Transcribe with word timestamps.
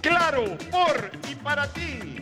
Claro, 0.00 0.56
por 0.70 1.10
y 1.30 1.34
para 1.36 1.66
ti. 1.68 2.16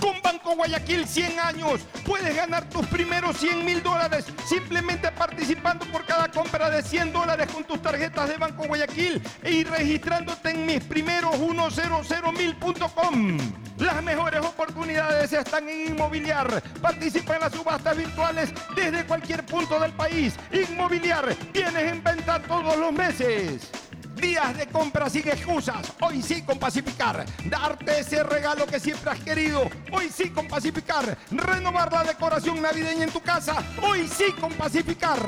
Con 0.00 0.20
Banco 0.22 0.56
Guayaquil 0.56 1.06
100 1.06 1.38
años 1.38 1.82
puedes 2.06 2.34
ganar 2.34 2.66
tus 2.70 2.86
primeros 2.86 3.36
100 3.36 3.66
mil 3.66 3.82
dólares 3.82 4.24
simplemente 4.46 5.12
participando 5.12 5.84
por 5.86 6.06
cada 6.06 6.28
compra 6.28 6.70
de 6.70 6.82
100 6.82 7.12
dólares 7.12 7.48
con 7.52 7.64
tus 7.64 7.82
tarjetas 7.82 8.30
de 8.30 8.38
Banco 8.38 8.64
Guayaquil 8.66 9.22
y 9.44 9.64
registrándote 9.64 10.50
en 10.50 10.64
mis 10.64 10.82
primeros 10.84 11.36
100mil.com. 11.36 13.38
Las 13.78 14.02
mejores 14.02 14.40
oportunidades 14.40 15.32
están 15.32 15.68
en 15.68 15.88
Inmobiliar. 15.88 16.62
Participa 16.80 17.34
en 17.34 17.40
las 17.40 17.52
subastas 17.52 17.96
virtuales 17.96 18.50
desde 18.74 19.04
cualquier 19.04 19.44
punto 19.44 19.78
del 19.78 19.92
país. 19.92 20.34
Inmobiliar, 20.52 21.34
tienes 21.52 21.92
en 21.92 22.02
venta 22.02 22.40
todos 22.40 22.76
los 22.76 22.92
meses. 22.92 23.70
Días 24.16 24.56
de 24.56 24.66
compra 24.66 25.08
sin 25.08 25.26
excusas. 25.28 25.92
Hoy 26.00 26.22
sí 26.22 26.42
con 26.42 26.58
Pacificar. 26.58 27.24
Darte 27.44 28.00
ese 28.00 28.22
regalo 28.22 28.66
que 28.66 28.80
siempre 28.80 29.10
has 29.10 29.20
querido. 29.20 29.68
Hoy 29.92 30.10
sí 30.14 30.30
con 30.30 30.46
Pacificar. 30.46 31.16
Renovar 31.30 31.92
la 31.92 32.04
decoración 32.04 32.60
navideña 32.60 33.04
en 33.04 33.10
tu 33.10 33.20
casa. 33.20 33.62
Hoy 33.82 34.08
sí 34.08 34.32
con 34.40 34.52
Pacificar. 34.54 35.18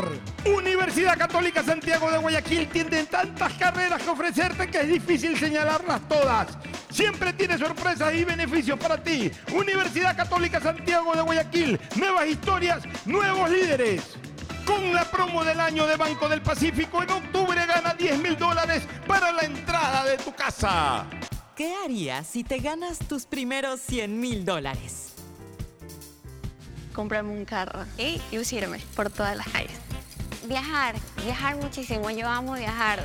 Universidad 0.44 1.16
Católica 1.16 1.62
Santiago 1.62 2.10
de 2.10 2.18
Guayaquil 2.18 2.68
tiene 2.68 3.04
tantas 3.04 3.52
carreras 3.54 4.02
que 4.02 4.10
ofrecerte 4.10 4.68
que 4.68 4.80
es 4.80 4.88
difícil 4.88 5.38
señalarlas 5.38 6.00
todas. 6.08 6.48
Siempre 6.90 7.32
tiene 7.32 7.56
sorpresas 7.56 8.12
y 8.14 8.24
beneficios 8.24 8.78
para 8.78 9.02
ti. 9.02 9.30
Universidad 9.54 10.16
Católica 10.16 10.60
Santiago 10.60 11.14
de 11.14 11.22
Guayaquil. 11.22 11.80
Nuevas 11.96 12.26
historias, 12.26 12.82
nuevos 13.06 13.50
líderes. 13.50 14.18
Con 14.66 14.92
la 14.92 15.04
promo 15.04 15.44
del 15.44 15.58
año 15.60 15.86
de 15.86 15.96
Banco 15.96 16.28
del 16.28 16.40
Pacífico, 16.40 17.02
en 17.02 17.10
octubre 17.10 17.66
gana 17.66 17.94
10 17.94 18.18
mil 18.18 18.36
dólares 18.36 18.82
para 19.06 19.32
la 19.32 19.42
entrada 19.42 20.04
de 20.04 20.16
tu 20.18 20.32
casa. 20.32 21.06
¿Qué 21.56 21.74
harías 21.84 22.26
si 22.26 22.44
te 22.44 22.58
ganas 22.58 22.98
tus 22.98 23.26
primeros 23.26 23.80
100 23.80 24.20
mil 24.20 24.44
dólares? 24.44 25.12
Comprarme 26.94 27.32
un 27.32 27.44
carro 27.44 27.84
y 27.98 28.20
lucirme 28.34 28.78
por 28.94 29.10
todas 29.10 29.36
las 29.36 29.48
calles. 29.48 29.78
Viajar, 30.46 30.94
viajar 31.24 31.56
muchísimo. 31.56 32.10
Yo 32.10 32.28
amo 32.28 32.54
viajar. 32.54 33.04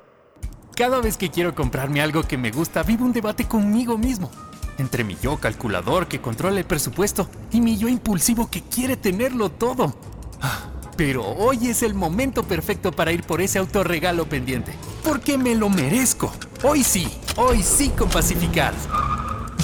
Cada 0.75 1.01
vez 1.01 1.17
que 1.17 1.31
quiero 1.31 1.55
comprarme 1.55 2.01
algo 2.03 2.23
que 2.23 2.37
me 2.39 2.51
gusta, 2.51 2.83
vivo 2.83 3.05
un 3.05 3.13
debate 3.13 3.47
conmigo 3.47 3.97
mismo. 3.99 4.31
Entre 4.79 5.05
mi 5.05 5.17
yo 5.17 5.39
calculador 5.39 6.07
que 6.07 6.21
controla 6.21 6.59
el 6.59 6.67
presupuesto 6.67 7.29
y 7.51 7.61
mi 7.61 7.79
yo 7.79 7.89
impulsivo 7.89 8.51
que 8.51 8.63
quiere 8.63 8.97
tenerlo 8.97 9.51
todo. 9.51 9.95
Ah, 10.43 10.71
Pero 10.97 11.25
hoy 11.25 11.69
es 11.69 11.83
el 11.83 11.95
momento 11.95 12.43
perfecto 12.43 12.93
para 12.93 13.13
ir 13.13 13.23
por 13.23 13.41
ese 13.41 13.59
autorregalo 13.59 14.27
pendiente. 14.27 14.73
Porque 15.03 15.39
me 15.39 15.55
lo 15.55 15.69
merezco. 15.71 16.33
Hoy 16.63 16.85
sí, 16.85 17.09
hoy 17.37 17.63
sí 17.63 17.91
con 17.91 18.09
Pacificar. 18.09 18.75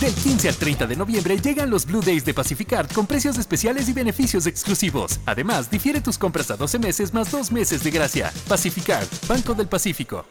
Del 0.01 0.15
15 0.15 0.49
al 0.49 0.57
30 0.57 0.87
de 0.87 0.97
noviembre 0.97 1.39
llegan 1.39 1.71
los 1.71 1.87
Blue 1.87 2.03
Days 2.03 2.25
de 2.25 2.35
Pacificard 2.35 2.91
con 2.93 3.07
precios 3.07 3.39
especiales 3.39 3.89
y 3.89 3.93
beneficios 3.93 4.47
exclusivos. 4.47 5.21
Además, 5.27 5.71
difiere 5.71 6.01
tus 6.01 6.19
compras 6.19 6.51
a 6.51 6.57
12 6.57 6.79
meses 6.79 7.15
más 7.15 7.31
2 7.31 7.53
meses 7.53 7.85
de 7.85 7.91
gracia. 7.91 8.33
Pacificard, 8.49 9.07
Banco 9.29 9.55
del 9.55 9.69
Pacífico. 9.69 10.27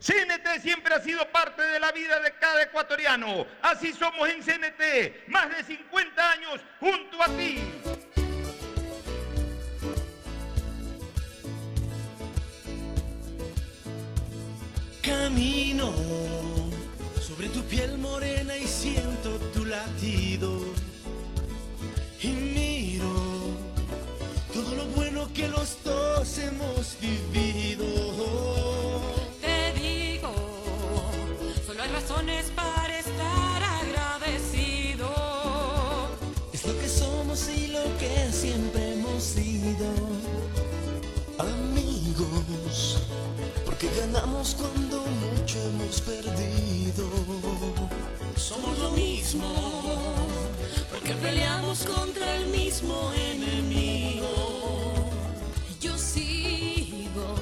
CNT 0.00 0.62
siempre 0.62 0.94
ha 0.94 1.02
sido 1.02 1.20
parte 1.30 1.62
de 1.62 1.80
la 1.80 1.92
vida 1.92 2.20
de 2.20 2.32
cada 2.40 2.62
ecuatoriano. 2.62 3.46
Así 3.62 3.92
somos 3.92 4.28
en 4.28 4.42
CNT, 4.42 5.28
más 5.28 5.48
de 5.48 5.64
50 5.64 6.30
años 6.30 6.60
junto 6.80 7.22
a 7.22 7.26
ti. 7.36 7.58
Camino 15.02 15.92
sobre 17.42 17.48
tu 17.48 17.62
piel 17.64 17.98
morena 17.98 18.56
y 18.56 18.66
siento 18.66 19.30
tu 19.52 19.64
latido. 19.64 20.60
Y 22.22 22.28
miro 22.28 23.12
todo 24.52 24.76
lo 24.76 24.84
bueno 24.94 25.28
que 25.34 25.48
los 25.48 25.76
dos 25.82 26.38
hemos 26.38 26.96
vivido. 27.00 27.84
Te 29.40 29.72
digo, 29.80 30.32
solo 31.66 31.82
hay 31.82 31.90
razones 31.90 32.50
para 32.54 32.81
ganamos 44.12 44.56
cuando 44.58 45.04
mucho 45.06 45.58
hemos 45.58 46.00
perdido. 46.02 47.10
Somos 48.36 48.78
lo 48.78 48.90
mismo, 48.90 49.48
porque 50.90 51.14
peleamos 51.14 51.84
contra 51.84 52.36
el 52.36 52.46
mismo 52.46 53.12
enemigo. 53.14 55.10
Yo 55.80 55.96
sigo 55.96 57.36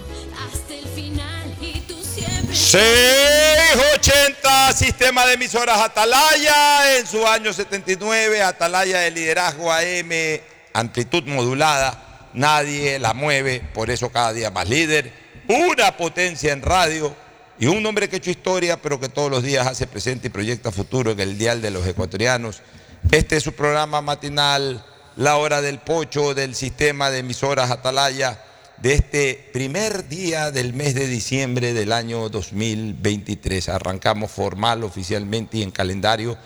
hasta 0.47 0.75
el 0.75 0.87
final 0.87 1.57
y 1.61 1.81
tú 1.81 2.01
siempre. 2.03 2.55
680, 2.55 4.73
sistema 4.73 5.27
de 5.27 5.35
emisoras 5.35 5.81
Atalaya, 5.81 6.99
en 6.99 7.07
su 7.07 7.27
año 7.27 7.53
79, 7.53 8.43
Atalaya 8.43 9.01
de 9.01 9.11
liderazgo 9.11 9.73
AM, 9.73 10.41
amplitud 10.73 11.25
modulada, 11.25 12.29
nadie 12.33 13.01
la 13.01 13.13
mueve, 13.13 13.61
por 13.75 13.91
eso 13.91 14.11
cada 14.11 14.33
día 14.33 14.51
más 14.51 14.69
líder, 14.69 15.30
una 15.51 15.97
potencia 15.97 16.53
en 16.53 16.63
radio 16.63 17.15
y 17.59 17.67
un 17.67 17.85
hombre 17.85 18.09
que 18.09 18.17
ha 18.17 18.19
hecho 18.19 18.31
historia, 18.31 18.81
pero 18.81 19.01
que 19.01 19.09
todos 19.09 19.31
los 19.31 19.43
días 19.43 19.67
hace 19.67 19.87
presente 19.87 20.29
y 20.29 20.31
proyecta 20.31 20.71
futuro 20.71 21.11
en 21.11 21.21
el 21.21 21.37
dial 21.37 21.61
de 21.61 21.71
los 21.71 21.87
ecuatorianos. 21.87 22.63
Este 23.11 23.37
es 23.37 23.43
su 23.43 23.53
programa 23.53 24.01
matinal, 24.01 24.85
La 25.17 25.37
Hora 25.37 25.61
del 25.61 25.79
Pocho, 25.81 26.35
del 26.35 26.55
sistema 26.55 27.11
de 27.11 27.19
emisoras 27.19 27.71
Atalaya 27.71 28.45
de 28.79 28.95
este 28.95 29.51
primer 29.53 30.09
día 30.09 30.51
del 30.53 30.73
mes 30.73 30.95
de 30.95 31.07
diciembre 31.07 31.75
del 31.75 31.93
año 31.93 32.29
2023. 32.29 33.69
Arrancamos 33.69 34.31
formal, 34.31 34.85
oficialmente 34.85 35.59
y 35.59 35.63
en 35.63 35.71
calendario 35.71 36.39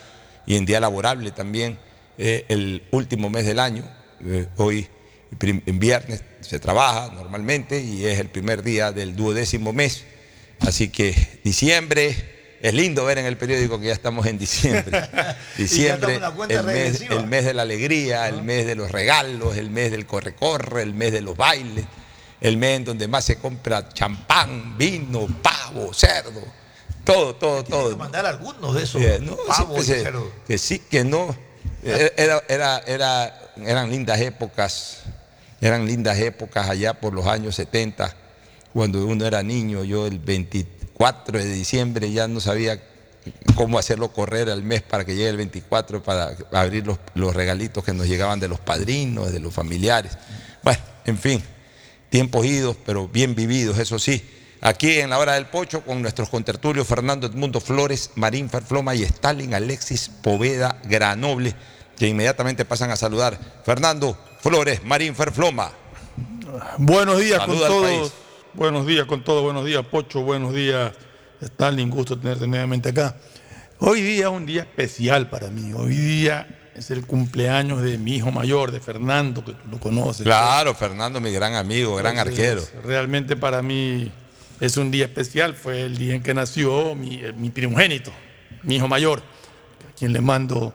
y 0.47 0.57
en 0.57 0.65
día 0.65 0.81
laborable 0.81 1.31
también 1.31 1.79
eh, 2.17 2.47
el 2.49 2.83
último 2.91 3.29
mes 3.29 3.45
del 3.45 3.59
año. 3.59 3.85
Eh, 4.25 4.47
hoy, 4.57 4.89
en 5.41 5.79
viernes, 5.79 6.23
se 6.45 6.59
trabaja 6.61 7.11
normalmente 7.15 7.81
y 7.81 8.05
es 8.07 8.19
el 8.21 8.29
primer 8.29 8.63
día 8.63 8.93
del 8.93 9.17
duodécimo 9.17 9.73
mes. 9.73 10.05
Así 10.61 10.89
que 10.89 11.41
diciembre. 11.45 12.33
Es 12.63 12.73
lindo 12.73 13.05
ver 13.05 13.19
en 13.19 13.27
el 13.27 13.37
periódico 13.37 13.79
que 13.79 13.89
ya 13.89 13.93
estamos 13.93 14.25
en 14.27 14.39
diciembre. 14.39 15.03
Diciembre, 15.59 16.19
el 16.49 16.63
mes, 16.65 17.01
el 17.03 17.27
mes 17.27 17.45
de 17.45 17.53
la 17.53 17.61
alegría, 17.61 18.27
el 18.27 18.43
mes 18.43 18.65
de 18.65 18.75
los 18.75 18.91
regalos, 18.91 19.59
el 19.59 19.69
mes 19.69 19.91
del 19.91 20.07
corre-corre, 20.07 20.81
el 20.81 20.95
mes 20.95 21.13
de 21.13 21.21
los 21.21 21.37
bailes, 21.37 21.85
el 22.41 22.57
mes 22.57 22.79
en 22.79 22.85
donde 22.87 23.07
más 23.07 23.25
se 23.27 23.37
compra 23.37 23.91
champán, 23.91 24.79
vino, 24.79 25.27
pavo, 25.43 25.93
cerdo, 25.93 26.41
todo, 27.05 27.35
todo, 27.35 27.65
todo. 27.65 27.95
mandar 27.99 28.25
algunos 28.25 28.75
de 28.75 28.85
esos 28.85 29.03
Eh, 29.03 29.19
no, 29.21 29.37
pavos 29.47 29.85
sí, 29.85 29.93
que, 29.93 30.03
se- 30.03 30.13
que 30.47 30.57
sí, 30.59 30.79
que 30.79 31.05
no. 31.05 31.37
Era, 31.85 32.43
era, 32.49 32.79
era- 32.87 33.41
eran 33.63 33.91
lindas 33.91 34.19
épocas, 34.23 35.03
eran 35.69 35.87
lindas 35.87 36.19
épocas 36.19 36.69
allá 36.69 36.95
por 36.95 37.15
los 37.15 37.27
años 37.27 37.55
70, 37.55 38.15
cuando 38.73 39.07
uno 39.07 39.25
era 39.25 39.43
niño. 39.43 39.83
Yo 39.85 40.07
el 40.07 40.19
24 40.19 41.39
de 41.39 41.47
diciembre 41.47 42.13
ya 42.13 42.29
no 42.29 42.41
sabía 42.41 42.83
cómo 43.55 43.79
hacerlo 43.79 44.13
correr 44.13 44.51
al 44.51 44.63
mes 44.63 44.83
para 44.83 45.05
que 45.05 45.15
llegue 45.15 45.31
el 45.31 45.39
24 45.39 46.03
para 46.03 46.37
abrir 46.53 46.87
los, 46.87 47.35
regalitos 47.35 47.83
que 47.83 47.95
nos 47.95 48.07
llegaban 48.07 48.41
de 48.41 48.49
los 48.49 48.61
padrinos, 48.61 49.33
de 49.33 49.41
los 49.41 49.55
familiares. 49.55 50.19
Bueno, 50.63 50.81
en 51.07 51.19
fin, 51.19 51.43
tiempos 52.11 52.45
idos, 52.45 52.77
pero 52.85 53.09
bien 53.09 53.35
vividos, 53.35 53.79
eso 53.79 53.99
sí. 53.99 54.23
Aquí 54.61 54.99
en 54.99 55.11
la 55.11 55.19
hora 55.19 55.35
del 55.35 55.47
pocho 55.47 55.83
con 55.83 56.01
nuestros 56.01 56.29
contertulios 56.29 56.87
Fernando 56.87 57.27
Edmundo 57.27 57.61
Flores, 57.61 58.11
Marín 58.15 58.49
Ferfloma 58.49 58.95
y 58.95 59.03
Stalin 59.03 59.55
Alexis 59.55 60.11
Poveda 60.23 60.81
Granoble, 60.85 61.55
que 61.97 62.09
inmediatamente 62.09 62.65
pasan 62.65 62.91
a 62.91 62.97
saludar. 62.97 63.39
Fernando 63.65 64.19
Flores, 64.45 64.85
Marín 64.85 65.15
Ferfloma. 65.15 65.73
Buenos 66.77 67.19
días 67.19 67.39
Saluda 67.39 67.67
con 67.67 67.69
todos. 67.69 68.13
Buenos 68.53 68.87
días 68.87 69.07
con 69.07 69.25
todos. 69.25 69.43
Buenos 69.43 69.65
días, 69.65 69.83
Pocho. 69.87 70.21
Buenos 70.21 70.53
días, 70.53 70.93
Stalin. 71.41 71.89
Gusto 71.89 72.19
tenerte 72.19 72.47
nuevamente 72.47 72.91
acá. 72.91 73.17
Hoy 73.79 74.03
día 74.03 74.27
es 74.27 74.31
un 74.31 74.45
día 74.45 74.61
especial 74.61 75.31
para 75.31 75.49
mí. 75.49 75.73
Hoy 75.73 75.95
día 75.97 76.71
es 76.75 76.91
el 76.91 77.07
cumpleaños 77.07 77.81
de 77.81 77.97
mi 77.97 78.17
hijo 78.17 78.31
mayor, 78.33 78.71
de 78.71 78.81
Fernando, 78.81 79.43
que 79.43 79.53
tú 79.53 79.67
lo 79.71 79.81
conoces. 79.81 80.25
Claro, 80.25 80.75
Fernando, 80.75 81.23
mi 81.23 81.33
gran 81.33 81.55
amigo, 81.55 81.97
gran 81.97 82.19
arquero. 82.19 82.63
Realmente 82.85 83.37
para 83.37 83.63
mí 83.63 84.13
es 84.61 84.77
un 84.77 84.91
día 84.91 85.07
especial. 85.07 85.55
Fue 85.55 85.81
el 85.81 85.97
día 85.97 86.17
en 86.17 86.23
que 86.23 86.35
nació 86.35 86.95
mi, 86.95 87.15
eh, 87.15 87.33
mi 87.33 87.49
primogénito, 87.49 88.13
mi 88.63 88.77
hijo 88.77 88.89
mayor, 88.89 89.21
a 89.21 89.95
quien 89.97 90.13
le 90.13 90.21
mando 90.21 90.75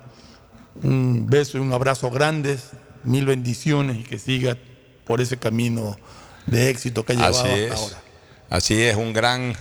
un 0.81 1.27
beso 1.29 1.59
y 1.59 1.61
un 1.61 1.71
abrazo 1.71 2.09
grandes, 2.09 2.71
mil 3.03 3.25
bendiciones 3.25 3.97
y 3.97 4.03
que 4.03 4.19
siga 4.19 4.57
por 5.05 5.21
ese 5.21 5.37
camino 5.37 5.97
de 6.45 6.69
éxito 6.69 7.05
que 7.05 7.13
ha 7.13 7.15
llevado 7.15 7.39
Así 7.39 7.49
hasta 7.49 7.57
es. 7.57 7.71
ahora. 7.71 8.01
Así 8.49 8.81
es, 8.81 8.95
un 8.95 9.13
gran, 9.13 9.55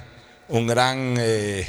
un 0.48 0.66
gran 0.66 1.14
eh, 1.18 1.66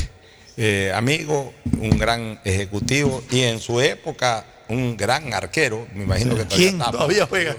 eh, 0.58 0.92
amigo, 0.96 1.54
un 1.80 1.98
gran 1.98 2.40
ejecutivo 2.44 3.24
y 3.32 3.42
en 3.42 3.60
su 3.60 3.82
época 3.82 4.46
un 4.70 4.96
gran 4.96 5.34
arquero. 5.34 5.88
Me 5.94 6.04
imagino 6.04 6.36
que 6.36 6.46
todavía 6.46 6.58
¿Quién 6.70 6.80
todavía 6.80 7.26
juega? 7.26 7.56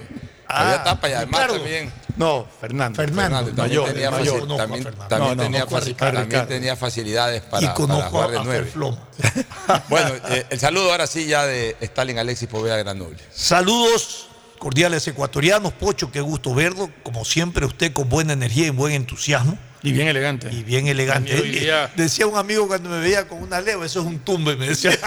Todavía 0.51 0.75
Ah, 0.79 0.83
tapa 0.83 1.09
y 1.09 1.13
además 1.13 1.39
Ricardo. 1.41 1.55
también. 1.61 1.93
No, 2.17 2.45
Fernando. 2.59 2.95
Fernando, 2.97 3.37
también 3.51 3.55
mayor, 3.57 3.85
tenía, 3.93 4.09
faci- 4.09 4.19
mayor. 4.19 4.57
También, 4.57 4.83
también 4.83 5.19
No, 5.19 5.35
no, 5.35 5.43
tenía, 5.43 5.59
conozco 5.65 5.75
a 5.75 5.79
faci- 5.81 5.85
Ricardo, 5.85 6.13
también 6.13 6.29
Ricardo. 6.31 6.47
tenía 6.47 6.75
facilidades 6.75 7.43
y 7.45 7.49
para, 7.49 7.73
para 7.73 8.09
jugar 8.09 8.31
de 8.31 8.39
nueve. 8.43 8.71
Bueno, 9.89 10.09
eh, 10.29 10.45
el 10.49 10.59
saludo 10.59 10.91
ahora 10.91 11.07
sí 11.07 11.25
ya 11.25 11.45
de 11.45 11.77
Stalin 11.81 12.19
Alexis 12.19 12.47
Poveda 12.49 12.77
Granoble. 12.77 13.17
Saludos 13.33 14.27
cordiales 14.61 15.07
ecuatorianos, 15.07 15.73
Pocho, 15.73 16.11
qué 16.11 16.21
gusto 16.21 16.53
verlo. 16.53 16.87
Como 17.01 17.25
siempre, 17.25 17.65
usted 17.65 17.91
con 17.93 18.07
buena 18.09 18.33
energía 18.33 18.67
y 18.67 18.69
buen 18.69 18.93
entusiasmo. 18.93 19.57
Y 19.81 19.91
bien 19.91 20.07
elegante. 20.07 20.53
Y 20.53 20.61
bien 20.61 20.85
elegante. 20.85 21.33
Día- 21.41 21.91
Decía 21.95 22.27
un 22.27 22.37
amigo 22.37 22.67
cuando 22.67 22.87
me 22.91 22.99
veía 22.99 23.27
con 23.27 23.41
una 23.41 23.59
leo, 23.59 23.83
eso 23.83 24.01
es 24.01 24.05
un 24.05 24.19
tumbe, 24.19 24.55
me 24.55 24.69
decía. 24.69 24.91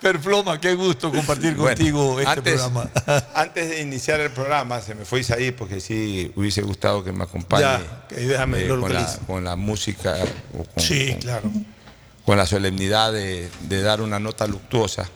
Perfloma, 0.00 0.60
qué 0.60 0.74
gusto 0.74 1.10
compartir 1.10 1.54
Bueno, 1.56 1.76
contigo 1.76 2.20
este 2.20 2.30
antes, 2.30 2.54
programa. 2.54 2.90
antes 3.34 3.68
de 3.70 3.80
iniciar 3.82 4.20
el 4.20 4.30
programa, 4.30 4.80
se 4.80 4.94
me 4.94 5.04
fue 5.04 5.20
Isaí 5.20 5.50
porque 5.50 5.80
sí 5.80 6.30
hubiese 6.36 6.62
gustado 6.62 7.02
que 7.02 7.10
me 7.10 7.24
acompañe 7.24 7.62
Ya, 7.62 8.06
que 8.08 8.14
déjame, 8.14 8.64
eh, 8.64 8.68
con, 8.68 8.92
la, 8.92 9.18
con 9.26 9.44
la 9.44 9.56
música 9.56 10.14
o 10.56 10.62
con, 10.64 10.82
Sí, 10.82 11.10
con- 11.10 11.20
claro. 11.20 11.50
con 12.24 12.38
la 12.38 12.46
solemnidad 12.46 13.12
de, 13.12 13.50
de 13.62 13.82
dar 13.82 14.00
una 14.00 14.20
nota 14.20 14.46
luctuosa. 14.46 15.08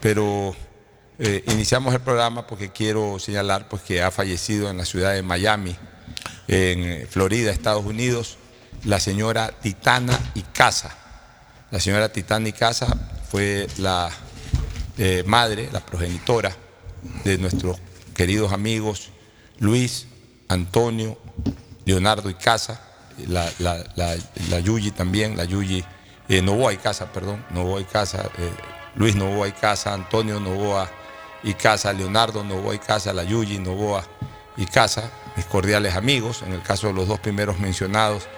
Pero 0.00 0.54
eh, 1.24 1.44
iniciamos 1.46 1.94
el 1.94 2.00
programa 2.00 2.48
porque 2.48 2.70
quiero 2.70 3.20
señalar 3.20 3.68
pues, 3.68 3.82
que 3.82 4.02
ha 4.02 4.10
fallecido 4.10 4.68
en 4.68 4.76
la 4.76 4.84
ciudad 4.84 5.12
de 5.14 5.22
Miami, 5.22 5.76
en 6.48 7.06
Florida, 7.06 7.52
Estados 7.52 7.86
Unidos, 7.86 8.38
la 8.84 8.98
señora 8.98 9.52
Titana 9.62 10.18
Icaza. 10.34 10.90
La 11.70 11.78
señora 11.78 12.08
Titana 12.08 12.48
Icaza 12.48 12.88
fue 13.30 13.68
la 13.78 14.10
eh, 14.98 15.22
madre, 15.24 15.68
la 15.70 15.78
progenitora 15.78 16.56
de 17.22 17.38
nuestros 17.38 17.78
queridos 18.16 18.52
amigos 18.52 19.10
Luis, 19.60 20.08
Antonio, 20.48 21.16
Leonardo 21.84 22.30
Icaza, 22.30 22.80
la, 23.28 23.48
la, 23.60 23.84
la, 23.94 24.16
la 24.50 24.58
Yuyi 24.58 24.90
también, 24.90 25.36
la 25.36 25.44
Yuyi 25.44 25.84
eh, 26.28 26.42
Novoa 26.42 26.72
Icaza, 26.72 27.12
perdón, 27.12 27.44
Novoa 27.50 27.80
Icaza, 27.80 28.28
eh, 28.38 28.50
Luis 28.96 29.14
Novoa 29.14 29.46
Icaza, 29.46 29.94
Antonio 29.94 30.40
Novoa 30.40 30.90
Icaza, 31.44 31.92
Leonardo 31.92 32.44
Novoa 32.44 32.74
Icaza, 32.74 33.12
la 33.12 33.24
Yuyi 33.24 33.58
Novoa 33.58 34.04
Icaza, 34.56 35.10
mis 35.36 35.46
cordiales 35.46 35.94
amigos, 35.94 36.42
en 36.42 36.52
el 36.52 36.62
caso 36.62 36.88
de 36.88 36.92
los 36.92 37.08
dos 37.08 37.20
primeros 37.20 37.58
mencionados, 37.58 38.28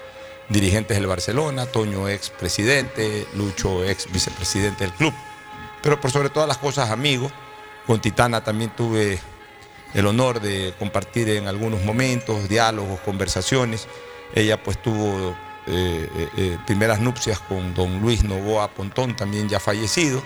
dirigentes 0.48 0.96
del 0.96 1.06
Barcelona, 1.06 1.66
Toño 1.66 2.08
ex 2.08 2.30
presidente, 2.30 3.26
Lucho 3.34 3.84
ex 3.84 4.10
vicepresidente 4.12 4.84
del 4.84 4.92
club, 4.92 5.12
pero 5.82 6.00
por 6.00 6.10
sobre 6.10 6.30
todas 6.30 6.48
las 6.48 6.58
cosas 6.58 6.90
amigos, 6.90 7.32
con 7.86 8.00
Titana 8.00 8.42
también 8.42 8.70
tuve 8.70 9.18
el 9.94 10.06
honor 10.06 10.40
de 10.40 10.74
compartir 10.78 11.28
en 11.28 11.46
algunos 11.46 11.82
momentos, 11.82 12.48
diálogos, 12.48 13.00
conversaciones. 13.00 13.86
Ella 14.34 14.62
pues 14.62 14.82
tuvo 14.82 15.36
eh, 15.66 16.08
eh, 16.16 16.28
eh, 16.36 16.58
primeras 16.66 17.00
nupcias 17.00 17.38
con 17.38 17.74
don 17.74 18.00
Luis 18.00 18.24
Novoa 18.24 18.68
Pontón, 18.68 19.14
también 19.14 19.48
ya 19.48 19.60
fallecido, 19.60 20.22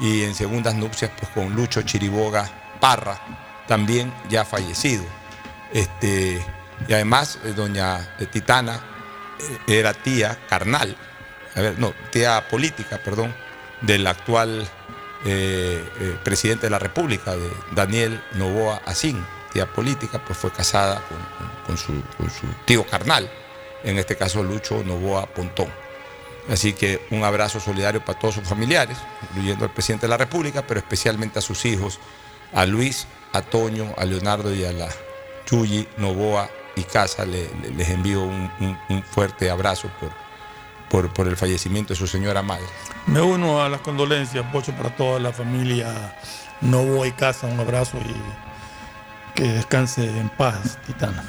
y 0.00 0.24
en 0.24 0.34
segundas 0.34 0.74
nupcias 0.74 1.10
pues 1.18 1.30
con 1.32 1.54
Lucho 1.54 1.82
Chiriboga 1.82 2.50
Parra, 2.80 3.20
también 3.68 4.12
ya 4.28 4.44
fallecido. 4.44 5.04
Este, 5.72 6.44
y 6.88 6.92
además 6.92 7.38
eh, 7.44 7.52
doña 7.52 8.16
eh, 8.18 8.26
Titana 8.26 8.80
eh, 9.38 9.78
era 9.78 9.94
tía 9.94 10.36
carnal 10.48 10.96
a 11.54 11.60
ver, 11.60 11.78
no, 11.78 11.92
tía 12.10 12.48
política, 12.48 12.98
perdón, 12.98 13.34
del 13.80 14.06
actual 14.06 14.68
presidente 16.22 16.66
de 16.66 16.70
la 16.70 16.78
República, 16.78 17.36
de 17.36 17.50
Daniel 17.72 18.22
Novoa 18.34 18.80
Asín, 18.86 19.22
tía 19.52 19.66
política, 19.66 20.24
pues 20.24 20.38
fue 20.38 20.50
casada 20.50 21.02
con 21.66 21.76
su, 21.76 22.00
con 22.16 22.30
su 22.30 22.46
tío 22.64 22.86
carnal, 22.86 23.28
en 23.82 23.98
este 23.98 24.16
caso 24.16 24.42
Lucho 24.44 24.82
Novoa 24.84 25.26
Pontón. 25.26 25.68
Así 26.50 26.72
que 26.72 27.06
un 27.10 27.22
abrazo 27.22 27.60
solidario 27.60 28.04
para 28.04 28.18
todos 28.18 28.34
sus 28.34 28.44
familiares, 28.48 28.98
incluyendo 29.30 29.64
al 29.64 29.70
presidente 29.70 30.06
de 30.06 30.10
la 30.10 30.16
República, 30.16 30.66
pero 30.66 30.80
especialmente 30.80 31.38
a 31.38 31.42
sus 31.42 31.64
hijos, 31.64 32.00
a 32.52 32.66
Luis, 32.66 33.06
a 33.32 33.40
Toño, 33.42 33.94
a 33.96 34.04
Leonardo 34.04 34.52
y 34.52 34.64
a 34.64 34.72
la 34.72 34.88
Chuyi 35.46 35.86
Novoa 35.98 36.50
y 36.74 36.82
Casa. 36.82 37.24
Le- 37.24 37.50
le- 37.62 37.70
les 37.70 37.88
envío 37.90 38.22
un, 38.22 38.50
un- 38.60 38.78
un 38.88 39.02
fuerte 39.04 39.48
abrazo 39.48 39.88
por, 40.00 40.10
por, 40.90 41.12
por 41.14 41.28
el 41.28 41.36
fallecimiento 41.36 41.94
de 41.94 41.98
su 41.98 42.08
señora 42.08 42.42
madre. 42.42 42.66
Me 43.06 43.20
uno 43.20 43.62
a 43.62 43.68
las 43.68 43.80
condolencias, 43.82 44.44
Pocho, 44.52 44.72
para 44.72 44.90
toda 44.96 45.20
la 45.20 45.32
familia 45.32 46.16
Novo 46.60 47.06
y 47.06 47.12
Casa. 47.12 47.46
Un 47.46 47.60
abrazo 47.60 47.96
y 47.98 49.36
que 49.36 49.44
descanse 49.44 50.04
en 50.04 50.28
paz, 50.30 50.78
Titana. 50.86 51.22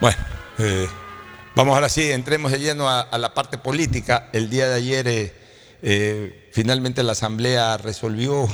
Bueno, 0.00 0.18
eh, 0.58 0.86
vamos 1.54 1.74
ahora 1.74 1.88
sí, 1.88 2.10
entremos 2.10 2.52
de 2.52 2.58
lleno 2.58 2.88
a, 2.88 3.06
la 3.18 3.34
parte 3.34 3.58
política. 3.58 4.28
El 4.32 4.50
día 4.50 4.68
de 4.68 4.74
ayer 4.74 5.08
eh, 5.08 5.41
eh, 5.82 6.48
finalmente 6.52 7.02
la 7.02 7.12
Asamblea 7.12 7.76
resolvió 7.76 8.48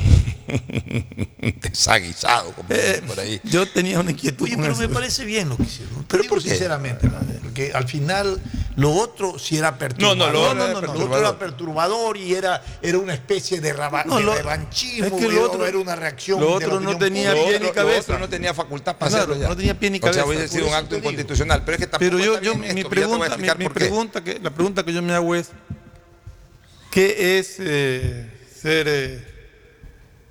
desaguisado, 1.61 2.52
como 2.52 2.68
dicen 2.68 3.04
por 3.06 3.20
ahí. 3.20 3.40
Yo 3.44 3.66
tenía 3.68 4.00
una 4.00 4.11
inquietud. 4.12 4.44
Oye, 4.47 4.56
pero 4.56 4.73
eso. 4.73 4.80
me 4.82 4.88
parece 4.88 5.25
bien 5.25 5.49
lo 5.49 5.56
que 5.56 5.64
hicieron. 5.64 6.04
Pero 6.08 6.25
por 6.25 6.42
qué? 6.42 6.50
sinceramente, 6.50 7.08
porque 7.42 7.73
al 7.73 7.87
final 7.88 8.40
lo 8.76 8.92
otro 8.92 9.38
sí 9.38 9.58
era 9.58 9.76
perturbador. 9.78 10.16
No, 10.16 10.26
no, 10.26 10.32
lo 10.32 10.40
otro 10.42 10.54
no, 10.54 10.64
era 10.64 10.73
no, 10.73 10.80
no, 10.80 10.87
lo 10.87 10.92
perturbador. 10.92 11.16
otro 11.25 11.28
era 11.28 11.38
perturbador 11.38 12.16
y 12.16 12.35
era, 12.35 12.62
era 12.80 12.99
una 12.99 13.14
especie 13.14 13.61
de, 13.61 13.73
raba- 13.75 14.04
No, 14.04 14.16
de 14.18 14.25
lo- 14.25 14.35
revanchismo, 14.35 15.06
es 15.06 15.12
que 15.12 15.28
lo 15.28 15.42
otro- 15.42 15.66
era 15.66 15.78
una 15.78 15.97
reacción. 15.97 16.40
lo 16.40 16.47
de 16.58 16.66
otro 16.66 16.80
la 16.80 16.92
no 16.92 16.99
tenía 16.99 17.30
pública. 17.32 17.49
pie 17.50 17.61
ni 17.61 17.66
Lo 17.66 17.73
cabeza. 17.75 18.00
otro 18.00 18.18
no 18.20 18.28
tenía 18.28 18.54
facultad 18.54 18.97
para 18.97 19.11
Claro, 19.11 19.25
hacerlo 19.25 19.42
ya. 19.42 19.49
no 19.49 19.56
tenía 19.56 19.78
pie 19.78 19.90
ni 19.90 19.99
O 19.99 20.00
sea, 20.02 20.11
cabeza, 20.12 20.26
hubiese 20.26 20.49
sido 20.49 20.68
un 20.68 20.75
acto 20.75 20.97
inconstitucional. 20.97 21.62
Pero 21.64 21.75
es 21.75 21.80
que 21.80 21.87
tampoco 21.88 22.11
Pero 22.16 22.40
yo, 22.42 22.54
mi, 22.54 22.68
esto, 22.68 22.88
pregunta, 22.88 23.37
mi, 23.37 23.49
mi 23.58 23.68
pregunta 23.68 24.25
que, 24.25 24.38
la 24.40 24.50
pregunta 24.50 24.85
que 24.85 24.92
yo 24.92 25.02
me 25.02 25.12
hago 25.12 25.35
es, 25.35 25.50
¿qué 26.99 27.38
es 27.38 27.57
eh, 27.61 28.28
ser 28.61 28.87
eh, 28.88 29.25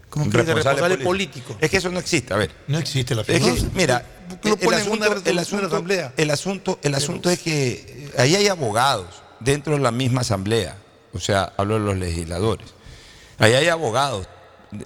¿cómo 0.10 0.30
que 0.30 0.40
dice? 0.40 0.54
responsable 0.54 0.98
político? 0.98 1.56
Es 1.62 1.72
que 1.72 1.78
eso 1.78 1.90
no 1.90 2.00
existe, 2.00 2.34
a 2.34 2.38
ver. 2.38 2.52
No 2.68 2.78
existe 2.78 3.16
la 3.16 3.22
Es 3.22 3.28
que, 3.28 3.40
figura. 3.40 3.72
mira, 3.74 4.06
¿Por 4.28 4.40
qué 4.42 4.50
lo 4.50 4.56
el 4.56 4.74
asunto, 4.82 5.06
el 5.24 5.40
asunto, 5.40 5.66
Asamblea? 5.68 6.14
el 6.18 6.30
asunto, 6.30 6.80
el 6.84 6.96
asunto 6.96 7.30
es 7.30 7.40
que 7.40 8.12
ahí 8.18 8.36
hay 8.36 8.48
abogados 8.50 9.24
dentro 9.40 9.74
de 9.74 9.80
la 9.80 9.92
misma 9.92 10.22
asamblea, 10.22 10.76
o 11.14 11.20
sea, 11.20 11.54
hablo 11.56 11.76
de 11.76 11.86
los 11.86 11.96
legisladores. 11.96 12.68
Ahí 13.38 13.54
hay 13.54 13.70
abogados, 13.70 14.28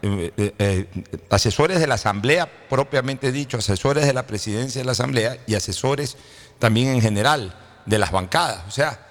eh, 0.03 0.31
eh, 0.37 0.53
eh, 0.59 0.85
asesores 1.31 1.79
de 1.79 1.87
la 1.87 1.95
asamblea 1.95 2.47
propiamente 2.69 3.31
dicho, 3.31 3.57
asesores 3.57 4.05
de 4.05 4.13
la 4.13 4.27
presidencia 4.27 4.81
de 4.81 4.85
la 4.85 4.91
asamblea 4.91 5.39
y 5.47 5.55
asesores 5.55 6.15
también 6.59 6.89
en 6.89 7.01
general 7.01 7.55
de 7.87 7.97
las 7.97 8.11
bancadas, 8.11 8.67
o 8.67 8.71
sea, 8.71 9.07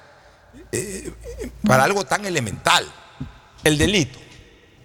eh, 0.72 1.12
para 1.66 1.84
algo 1.84 2.04
tan 2.04 2.24
elemental, 2.24 2.86
el 3.64 3.78
delito. 3.78 4.18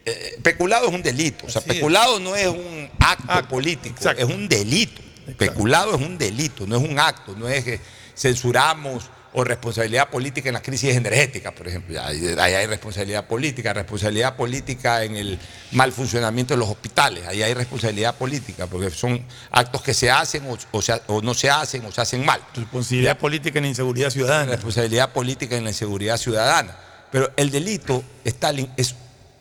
Eh, 0.06 0.40
peculado 0.44 0.88
es 0.88 0.94
un 0.94 1.02
delito, 1.02 1.48
o 1.48 1.50
sea, 1.50 1.62
Así 1.62 1.70
es. 1.70 1.76
peculado 1.78 2.20
no 2.20 2.36
es 2.36 2.48
un 2.48 2.90
acto 3.00 3.32
Acto, 3.32 3.50
político, 3.50 3.96
exacto. 3.96 4.24
es 4.24 4.30
un 4.34 4.48
delito. 4.48 5.02
Peculado 5.38 5.96
es 5.96 6.02
un 6.02 6.18
delito, 6.20 6.68
no 6.68 6.78
es 6.78 6.88
un 6.88 7.00
acto, 7.00 7.36
no 7.36 7.50
es 7.50 7.64
que 7.64 7.80
censuramos 8.16 9.10
o 9.38 9.44
responsabilidad 9.44 10.10
política 10.10 10.50
en 10.50 10.54
las 10.54 10.62
crisis 10.62 10.96
energéticas, 10.96 11.52
por 11.54 11.68
ejemplo. 11.68 12.02
Ahí, 12.02 12.26
ahí 12.40 12.54
hay 12.54 12.66
responsabilidad 12.68 13.26
política, 13.28 13.74
responsabilidad 13.74 14.36
política 14.36 15.04
en 15.04 15.16
el 15.18 15.40
mal 15.74 15.92
funcionamiento 15.92 16.54
de 16.54 16.60
los 16.60 16.70
hospitales, 16.70 17.26
ahí 17.28 17.44
hay 17.44 17.54
responsabilidad 17.54 18.16
política, 18.16 18.66
porque 18.68 18.90
son 18.90 19.26
actos 19.52 19.82
que 19.82 19.94
se 19.94 20.10
hacen 20.10 20.44
o, 20.50 20.58
o 20.72 20.82
se- 20.82 21.02
o 21.08 21.22
no 21.22 21.34
se 21.34 21.50
hacen 21.50 21.86
o 21.86 21.92
se 21.92 22.02
hacen 22.02 22.26
mal. 22.26 22.40
Responsabilidad 22.56 23.18
política 23.18 23.60
en 23.60 23.66
inseguridad 23.66 24.10
ciudadana. 24.10 24.52
Responsabilidad 24.54 25.12
política 25.12 25.56
en 25.58 25.66
la 25.66 25.70
inseguridad 25.72 26.18
ciudadana. 26.18 26.78
Pero 27.12 27.32
el 27.38 27.52
delito 27.52 28.04
está, 28.24 28.52
lin- 28.54 28.70
es, 28.78 28.96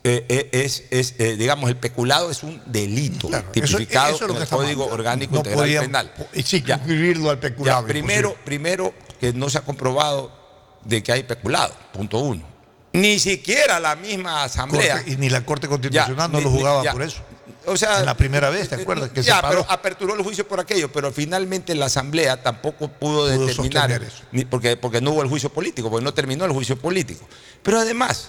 eh, 0.04 0.26
eh, 0.28 0.48
es, 0.52 0.84
es, 0.90 1.14
eh, 1.18 1.36
digamos, 1.36 1.70
el 1.70 1.76
peculado 1.76 2.30
es 2.30 2.42
un 2.42 2.60
delito 2.66 3.28
Claro, 3.28 3.44
eso- 3.44 3.52
tipificado 3.78 4.14
eso 4.16 4.24
es 4.24 4.28
lo 4.28 4.34
en 4.34 4.36
que 4.38 4.42
el 4.42 4.48
Código 4.50 4.84
mal. 4.86 4.94
Orgánico 4.94 5.32
No 5.34 5.38
Integral 5.38 5.86
Penal. 5.86 6.12
y 6.34 6.42
sí, 6.42 6.62
Ya. 6.66 6.74
inscribirlo 6.76 7.30
al 7.30 7.36
Ya, 7.36 7.40
peculado. 7.40 7.86
primero, 7.86 8.36
primero 8.44 8.92
que 9.20 9.32
no 9.32 9.48
se 9.50 9.58
ha 9.58 9.62
comprobado 9.62 10.30
de 10.84 11.02
que 11.02 11.12
hay 11.12 11.22
peculado, 11.22 11.74
punto 11.92 12.18
uno. 12.18 12.42
Ni 12.92 13.18
siquiera 13.18 13.80
la 13.80 13.96
misma 13.96 14.44
asamblea. 14.44 14.96
Corte- 14.98 15.10
y 15.12 15.16
ni 15.16 15.28
la 15.28 15.44
Corte 15.44 15.66
Constitucional 15.66 16.16
Ya, 16.16 16.28
no 16.28 16.38
ni- 16.38 16.44
lo 16.44 16.50
jugaba 16.50 16.84
ya. 16.84 16.92
por 16.92 17.02
eso. 17.02 17.18
O 17.66 17.76
sea, 17.76 18.00
En 18.00 18.06
la 18.06 18.16
primera 18.16 18.50
vez, 18.50 18.68
¿te 18.68 18.74
acuerdas? 18.76 19.10
Que 19.10 19.22
se 19.22 19.28
ya, 19.30 19.40
paró. 19.40 19.60
pero 19.62 19.72
aperturó 19.72 20.14
el 20.14 20.22
juicio 20.22 20.46
por 20.46 20.60
aquello, 20.60 20.92
pero 20.92 21.10
finalmente 21.10 21.74
la 21.74 21.86
Asamblea 21.86 22.42
tampoco 22.42 22.88
pudo, 22.88 23.24
Pudo 23.34 23.46
determinar, 23.46 23.90
eso. 24.02 24.22
ni- 24.32 24.44
porque, 24.44 24.76
porque 24.76 25.00
no 25.00 25.12
hubo 25.12 25.22
el 25.22 25.28
juicio 25.28 25.50
político, 25.50 25.90
porque 25.90 26.04
no 26.04 26.12
terminó 26.14 26.44
el 26.44 26.52
juicio 26.52 26.78
político. 26.78 27.26
Pero 27.62 27.80
además, 27.80 28.28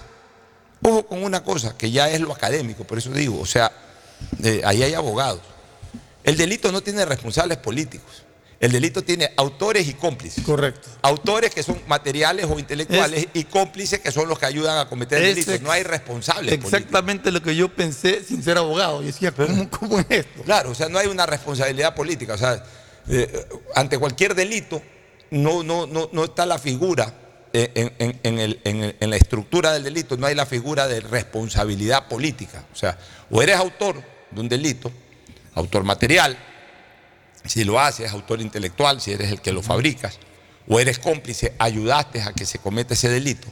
ojo 0.82 1.06
con 1.06 1.22
una 1.24 1.44
cosa, 1.44 1.78
que 1.78 1.92
ya 1.92 2.10
es 2.10 2.22
lo 2.22 2.32
académico, 2.34 2.86
por 2.86 2.98
eso 2.98 3.12
digo, 3.12 3.40
o 3.40 3.46
sea, 3.46 3.72
eh, 4.42 4.62
ahí 4.66 4.82
hay 4.84 4.94
abogados. 4.94 5.42
El 6.24 6.38
delito 6.38 6.72
no 6.72 6.82
tiene 6.82 7.06
responsables 7.06 7.58
políticos. 7.60 8.24
El 8.66 8.72
delito 8.72 9.04
tiene 9.04 9.32
autores 9.38 9.88
y 9.88 9.94
cómplices. 9.94 10.44
Correcto. 10.44 10.90
Autores 11.04 11.54
que 11.54 11.62
son 11.62 11.80
materiales 11.88 12.46
o 12.50 12.58
intelectuales 12.58 13.28
y 13.34 13.44
cómplices 13.46 14.00
que 14.00 14.12
son 14.12 14.28
los 14.28 14.40
que 14.40 14.46
ayudan 14.48 14.78
a 14.80 14.90
cometer 14.90 15.22
delitos. 15.22 15.62
No 15.62 15.72
hay 15.72 15.84
responsables 15.84 16.46
políticos. 16.52 16.74
Exactamente 16.74 17.32
lo 17.32 17.42
que 17.42 17.56
yo 17.56 17.70
pensé 17.70 18.24
sin 18.24 18.42
ser 18.44 18.58
abogado. 18.58 19.04
Y 19.04 19.08
decía, 19.08 19.32
¿cómo, 19.32 19.70
cómo 19.70 20.00
es 20.00 20.06
esto? 20.10 20.42
Claro, 20.44 20.72
o 20.72 20.76
sea, 20.76 20.90
no 20.90 20.98
hay 21.00 21.08
una 21.08 21.26
responsabilidad 21.26 21.94
política. 21.96 22.34
O 22.34 22.38
sea, 22.38 22.64
eh, 23.08 23.46
ante 23.76 24.00
cualquier 24.00 24.34
delito 24.34 24.82
no, 25.32 25.62
no, 25.64 25.86
no, 25.86 26.10
no 26.12 26.24
está 26.26 26.46
la 26.46 26.58
figura 26.58 27.14
eh, 27.54 27.72
en, 27.76 27.94
en- 28.00 28.20
en 28.24 28.40
el- 28.40 28.60
en 28.64 28.84
el- 28.84 28.96
en 29.00 29.10
la 29.12 29.16
estructura 29.16 29.72
del 29.74 29.84
delito, 29.84 30.18
no 30.18 30.26
hay 30.28 30.36
la 30.36 30.46
figura 30.46 30.88
de 30.88 31.00
responsabilidad 31.02 32.08
política. 32.08 32.66
O 32.74 32.76
sea, 32.76 32.98
o 33.30 33.42
eres 33.42 33.56
autor 33.58 34.02
de 34.32 34.42
un 34.42 34.50
delito, 34.50 34.92
autor 35.54 35.84
material, 35.84 36.38
si 37.46 37.64
lo 37.64 37.80
haces, 37.80 38.12
autor 38.12 38.42
intelectual, 38.42 39.02
si 39.02 39.12
eres 39.12 39.32
el 39.32 39.42
que 39.42 39.52
lo 39.52 39.62
fabricas, 39.62 40.20
o 40.68 40.80
eres 40.80 41.00
cómplice, 41.00 41.54
ayudaste 41.60 42.22
a 42.22 42.34
que 42.34 42.46
se 42.46 42.60
cometa 42.60 42.94
ese 42.94 43.10
delito. 43.10 43.48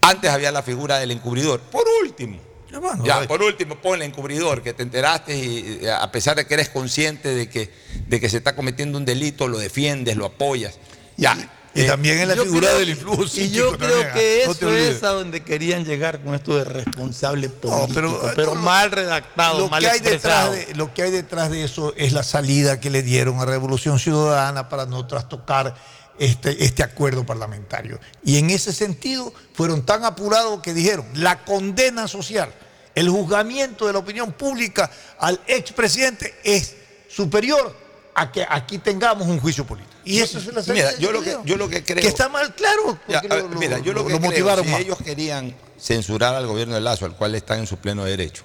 Antes 0.00 0.30
había 0.30 0.50
la 0.50 0.62
figura 0.62 0.98
del 0.98 1.12
encubridor. 1.12 1.60
Por 1.60 1.84
último, 2.02 2.40
Hermano, 2.70 3.04
ya, 3.04 3.28
por 3.28 3.42
último, 3.42 3.76
ponle 3.76 4.06
encubridor, 4.06 4.62
que 4.62 4.72
te 4.72 4.82
enteraste 4.82 5.36
y 5.36 5.80
eh, 5.82 5.90
a 5.90 6.10
pesar 6.10 6.36
de 6.36 6.46
que 6.46 6.54
eres 6.54 6.70
consciente 6.70 7.34
de 7.34 7.48
que, 7.48 7.70
de 8.08 8.18
que 8.18 8.30
se 8.30 8.38
está 8.38 8.56
cometiendo 8.56 8.96
un 8.96 9.04
delito, 9.04 9.46
lo 9.46 9.58
defiendes, 9.58 10.16
lo 10.16 10.24
apoyas. 10.24 10.78
Ya. 11.18 11.36
Y 11.74 11.82
Eh, 11.82 11.86
también 11.86 12.18
en 12.18 12.28
la 12.28 12.34
figura 12.36 12.68
creo- 12.68 12.78
del 12.80 12.90
influjo 12.90 13.22
Y 13.22 13.24
yo 13.24 13.28
psíquico 13.28 13.78
creo 13.78 13.90
también, 14.02 14.12
que 14.12 14.42
¿ah? 14.42 14.46
No 14.46 14.52
eso 14.52 14.70
es 14.74 15.02
a 15.02 15.08
donde 15.08 15.42
querían 15.42 15.84
llegar 15.86 16.20
con 16.22 16.34
esto 16.34 16.56
de 16.58 16.64
responsable 16.64 17.48
político. 17.48 17.88
pero, 17.94 18.32
pero, 18.36 18.54
no, 18.54 18.60
mal 18.60 18.90
redactado, 18.90 19.58
lo 19.60 19.68
mal 19.68 19.82
que, 19.82 19.88
hay 19.88 20.00
detrás 20.00 20.48
expresado. 20.48 20.52
de, 20.52 20.74
lo 20.74 20.92
que 20.92 21.02
hay 21.02 21.10
detrás 21.10 21.50
de 21.50 21.64
eso 21.64 21.94
es 21.96 22.12
la 22.12 22.22
salida 22.22 22.78
que 22.78 22.90
le 22.90 23.02
dieron 23.02 23.40
a 23.40 23.46
Revolución 23.46 23.98
Ciudadana 23.98 24.68
para 24.68 24.84
no 24.84 25.06
trastocar 25.06 25.74
este, 26.18 26.62
este 26.62 26.82
acuerdo 26.82 27.24
parlamentario. 27.24 27.98
Y 28.22 28.36
en 28.36 28.50
ese 28.50 28.74
sentido 28.74 29.32
fueron 29.54 29.86
tan 29.86 30.04
apurados 30.04 30.60
que 30.60 30.74
dijeron, 30.74 31.06
la 31.14 31.42
condena 31.42 32.06
social, 32.06 32.52
el 32.94 33.08
juzgamiento 33.08 33.86
de 33.86 33.94
la 33.94 33.98
opinión 34.00 34.32
pública 34.32 34.90
al 35.18 35.40
expresidente 35.46 36.34
es 36.44 36.74
superior 37.08 37.74
a 38.14 38.30
que 38.30 38.44
aquí 38.46 38.76
tengamos 38.76 39.26
un 39.26 39.40
juicio 39.40 39.64
político. 39.66 39.91
Y 40.04 40.18
eso 40.20 40.38
es 40.38 40.46
la 40.52 40.62
salida 40.62 40.88
Mira, 40.90 40.98
yo 40.98 41.12
lo 41.12 41.22
que, 41.22 41.36
yo 41.44 41.56
lo 41.56 41.68
que 41.68 41.82
creo. 41.84 42.00
Que 42.02 42.08
está 42.08 42.28
mal, 42.28 42.54
claro. 42.54 42.98
Ya, 43.08 43.22
lo- 43.22 43.48
mira, 43.50 43.78
yo 43.78 43.92
lo, 43.92 44.00
lo- 44.02 44.08
que 44.08 44.16
creo, 44.16 44.20
motivaron 44.30 44.64
si 44.64 44.70
más. 44.70 44.80
ellos 44.80 44.98
querían 45.04 45.54
censurar 45.80 46.34
al 46.34 46.46
gobierno 46.46 46.74
de 46.74 46.80
Lazo, 46.80 47.04
al 47.06 47.16
cual 47.16 47.34
están 47.34 47.60
en 47.60 47.66
su 47.66 47.76
pleno 47.76 48.04
derecho, 48.04 48.42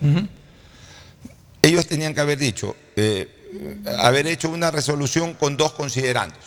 ellos 1.61 1.85
tenían 1.87 2.13
que 2.13 2.21
haber 2.21 2.37
dicho, 2.37 2.75
eh, 2.95 3.27
haber 3.99 4.27
hecho 4.27 4.49
una 4.49 4.71
resolución 4.71 5.33
con 5.33 5.57
dos 5.57 5.73
considerandos. 5.73 6.39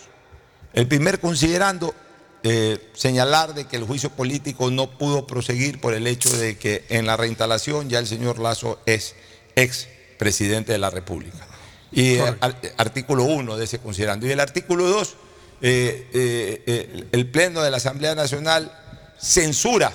El 0.73 0.87
primer 0.87 1.19
considerando, 1.21 1.95
eh, 2.43 2.79
señalar 2.95 3.55
de 3.55 3.67
que 3.67 3.76
el 3.76 3.85
juicio 3.85 4.11
político 4.11 4.71
no 4.71 4.90
pudo 4.99 5.26
proseguir 5.26 5.81
por 5.81 5.95
el 5.95 6.07
hecho 6.07 6.35
de 6.37 6.57
que 6.57 6.85
en 6.88 7.07
la 7.07 7.17
reinstalación 7.17 7.90
ya 7.90 7.99
el 7.99 8.07
señor 8.07 8.38
Lazo 8.38 8.81
es 8.87 9.14
ex 9.57 9.88
presidente 10.19 10.73
de 10.73 10.79
la 10.79 10.90
República. 10.90 11.47
Y 11.92 12.14
el 12.16 12.37
artículo 12.76 13.25
1 13.25 13.56
de 13.56 13.64
ese 13.64 13.78
considerando. 13.78 14.26
Y 14.26 14.30
el 14.30 14.40
artículo 14.40 14.87
2, 14.87 15.16
eh, 15.62 16.09
eh, 16.12 16.62
eh, 16.66 17.04
el 17.12 17.26
Pleno 17.30 17.62
de 17.62 17.70
la 17.70 17.78
Asamblea 17.78 18.14
Nacional 18.14 18.73
censura 19.18 19.92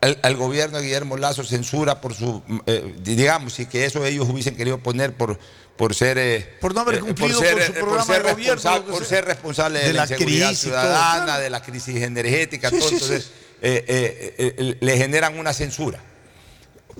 al, 0.00 0.18
al 0.22 0.36
gobierno 0.36 0.78
de 0.78 0.84
Guillermo 0.84 1.16
Lazo, 1.16 1.44
censura 1.44 2.00
por 2.00 2.14
su, 2.14 2.42
eh, 2.66 2.94
digamos, 3.02 3.58
y 3.60 3.66
que 3.66 3.84
eso 3.84 4.04
ellos 4.04 4.28
hubiesen 4.28 4.56
querido 4.56 4.78
poner 4.78 5.12
por, 5.12 5.38
por 5.76 5.94
ser 5.94 6.18
eh, 6.18 6.56
Por 6.60 6.74
no 6.74 6.80
haber 6.82 6.96
eh, 6.96 7.00
cumplido 7.00 7.38
ser, 7.40 7.54
con 7.54 7.62
su 7.66 7.72
eh, 7.72 7.74
programa 7.74 8.04
ser 8.04 8.22
de 8.22 8.32
gobierno, 8.32 8.84
por 8.86 8.98
sea. 8.98 9.06
ser 9.08 9.24
responsable 9.26 9.80
de, 9.80 9.86
De 9.88 9.92
la, 9.92 10.06
la 10.06 10.12
inseguridad 10.12 10.48
crisis 10.48 10.64
y 10.66 10.70
todo, 10.70 10.80
ciudadana, 10.80 11.38
de 11.38 11.50
la 11.50 11.62
crisis 11.62 11.96
energética, 11.96 12.70
Sí, 12.70 12.78
todo, 12.78 12.88
sí, 12.88 12.94
entonces 12.94 13.24
sí. 13.24 13.30
eh, 13.62 13.84
eh, 13.88 14.34
eh, 14.38 14.54
eh, 14.56 14.76
le 14.80 14.96
generan 14.96 15.38
una 15.38 15.52
censura, 15.52 16.00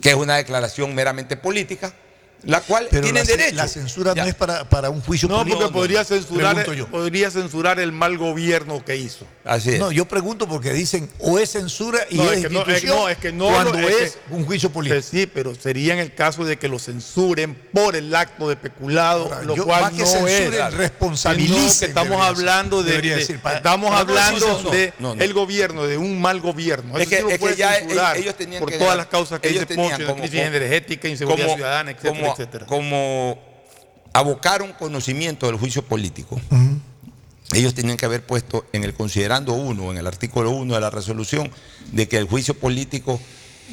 que 0.03 0.11
es 0.11 0.17
una 0.17 0.37
declaración 0.37 0.95
meramente 0.95 1.37
política, 1.37 1.95
la 2.45 2.61
cual 2.61 2.87
Pero 2.91 3.03
tienen 3.03 3.25
la, 3.25 3.31
derecho. 3.31 3.57
la 3.57 3.69
censura 3.69 4.15
Ya. 4.15 4.23
no 4.23 4.29
es 4.29 4.35
para, 4.35 4.69
para 4.69 4.91
un 4.91 5.01
juicio 5.01 5.29
No, 5.29 5.39
político. 5.39 5.59
porque 5.61 5.73
podría 5.75 6.05
censurar, 6.05 6.73
yo. 6.75 6.87
podría 6.87 7.31
censurar 7.31 7.81
el 7.81 7.93
mal 7.93 8.17
gobierno 8.17 8.85
que 8.85 8.97
hizo. 8.97 9.27
Así 9.45 9.71
es. 9.71 9.81
No, 9.81 9.91
yo 9.91 10.05
pregunto 10.07 10.47
porque 10.47 10.73
dicen 10.73 11.11
o 11.19 11.39
es 11.39 11.51
censura 11.53 11.99
y 12.11 12.17
No, 12.17 12.31
es, 12.31 12.39
es 12.39 12.47
que 12.47 12.51
no, 12.51 12.61
es 12.61 12.65
que 12.67 12.73
institución 12.73 12.97
no, 12.99 13.09
es 13.09 13.19
que 13.19 13.33
no 13.33 13.49
cuando 13.49 13.79
es 13.79 14.01
es, 14.03 14.13
que- 14.13 14.35
un 14.35 14.45
juicio 14.45 14.71
político. 14.71 14.97
Pues 15.01 15.07
sí, 15.07 15.27
pero 15.27 15.55
sería 15.55 15.95
en 15.95 15.99
el 16.01 16.15
caso 16.15 16.45
de 16.45 16.59
que 16.59 16.69
lo 16.69 16.79
censuren 16.79 17.55
por 17.73 17.97
el 17.97 18.15
acto 18.15 18.49
de 18.49 18.57
peculado, 18.57 19.25
Ahora, 19.25 19.43
lo 19.43 19.57
yo- 19.57 19.65
cual 19.65 19.83
más 19.83 19.93
que 19.93 19.99
no 20.01 20.07
censuren, 20.07 20.53
es. 20.55 21.79
que 21.79 21.87
estamos 21.87 22.21
hablando 22.21 22.83
de, 22.83 22.91
Debería 22.91 23.13
de- 23.15 23.19
decir, 23.21 23.39
para- 23.41 23.57
estamos 23.57 23.91
para 23.91 24.01
hablando 24.03 24.71
de 24.71 24.93
no, 24.99 25.15
no. 25.15 25.23
el 25.23 25.33
gobierno, 25.35 25.87
de 25.87 25.97
un 25.99 26.21
mal 26.21 26.41
gobierno. 26.41 26.97
Es 26.99 27.03
Eso 27.03 27.11
que- 27.11 27.17
sí 27.23 27.29
que 27.29 27.39
puede 27.39 27.57
ya 27.57 27.75
censurar 27.75 28.17
ellos 28.17 28.35
tenían 28.37 28.61
por 28.61 28.71
que 28.71 28.79
todas 28.79 28.97
las 28.97 29.07
causas 29.07 29.41
que 29.41 29.49
ellos 29.49 29.63
dice 29.67 29.75
tenían 29.75 30.17
crisis 30.17 30.41
energética, 30.41 31.09
inseguridad 31.09 31.55
ciudadana, 31.55 31.91
etcétera, 31.91 32.28
como- 32.31 32.43
etcétera. 32.43 32.67
Como 32.67 33.39
abocaron 34.13 34.73
conocimiento 34.73 35.47
del 35.47 35.57
juicio 35.57 35.83
político, 35.83 36.41
ellos 37.53 37.75
tenían 37.75 37.97
que 37.97 38.07
haber 38.07 38.25
puesto 38.25 38.67
en 38.73 38.85
el 38.85 38.95
considerando 38.95 39.53
uno, 39.55 39.91
en 39.91 39.99
el 39.99 40.07
artículo 40.07 40.51
1 40.51 40.75
de 40.75 40.81
la 40.81 40.91
resolución, 40.91 41.51
de 41.93 42.09
que 42.09 42.19
el 42.19 42.27
juicio 42.27 42.55
político 42.55 43.21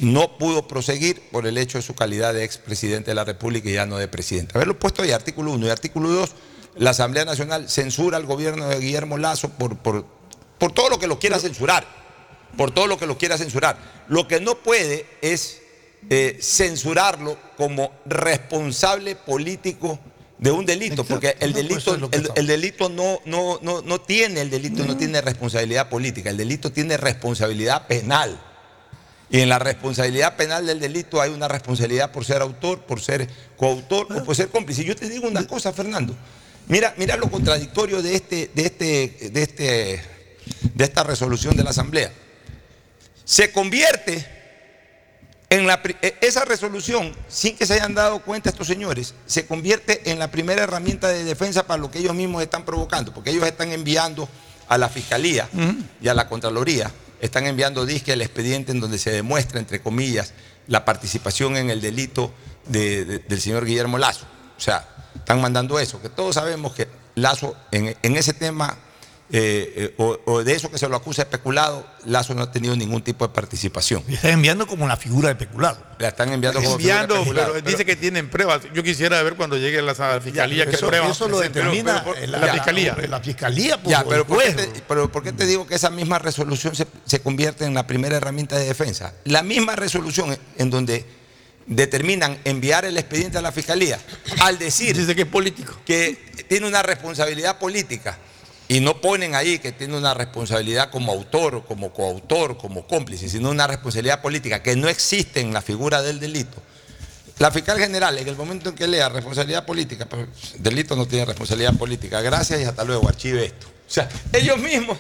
no 0.02 0.38
pudo 0.38 0.68
proseguir 0.68 1.22
por 1.32 1.48
el 1.48 1.58
hecho 1.58 1.78
de 1.78 1.82
su 1.82 1.94
calidad 1.94 2.34
de 2.34 2.44
expresidente 2.44 3.12
de 3.12 3.16
la 3.16 3.24
República 3.24 3.70
y 3.70 3.74
ya 3.74 3.86
no 3.86 3.98
de 3.98 4.08
presidente. 4.08 4.52
Haberlo 4.56 4.78
puesto 4.78 5.02
ahí, 5.02 5.12
artículo 5.12 5.52
1 5.54 5.68
y 5.68 5.70
artículo 5.70 6.10
2, 6.10 6.32
la 6.78 6.90
Asamblea 6.92 7.24
Nacional 7.26 7.70
censura 7.70 8.18
al 8.18 8.26
gobierno 8.26 8.68
de 8.68 8.80
Guillermo 8.80 9.18
Lazo 9.18 9.50
por, 9.50 9.78
por, 9.78 10.06
por 10.58 10.74
todo 10.74 10.90
lo 10.90 11.00
que 11.00 11.08
lo 11.08 11.18
quiera 11.20 11.40
censurar, 11.40 11.86
por 12.58 12.72
todo 12.72 12.88
lo 12.88 12.98
que 12.98 13.06
lo 13.08 13.18
quiera 13.18 13.38
censurar. 13.38 13.78
Lo 14.10 14.28
que 14.28 14.40
no 14.42 14.56
puede 14.56 15.06
es 15.22 15.62
eh, 16.10 16.38
censurarlo 16.42 17.38
como 17.58 17.92
responsable 18.06 19.16
político 19.16 20.00
de 20.38 20.52
un 20.52 20.66
delito, 20.66 21.02
Exacto. 21.02 21.14
porque 21.14 21.38
el 21.40 21.52
No, 21.52 21.56
pues 21.56 21.68
delito, 21.68 21.96
es 21.96 21.98
el, 21.98 22.04
estamos. 22.04 22.38
el 22.38 22.48
delito 22.48 22.90
no, 22.90 23.20
no, 23.26 23.60
no, 23.62 23.82
no 23.82 24.02
tiene, 24.02 24.42
el 24.42 24.50
delito 24.50 24.86
no 24.86 24.98
tiene 24.98 25.22
responsabilidad 25.22 25.90
política, 25.90 26.30
el 26.30 26.38
delito 26.38 26.72
tiene 26.72 26.98
responsabilidad 26.98 27.88
penal. 27.88 28.40
Y 29.30 29.40
en 29.40 29.50
la 29.50 29.58
responsabilidad 29.58 30.36
penal 30.36 30.68
del 30.68 30.80
delito 30.80 31.20
hay 31.20 31.32
una 31.32 31.48
responsabilidad 31.48 32.12
por 32.12 32.26
ser 32.26 32.42
autor, 32.42 32.82
por 32.82 33.02
ser 33.02 33.28
coautor 33.58 34.08
o 34.14 34.24
por 34.24 34.36
ser 34.36 34.50
cómplice. 34.50 34.84
Yo 34.84 34.96
te 34.96 35.10
digo 35.10 35.28
una 35.28 35.48
cosa, 35.48 35.74
Fernando. 35.74 36.16
Mira, 36.68 36.94
mira 36.98 37.16
lo 37.18 37.30
contradictorio 37.32 38.02
de 38.04 38.16
este, 38.16 38.52
de 38.54 38.66
este, 38.66 39.30
de 39.32 39.42
este, 39.42 40.04
de 40.74 40.84
esta 40.84 41.04
resolución 41.04 41.56
de 41.58 41.64
la 41.64 41.72
Asamblea. 41.72 42.12
Se 43.24 43.52
convierte 43.52 44.35
en 45.50 45.68
la, 45.68 45.80
eh, 46.02 46.18
esa 46.22 46.44
resolución, 46.46 47.12
sin 47.28 47.56
que 47.56 47.66
se 47.66 47.74
hayan 47.76 47.94
dado 47.94 48.20
cuenta 48.20 48.50
estos 48.50 48.68
señores, 48.68 49.14
se 49.26 49.46
convierte 49.46 50.10
en 50.12 50.20
la 50.20 50.32
primera 50.32 50.64
herramienta 50.64 51.08
de 51.10 51.24
defensa 51.24 51.68
para 51.68 51.80
lo 51.82 51.92
que 51.92 52.00
ellos 52.00 52.16
mismos 52.16 52.42
están 52.42 52.66
provocando, 52.66 53.14
porque 53.14 53.30
ellos 53.30 53.46
están 53.46 53.72
enviando 53.72 54.28
a 54.68 54.78
la 54.78 54.90
Fiscalía 54.90 55.48
y 56.02 56.08
a 56.08 56.14
la 56.16 56.28
Contraloría, 56.28 56.92
están 57.22 57.46
enviando 57.46 57.86
disque 57.86 58.14
el 58.14 58.22
expediente 58.22 58.72
en 58.72 58.80
donde 58.80 58.98
se 58.98 59.12
demuestra, 59.12 59.60
entre 59.60 59.80
comillas, 59.82 60.34
la 60.68 60.84
participación 60.84 61.56
en 61.58 61.70
el 61.70 61.80
delito 61.80 62.34
de- 62.68 63.06
de- 63.06 63.20
del 63.20 63.40
señor 63.40 63.66
Guillermo 63.66 63.98
Lazo. 64.00 64.26
O 64.58 64.60
sea, 64.60 64.88
están 65.16 65.40
mandando 65.42 65.78
eso, 65.80 66.02
que 66.02 66.10
todos 66.10 66.36
sabemos 66.36 66.74
que 66.74 66.88
Lazo 67.16 67.56
en, 67.72 67.96
en 68.02 68.16
ese 68.18 68.34
tema, 68.34 68.76
eh, 69.32 69.74
eh, 69.76 69.94
o, 69.98 70.20
o 70.26 70.44
de 70.44 70.54
eso 70.54 70.70
que 70.70 70.78
se 70.78 70.88
lo 70.88 70.96
acusa 70.96 71.24
de 71.24 71.30
especulado, 71.30 71.86
Lazo 72.06 72.36
no 72.36 72.44
ha 72.44 72.52
tenido 72.52 72.76
ningún 72.76 73.02
tipo 73.02 73.28
de 73.28 73.34
participación. 73.34 74.04
Y 74.08 74.14
están 74.14 74.32
enviando 74.32 74.68
como 74.68 74.88
la 74.88 74.98
figura 74.98 75.30
de 75.30 75.36
peculado. 75.36 75.78
La 75.98 76.10
están 76.10 76.32
enviando 76.32 76.60
como 76.62 76.74
Enviando, 76.76 77.16
figura 77.24 77.42
pero, 77.42 77.56
especulada. 77.58 77.72
dice 77.72 77.86
que 77.86 77.96
tienen 77.96 78.30
pruebas. 78.30 78.62
Yo 78.74 78.84
quisiera 78.84 79.22
ver 79.24 79.34
cuando 79.36 79.58
llegue 79.58 79.82
la, 79.82 79.94
la 79.94 80.22
fiscalía 80.22 80.66
Ya, 80.66 80.70
qué 80.70 80.76
eso, 80.76 80.88
pruebas. 80.88 81.10
eso 81.12 81.28
lo 81.28 81.40
determina 81.40 82.04
Pero- 82.04 82.16
pero- 82.16 82.28
la, 82.32 82.38
la 82.40 82.54
fiscalía. 82.54 82.96
La, 83.10 83.20
fiscalía, 83.20 83.82
pues, 83.82 83.90
Ya, 83.92 84.04
pero 84.04 84.28
¿por, 84.28 84.44
qué 84.44 84.52
te, 84.52 84.68
pero 84.88 85.12
¿por 85.12 85.24
qué 85.24 85.32
te 85.34 85.46
digo 85.48 85.66
que 85.66 85.74
esa 85.76 85.90
misma 85.90 86.20
resolución 86.20 86.76
se, 86.76 86.86
se 87.06 87.20
convierte 87.22 87.66
en 87.66 87.74
la 87.74 87.88
primera 87.88 88.18
herramienta 88.18 88.58
de 88.58 88.66
defensa? 88.66 89.14
La 89.24 89.42
misma 89.42 89.76
resolución 89.76 90.38
en 90.58 90.70
donde 90.70 91.04
determinan 91.68 92.38
enviar 92.44 92.86
el 92.86 92.96
expediente 92.98 93.40
a 93.40 93.42
la 93.42 93.52
fiscalía 93.52 94.00
al 94.42 94.60
decir 94.60 94.96
Dice 94.96 95.16
que 95.16 95.24
es 95.24 95.28
político. 95.28 95.74
que 95.84 96.46
tiene 96.48 96.68
una 96.68 96.84
responsabilidad 96.84 97.58
política 97.58 98.20
y 98.68 98.80
no 98.80 99.00
ponen 99.00 99.36
ahí 99.36 99.60
que 99.60 99.72
tiene 99.72 99.96
una 99.98 100.14
responsabilidad 100.14 100.90
como 100.90 101.12
autor, 101.12 101.66
como 101.66 101.94
coautor, 101.94 102.58
como 102.58 102.88
cómplice, 102.88 103.30
sino 103.30 103.52
una 103.52 103.68
responsabilidad 103.68 104.22
política 104.22 104.64
que 104.64 104.76
no 104.76 104.88
existe 104.90 105.40
en 105.40 105.54
la 105.54 105.62
figura 105.62 106.02
del 106.02 106.20
delito. 106.20 106.62
La 107.38 107.52
fiscal 107.52 107.78
general, 107.78 108.18
en 108.18 108.28
el 108.28 108.36
momento 108.36 108.70
en 108.70 108.76
que 108.76 108.88
lea 108.88 109.10
responsabilidad 109.10 109.66
política, 109.66 110.06
pues, 110.06 110.28
delito 110.58 110.96
no 110.96 111.06
tiene 111.06 111.26
responsabilidad 111.26 111.74
política, 111.74 112.22
gracias 112.22 112.62
y 112.62 112.64
hasta 112.64 112.84
luego, 112.84 113.08
archive 113.08 113.46
esto. 113.46 113.68
O 113.68 113.92
sea, 113.92 114.10
ellos 114.34 114.58
mismos 114.58 114.98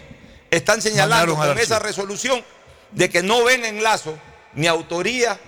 están 0.51 0.81
señalando 0.81 1.35
con 1.35 1.57
esa 1.57 1.79
resolución 1.79 2.43
de 2.91 3.09
que 3.09 3.23
no 3.23 3.43
ven 3.43 3.65
en 3.65 3.81
lazo 3.81 4.17
ni 4.53 4.67
autoría, 4.67 5.39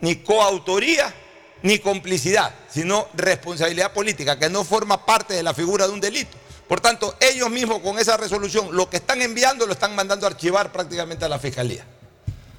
ni 0.00 0.16
coautoría, 0.16 1.14
ni 1.62 1.78
complicidad, 1.78 2.54
sino 2.68 3.08
responsabilidad 3.14 3.92
política, 3.92 4.38
que 4.38 4.50
no 4.50 4.64
forma 4.64 5.06
parte 5.06 5.34
de 5.34 5.42
la 5.42 5.54
figura 5.54 5.86
de 5.86 5.92
un 5.92 6.00
delito. 6.00 6.36
Por 6.68 6.80
tanto, 6.80 7.16
ellos 7.20 7.50
mismos 7.50 7.80
con 7.80 7.98
esa 7.98 8.16
resolución, 8.16 8.68
lo 8.72 8.88
que 8.88 8.96
están 8.96 9.20
enviando 9.20 9.66
lo 9.66 9.72
están 9.72 9.94
mandando 9.94 10.26
a 10.26 10.30
archivar 10.30 10.72
prácticamente 10.72 11.24
a 11.24 11.28
la 11.28 11.38
fiscalía. 11.38 11.84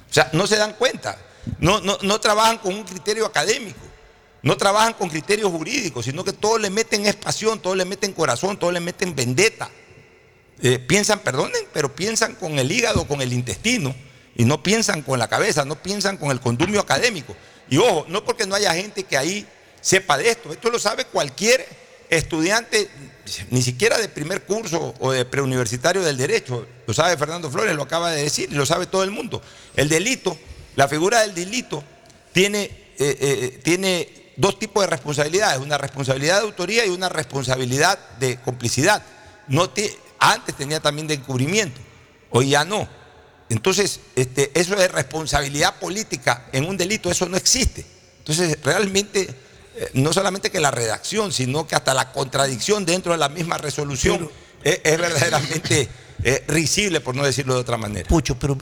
O 0.10 0.14
sea, 0.14 0.30
no 0.34 0.46
se 0.48 0.58
dan 0.58 0.74
cuenta, 0.74 1.18
no, 1.60 1.82
no, 1.82 1.98
no 2.02 2.20
trabajan 2.20 2.60
con 2.60 2.74
un 2.74 2.84
criterio 2.84 3.26
académico, 3.26 3.80
no 4.44 4.58
trabajan 4.58 4.94
con 4.94 5.10
criterios 5.10 5.52
jurídicos, 5.52 6.06
sino 6.06 6.24
que 6.24 6.32
todo 6.32 6.60
le 6.60 6.70
meten 6.70 7.06
es 7.06 7.16
pasión, 7.16 7.60
todo 7.60 7.74
le 7.74 7.84
meten 7.84 8.14
corazón, 8.14 8.58
todo 8.58 8.72
le 8.72 8.80
meten 8.80 9.16
vendetta. 9.16 9.70
Eh, 10.62 10.80
piensan, 10.80 11.20
perdonen, 11.20 11.64
pero 11.74 11.94
piensan 11.94 12.36
con 12.36 12.58
el 12.60 12.72
hígado, 12.72 13.08
con 13.08 13.22
el 13.22 13.34
intestino, 13.34 13.94
y 14.36 14.46
no 14.46 14.62
piensan 14.62 15.02
con 15.02 15.18
la 15.18 15.28
cabeza, 15.28 15.66
no 15.66 15.82
piensan 15.82 16.18
con 16.18 16.30
el 16.32 16.40
condumio 16.40 16.80
académico. 16.80 17.36
Y 17.70 17.78
ojo, 17.78 18.06
no 18.08 18.24
porque 18.24 18.46
no 18.46 18.56
haya 18.56 18.74
gente 18.76 19.04
que 19.04 19.18
ahí 19.18 19.48
sepa 19.82 20.18
de 20.18 20.30
esto, 20.30 20.52
esto 20.54 20.70
lo 20.70 20.80
sabe 20.80 21.06
cualquier 21.06 21.68
estudiante, 22.10 22.90
ni 23.50 23.62
siquiera 23.62 23.98
de 23.98 24.08
primer 24.10 24.44
curso 24.44 24.94
o 25.00 25.12
de 25.12 25.26
preuniversitario 25.26 26.02
del 26.04 26.18
derecho, 26.18 26.68
lo 26.86 26.94
sabe 26.94 27.18
Fernando 27.18 27.50
Flores, 27.52 27.76
lo 27.76 27.84
acaba 27.84 28.12
de 28.12 28.24
decir, 28.24 28.52
lo 28.54 28.66
sabe 28.66 28.86
todo 28.86 29.04
el 29.04 29.12
mundo. 29.12 29.42
El 29.76 29.90
delito, 29.90 30.38
la 30.76 30.88
figura 30.88 31.22
del 31.22 31.34
delito, 31.34 31.84
tiene, 32.32 32.64
eh, 32.64 33.18
eh, 33.20 33.60
tiene 33.64 34.32
dos 34.38 34.60
tipos 34.60 34.84
de 34.84 34.88
responsabilidades, 34.88 35.60
una 35.60 35.78
responsabilidad 35.78 36.40
de 36.42 36.46
autoría 36.48 36.86
y 36.86 36.90
una 36.90 37.10
responsabilidad 37.10 37.98
de 38.20 38.38
complicidad. 38.42 39.02
No 39.48 39.70
te- 39.70 39.98
antes 40.20 40.56
tenía 40.56 40.80
también 40.80 41.08
de 41.08 41.14
encubrimiento, 41.16 41.80
hoy 42.30 42.50
ya 42.50 42.66
no. 42.66 42.88
Entonces, 43.50 44.00
este, 44.16 44.52
eso 44.60 44.76
de 44.76 44.88
responsabilidad 44.88 45.80
política 45.80 46.48
en 46.52 46.66
un 46.66 46.78
delito, 46.78 47.10
eso 47.12 47.28
no 47.28 47.38
existe. 47.38 47.86
Entonces, 48.20 48.58
realmente, 48.64 49.30
no 49.94 50.14
solamente 50.14 50.52
que 50.52 50.60
la 50.60 50.72
redacción, 50.72 51.32
sino 51.32 51.68
que 51.68 51.76
hasta 51.76 51.94
la 51.94 52.12
contradicción 52.12 52.86
dentro 52.86 53.12
de 53.12 53.18
la 53.18 53.30
misma 53.30 53.58
resolución 53.58 54.30
es, 54.64 54.82
es 54.84 54.98
verdaderamente 54.98 55.90
eh, 56.24 56.44
risible, 56.48 57.02
por 57.02 57.16
no 57.16 57.24
decirlo 57.24 57.56
de 57.56 57.62
otra 57.62 57.78
manera. 57.78 58.08
Pucho, 58.08 58.38
pero 58.40 58.58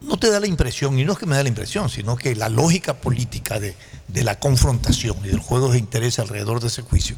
no 0.00 0.16
te 0.16 0.30
da 0.30 0.40
la 0.40 0.46
impresión, 0.46 0.98
y 0.98 1.04
no 1.04 1.12
es 1.12 1.18
que 1.18 1.26
me 1.26 1.36
da 1.36 1.42
la 1.42 1.48
impresión, 1.48 1.88
sino 1.88 2.16
que 2.16 2.34
la 2.34 2.48
lógica 2.48 2.94
política 2.94 3.60
de, 3.60 3.74
de 4.08 4.24
la 4.24 4.38
confrontación 4.38 5.16
y 5.24 5.28
del 5.28 5.40
juego 5.40 5.70
de 5.70 5.78
interés 5.78 6.18
alrededor 6.18 6.60
de 6.60 6.68
ese 6.68 6.82
juicio 6.82 7.16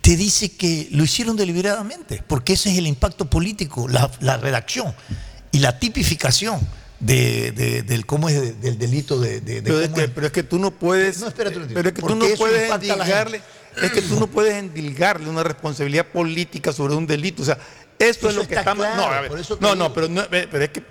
te 0.00 0.18
dice 0.18 0.52
que 0.52 0.88
lo 0.90 1.02
hicieron 1.02 1.34
deliberadamente, 1.34 2.22
porque 2.26 2.52
ese 2.52 2.70
es 2.70 2.76
el 2.76 2.86
impacto 2.86 3.30
político, 3.30 3.88
la, 3.88 4.10
la 4.20 4.36
redacción 4.36 4.94
y 5.50 5.60
la 5.60 5.78
tipificación 5.78 6.60
de, 7.04 7.52
de- 7.52 7.82
del 7.82 8.06
cómo 8.06 8.28
es 8.28 8.40
de- 8.40 8.52
del 8.54 8.78
delito 8.78 9.18
de, 9.20 9.40
Pero 9.62 9.80
es, 9.80 9.90
que, 9.90 10.04
es. 10.04 10.10
pero 10.10 10.26
es 10.26 10.32
que 10.32 10.42
tú 10.42 10.58
no 10.58 10.70
puedes. 10.70 11.18
No, 11.20 11.28
espérate 11.28 11.60
pero 11.72 11.88
es 11.88 11.94
que 11.94 12.02
tú 12.02 12.14
no 12.14 12.26
puedes 12.36 12.70
endilgarle. 12.70 13.42
Es 13.82 13.90
que 13.92 14.02
tú 14.02 14.18
no 14.20 14.26
puedes 14.28 14.54
endilgarle 14.54 15.28
una 15.28 15.42
responsabilidad 15.42 16.06
política 16.06 16.72
sobre 16.72 16.94
un 16.94 17.06
delito. 17.06 17.42
O 17.42 17.44
sea, 17.44 17.58
eso, 17.98 18.20
Eso 18.20 18.28
es 18.30 18.34
lo 18.36 18.48
que 18.48 18.54
está 18.54 18.74
claro, 18.74 18.96
no, 18.96 19.02
a 19.04 19.20
ver, 19.20 19.30
no, 19.60 19.74
no, 19.74 19.84
digo. 19.84 19.94
pero, 19.94 20.08
no, 20.08 20.22
pero 20.30 20.62
es 20.64 20.70
que, 20.70 20.82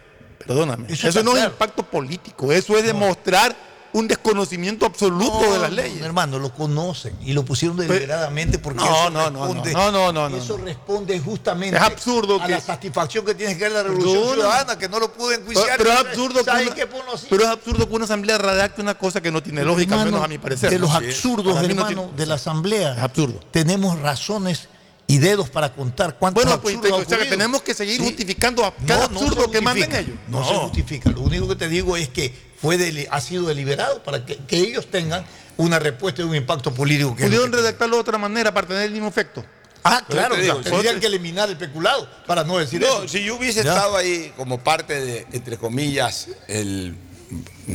perdóname, 0.45 0.87
Eso 0.91 1.23
no 1.23 1.35
es 1.37 1.45
impacto 1.45 1.83
político. 1.83 2.51
Eso 2.51 2.77
es 2.77 2.83
demostrar 2.85 3.55
un 3.93 4.07
desconocimiento 4.07 4.85
absoluto 4.85 5.39
No, 5.41 5.53
de 5.53 5.59
las 5.59 5.69
no, 5.69 5.75
leyes. 5.75 6.01
hermano, 6.01 6.39
lo 6.39 6.51
conocen 6.53 7.15
y 7.23 7.33
lo 7.33 7.45
pusieron 7.45 7.77
deliberadamente 7.77 8.57
porque 8.59 8.79
no, 8.79 8.85
eso 8.85 9.09
no, 9.11 9.29
no, 9.29 9.45
responde, 9.45 9.71
no, 9.73 9.91
no, 9.91 10.11
no, 10.11 10.29
no, 10.29 10.37
eso 10.37 10.57
no. 10.57 10.65
responde 10.65 11.19
justamente 11.19 11.77
Es 11.77 11.83
absurdo 11.83 12.41
a 12.41 12.45
que- 12.45 12.51
la 12.53 12.59
satisfacción 12.61 13.23
que 13.25 13.35
tiene 13.35 13.55
que 13.57 13.63
dar 13.65 13.71
la 13.71 13.83
revolución 13.83 14.15
No, 14.15 14.25
no. 14.29 14.33
ciudadana, 14.33 14.77
que 14.77 14.89
no 14.89 14.99
lo 14.99 15.13
pudo 15.13 15.31
enjuiciar. 15.31 15.77
pero 15.77 15.91
es 15.93 15.99
absurdo 15.99 16.39
que 16.39 16.45
¿sabe 16.45 16.65
una, 16.65 16.75
qué? 16.75 16.87
Ponlo 16.87 17.13
así. 17.13 17.27
pero 17.29 17.43
es 17.43 17.49
absurdo 17.49 17.87
que 17.87 17.95
una 17.95 18.05
asamblea 18.05 18.37
redacte 18.37 18.81
una 18.81 18.97
cosa 18.97 19.21
que 19.21 19.31
no 19.31 19.43
tiene 19.43 19.63
lógica, 19.63 19.93
al 19.95 19.99
Hermano, 20.01 20.17
menos 20.17 20.25
a 20.25 20.27
mi 20.29 20.37
parecer. 20.39 20.69
De 20.71 20.79
los 20.79 20.89
¿no? 20.89 20.95
absurdos, 20.95 21.55
no 21.55 21.61
hermano, 21.61 21.87
tiene- 21.87 22.11
de 22.17 22.25
la 22.25 22.35
asamblea. 22.35 22.93
Es 22.93 22.99
absurdo. 23.03 23.39
Tenemos 23.51 23.99
razones 23.99 24.69
y 25.07 25.17
dedos 25.17 25.49
para 25.49 25.73
contar 25.73 26.17
cuántos 26.17 26.43
Bueno, 26.43 26.61
pues 26.61 26.75
absurdos 26.75 27.05
o 27.05 27.09
sea, 27.09 27.17
que 27.19 27.25
tenemos 27.25 27.61
que 27.61 27.73
seguir 27.73 27.97
Sí. 27.97 28.03
justificando 28.05 28.63
a 28.65 28.73
No, 28.79 28.87
cada 28.87 29.07
no 29.09 29.19
absurdo 29.19 29.51
que 29.51 29.61
manden 29.61 29.93
ellos. 29.93 30.15
No, 30.29 30.47
se 30.47 30.55
justifica. 30.55 31.09
Lo 31.11 31.21
único 31.21 31.47
que 31.47 31.55
te 31.55 31.67
digo 31.67 31.97
es 31.97 32.09
que 32.09 32.33
fue 32.61 33.07
ha 33.11 33.21
sido 33.21 33.47
deliberado 33.47 34.01
para 34.03 34.25
que, 34.25 34.37
que 34.37 34.57
ellos 34.57 34.87
tengan 34.89 35.25
una 35.57 35.77
respuesta 35.79 36.21
y 36.21 36.25
un 36.25 36.35
impacto 36.35 36.73
político. 36.73 37.15
Que 37.15 37.25
Pudieron 37.25 37.51
que- 37.51 37.57
redactarlo 37.57 37.97
de 37.97 38.01
otra 38.01 38.17
manera 38.17 38.53
para 38.53 38.67
tener 38.67 38.83
el 38.83 38.91
mismo 38.91 39.09
efecto. 39.09 39.43
Ah, 39.83 40.01
Pero 40.07 40.19
claro, 40.19 40.35
te 40.35 40.41
o 40.41 40.43
sea, 40.45 40.53
digo, 40.55 40.63
tendrían 40.69 40.99
que 41.01 41.07
eliminar 41.07 41.49
el 41.49 41.57
peculado 41.57 42.09
para 42.25 42.45
no 42.45 42.57
decir 42.57 42.79
No, 42.79 42.87
eso. 43.03 43.07
si 43.09 43.23
yo 43.25 43.35
hubiese 43.35 43.63
Ya. 43.65 43.73
estado 43.73 43.97
ahí 43.97 44.31
como 44.37 44.63
parte 44.63 44.99
de, 45.03 45.27
entre 45.33 45.57
comillas, 45.57 46.29
el, 46.47 46.95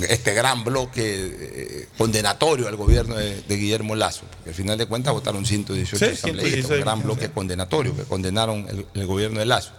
este 0.09 0.35
gran 0.35 0.65
bloque 0.65 1.03
eh, 1.05 1.89
condenatorio 1.97 2.69
al 2.69 2.77
gobierno 2.77 3.17
de, 3.17 3.41
de 3.43 3.57
Guillermo 3.57 3.95
Lazo, 3.97 4.23
porque 4.31 4.51
al 4.51 4.55
final 4.55 4.77
de 4.79 4.87
cuentas 4.87 5.13
votaron 5.13 5.45
118 5.47 5.97
Sí, 5.99 6.05
asambleístas, 6.13 6.51
116, 6.67 6.71
un 6.79 6.81
gran 6.85 7.03
bloque 7.03 7.31
condenatorio 7.31 7.97
que 7.97 8.03
condenaron 8.05 8.67
el, 8.69 8.87
el 8.95 9.07
gobierno 9.07 9.41
de 9.41 9.47
Lazo. 9.47 9.73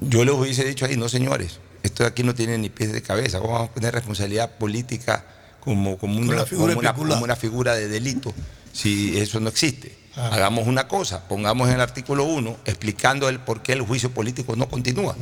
Yo 0.00 0.24
les 0.24 0.34
hubiese 0.34 0.64
dicho 0.64 0.84
ahí, 0.86 0.96
no 0.96 1.08
señores, 1.08 1.60
esto 1.82 2.02
de 2.02 2.08
aquí 2.08 2.22
no 2.22 2.34
tiene 2.34 2.58
ni 2.58 2.68
pies 2.68 2.92
de 2.92 3.02
cabeza, 3.02 3.38
¿cómo 3.40 3.52
vamos 3.54 3.70
a 3.70 3.72
poner 3.74 3.94
responsabilidad 3.94 4.50
política 4.58 5.24
como, 5.60 5.96
como, 5.98 6.18
una, 6.18 6.34
la 6.36 6.46
figura 6.46 6.74
como 6.74 6.80
una- 6.80 6.88
especulada. 6.90 7.14
como 7.16 7.24
una 7.24 7.36
figura 7.36 7.74
de 7.74 7.88
delito 7.88 8.34
si 8.72 9.18
eso 9.18 9.40
no 9.40 9.48
existe? 9.48 9.96
Ah. 10.16 10.30
Hagamos 10.32 10.66
una 10.68 10.86
cosa, 10.88 11.26
pongamos 11.28 11.68
en 11.68 11.74
el 11.76 11.80
artículo 11.80 12.24
1 12.24 12.58
explicando 12.66 13.28
el 13.28 13.40
por 13.40 13.62
qué 13.62 13.72
el 13.72 13.82
juicio 13.82 14.10
político 14.10 14.56
no 14.56 14.68
continúa. 14.68 15.16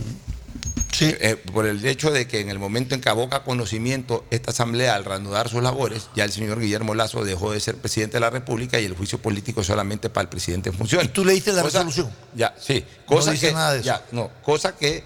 Sí. 0.93 1.15
Eh, 1.21 1.37
por 1.37 1.67
el 1.67 1.85
hecho 1.87 2.11
de 2.11 2.29
que 2.29 2.41
en 2.41 2.49
el 2.51 2.59
momento 2.59 2.95
en 2.95 3.01
que 3.01 3.09
aboca 3.09 3.43
conocimiento 3.45 4.25
esta 4.31 4.51
asamblea 4.51 4.95
al 4.95 5.05
reanudar 5.05 5.49
sus 5.49 5.63
labores, 5.63 6.09
ya 6.15 6.25
el 6.25 6.33
señor 6.33 6.61
Guillermo 6.61 6.95
Lazo 6.95 7.25
dejó 7.25 7.51
de 7.53 7.61
ser 7.61 7.77
presidente 7.77 8.19
de 8.19 8.21
la 8.21 8.31
República 8.31 8.79
y 8.79 8.85
el 8.85 8.95
juicio 8.95 9.19
político 9.19 9.63
es 9.63 9.67
solamente 9.67 10.11
para 10.11 10.23
el 10.23 10.29
presidente 10.29 10.69
en 10.69 10.77
funciones. 10.77 11.13
¿Tú 11.13 11.25
leíste 11.25 11.53
la 11.53 11.63
Cosa- 11.63 11.79
resolución? 11.79 12.11
Ya, 12.35 12.55
sí. 12.61 12.85
Cosa 13.07 13.31
dice 13.33 13.49
que, 13.49 13.55
nada 13.55 13.73
de 13.73 13.79
eso. 13.79 13.87
ya, 13.87 14.05
no, 14.13 14.31
cosa 14.43 14.77
que 14.77 15.03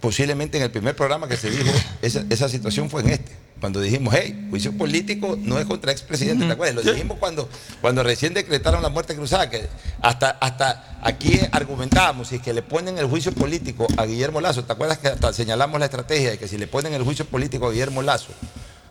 posiblemente 0.00 0.56
en 0.56 0.64
el 0.64 0.70
primer 0.70 0.96
programa 0.96 1.28
que 1.28 1.36
se 1.36 1.50
dijo, 1.50 1.70
esa, 2.02 2.24
esa 2.30 2.48
situación 2.48 2.88
fue 2.88 3.02
en 3.02 3.10
este. 3.10 3.32
Cuando 3.60 3.80
dijimos, 3.80 4.14
hey, 4.16 4.46
juicio 4.50 4.72
político 4.76 5.36
no 5.40 5.58
es 5.58 5.66
contra 5.66 5.90
expresidentes, 5.90 6.46
¿te 6.46 6.52
acuerdas? 6.52 6.84
Lo 6.84 6.92
dijimos 6.92 7.18
cuando, 7.18 7.48
cuando 7.80 8.04
recién 8.04 8.32
decretaron 8.32 8.82
la 8.82 8.88
muerte 8.88 9.16
cruzada, 9.16 9.50
que 9.50 9.68
hasta, 10.00 10.30
hasta 10.30 10.98
aquí 11.02 11.40
argumentábamos, 11.50 12.28
si 12.28 12.36
es 12.36 12.42
que 12.42 12.52
le 12.52 12.62
ponen 12.62 12.98
el 12.98 13.06
juicio 13.06 13.32
político 13.32 13.88
a 13.96 14.04
Guillermo 14.06 14.40
Lazo, 14.40 14.64
¿te 14.64 14.72
acuerdas 14.72 14.98
que 14.98 15.08
hasta 15.08 15.32
señalamos 15.32 15.80
la 15.80 15.86
estrategia 15.86 16.30
de 16.30 16.38
que 16.38 16.46
si 16.46 16.56
le 16.56 16.68
ponen 16.68 16.94
el 16.94 17.02
juicio 17.02 17.24
político 17.24 17.66
a 17.66 17.70
Guillermo 17.72 18.02
Lazo, 18.02 18.32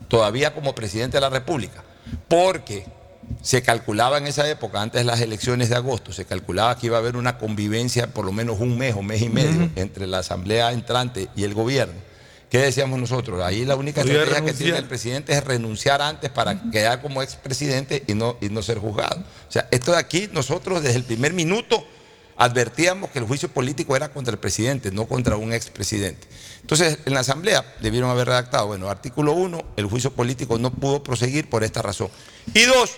todavía 0.09 0.53
como 0.53 0.75
presidente 0.75 1.15
de 1.17 1.21
la 1.21 1.29
República, 1.29 1.83
porque 2.27 2.85
se 3.41 3.61
calculaba 3.61 4.17
en 4.17 4.27
esa 4.27 4.49
época, 4.49 4.81
antes 4.81 4.99
de 4.99 5.05
las 5.05 5.21
elecciones 5.21 5.69
de 5.69 5.75
agosto, 5.75 6.11
se 6.11 6.25
calculaba 6.25 6.77
que 6.77 6.87
iba 6.87 6.97
a 6.97 6.99
haber 6.99 7.15
una 7.15 7.37
convivencia 7.37 8.07
por 8.07 8.25
lo 8.25 8.31
menos 8.31 8.59
un 8.59 8.77
mes 8.77 8.95
o 8.95 9.01
mes 9.01 9.21
y 9.21 9.29
medio 9.29 9.69
entre 9.75 10.07
la 10.07 10.19
asamblea 10.19 10.71
entrante 10.71 11.29
y 11.35 11.43
el 11.43 11.53
gobierno. 11.53 11.95
¿Qué 12.49 12.59
decíamos 12.59 12.97
nosotros? 12.99 13.41
Ahí 13.43 13.65
la 13.65 13.75
única 13.75 14.01
estrategia 14.01 14.45
que 14.45 14.53
tiene 14.53 14.77
el 14.77 14.85
presidente 14.85 15.33
es 15.33 15.43
renunciar 15.43 16.01
antes 16.01 16.29
para 16.29 16.61
quedar 16.71 17.01
como 17.01 17.21
expresidente 17.21 18.03
y 18.07 18.13
no, 18.13 18.37
y 18.39 18.47
no 18.49 18.61
ser 18.61 18.77
juzgado. 18.79 19.19
O 19.47 19.51
sea, 19.51 19.67
esto 19.71 19.91
de 19.91 19.97
aquí, 19.97 20.29
nosotros 20.31 20.81
desde 20.81 20.95
el 20.97 21.03
primer 21.03 21.33
minuto 21.33 21.85
advertíamos 22.37 23.09
que 23.09 23.19
el 23.19 23.25
juicio 23.25 23.49
político 23.49 23.95
era 23.95 24.09
contra 24.13 24.31
el 24.31 24.39
presidente, 24.39 24.91
no 24.91 25.07
contra 25.07 25.35
un 25.37 25.51
expresidente. 25.53 26.27
Entonces, 26.61 26.99
en 27.05 27.13
la 27.13 27.21
Asamblea 27.21 27.65
debieron 27.81 28.09
haber 28.09 28.27
redactado, 28.27 28.67
bueno, 28.67 28.89
artículo 28.89 29.33
1, 29.33 29.61
el 29.75 29.85
juicio 29.85 30.11
político 30.11 30.57
no 30.59 30.71
pudo 30.71 31.01
proseguir 31.03 31.49
por 31.49 31.63
esta 31.63 31.81
razón. 31.81 32.09
Y 32.53 32.63
dos, 32.63 32.91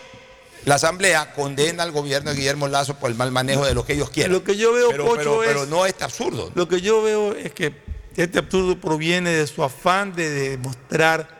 la 0.65 0.75
Asamblea 0.75 1.33
condena 1.33 1.83
al 1.83 1.91
gobierno 1.91 2.31
de 2.31 2.35
Guillermo 2.35 2.67
Lazo 2.67 2.95
por 2.95 3.09
el 3.09 3.15
mal 3.15 3.31
manejo 3.31 3.65
de 3.65 3.73
lo 3.73 3.85
que 3.85 3.93
ellos 3.93 4.09
quieran. 4.09 4.33
Lo 4.33 4.43
que 4.43 4.57
yo 4.57 4.73
veo, 4.73 4.89
pero, 4.89 5.05
Pocho, 5.05 5.17
pero, 5.17 5.43
es- 5.43 5.47
pero 5.47 5.65
no 5.65 5.85
este 5.85 6.03
absurdo. 6.03 6.51
Lo 6.53 6.67
que 6.67 6.81
yo 6.81 7.01
veo 7.01 7.33
es 7.33 7.53
que 7.53 7.73
este 8.23 8.39
absurdo 8.39 8.79
proviene 8.79 9.29
de 9.31 9.47
su 9.47 9.63
afán 9.63 10.13
de 10.15 10.29
demostrar 10.29 11.39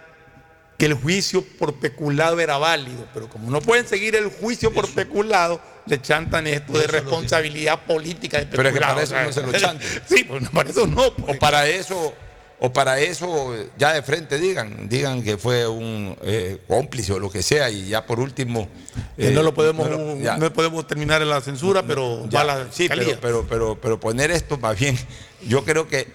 que 0.78 0.86
el 0.86 0.94
juicio 0.94 1.44
por 1.58 1.76
peculado 1.76 2.40
era 2.40 2.58
válido, 2.58 3.06
pero 3.14 3.28
como 3.28 3.52
no 3.52 3.60
pueden 3.62 3.86
seguir 3.86 4.16
el 4.16 4.28
juicio 4.30 4.72
por 4.74 4.90
peculado, 4.90 5.60
le 5.86 6.02
chantan 6.02 6.48
esto 6.48 6.72
de 6.78 6.88
responsabilidad 6.88 7.82
política 7.86 8.38
de 8.40 8.46
Pero 8.46 8.62
es 8.64 8.68
que 8.74 8.80
peculado. 8.80 8.94
para 8.96 9.04
eso 9.04 9.16
no 9.22 9.34
se 9.34 9.42
lo 9.42 9.52
chantan. 9.60 9.88
Sí, 10.08 10.24
pues 10.24 10.48
para 10.50 10.70
eso 10.70 10.88
no. 10.88 11.14
pues. 11.16 11.36
O 11.36 11.40
para 11.40 11.68
eso, 11.68 12.14
o 12.62 12.72
para 12.72 12.98
eso 13.02 13.54
ya 13.78 13.92
de 13.92 14.02
frente 14.04 14.38
digan, 14.38 14.88
digan 14.88 15.22
que 15.22 15.38
fue 15.38 15.68
un 15.68 16.16
eh, 16.22 16.62
cómplice 16.66 17.12
o 17.12 17.20
lo 17.20 17.30
que 17.30 17.44
sea, 17.44 17.70
y 17.70 17.90
ya 17.90 18.06
por 18.06 18.22
último. 18.22 18.70
Eh, 19.18 19.32
no 19.34 19.44
lo 19.44 19.54
podemos, 19.54 19.90
no 19.90 19.98
lo- 19.98 20.18
ya. 20.18 20.38
no 20.38 20.54
podemos 20.54 20.88
terminar 20.88 21.22
en 21.22 21.28
la 21.30 21.42
censura, 21.42 21.84
pero 21.84 22.26
Ya, 22.30 22.44
va 22.46 22.54
a 22.54 22.58
la 22.66 22.72
sí, 22.72 22.88
pero, 22.88 23.18
pero, 23.20 23.46
pero, 23.50 23.82
pero 23.82 24.00
poner 24.00 24.32
esto 24.32 24.58
más 24.58 24.80
bien, 24.80 24.98
yo 25.46 25.66
creo 25.66 25.90
que 25.90 26.08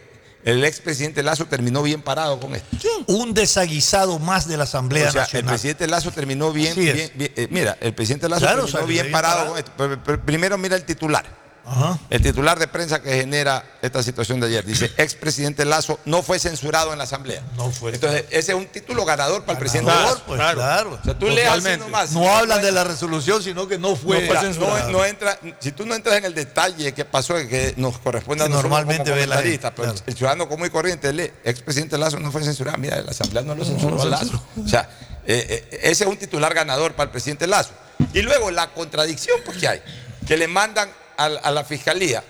el 0.45 0.65
expresidente 0.65 1.23
Lazo 1.23 1.47
terminó 1.47 1.83
bien 1.83 2.03
parado 2.03 2.39
con 2.39 2.55
esto. 2.55 2.69
Un 3.07 3.33
desaguisado 3.35 4.19
más 4.19 4.47
de 4.47 4.57
la 4.57 4.65
Asamblea 4.65 5.09
O 5.09 5.13
sea, 5.13 5.23
el 5.23 5.27
Nacional. 5.27 5.49
presidente 5.55 5.87
Lazo 5.87 6.11
terminó 6.11 6.53
bien, 6.53 6.75
eh, 6.79 7.49
mira, 7.51 7.77
el 7.81 7.95
presidente 7.95 8.29
Lazo 8.29 8.43
Claro, 8.43 8.65
terminó 8.67 8.87
bien, 8.87 9.03
bien 9.05 9.13
parado, 9.13 9.35
parado. 9.37 9.51
con 9.51 9.59
esto. 9.59 9.73
Pero- 9.77 10.03
pero 10.05 10.21
primero 10.25 10.59
mira 10.59 10.77
el 10.77 10.85
titular. 10.85 11.44
Ajá. 11.67 11.99
El 12.11 12.23
titular 12.23 12.59
de 12.59 12.69
prensa 12.69 13.01
que 13.01 13.11
genera 13.15 13.65
esta 13.81 14.03
situación 14.03 14.39
de 14.41 14.49
ayer 14.49 14.65
dice, 14.65 14.91
expresidente 14.97 15.65
Lazo 15.65 15.99
no 16.05 16.23
fue 16.23 16.39
censurado 16.39 16.93
en 16.93 16.99
la 16.99 17.05
Asamblea. 17.05 17.43
No 17.57 17.71
fue. 17.71 17.95
Entonces, 17.95 18.25
ese 18.31 18.53
es 18.53 18.59
un 18.59 18.67
título 18.67 19.05
ganador 19.05 19.43
para 19.45 19.53
el 19.53 19.59
presidente 19.59 19.91
Lazo. 19.91 20.23
pues, 20.27 20.39
claro. 20.39 20.59
claro. 20.59 20.99
O 21.01 21.05
sea, 21.05 21.19
tú 21.19 21.29
leas 21.29 21.65
así 21.65 21.79
nomás. 21.79 22.13
No 22.13 22.29
hablan 22.35 22.61
de 22.63 22.73
la 22.73 22.85
resolución, 22.85 23.43
sino 23.43 23.67
que 23.67 23.79
no 23.79 23.97
fue. 23.97 24.21
No, 24.21 24.27
fue 24.27 24.41
censurado. 24.41 24.91
No- 24.91 24.99
no 24.99 25.05
entra, 25.05 25.39
si 25.61 25.73
tú 25.73 25.87
no 25.87 25.95
entras 25.95 26.17
en 26.17 26.25
el 26.27 26.35
detalle 26.35 26.93
que 26.93 27.05
pasó, 27.05 27.35
que 27.35 27.75
nos 27.77 27.99
corresponde 27.99 28.45
a 28.45 28.49
nosotros 28.49 28.71
normalmente 28.71 29.05
como 29.11 29.17
ve 29.17 29.27
la 29.27 29.37
gente, 29.43 29.59
pero 29.75 29.93
claro. 29.93 29.99
el 30.07 30.15
ciudadano 30.15 30.49
común 30.49 30.67
y 30.67 30.71
corriente 30.71 31.13
lee, 31.13 31.33
expresidente 31.45 31.99
Lazo 31.99 32.19
no 32.21 32.31
fue 32.31 32.43
censurado, 32.45 32.79
mira, 32.79 33.01
la 33.03 33.11
Asamblea 33.11 33.43
no 33.43 33.55
lo 33.55 33.65
censuró 33.65 34.01
a 34.01 34.05
Lazo. 34.05 34.43
O 34.63 34.69
sea, 34.69 34.89
eh, 35.27 35.67
eh, 35.71 35.81
ese 35.85 36.05
es 36.05 36.11
un 36.11 36.17
titular 36.17 36.53
ganador 36.53 36.93
para 36.93 37.05
el 37.05 37.11
presidente 37.11 37.47
Lazo. 37.47 37.71
Y 38.13 38.23
luego 38.23 38.51
la 38.51 38.71
contradicción 38.71 39.41
pues, 39.45 39.59
que 39.59 39.69
hay, 39.69 39.83
que 40.27 40.37
le 40.37 40.47
mandan 40.49 40.91
a, 41.17 41.51
la 41.51 41.65
fiscalía, 41.65 42.23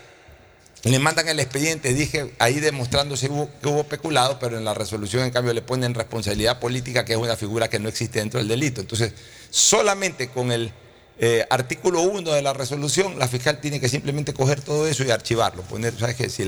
le 0.83 0.99
mandan 0.99 1.27
el 1.27 1.39
expediente, 1.39 1.93
dije 1.93 2.33
ahí 2.39 2.59
demostrándose 2.59 3.27
que 3.27 3.67
hubo 3.67 3.83
peculado, 3.85 4.37
pero 4.39 4.57
en 4.57 4.65
la 4.65 4.73
resolución 4.73 5.23
en 5.23 5.31
cambio 5.31 5.53
le 5.53 5.61
ponen 5.61 5.93
responsabilidad 5.93 6.59
política, 6.59 7.05
que 7.05 7.13
es 7.13 7.19
una 7.19 7.35
figura 7.35 7.69
que 7.69 7.79
no 7.79 7.89
existe 7.89 8.19
dentro 8.19 8.39
del 8.39 8.47
delito. 8.47 8.81
Entonces, 8.81 9.13
solamente 9.49 10.29
con 10.29 10.51
el 10.51 10.71
eh, 11.17 11.45
artículo 11.49 12.01
1 12.01 12.29
de 12.29 12.41
la 12.41 12.51
resolución, 12.51 13.17
la 13.17 13.27
fiscal 13.29 13.61
tiene 13.61 13.79
que 13.79 13.87
simplemente 13.87 14.33
coger 14.33 14.59
todo 14.59 14.85
eso 14.85 15.03
y 15.05 15.11
archivarlo. 15.11 15.61
Poner, 15.63 15.97
¿sabes 15.97 16.15
qué? 16.15 16.29
Si, 16.29 16.43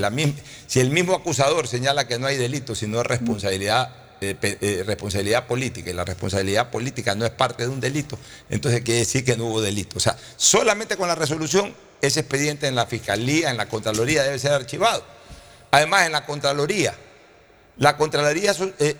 el 0.80 0.90
mismo 0.90 1.14
acusador 1.14 1.66
señala 1.66 2.06
que 2.06 2.18
no 2.18 2.26
hay 2.26 2.36
delito, 2.36 2.74
sino 2.74 3.00
es 3.00 3.06
responsabilidad, 3.06 3.90
eh, 4.20 4.36
eh, 4.40 4.84
responsabilidad 4.86 5.46
política, 5.46 5.88
y 5.90 5.94
la 5.94 6.04
responsabilidad 6.04 6.70
política 6.70 7.14
no 7.14 7.24
es 7.24 7.30
parte 7.30 7.62
de 7.62 7.70
un 7.70 7.80
delito, 7.80 8.18
entonces 8.50 8.82
quiere 8.82 9.00
decir 9.00 9.24
que 9.24 9.38
no 9.38 9.46
hubo 9.46 9.62
delito. 9.62 9.96
O 9.96 10.00
sea, 10.00 10.18
solamente 10.36 10.98
con 10.98 11.08
la 11.08 11.14
resolución, 11.14 11.74
ese 12.00 12.20
expediente 12.20 12.66
en 12.66 12.74
la 12.74 12.86
fiscalía, 12.86 13.50
en 13.50 13.56
la 13.56 13.68
Contraloría, 13.68 14.22
debe 14.22 14.38
ser 14.38 14.52
archivado. 14.52 15.04
Además, 15.70 16.06
en 16.06 16.12
la 16.12 16.24
Contraloría, 16.24 16.94
la 17.76 17.96
Contraloría, 17.96 18.52
eh, 18.78 18.96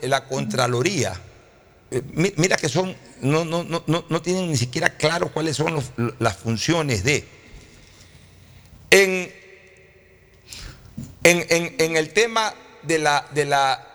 eh, 1.91 2.03
mi- 2.13 2.33
mira 2.37 2.57
que 2.57 2.69
son, 2.69 2.95
no, 3.23 3.45
no, 3.45 3.65
no, 3.65 3.85
no, 4.09 4.23
tienen 4.23 4.49
ni 4.51 4.57
siquiera 4.57 4.91
claro 4.97 5.33
cuáles 5.33 5.57
son 5.57 5.83
las 6.19 6.37
funciones 6.37 7.03
de. 7.05 7.25
En, 8.91 9.33
en, 11.25 11.47
en- 11.49 11.75
en 11.79 11.97
el 11.97 12.11
tema 12.13 12.55
de 12.83 12.99
la, 12.99 13.27
de 13.33 13.45
la, 13.45 13.87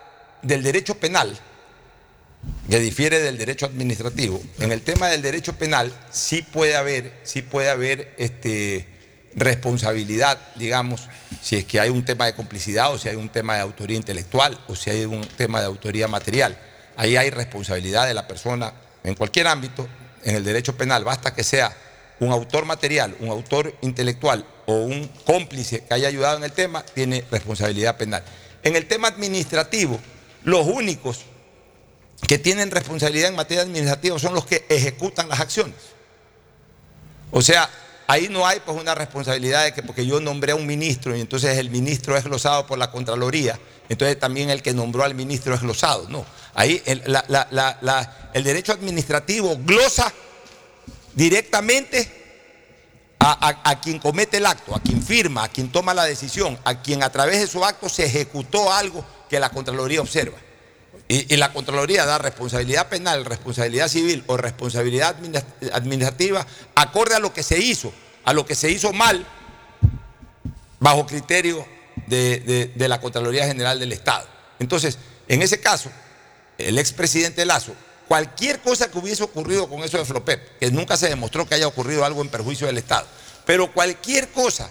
del 0.42 0.62
derecho 0.62 0.96
penal, 0.96 1.38
que 2.68 2.78
difiere 2.78 3.20
del 3.20 3.38
derecho 3.38 3.66
administrativo, 3.66 4.42
en 4.60 4.72
el 4.72 4.82
tema 4.82 5.08
del 5.08 5.22
derecho 5.22 5.54
penal 5.54 5.92
sí 6.10 6.42
puede 6.42 6.76
haber, 6.76 7.12
sí 7.22 7.42
puede 7.42 7.70
haber 7.70 8.14
este, 8.18 8.86
responsabilidad, 9.36 10.38
digamos, 10.56 11.08
si 11.42 11.56
es 11.56 11.64
que 11.64 11.80
hay 11.80 11.90
un 11.90 12.04
tema 12.04 12.26
de 12.26 12.34
complicidad 12.34 12.92
o 12.92 12.98
si 12.98 13.08
hay 13.08 13.16
un 13.16 13.28
tema 13.28 13.54
de 13.54 13.60
autoría 13.60 13.96
intelectual 13.96 14.58
o 14.68 14.76
si 14.76 14.90
hay 14.90 15.04
un 15.04 15.22
tema 15.36 15.60
de 15.60 15.66
autoría 15.66 16.08
material. 16.08 16.58
Ahí 16.96 17.16
hay 17.16 17.30
responsabilidad 17.30 18.06
de 18.06 18.14
la 18.14 18.26
persona 18.28 18.72
en 19.02 19.14
cualquier 19.14 19.46
ámbito, 19.48 19.88
en 20.22 20.36
el 20.36 20.44
derecho 20.44 20.76
penal, 20.76 21.04
basta 21.04 21.34
que 21.34 21.44
sea 21.44 21.76
un 22.20 22.32
autor 22.32 22.64
material, 22.64 23.14
un 23.20 23.28
autor 23.28 23.74
intelectual 23.82 24.46
o 24.66 24.74
un 24.76 25.08
cómplice 25.26 25.84
que 25.84 25.94
haya 25.94 26.08
ayudado 26.08 26.38
en 26.38 26.44
el 26.44 26.52
tema, 26.52 26.82
tiene 26.82 27.24
responsabilidad 27.30 27.96
penal. 27.96 28.22
En 28.62 28.76
el 28.76 28.86
tema 28.86 29.08
administrativo, 29.08 30.00
los 30.44 30.66
únicos 30.66 31.20
que 32.26 32.38
tienen 32.38 32.70
responsabilidad 32.70 33.28
en 33.28 33.36
materia 33.36 33.62
administrativa 33.62 34.18
son 34.18 34.34
los 34.34 34.46
que 34.46 34.64
ejecutan 34.68 35.28
las 35.28 35.40
acciones. 35.40 35.76
O 37.30 37.42
sea, 37.42 37.68
ahí 38.06 38.28
no 38.28 38.46
hay 38.46 38.60
pues 38.60 38.78
una 38.78 38.94
responsabilidad 38.94 39.64
de 39.64 39.72
que 39.72 39.82
porque 39.82 40.04
yo 40.06 40.20
nombré 40.20 40.52
a 40.52 40.56
un 40.56 40.66
ministro 40.66 41.16
y 41.16 41.20
entonces 41.20 41.56
el 41.58 41.70
ministro 41.70 42.16
es 42.16 42.24
glosado 42.24 42.66
por 42.66 42.78
la 42.78 42.90
Contraloría, 42.90 43.58
entonces 43.88 44.18
también 44.18 44.50
el 44.50 44.62
que 44.62 44.72
nombró 44.72 45.04
al 45.04 45.14
ministro 45.14 45.54
es 45.54 45.60
glosado. 45.60 46.08
No, 46.08 46.24
ahí 46.54 46.82
el, 46.86 47.02
derecho 48.44 48.72
administrativo 48.72 49.56
glosa 49.58 50.12
directamente 51.14 52.22
a- 53.18 53.70
a 53.70 53.80
quien 53.80 53.98
comete 53.98 54.36
el 54.36 54.46
acto, 54.46 54.74
a 54.74 54.80
quien 54.80 55.02
firma, 55.02 55.44
a 55.44 55.48
quien 55.48 55.70
toma 55.72 55.94
la 55.94 56.04
decisión, 56.04 56.58
a 56.64 56.82
quien 56.82 57.02
a 57.02 57.10
través 57.10 57.40
de 57.40 57.46
su 57.46 57.64
acto 57.64 57.88
se 57.88 58.04
ejecutó 58.04 58.70
algo 58.72 59.04
que 59.30 59.40
la 59.40 59.48
Contraloría 59.48 60.00
observa. 60.02 60.36
Y, 61.06 61.36
la 61.36 61.52
Contraloría 61.52 62.06
da 62.06 62.16
responsabilidad 62.18 62.88
penal, 62.88 63.24
responsabilidad 63.26 63.88
civil 63.88 64.24
o 64.26 64.36
responsabilidad 64.38 65.14
adminis- 65.18 65.44
administrativa 65.72 66.46
acorde 66.74 67.14
a 67.14 67.18
lo 67.20 67.32
que 67.34 67.42
se 67.42 67.58
hizo, 67.58 67.92
a 68.24 68.32
lo 68.32 68.46
que 68.46 68.54
se 68.54 68.70
hizo 68.70 68.92
mal, 68.92 69.26
bajo 70.80 71.06
criterio 71.06 71.66
de, 72.06 72.40
de- 72.40 72.66
de 72.74 72.88
la 72.88 73.00
Contraloría 73.00 73.46
General 73.46 73.78
del 73.78 73.92
Estado. 73.92 74.26
Entonces, 74.58 74.98
en 75.28 75.42
ese 75.42 75.60
caso, 75.60 75.90
el 76.58 76.78
expresidente 76.78 77.44
Lazo, 77.44 77.74
cualquier 78.08 78.60
cosa 78.60 78.90
que 78.90 78.98
hubiese 78.98 79.22
ocurrido 79.22 79.68
con 79.68 79.82
eso 79.82 79.98
de 79.98 80.04
Flopep, 80.04 80.58
que 80.58 80.70
nunca 80.70 80.96
se 80.96 81.08
demostró 81.08 81.46
que 81.46 81.54
haya 81.54 81.66
ocurrido 81.66 82.04
algo 82.04 82.22
en 82.22 82.28
perjuicio 82.28 82.66
del 82.66 82.78
Estado, 82.78 83.06
pero 83.44 83.72
cualquier 83.72 84.28
cosa 84.28 84.70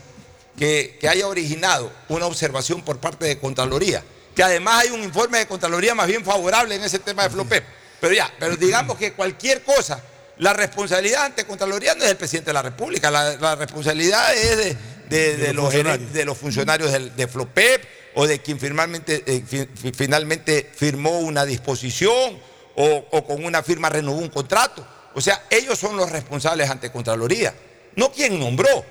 que, 0.57 0.97
que 0.99 1.07
haya 1.09 1.27
originado 1.27 1.91
una 2.09 2.25
observación 2.25 2.81
por 2.83 2.99
parte 2.99 3.25
de 3.25 3.39
Contraloría, 3.39 4.03
que 4.35 4.43
además 4.43 4.81
hay 4.83 4.89
un 4.89 5.03
informe 5.03 5.39
de 5.39 5.47
Contraloría 5.47 5.93
más 5.95 6.07
bien 6.07 6.23
favorable 6.23 6.75
en 6.75 6.83
ese 6.83 6.99
tema 6.99 7.23
de 7.23 7.29
Flopep, 7.29 7.63
pero 7.99 8.13
ya, 8.13 8.31
pero 8.39 8.55
digamos 8.55 8.97
que 8.97 9.13
cualquier 9.13 9.63
cosa, 9.63 10.01
la 10.37 10.53
responsabilidad 10.53 11.25
ante 11.25 11.45
Contraloría 11.45 11.93
no 11.95 12.01
es 12.01 12.07
del 12.09 12.17
presidente 12.17 12.49
de 12.49 12.53
la 12.53 12.61
República, 12.63 13.11
la, 13.11 13.35
la 13.35 13.55
responsabilidad 13.55 14.33
es 14.35 14.57
de, 14.57 14.77
de- 15.09 15.37
de 15.37 15.53
los, 15.53 15.71
gerentes- 15.73 16.11
de 16.11 16.25
los 16.25 16.37
funcionarios 16.37 16.91
de 17.15 17.27
Flopep 17.27 17.83
o 18.15 18.25
de 18.27 18.41
quien 18.41 18.59
finalmente, 18.59 19.23
eh, 19.25 19.43
fi- 19.47 19.67
fi- 19.75 19.91
finalmente 19.95 20.69
firmó 20.75 21.19
una 21.19 21.45
disposición 21.45 22.39
o, 22.75 23.05
o 23.11 23.25
con 23.25 23.43
una 23.45 23.61
firma 23.63 23.89
renovó 23.89 24.17
un 24.17 24.29
contrato. 24.29 24.85
O 25.15 25.21
sea, 25.21 25.43
ellos 25.51 25.77
son 25.77 25.95
los 25.95 26.11
responsables 26.11 26.69
ante 26.69 26.91
Contraloría, 26.91 27.53
no 27.95 28.11
quien 28.11 28.39
nombró. 28.39 28.85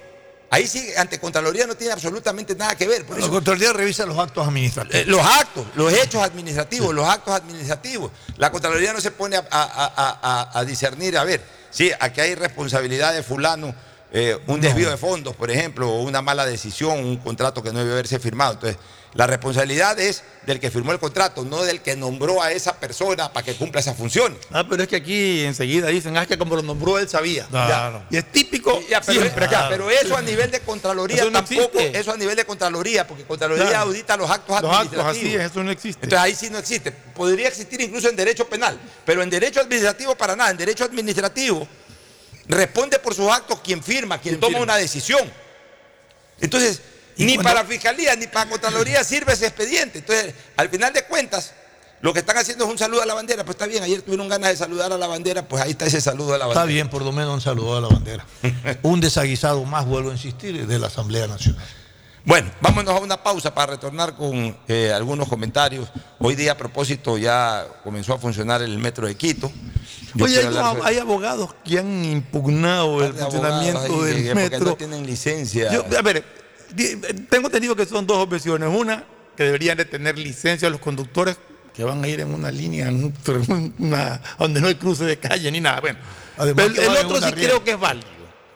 Ahí 0.52 0.66
sí, 0.68 0.86
ante 0.98 1.18
Contraloría 1.18 1.66
no 1.66 1.74
tiene 1.74 1.94
absolutamente 1.94 2.54
nada 2.54 2.76
que 2.76 2.86
ver. 2.86 3.06
Por 3.06 3.16
La 3.16 3.22
eso- 3.24 3.32
Contraloría 3.32 3.72
revisa 3.72 4.04
los 4.04 4.18
actos 4.18 4.46
administrativos. 4.46 5.02
eh, 5.02 5.10
los 5.10 5.20
actos, 5.24 5.64
los 5.76 5.90
hechos 5.94 6.22
administrativos, 6.22 6.94
los 6.94 7.08
actos 7.08 7.34
administrativos. 7.34 8.12
La 8.36 8.52
Contraloría 8.52 8.92
no 8.92 9.00
se 9.00 9.12
pone 9.12 9.36
a, 9.36 9.46
a- 9.50 9.62
a- 9.86 10.18
a- 10.52 10.58
a 10.58 10.64
discernir, 10.66 11.16
a 11.16 11.24
ver, 11.24 11.40
sí, 11.70 11.90
aquí 11.98 12.20
hay 12.20 12.34
responsabilidad 12.34 13.14
de 13.14 13.22
fulano, 13.22 13.74
eh, 14.12 14.38
un 14.46 14.60
desvío 14.60 14.90
de 14.90 14.98
fondos, 14.98 15.34
por 15.34 15.50
ejemplo, 15.50 15.88
o 15.88 16.02
una 16.02 16.20
mala 16.20 16.44
decisión, 16.44 16.98
un 16.98 17.16
contrato 17.16 17.62
que 17.62 17.72
no 17.72 17.78
debe 17.78 17.92
haberse 17.92 18.18
firmado. 18.18 18.52
Entonces, 18.52 18.78
la 19.14 19.26
responsabilidad 19.26 20.00
es 20.00 20.22
del 20.46 20.58
que 20.58 20.70
firmó 20.70 20.90
el 20.92 20.98
contrato, 20.98 21.44
no 21.44 21.62
del 21.62 21.82
que 21.82 21.94
nombró 21.96 22.42
a 22.42 22.50
esa 22.50 22.74
persona 22.80 23.30
para 23.32 23.44
que 23.44 23.54
cumpla 23.54 23.80
esas 23.80 23.96
funciones. 23.96 24.38
Ah, 24.50 24.64
pero 24.68 24.82
es 24.82 24.88
que 24.88 24.96
aquí 24.96 25.44
enseguida 25.44 25.88
dicen, 25.88 26.16
ah, 26.16 26.22
es 26.22 26.28
que 26.28 26.38
como 26.38 26.56
lo 26.56 26.62
nombró 26.62 26.98
él 26.98 27.08
sabía. 27.08 27.46
Claro. 27.46 28.02
Ya. 28.10 28.16
Y 28.16 28.18
es 28.18 28.32
típico 28.32 28.80
Ya, 28.88 29.00
pero, 29.02 29.20
siempre 29.20 29.44
acá. 29.44 29.62
ya, 29.64 29.68
pero 29.68 29.90
eso 29.90 30.16
a 30.16 30.22
nivel 30.22 30.50
de 30.50 30.60
Contraloría 30.60 31.16
Eso 31.18 31.26
no 31.30 31.44
tampoco, 31.44 31.78
existe. 31.78 31.98
eso 31.98 32.12
a 32.12 32.16
nivel 32.16 32.36
de 32.36 32.44
Contraloría, 32.46 33.06
porque 33.06 33.24
Contraloría 33.24 33.66
Claro. 33.68 33.84
audita 33.88 34.16
los 34.16 34.30
actos 34.30 34.62
Los 34.62 34.72
actos 34.72 34.98
administrativos. 34.98 35.40
así, 35.40 35.50
eso 35.52 35.62
no 35.62 35.70
existe. 35.70 36.06
Entonces 36.06 36.24
ahí 36.24 36.34
sí 36.34 36.48
no 36.50 36.58
existe. 36.58 36.90
Podría 36.92 37.48
existir 37.48 37.80
incluso 37.82 38.08
en 38.08 38.16
derecho 38.16 38.48
penal, 38.48 38.78
pero 39.04 39.22
en 39.22 39.28
derecho 39.30 39.60
administrativo 39.60 40.14
para 40.16 40.34
nada. 40.34 40.50
En 40.50 40.56
derecho 40.56 40.84
administrativo 40.84 41.68
responde 42.48 42.98
por 42.98 43.14
sus 43.14 43.30
actos 43.30 43.60
quien 43.60 43.82
firma, 43.82 44.18
quien 44.18 44.40
toma 44.40 44.58
una 44.58 44.76
decisión. 44.76 45.30
Entonces, 46.40 46.80
ni 47.16 47.38
para 47.38 47.64
Fiscalía 47.64 48.14
ni 48.16 48.26
para 48.26 48.48
Contraloría 48.50 49.02
sirve 49.04 49.32
ese 49.32 49.46
expediente. 49.46 49.98
Entonces, 49.98 50.34
al 50.56 50.68
final 50.68 50.92
de 50.92 51.04
cuentas, 51.04 51.52
lo 52.00 52.12
que 52.12 52.18
están 52.20 52.36
haciendo 52.36 52.64
es 52.64 52.70
un 52.70 52.78
saludo 52.78 53.02
a 53.02 53.06
la 53.06 53.14
bandera. 53.14 53.44
Pues 53.44 53.54
está 53.54 53.66
bien, 53.66 53.82
ayer 53.82 54.02
tuvieron 54.02 54.28
ganas 54.28 54.50
de 54.50 54.56
saludar 54.56 54.92
a 54.92 54.98
la 54.98 55.06
bandera, 55.06 55.46
pues 55.46 55.62
ahí 55.62 55.70
está 55.72 55.86
ese 55.86 56.00
saludo 56.00 56.34
a 56.34 56.38
la 56.38 56.46
Está 56.46 56.60
bandera. 56.60 56.74
bien, 56.74 56.88
por 56.90 57.02
lo 57.02 57.12
menos 57.12 57.32
un 57.34 57.40
saludo 57.40 57.76
a 57.76 57.80
la 57.80 57.88
bandera. 57.88 58.26
un 58.82 59.00
desaguisado 59.00 59.64
más, 59.64 59.86
vuelvo 59.86 60.10
a 60.10 60.12
insistir, 60.14 60.66
de 60.66 60.78
la 60.78 60.88
Asamblea 60.88 61.26
Nacional. 61.28 61.64
Bueno, 62.24 62.52
vámonos 62.60 62.94
a 62.94 62.98
una 63.00 63.20
pausa 63.20 63.52
para 63.52 63.72
retornar 63.72 64.14
con 64.16 64.56
eh, 64.68 64.92
algunos 64.94 65.28
comentarios. 65.28 65.88
Hoy 66.20 66.36
día, 66.36 66.52
a 66.52 66.56
propósito, 66.56 67.18
ya 67.18 67.66
comenzó 67.82 68.14
a 68.14 68.18
funcionar 68.18 68.62
el 68.62 68.78
metro 68.78 69.08
de 69.08 69.16
Quito. 69.16 69.50
Yo 70.14 70.24
Oye, 70.26 70.38
hay, 70.38 70.44
hablar 70.46 70.76
sobre- 70.76 70.88
hay 70.88 70.98
abogados 70.98 71.52
que 71.64 71.78
han 71.80 72.04
impugnado 72.04 73.04
el 73.04 73.12
funcionamiento 73.14 74.02
del 74.04 74.16
porque 74.28 74.34
metro. 74.34 74.64
no 74.66 74.76
tienen 74.76 75.04
licencia. 75.06 75.72
Yo, 75.72 75.84
a 75.98 76.02
ver, 76.02 76.24
tengo 77.30 77.46
entendido 77.48 77.74
que 77.76 77.86
son 77.86 78.06
dos 78.06 78.18
opciones. 78.18 78.68
Una, 78.68 79.04
que 79.36 79.44
deberían 79.44 79.76
de 79.78 79.84
tener 79.84 80.18
licencia 80.18 80.68
los 80.70 80.80
conductores 80.80 81.36
que 81.74 81.84
van 81.84 82.04
a 82.04 82.08
ir 82.08 82.20
en 82.20 82.34
una 82.34 82.50
línea 82.50 82.88
en 82.88 83.04
un- 83.04 83.74
una- 83.78 84.20
donde 84.38 84.60
no 84.60 84.66
hay 84.68 84.74
cruce 84.74 85.04
de 85.04 85.16
calle 85.18 85.50
ni 85.50 85.60
nada. 85.60 85.80
Bueno, 85.80 85.98
Además 86.36 86.66
el, 86.66 86.78
otro 86.88 87.16
sí 87.16 87.22
rienda. 87.22 87.30
creo 87.36 87.64
que 87.64 87.70
es 87.72 87.80
válido. 87.80 88.06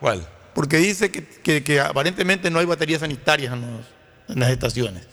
¿Cuál? 0.01 0.29
Porque 0.55 0.77
dice 0.79 1.11
que, 1.11 1.25
que- 1.27 1.63
que 1.65 1.81
aparentemente 1.81 2.51
no 2.51 2.59
hay 2.59 2.67
baterías 2.67 3.01
sanitarias 3.01 3.53
en, 3.55 3.61
los- 3.63 3.87
en 4.29 4.41
las 4.41 4.51
estaciones. 4.51 5.05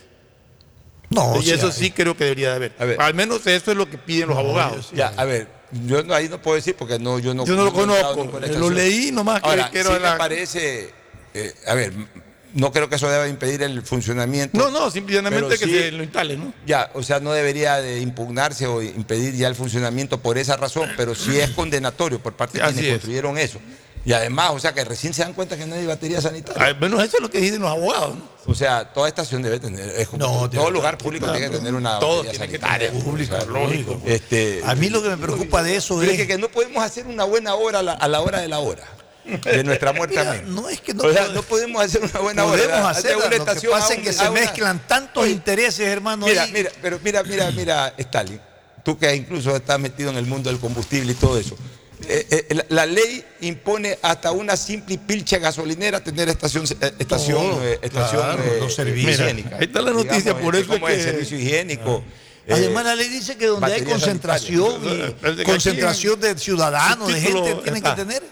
No, 1.09 1.39
y 1.41 1.51
eso 1.51 1.71
sí 1.71 1.91
creo 1.91 2.17
que 2.17 2.23
debería 2.23 2.49
de 2.49 2.55
haber. 2.55 2.75
A 2.79 2.85
ver. 2.85 3.01
Al 3.01 3.13
menos 3.13 3.45
eso 3.45 3.71
es 3.71 3.77
lo 3.77 3.87
que 3.89 3.97
piden 3.97 4.29
los 4.29 4.37
abogados. 4.37 4.89
Ya, 4.93 5.09
a 5.15 5.25
ver, 5.25 5.47
yo 5.85 6.01
no- 6.03 6.13
ahí 6.15 6.27
no 6.27 6.41
puedo 6.41 6.55
decir 6.55 6.75
porque 6.75 6.97
no, 6.97 7.19
yo 7.19 7.33
no 7.33 7.45
Yo 7.45 7.55
no 7.55 7.65
lo 7.65 7.73
conozco, 7.73 8.29
lo 8.57 8.69
leí 8.69 9.11
nomás 9.11 9.41
Ahora, 9.43 9.69
que 9.69 9.83
sí 9.83 9.89
la- 10.01 10.13
me 10.13 10.17
parece, 10.17 10.91
eh, 11.35 11.53
a 11.67 11.73
ver, 11.75 11.93
no 12.53 12.71
creo 12.71 12.89
que 12.89 12.95
eso 12.95 13.09
deba 13.09 13.27
impedir 13.27 13.61
el 13.63 13.81
funcionamiento. 13.81 14.57
No, 14.57 14.69
no, 14.71 14.89
simplemente 14.91 15.57
que 15.57 15.65
sí- 15.65 15.71
se 15.71 15.91
lo 15.91 16.03
instale, 16.03 16.37
¿no? 16.37 16.53
Ya, 16.65 16.91
o 16.93 17.03
sea, 17.03 17.19
no 17.19 17.31
debería 17.33 17.81
de 17.81 17.99
impugnarse 17.99 18.67
o 18.67 18.81
impedir 18.81 19.35
ya 19.35 19.47
el 19.47 19.55
funcionamiento 19.55 20.19
por 20.19 20.37
esa 20.37 20.55
razón, 20.57 20.89
pero 20.97 21.15
sí 21.15 21.39
es 21.39 21.49
condenatorio 21.51 22.19
por 22.19 22.33
parte 22.33 22.57
de 22.59 22.63
Así 22.63 22.73
quienes 22.75 22.89
es. 22.91 22.97
construyeron 22.99 23.37
eso. 23.37 23.59
Y 24.05 24.11
además, 24.11 24.51
o 24.53 24.59
sea, 24.59 24.73
que 24.73 24.83
recién 24.83 25.13
se 25.13 25.21
dan 25.23 25.31
cuenta 25.31 25.55
que 25.55 25.65
no 25.65 25.75
hay 25.75 25.85
batería 25.85 26.19
sanitaria. 26.19 26.61
Al 26.61 26.77
menos 26.77 27.01
eso 27.01 27.15
es 27.17 27.21
lo 27.23 27.29
que 27.31 27.39
dicen 27.39 27.61
los 27.61 27.71
abogados, 27.71 28.15
¿no? 28.17 28.29
O 28.47 28.53
sea, 28.53 28.91
toda 28.91 29.07
estación 29.07 29.41
debe 29.41 29.61
tener, 29.61 29.89
es 29.97 30.09
como- 30.09 30.25
No, 30.41 30.49
todo 30.49 30.69
lugar 30.69 30.97
público 30.97 31.31
tiene 31.31 31.49
que 31.49 31.55
tener 31.55 31.73
una 31.73 31.99
todo 31.99 32.17
batería 32.17 32.31
tiene 32.31 32.51
que 32.51 32.59
sanitaria. 32.59 32.91
pública, 33.01 33.35
o 33.37 33.41
sea, 33.41 33.49
lógico. 33.49 34.01
Este, 34.05 34.61
A 34.65 34.75
mí 34.75 34.89
lo 34.89 35.01
que 35.01 35.07
me 35.07 35.15
preocupa 35.15 35.63
de 35.63 35.77
eso 35.77 36.01
es 36.03 36.09
es 36.09 36.17
que, 36.17 36.27
que 36.27 36.37
no 36.37 36.49
podemos 36.49 36.83
hacer 36.83 37.07
una 37.07 37.23
buena 37.23 37.55
hora 37.55 37.79
a 37.79 37.83
la, 37.83 37.93
a 37.93 38.07
la 38.09 38.19
hora 38.19 38.41
de 38.41 38.49
la 38.49 38.59
hora. 38.59 38.83
De 39.25 39.63
nuestra 39.63 39.93
muerte 39.93 40.17
Mira, 40.17 40.31
amén. 40.31 40.53
no 40.53 40.67
es 40.69 40.81
que 40.81 40.93
no 40.93 41.03
o 41.03 41.11
sea, 41.11 41.21
podemos- 41.23 41.33
no 41.35 41.43
podemos 41.43 41.81
hacer 41.83 42.01
una 42.03 42.19
buena 42.19 42.43
podemos 42.43 42.97
Hacer 42.97 43.15
una 43.15 43.25
Lo 43.25 43.29
que 43.31 43.35
estación 43.37 43.71
pasa 43.71 43.93
es 43.93 43.99
que 44.01 44.11
se 44.13 44.21
una- 44.21 44.31
mezclan 44.31 44.87
tantos 44.87 45.27
intereses, 45.27 45.87
hermano. 45.87 46.25
Mira, 46.25 46.43
ahí. 46.43 46.51
mira, 46.51 46.69
pero 46.81 46.99
mira, 47.03 47.23
mira, 47.23 47.49
mira, 47.51 47.93
Stalin, 47.97 48.39
tú 48.83 48.97
que 48.97 49.15
incluso 49.15 49.55
estás 49.55 49.79
metido 49.79 50.09
en 50.09 50.17
el 50.17 50.25
mundo 50.25 50.49
del 50.49 50.59
combustible 50.59 51.11
y 51.13 51.15
todo 51.15 51.37
eso. 51.39 51.55
eh, 52.05 52.27
eh, 52.49 52.55
la, 52.55 52.65
la 52.67 52.85
ley 52.85 53.23
impone 53.41 53.97
hasta 54.01 54.31
una 54.33 54.57
simple 54.57 54.95
y 54.95 54.97
pilcha 54.97 55.37
gasolinera 55.37 56.03
tener 56.03 56.27
estación, 56.27 56.65
eh, 56.81 56.93
estación, 56.99 57.59
eh, 57.61 57.79
estación 57.81 58.21
claro, 58.21 58.43
eh, 58.43 58.57
los 58.59 58.75
servicios. 58.75 59.21
higiénica. 59.21 59.55
ahí 59.55 59.63
está 59.67 59.81
la 59.81 59.91
noticia, 59.91 60.17
Digamos, 60.19 60.41
por 60.43 60.55
este, 60.55 60.65
eso 60.65 60.73
como 60.73 60.89
es 60.89 60.97
el 60.97 60.99
que- 61.05 61.11
servicio 61.11 61.39
higiénico. 61.39 62.03
eh, 62.45 62.53
Además, 62.55 62.83
la 62.83 62.95
ley 62.95 63.07
dice 63.07 63.37
que 63.37 63.45
donde 63.45 63.71
hay 63.73 63.83
concentración, 63.83 64.81
y 64.83 65.43
concentración 65.45 66.19
de 66.19 66.37
ciudadanos, 66.37 67.07
de 67.07 67.21
gente, 67.21 67.55
tienen 67.63 67.81
que 67.81 67.91
tener. 67.91 68.23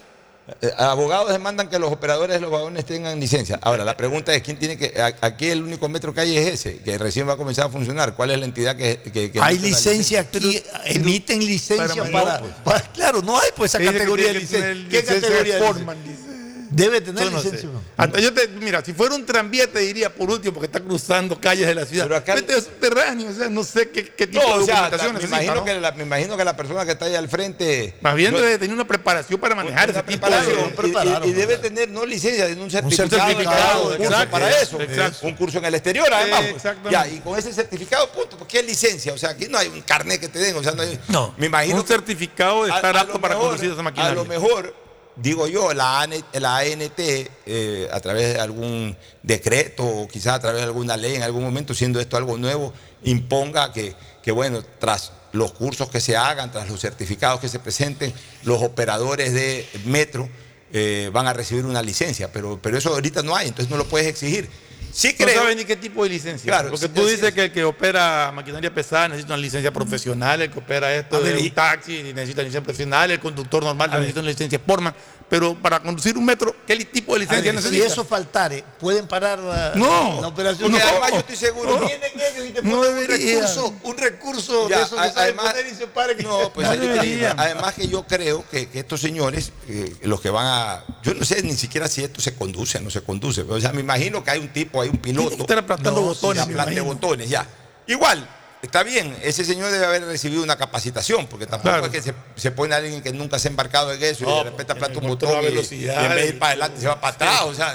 Eh, 0.60 0.70
Abogados 0.76 1.30
demandan 1.32 1.68
que 1.68 1.78
los 1.78 1.92
operadores 1.92 2.34
de 2.34 2.40
los 2.40 2.50
vagones 2.50 2.84
tengan 2.84 3.18
licencia. 3.20 3.58
Ahora, 3.62 3.84
la 3.84 3.96
pregunta 3.96 4.34
es, 4.34 4.42
¿quién 4.42 4.58
tiene 4.58 4.76
que...? 4.76 4.92
Aquí 5.20 5.48
el 5.48 5.62
único 5.62 5.88
metro 5.88 6.12
que 6.12 6.20
hay 6.20 6.36
es 6.36 6.46
ese, 6.54 6.78
que 6.78 6.98
recién 6.98 7.28
va 7.28 7.34
a 7.34 7.36
comenzar 7.36 7.66
a 7.66 7.68
funcionar. 7.70 8.14
¿Cuál 8.16 8.32
es 8.32 8.38
la 8.40 8.44
entidad 8.46 8.76
que... 8.76 8.98
que- 9.12 9.30
que 9.30 9.40
Hay 9.40 9.58
licencia 9.58 10.20
aquí, 10.20 10.60
emiten 10.86 11.38
licencia 11.46 12.04
para, 12.10 12.42
para- 12.64 12.80
Claro, 12.92 13.22
no 13.22 13.38
hay 13.38 13.50
pues 13.56 13.74
esa 13.74 13.84
categoría 13.84 14.28
de 14.28 14.34
licencia. 14.40 14.68
¿Qué 14.90 15.00
licencia 15.00 15.20
categoría 15.20 15.54
de 15.54 15.60
foreman, 15.66 15.98
licencia? 16.02 16.31
Debe 16.74 17.00
tener 17.02 17.24
Yo 17.24 17.30
no 17.30 17.38
sé. 17.40 17.44
licencia. 17.44 17.68
¿no? 17.70 17.82
Hasta 17.96 18.18
yo 18.18 18.32
te- 18.32 18.48
mira, 18.48 18.82
si 18.84 18.94
fuera 18.94 19.14
un 19.14 19.26
tranvía 19.26 19.70
te 19.70 19.80
diría 19.80 20.12
por 20.14 20.30
último 20.30 20.54
porque 20.54 20.66
está 20.66 20.80
cruzando 20.80 21.38
calles 21.38 21.66
de 21.66 21.74
la 21.74 21.84
ciudad. 21.84 22.04
Pero 22.06 22.16
acá- 22.16 22.34
Vete 22.34 22.54
a 22.54 22.60
subterráneo, 22.62 23.28
o 23.30 23.32
sea, 23.34 23.48
no 23.50 23.62
sé 23.62 23.90
qué, 23.90 24.06
qué 24.08 24.26
tipo 24.26 24.42
No, 24.42 24.56
de 24.58 24.62
o 24.62 24.66
sea, 24.66 24.74
documentación 24.88 25.14
me 25.16 25.22
imagino, 25.24 25.54
¿no? 25.56 25.64
que 25.64 25.74
la, 25.80 25.92
me 25.92 26.02
imagino 26.04 26.36
que 26.36 26.44
la 26.44 26.56
persona 26.56 26.84
que 26.86 26.92
está 26.92 27.04
ahí 27.04 27.14
al 27.14 27.28
frente... 27.28 27.94
Más 28.00 28.14
bien 28.14 28.32
no- 28.32 28.40
debe 28.40 28.58
tener 28.58 28.74
una 28.74 28.86
preparación 28.86 29.38
para 29.38 29.54
manejar 29.54 29.90
una 29.90 29.98
ese 30.00 30.08
tipo 30.08 30.26
de... 30.30 30.36
y- 30.36 30.72
prepararon, 30.76 31.28
y, 31.28 31.30
y 31.30 31.34
debe 31.34 31.58
tener 31.58 31.90
no 31.90 32.06
licencia, 32.06 32.48
sino 32.48 32.62
un 32.62 32.70
certificado, 32.70 33.18
certificado, 33.28 33.88
un 33.90 33.96
curso 33.96 34.30
para 34.30 34.50
eso, 34.62 34.80
exacto. 34.80 35.26
un 35.26 35.34
curso 35.34 35.58
en 35.58 35.64
el 35.66 35.74
exterior 35.74 36.08
además. 36.12 36.42
Pues. 36.52 36.74
ya, 36.90 37.06
y 37.06 37.18
con 37.20 37.38
ese 37.38 37.52
certificado, 37.52 38.10
punto, 38.12 38.38
porque 38.38 38.60
es 38.60 38.66
licencia, 38.66 39.12
o 39.12 39.18
sea, 39.18 39.30
aquí 39.30 39.46
no 39.48 39.58
hay 39.58 39.68
un 39.68 39.82
carnet 39.82 40.18
que 40.20 40.28
te 40.28 40.38
den, 40.38 40.56
o 40.56 40.62
sea, 40.62 40.72
no 40.72 40.82
hay, 40.82 40.98
No, 41.08 41.34
me 41.36 41.46
imagino 41.46 41.76
un 41.76 41.86
certificado 41.86 42.64
de 42.64 42.72
a- 42.72 42.76
estar 42.76 42.96
a 42.96 43.00
apto 43.02 43.20
para 43.20 43.34
conducir 43.36 43.70
esa 43.70 43.80
A 43.80 43.82
maquinaria. 43.82 44.14
lo 44.14 44.24
mejor, 44.24 44.74
digo 45.16 45.46
yo, 45.46 45.72
la, 45.74 46.08
la 46.32 46.58
ANT, 46.58 46.98
eh, 46.98 47.88
a 47.92 48.00
través 48.00 48.34
de 48.34 48.40
algún 48.40 48.96
decreto 49.22 49.84
o 49.84 50.08
quizás 50.08 50.34
a 50.34 50.40
través 50.40 50.60
de 50.60 50.66
alguna 50.66 50.96
ley 50.96 51.14
en 51.14 51.22
algún 51.22 51.42
momento, 51.42 51.74
siendo 51.74 52.00
esto 52.00 52.16
algo 52.16 52.38
nuevo, 52.38 52.72
imponga 53.04 53.72
que, 53.72 53.94
que 54.22 54.32
bueno, 54.32 54.62
tras 54.78 55.12
los 55.32 55.52
cursos 55.52 55.88
que 55.88 56.00
se 56.00 56.16
hagan, 56.16 56.52
tras 56.52 56.68
los 56.68 56.80
certificados 56.80 57.40
que 57.40 57.48
se 57.48 57.58
presenten, 57.58 58.12
los 58.44 58.62
operadores 58.62 59.32
de 59.32 59.66
metro 59.84 60.28
eh, 60.72 61.10
van 61.12 61.26
a 61.26 61.32
recibir 61.32 61.64
una 61.64 61.82
licencia, 61.82 62.32
pero, 62.32 62.58
pero 62.62 62.78
eso 62.78 62.90
ahorita 62.90 63.22
no 63.22 63.36
hay, 63.36 63.48
entonces 63.48 63.70
no 63.70 63.76
lo 63.76 63.86
puedes 63.86 64.08
exigir. 64.08 64.48
Sí 64.92 65.16
No 65.18 65.24
creo, 65.24 65.40
sabes 65.40 65.56
ni 65.56 65.64
qué 65.64 65.74
tipo 65.74 66.04
de 66.04 66.10
licencia. 66.10 66.52
Claro, 66.52 66.68
Porque 66.68 66.86
sí, 66.86 66.92
tú 66.94 67.06
dices 67.06 67.28
es. 67.28 67.34
que 67.34 67.44
el 67.44 67.52
que 67.52 67.64
opera 67.64 68.30
maquinaria 68.32 68.72
pesada 68.72 69.08
necesita 69.08 69.32
una 69.32 69.42
licencia 69.42 69.72
profesional, 69.72 70.42
el 70.42 70.50
que 70.50 70.58
opera 70.58 70.94
esto 70.94 71.16
A 71.16 71.20
de 71.20 71.38
un 71.38 71.50
taxi 71.50 72.02
necesita 72.02 72.42
licencia 72.42 72.62
profesional, 72.62 73.10
el 73.10 73.18
conductor 73.18 73.64
normal 73.64 73.90
necesita 73.90 74.20
una 74.20 74.28
licencia 74.28 74.58
Sportman. 74.58 74.94
Pero 75.32 75.54
para 75.54 75.80
conducir 75.80 76.18
un 76.18 76.26
metro, 76.26 76.54
¿qué 76.66 76.76
tipo 76.84 77.14
de 77.14 77.20
licencia 77.20 77.52
ver, 77.52 77.62
si 77.62 77.68
necesita? 77.70 77.86
eso 77.86 78.04
faltare, 78.04 78.62
pueden 78.78 79.08
parar 79.08 79.38
la, 79.38 79.72
No. 79.74 80.20
la 80.20 80.28
operación. 80.28 80.70
porque 80.70 80.84
No. 80.84 80.90
además 80.90 81.10
yo 81.12 81.18
estoy 81.20 81.36
seguro. 81.36 81.80
No. 81.80 81.86
Vienen 81.86 82.10
ellos 82.14 82.46
y 82.48 82.50
te 82.52 82.60
No 82.62 82.76
ponen 82.76 82.98
un 82.98 83.06
recurso, 83.06 83.74
un 83.82 83.96
recurso 83.96 84.68
Ya, 84.68 84.76
de 84.76 84.82
esos 84.84 85.00
que 85.00 85.18
además- 85.20 85.54
y 85.72 85.74
se 85.74 85.86
paren. 85.86 86.18
No, 86.22 86.52
pues 86.52 86.66
No 86.66 86.72
ahí 86.74 86.78
está. 86.80 86.92
debería. 86.92 87.34
además 87.38 87.72
que 87.72 87.88
yo 87.88 88.06
creo 88.06 88.44
que, 88.50 88.68
que 88.68 88.80
estos 88.80 89.00
señores, 89.00 89.52
eh, 89.68 89.96
los 90.02 90.20
que 90.20 90.28
van 90.28 90.44
a, 90.46 90.84
yo 91.02 91.14
no 91.14 91.24
sé 91.24 91.42
ni 91.42 91.54
siquiera 91.56 91.88
si 91.88 92.04
esto 92.04 92.20
se 92.20 92.34
conduce 92.34 92.76
o 92.76 92.82
no 92.82 92.90
se 92.90 93.00
conduce, 93.02 93.42
pero 93.44 93.54
o 93.56 93.60
sea, 93.62 93.72
me 93.72 93.80
imagino 93.80 94.22
que 94.22 94.32
hay 94.32 94.38
un 94.38 94.52
tipo, 94.52 94.82
hay 94.82 94.90
un 94.90 94.98
piloto, 94.98 95.34
estar 95.40 95.56
aplastando 95.56 96.02
No, 96.02 96.06
botones, 96.08 96.42
sí, 96.44 96.48
me 96.50 96.60
aplaste 96.60 96.80
botones, 96.82 97.30
ya. 97.30 97.46
Igual, 97.86 98.28
está 98.62 98.82
bien, 98.82 99.14
ese 99.22 99.44
señor 99.44 99.70
debe 99.70 99.84
haber 99.84 100.04
recibido 100.04 100.42
una 100.42 100.56
capacitación, 100.56 101.26
porque 101.26 101.46
tampoco 101.46 101.70
Claro. 101.70 101.86
es 101.86 101.92
que 101.92 102.00
se, 102.02 102.14
se 102.36 102.50
pone 102.52 102.74
alguien 102.74 103.02
que 103.02 103.12
nunca 103.12 103.38
se 103.38 103.48
ha 103.48 103.50
embarcado 103.50 103.92
en 103.92 104.02
eso 104.02 104.24
y 104.24 104.26
No, 104.26 104.38
de 104.38 104.44
repente 104.50 104.72
aplasta 104.72 104.98
un 104.98 105.06
botón 105.08 105.40
y, 105.42 105.44
velocidad, 105.46 106.00
y 106.02 106.04
en 106.04 106.10
vez 106.10 106.20
de 106.22 106.28
ir 106.28 106.34
y- 106.34 106.38
para 106.38 106.52
adelante 106.52 106.80
se 106.80 106.86
va 106.86 107.00
para 107.00 107.14
atrás, 107.14 107.42
o 107.42 107.54
sea, 107.54 107.74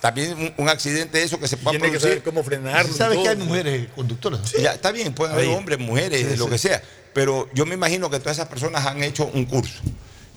también 0.00 0.32
un, 0.34 0.52
un 0.58 0.68
accidente 0.68 1.16
de 1.18 1.24
eso 1.24 1.38
que 1.40 1.48
se 1.48 1.56
pueda 1.56 1.70
Tiene 1.70 1.86
que 1.86 1.92
producir. 1.92 2.10
saber 2.10 2.22
cómo 2.22 2.42
frenarlo. 2.44 2.92
y 2.92 2.96
¿Sabes 2.96 3.18
que 3.20 3.28
hay 3.28 3.36
mujeres 3.36 3.88
conductoras? 3.94 4.52
Ya, 4.52 4.72
está 4.74 4.92
bien, 4.92 5.14
pueden 5.14 5.34
haber 5.34 5.48
hombres, 5.48 5.78
mujeres, 5.78 6.38
lo 6.38 6.48
que 6.48 6.58
sea. 6.58 6.82
Pero 7.14 7.48
yo 7.54 7.64
me 7.64 7.74
imagino 7.74 8.10
que 8.10 8.18
todas 8.18 8.36
esas 8.36 8.48
personas 8.48 8.84
han 8.86 9.02
hecho 9.02 9.24
un 9.32 9.46
curso. 9.46 9.80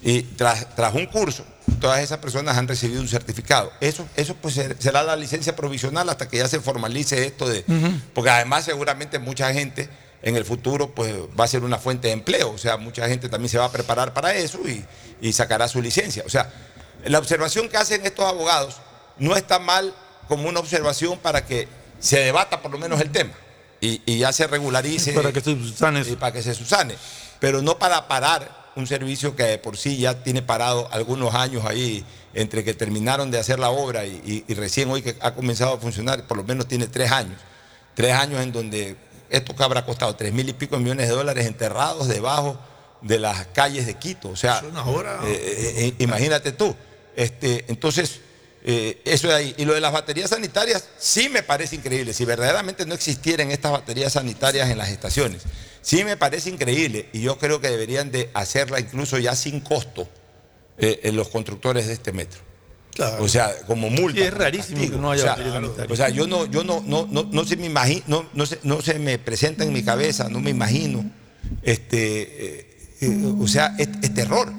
Y 0.01 0.21
tras, 0.21 0.75
tras 0.75 0.93
un 0.93 1.05
curso, 1.07 1.43
todas 1.81 2.01
esas 2.01 2.19
personas 2.19 2.57
han 2.57 2.67
recibido 2.67 3.01
un 3.01 3.07
certificado. 3.07 3.71
Eso, 3.81 4.07
eso 4.15 4.35
pues 4.35 4.53
ser- 4.53 4.75
será 4.79 5.03
la 5.03 5.15
licencia 5.15 5.55
provisional 5.55 6.07
hasta 6.09 6.27
que 6.27 6.37
ya 6.37 6.47
se 6.47 6.59
formalice 6.59 7.25
esto 7.25 7.47
de. 7.49 7.63
Porque 8.13 8.29
además, 8.29 8.65
seguramente 8.65 9.19
mucha 9.19 9.51
gente 9.53 9.89
en 10.23 10.35
el 10.35 10.45
futuro 10.45 10.93
pues 10.93 11.13
va 11.39 11.43
a 11.45 11.47
ser 11.47 11.63
una 11.63 11.77
fuente 11.77 12.07
de 12.07 12.13
empleo. 12.13 12.51
O 12.51 12.57
sea, 12.57 12.77
mucha 12.77 13.07
gente 13.07 13.27
también 13.29 13.49
se 13.49 13.57
va 13.57 13.65
a 13.65 13.71
preparar 13.71 14.13
para 14.13 14.33
eso 14.35 14.59
y, 14.67 14.85
y 15.21 15.33
sacará 15.33 15.67
su 15.67 15.81
licencia. 15.81 16.23
O 16.25 16.29
sea, 16.29 16.51
la 17.05 17.19
observación 17.19 17.69
que 17.69 17.77
hacen 17.77 18.05
estos 18.05 18.25
abogados 18.25 18.77
no 19.17 19.35
está 19.35 19.59
mal 19.59 19.93
como 20.27 20.47
una 20.49 20.59
observación 20.59 21.17
para 21.19 21.45
que 21.45 21.67
se 21.99 22.19
debata 22.19 22.61
por 22.61 22.71
lo 22.71 22.77
menos 22.77 22.99
el 23.01 23.11
tema 23.11 23.31
y, 23.81 24.01
y 24.05 24.19
ya 24.19 24.31
se 24.33 24.45
regularice 24.47 25.13
Para 25.13 25.31
que 25.31 25.41
se 25.41 25.51
subsane 25.51 26.01
y 26.01 26.15
para 26.15 26.31
que 26.33 26.41
se 26.43 26.53
subsane, 26.53 26.95
pero 27.39 27.61
no 27.61 27.77
para 27.79 28.07
parar 28.07 28.56
un 28.77 28.87
servicio 28.87 29.35
que 29.35 29.43
de 29.43 29.57
por 29.57 29.77
sí 29.77 29.97
ya 29.97 30.23
tiene 30.23 30.41
parado 30.41 30.87
algunos 30.91 31.33
años 31.35 31.65
ahí 31.65 32.03
entre 32.33 32.63
que 32.63 32.73
terminaron 32.73 33.31
de 33.31 33.39
hacer 33.39 33.59
la 33.59 33.69
obra 33.69 34.05
y, 34.05 34.21
y- 34.25 34.43
y 34.47 34.53
recién 34.53 34.89
hoy 34.91 35.01
que 35.01 35.15
ha 35.21 35.33
comenzado 35.33 35.73
a 35.73 35.77
funcionar, 35.79 36.23
por 36.27 36.37
lo 36.37 36.43
menos 36.43 36.67
tiene 36.67 36.87
tres 36.87 37.11
años, 37.11 37.39
tres 37.95 38.13
años 38.13 38.41
en 38.41 38.51
donde 38.51 38.95
esto 39.29 39.55
que 39.55 39.63
habrá 39.63 39.83
costado 39.85 40.15
tres 40.15 40.31
mil 40.33 40.47
y 40.47 40.53
pico 40.53 40.77
millones 40.77 41.09
de 41.09 41.15
dólares 41.15 41.45
enterrados 41.47 42.07
debajo 42.07 42.57
de 43.01 43.19
las 43.19 43.47
calles 43.47 43.85
de 43.85 43.95
Quito, 43.95 44.29
o 44.29 44.35
sea, 44.35 44.61
hora. 44.85 45.19
eh, 45.25 45.31
eh, 45.33 45.73
eh, 45.87 45.93
imagínate 45.99 46.51
tú. 46.51 46.75
Este, 47.15 47.65
entonces, 47.67 48.21
eh, 48.63 49.01
eso 49.05 49.27
de 49.27 49.33
ahí. 49.35 49.55
Y 49.57 49.65
lo 49.65 49.73
de 49.73 49.81
las 49.81 49.91
baterías 49.91 50.29
sanitarias 50.29 50.85
sí 50.97 51.29
me 51.29 51.41
parece 51.43 51.75
increíble. 51.75 52.13
Si 52.13 52.25
verdaderamente 52.25 52.85
no 52.85 52.93
existieran 52.95 53.49
estas 53.51 53.71
baterías 53.71 54.13
sanitarias 54.13 54.69
en 54.69 54.77
las 54.77 54.89
estaciones, 54.89 55.41
sí 55.81 56.03
me 56.03 56.17
parece 56.17 56.49
increíble. 56.49 57.09
Y 57.13 57.21
yo 57.21 57.37
creo 57.37 57.59
que 57.61 57.69
deberían 57.69 58.11
de 58.11 58.29
hacerla 58.33 58.79
incluso 58.79 59.17
ya 59.17 59.35
sin 59.35 59.59
costo 59.61 60.07
eh, 60.77 60.99
en 61.03 61.15
los 61.15 61.29
constructores 61.29 61.87
de 61.87 61.93
este 61.93 62.11
metro. 62.11 62.39
Claro. 62.93 63.23
O 63.23 63.27
sea, 63.27 63.51
como 63.67 63.89
multa. 63.91 64.19
Sí, 64.19 64.25
es 64.27 64.33
rarísimo 64.33 64.77
castigo. 64.77 64.95
que 64.95 65.01
no 65.01 65.11
haya 65.11 65.33
o 65.33 65.35
sea, 65.35 65.51
sanitaria. 65.51 65.93
O 65.93 65.95
sea, 65.95 66.09
yo 66.09 66.25
no, 66.27 66.45
yo 66.47 66.63
no, 66.63 66.81
no, 66.85 67.07
no, 67.09 67.23
no 67.31 67.45
se 67.45 67.55
me 67.55 67.67
imagino, 67.67 68.03
no, 68.07 68.25
no, 68.33 68.45
se, 68.47 68.59
no 68.63 68.81
se 68.81 68.97
me 68.97 69.19
presenta 69.19 69.63
en 69.63 69.71
mi 69.71 69.83
cabeza, 69.83 70.29
no 70.29 70.39
me 70.39 70.49
imagino, 70.49 71.05
este, 71.61 72.59
eh, 72.59 72.77
eh, 73.01 73.33
o 73.39 73.47
sea, 73.47 73.75
es, 73.77 73.89
es 74.01 74.13
terror. 74.13 74.51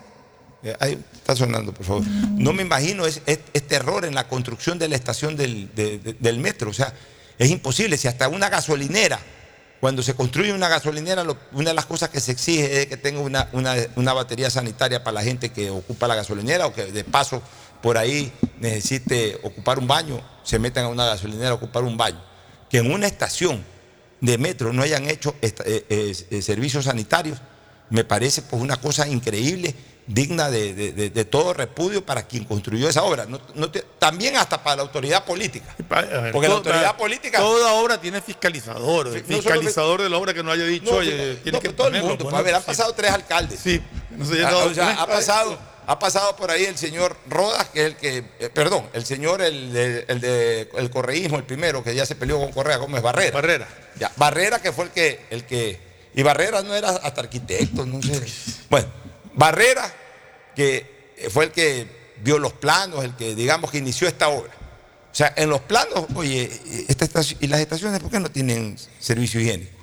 Eh, 0.62 0.74
ahí 0.80 0.98
está 1.14 1.34
sonando, 1.36 1.72
por 1.74 1.84
favor. 1.86 2.04
No 2.06 2.52
me 2.52 2.62
imagino, 2.62 3.06
es, 3.06 3.22
es- 3.26 3.40
es 3.52 3.66
terror 3.66 4.04
en 4.04 4.14
la 4.14 4.28
construcción 4.28 4.78
de 4.78 4.88
la 4.88 4.96
estación 4.96 5.36
del, 5.36 5.74
de- 5.74 5.98
de- 5.98 6.12
del 6.14 6.38
metro. 6.38 6.70
O 6.70 6.74
sea, 6.74 6.92
es 7.38 7.50
imposible. 7.50 7.96
Si 7.96 8.08
hasta 8.08 8.28
una 8.28 8.48
gasolinera, 8.48 9.18
cuando 9.80 10.02
se 10.02 10.14
construye 10.14 10.52
una 10.52 10.68
gasolinera, 10.68 11.22
una 11.52 11.70
de 11.70 11.74
las 11.74 11.86
cosas 11.86 12.08
que 12.08 12.20
se 12.20 12.32
exige 12.32 12.82
es 12.82 12.86
que 12.86 12.96
tenga 12.96 13.20
una, 13.20 13.48
una- 13.52 13.74
una 13.96 14.12
batería 14.12 14.50
sanitaria 14.50 15.04
para 15.04 15.14
la 15.14 15.22
gente 15.22 15.50
que 15.50 15.70
ocupa 15.70 16.08
la 16.08 16.16
gasolinera 16.16 16.66
o 16.66 16.74
que 16.74 16.86
de 16.86 17.04
paso 17.04 17.42
por 17.82 17.96
ahí 17.96 18.32
necesite 18.58 19.38
ocupar 19.44 19.78
un 19.78 19.86
baño, 19.86 20.20
se 20.42 20.58
metan 20.58 20.84
a 20.86 20.88
una 20.88 21.06
gasolinera 21.06 21.50
a 21.50 21.54
ocupar 21.54 21.84
un 21.84 21.96
baño. 21.96 22.20
Que 22.68 22.78
en 22.78 22.90
una 22.90 23.06
estación 23.06 23.64
de 24.20 24.36
metro 24.36 24.72
no 24.72 24.82
hayan 24.82 25.08
hecho 25.08 25.34
eh, 25.42 25.54
eh, 25.64 26.14
eh, 26.30 26.42
servicios 26.42 26.86
sanitarios, 26.86 27.38
me 27.90 28.04
parece 28.04 28.42
pues 28.42 28.60
una 28.60 28.76
cosa 28.76 29.06
increíble, 29.06 29.74
digna 30.08 30.50
de, 30.50 30.72
de- 30.74 31.10
de- 31.10 31.24
todo 31.26 31.52
repudio 31.52 32.04
para 32.04 32.26
quien 32.26 32.44
construyó 32.44 32.88
esa 32.88 33.02
obra. 33.02 33.26
No- 33.26 33.40
no 33.54 33.70
te- 33.70 33.84
también 33.98 34.36
hasta 34.36 34.62
para 34.64 34.76
la 34.76 34.82
autoridad 34.82 35.24
política. 35.24 35.76
Ver, 35.88 36.32
Porque 36.32 36.48
la 36.48 36.54
autoridad 36.54 36.96
política- 36.96 37.38
Toda 37.38 37.74
obra 37.74 38.00
tiene 38.00 38.20
fiscalizador. 38.22 39.08
No 39.08 39.22
fiscalizador 39.22 40.00
de 40.02 40.08
la 40.08 40.16
obra 40.16 40.32
que 40.32 40.42
no 40.42 40.50
haya 40.50 40.64
dicho, 40.64 40.94
oye, 40.96 41.36
tiene 41.36 41.60
que 41.60 41.68
todo 41.68 41.88
el 41.88 42.00
mundo. 42.02 42.16
ponerlo, 42.18 42.38
a 42.38 42.42
ver, 42.42 42.54
han 42.54 42.62
pasado 42.62 42.92
tres 42.94 43.10
alcaldes. 43.12 43.60
Sí, 43.60 43.80
no 44.10 44.24
sé, 44.24 44.42
Ah, 44.44 44.50
no, 44.50 44.58
o 44.64 44.74
sea, 44.74 44.92
ha 45.02 45.06
pasado, 45.06 45.58
ha 45.86 45.98
pasado 45.98 46.36
por 46.36 46.50
ahí 46.50 46.64
el 46.64 46.78
señor 46.78 47.14
Rodas, 47.28 47.68
que 47.68 47.80
es 47.80 47.86
el 47.88 47.96
que, 47.96 48.24
eh, 48.40 48.48
perdón, 48.48 48.88
el 48.94 49.04
señor, 49.04 49.42
el 49.42 49.72
de, 49.74 50.04
el 50.08 50.20
de 50.22 50.70
el 50.78 50.90
correísmo, 50.90 51.36
el 51.36 51.44
primero, 51.44 51.84
que 51.84 51.94
ya 51.94 52.06
se 52.06 52.14
peleó 52.14 52.38
con 52.38 52.50
Correa, 52.52 52.78
¿cómo 52.78 52.96
es? 52.96 53.02
Barrera. 53.02 53.32
Barrera. 53.34 53.68
Ya, 53.98 54.10
Barrera, 54.16 54.60
que 54.62 54.72
fue 54.72 54.86
el 54.86 54.90
que, 54.90 55.26
el 55.30 55.44
que, 55.44 55.78
y 56.14 56.22
Barrera 56.22 56.62
no 56.62 56.74
era 56.74 56.88
hasta 56.90 57.20
arquitecto, 57.20 57.84
no 57.84 58.00
sé. 58.02 58.22
Bueno, 58.70 58.86
Barrera, 59.38 59.90
que 60.54 61.14
fue 61.30 61.44
el 61.46 61.52
que 61.52 61.86
vio 62.22 62.38
los 62.38 62.52
planos, 62.52 63.04
el 63.04 63.14
que, 63.14 63.34
digamos, 63.34 63.70
que 63.70 63.78
inició 63.78 64.08
esta 64.08 64.28
obra. 64.28 64.50
O 65.10 65.14
sea, 65.14 65.32
en 65.36 65.48
los 65.48 65.60
planos, 65.62 66.06
oye, 66.14 66.50
esta 66.88 67.04
estación- 67.04 67.38
¿y 67.40 67.46
las 67.46 67.60
estaciones 67.60 68.00
por 68.00 68.10
qué 68.10 68.20
no 68.20 68.30
tienen 68.30 68.76
servicio 68.98 69.40
higiénico? 69.40 69.76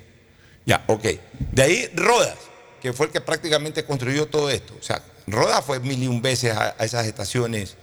Ya, 0.66 0.84
ok. 0.86 1.04
De 1.52 1.62
ahí 1.62 1.90
Rodas, 1.94 2.36
que 2.82 2.92
fue 2.92 3.06
el 3.06 3.12
que 3.12 3.20
prácticamente 3.20 3.84
construyó 3.84 4.26
todo 4.26 4.50
esto. 4.50 4.74
O 4.78 4.82
sea, 4.82 5.02
Rodas 5.26 5.64
fue 5.64 5.80
mil 5.80 6.02
y 6.02 6.06
un 6.06 6.20
veces 6.22 6.52
a, 6.52 6.74
a 6.78 6.84
esas 6.84 7.06
estaciones 7.06 7.76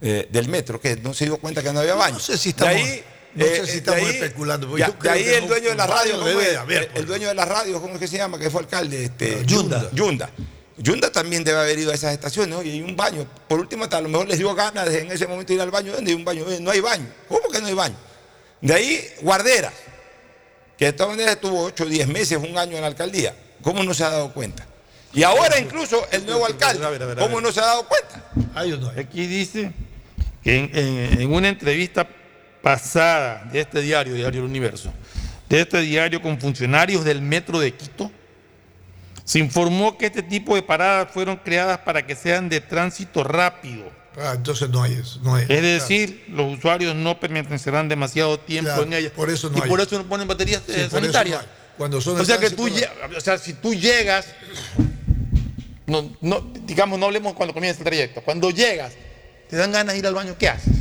eh, 0.00 0.28
del 0.30 0.48
metro, 0.48 0.80
que 0.80 0.96
no 0.96 1.12
se 1.12 1.24
dio 1.26 1.36
cuenta 1.38 1.62
que 1.62 1.72
no 1.72 1.80
había 1.80 1.94
baño. 1.94 2.14
No 2.14 2.20
sé 2.20 2.38
si 2.38 2.50
estamos- 2.50 2.74
De 2.74 2.80
ahí, 2.80 3.04
no 3.34 3.44
sé 3.44 3.52
eh, 3.56 3.66
si 3.66 3.72
de 3.72 3.78
estamos 3.78 4.00
ahí- 4.02 4.14
especulando, 4.16 4.78
ya, 4.78 4.90
de 4.90 5.10
ahí 5.10 5.24
el 5.28 5.46
dueño 5.48 5.68
de 5.70 5.74
la 5.76 5.86
radio, 5.86 6.12
¿cómo 6.18 6.28
es? 6.28 6.48
el, 6.48 6.64
pues. 6.64 6.88
el 6.94 7.06
dueño 7.06 7.28
de 7.28 7.34
la 7.34 7.44
radio, 7.44 7.80
¿cómo 7.80 7.94
es 7.94 8.00
que 8.00 8.08
se 8.08 8.16
llama? 8.16 8.38
Que 8.38 8.48
fue 8.50 8.60
alcalde. 8.62 9.04
Este, 9.04 9.44
Yunda. 9.44 9.90
Yunda. 9.92 10.30
Yunda 10.30 10.30
también 11.12 11.42
debe 11.44 11.58
haber 11.58 11.78
ido 11.78 11.90
a 11.90 11.94
esas 11.94 12.12
estaciones, 12.12 12.56
oye, 12.56 12.70
y 12.76 12.82
un 12.82 12.94
baño. 12.96 13.26
Por 13.48 13.58
último, 13.60 13.84
hasta 13.84 13.98
a 13.98 14.00
lo 14.00 14.08
mejor 14.08 14.28
les 14.28 14.38
dio 14.38 14.54
ganas 14.54 14.86
de 14.88 15.00
en 15.00 15.10
ese 15.12 15.26
momento 15.26 15.52
ir 15.52 15.60
al 15.60 15.70
baño. 15.70 15.92
¿Dónde 15.92 16.10
hay 16.10 16.16
un 16.16 16.24
baño? 16.24 16.44
Oye, 16.46 16.60
no 16.60 16.70
hay 16.70 16.80
baño. 16.80 17.06
¿Cómo 17.28 17.48
que 17.50 17.60
no 17.60 17.66
hay 17.66 17.74
baño? 17.74 17.96
De 18.60 18.74
ahí, 18.74 19.04
Guardera, 19.22 19.72
que 20.76 20.86
de 20.86 20.92
todas 20.92 21.10
maneras 21.12 21.34
estuvo 21.34 21.62
8 21.64 21.84
o 21.84 21.86
10 21.86 22.08
meses, 22.08 22.38
un 22.38 22.56
año 22.56 22.76
en 22.76 22.80
la 22.82 22.86
alcaldía. 22.88 23.34
¿Cómo 23.62 23.82
no 23.82 23.92
se 23.92 24.04
ha 24.04 24.10
dado 24.10 24.32
cuenta? 24.32 24.66
Y 25.12 25.22
ahora 25.22 25.58
incluso 25.58 26.06
el 26.12 26.24
nuevo 26.26 26.46
alcalde, 26.46 26.84
A 26.84 26.90
ver, 26.90 27.02
a 27.02 27.06
ver, 27.06 27.18
a 27.18 27.22
¿cómo 27.22 27.40
no 27.40 27.50
se 27.50 27.60
ha 27.60 27.64
dado 27.66 27.86
cuenta? 27.88 28.24
Hay 28.54 28.72
hay. 28.72 29.00
Aquí 29.00 29.26
dice 29.26 29.72
que 30.44 30.56
en, 30.56 30.70
en- 30.76 31.20
en 31.22 31.32
una 31.32 31.48
entrevista 31.48 32.06
pasada 32.62 33.48
de 33.52 33.60
este 33.60 33.80
diario, 33.80 34.14
Diario 34.14 34.40
El 34.42 34.46
Universo, 34.46 34.92
de 35.48 35.60
este 35.62 35.80
diario 35.80 36.20
con 36.20 36.38
funcionarios 36.40 37.04
del 37.04 37.22
Metro 37.22 37.58
de 37.58 37.72
Quito, 37.74 38.10
se 39.28 39.38
informó 39.40 39.98
que 39.98 40.06
este 40.06 40.22
tipo 40.22 40.54
de 40.54 40.62
paradas 40.62 41.08
fueron 41.12 41.36
creadas 41.36 41.76
para 41.80 42.06
que 42.06 42.16
sean 42.16 42.48
de 42.48 42.62
tránsito 42.62 43.22
rápido. 43.22 43.84
Ah, 44.16 44.32
entonces 44.34 44.70
no 44.70 44.82
hay 44.82 44.94
eso. 44.94 45.20
No 45.22 45.34
hay, 45.34 45.44
Es 45.50 45.60
decir, 45.60 46.24
los 46.30 46.56
usuarios 46.56 46.94
no 46.96 47.20
permanecerán 47.20 47.90
demasiado 47.90 48.40
tiempo 48.40 48.68
Claro, 48.70 48.84
en 48.84 48.94
ellas. 48.94 49.12
por 49.14 49.28
eso 49.28 49.50
no 49.50 49.58
y 49.58 49.60
hay. 49.60 49.68
por 49.68 49.82
eso 49.82 49.98
no 49.98 50.04
ponen 50.08 50.26
baterías 50.26 50.62
Sí, 50.66 50.72
eh, 50.74 50.88
sanitarias. 50.90 51.42
no. 51.42 51.48
Cuando 51.76 52.00
son 52.00 52.16
de 52.16 52.22
o 52.22 52.24
sea 52.24 52.38
que 52.38 52.48
tú, 52.48 52.70
o 53.16 53.20
sea, 53.20 53.36
si 53.36 53.52
tú 53.52 53.74
llegas, 53.74 54.28
no, 55.86 56.10
no, 56.22 56.40
digamos, 56.64 56.98
no 56.98 57.04
hablemos 57.04 57.34
cuando 57.34 57.52
comienza 57.52 57.80
el 57.80 57.84
trayecto. 57.84 58.22
Cuando 58.22 58.50
llegas, 58.50 58.94
te 59.50 59.56
dan 59.56 59.72
ganas 59.72 59.92
de 59.92 59.98
ir 59.98 60.06
al 60.06 60.14
baño, 60.14 60.36
¿qué 60.38 60.48
haces? 60.48 60.72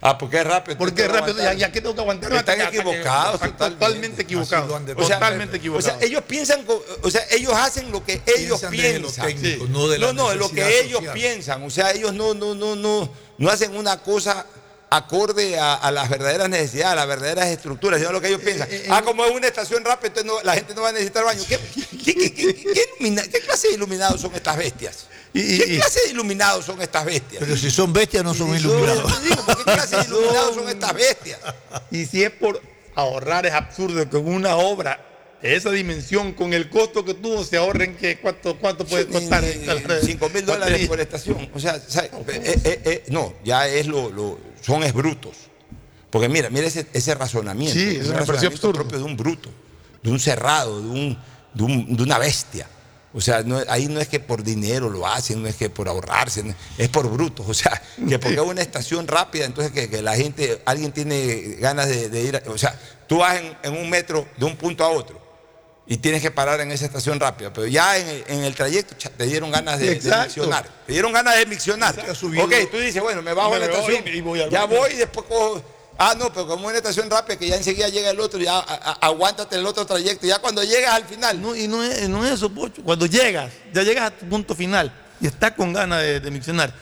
Ah, 0.00 0.16
porque 0.16 0.38
es 0.38 0.44
rápido. 0.46 0.78
Porque 0.78 0.94
que 1.02 1.08
rápido, 1.08 1.36
ya, 1.54 1.72
que 1.72 1.80
tengo 1.80 1.94
que 1.94 2.00
aguantar. 2.00 2.32
Están 2.32 2.56
que- 2.58 2.64
equivocados, 2.78 3.42
Están 3.42 3.72
totalmente. 3.72 4.22
equivocados. 4.22 4.70
O 4.96 5.04
sea, 5.04 5.16
totalmente 5.18 5.56
O 5.56 5.58
equivocados. 5.58 5.98
sea, 5.98 6.06
ellos 6.06 6.22
piensan, 6.26 6.64
o 7.02 7.10
sea, 7.10 7.22
ellos 7.30 7.52
hacen 7.54 7.90
lo 7.90 8.04
que 8.04 8.22
ellos 8.36 8.60
Piensan 8.60 8.70
piensan. 8.70 9.26
técnico, 9.26 9.66
Sí. 9.66 9.72
no 9.72 9.88
de 9.88 9.98
la 9.98 10.06
no, 10.06 10.12
no, 10.12 10.34
lo 10.34 10.50
que 10.50 10.80
ellos 10.82 11.02
piensan. 11.12 11.62
O 11.64 11.70
sea, 11.70 11.90
ellos 11.90 12.14
no, 12.14 12.32
no, 12.34 12.54
no, 12.54 12.76
no, 12.76 13.12
no 13.38 13.50
hacen 13.50 13.76
una 13.76 14.00
cosa 14.00 14.46
acorde 14.90 15.58
a, 15.58 15.74
a 15.74 15.90
las 15.90 16.08
verdaderas 16.08 16.48
necesidades, 16.48 16.92
a 16.92 16.94
las 16.94 17.06
verdaderas 17.08 17.46
estructuras, 17.48 17.98
sino 18.00 18.12
lo 18.12 18.20
que 18.20 18.28
ellos 18.28 18.40
piensan. 18.40 18.68
eh, 18.70 18.86
ah, 18.90 19.02
como 19.02 19.24
es 19.24 19.32
una 19.32 19.46
estación 19.48 19.84
rápida, 19.84 20.08
entonces 20.08 20.32
no- 20.32 20.42
la 20.42 20.54
gente 20.54 20.74
no 20.74 20.82
va 20.82 20.88
a 20.90 20.92
necesitar 20.92 21.24
baño. 21.24 21.42
¿Qué, 21.46 21.58
¿Qué, 22.04 22.14
qué- 22.14 22.34
qué- 22.34 22.54
qué 22.54 22.84
ilumina- 22.98 23.22
qué 23.28 23.40
clase 23.40 23.68
de 23.68 23.74
iluminados 23.74 24.20
son 24.20 24.34
estas 24.34 24.56
bestias? 24.56 25.06
¿Qué 25.32 25.76
clase 25.76 26.00
de 26.06 26.10
iluminados 26.10 26.64
son 26.64 26.80
estas 26.82 27.04
bestias? 27.04 27.40
Pero 27.40 27.56
si 27.56 27.70
son 27.70 27.92
bestias 27.92 28.24
no 28.24 28.34
son 28.34 28.54
iluminados. 28.56 29.12
¿Qué 29.22 29.62
clase 29.64 29.96
de 29.96 30.04
iluminados 30.08 30.54
son 30.54 30.68
estas 30.68 30.94
bestias? 30.94 31.38
Y 31.90 32.06
si 32.06 32.22
es 32.24 32.30
por 32.30 32.60
ahorrar, 32.94 33.46
es 33.46 33.52
absurdo 33.52 34.08
que 34.08 34.16
en 34.18 34.26
una 34.28 34.56
obra 34.56 35.04
de 35.42 35.54
esa 35.54 35.70
dimensión, 35.70 36.32
con 36.32 36.52
el 36.52 36.68
costo 36.68 37.04
que 37.04 37.14
tuvo, 37.14 37.44
se 37.44 37.56
ahorren 37.56 37.96
que 37.96 38.18
cuánto, 38.18 38.56
cuánto 38.58 38.84
puede 38.84 39.06
costar. 39.06 39.44
5 40.04 40.28
mil 40.30 40.44
dólares 40.46 40.88
por 40.88 41.00
estación. 41.00 41.48
O 41.54 41.60
sea, 41.60 41.80
¿sabe? 41.86 42.10
Eh, 42.28 42.60
eh, 42.64 42.80
eh, 42.84 43.04
no, 43.10 43.34
ya 43.44 43.68
es 43.68 43.86
lo, 43.86 44.10
lo- 44.10 44.38
son 44.60 44.82
es 44.82 44.92
brutos. 44.92 45.36
Porque 46.10 46.28
mira, 46.28 46.50
mira 46.50 46.66
ese, 46.66 46.86
ese 46.92 47.14
razonamiento. 47.14 47.72
Sí, 47.78 47.98
es 48.00 48.08
un 48.08 48.14
razonamiento 48.14 48.48
absurdo. 48.56 48.72
propio 48.80 48.98
de 48.98 49.04
un 49.04 49.16
bruto, 49.16 49.50
de 50.02 50.10
un 50.10 50.18
cerrado, 50.18 50.80
de, 50.80 50.88
un, 50.88 51.18
de, 51.54 51.62
un- 51.62 51.96
de 51.96 52.02
una 52.02 52.18
bestia. 52.18 52.66
O 53.14 53.20
sea, 53.22 53.42
no- 53.42 53.62
ahí 53.68 53.86
no 53.88 54.00
es 54.00 54.08
que 54.08 54.20
por 54.20 54.42
dinero 54.42 54.90
lo 54.90 55.06
hacen, 55.06 55.42
no 55.42 55.48
es 55.48 55.56
que 55.56 55.70
por 55.70 55.88
ahorrarse, 55.88 56.42
no- 56.42 56.54
es 56.76 56.88
por 56.88 57.08
brutos. 57.10 57.46
O 57.48 57.54
sea, 57.54 57.80
que 58.08 58.18
porque 58.18 58.34
es 58.36 58.40
una 58.42 58.60
estación 58.62 59.06
rápida, 59.08 59.44
entonces 59.46 59.72
que, 59.72 59.88
que 59.88 60.02
la 60.02 60.14
gente, 60.16 60.60
alguien 60.66 60.92
tiene 60.92 61.56
ganas 61.58 61.88
de, 61.88 62.08
de 62.10 62.22
ir. 62.22 62.36
a- 62.36 62.42
o 62.50 62.58
sea, 62.58 62.78
tú 63.06 63.18
vas 63.18 63.36
en, 63.38 63.56
en 63.62 63.76
un 63.76 63.88
metro 63.88 64.26
de 64.36 64.44
un 64.44 64.56
punto 64.56 64.84
a 64.84 64.88
otro 64.90 65.18
y 65.86 65.96
tienes 65.96 66.20
que 66.20 66.30
parar 66.30 66.60
en 66.60 66.70
esa 66.70 66.84
estación 66.84 67.18
rápida. 67.18 67.50
Pero 67.50 67.66
ya 67.66 67.96
en 67.96 68.06
el, 68.08 68.24
en 68.28 68.44
el 68.44 68.54
trayecto 68.54 68.94
te 69.16 69.24
dieron 69.24 69.50
ganas 69.50 69.78
de, 69.80 69.86
de 69.86 69.94
miccionar. 70.26 70.68
Te 70.86 70.92
dieron 70.92 71.12
ganas 71.12 71.34
de 71.38 71.46
miccionar. 71.46 71.94
Ok, 72.44 72.52
tú 72.70 72.76
dices, 72.76 73.02
bueno, 73.02 73.22
me 73.22 73.32
bajo 73.32 73.50
Me 73.50 73.56
a 73.56 73.58
la 73.60 73.66
voy 73.68 73.76
estación, 73.94 74.14
y 74.14 74.20
voy 74.20 74.42
al 74.42 74.50
ya 74.50 74.66
voy 74.66 74.90
y 74.92 74.96
después 74.96 75.26
cojo. 75.26 75.62
Ah, 76.00 76.14
no, 76.16 76.32
pero 76.32 76.46
como 76.46 76.62
es 76.64 76.68
una 76.68 76.76
estación 76.78 77.10
rápida 77.10 77.36
que 77.36 77.48
ya 77.48 77.56
enseguida 77.56 77.88
llega 77.88 78.10
el 78.10 78.20
otro, 78.20 78.38
ya 78.38 78.56
a- 78.58 78.60
a- 78.60 78.98
aguántate 79.08 79.56
el 79.56 79.66
otro 79.66 79.84
trayecto. 79.84 80.26
Ya 80.28 80.38
cuando 80.38 80.62
llegas 80.62 80.94
al 80.94 81.04
final. 81.04 81.40
No, 81.42 81.56
y 81.56 81.66
no 81.66 81.82
es, 81.82 82.08
no 82.08 82.24
es 82.24 82.34
eso, 82.34 82.48
Pocho. 82.50 82.82
Cuando 82.84 83.06
llegas, 83.06 83.52
ya 83.74 83.82
llegas 83.82 84.04
a 84.06 84.10
tu 84.12 84.26
punto 84.28 84.54
final 84.54 84.92
y 85.20 85.26
estás 85.26 85.52
con 85.52 85.72
ganas 85.72 86.00
de, 86.02 86.20
de 86.20 86.30
miccionar 86.30 86.72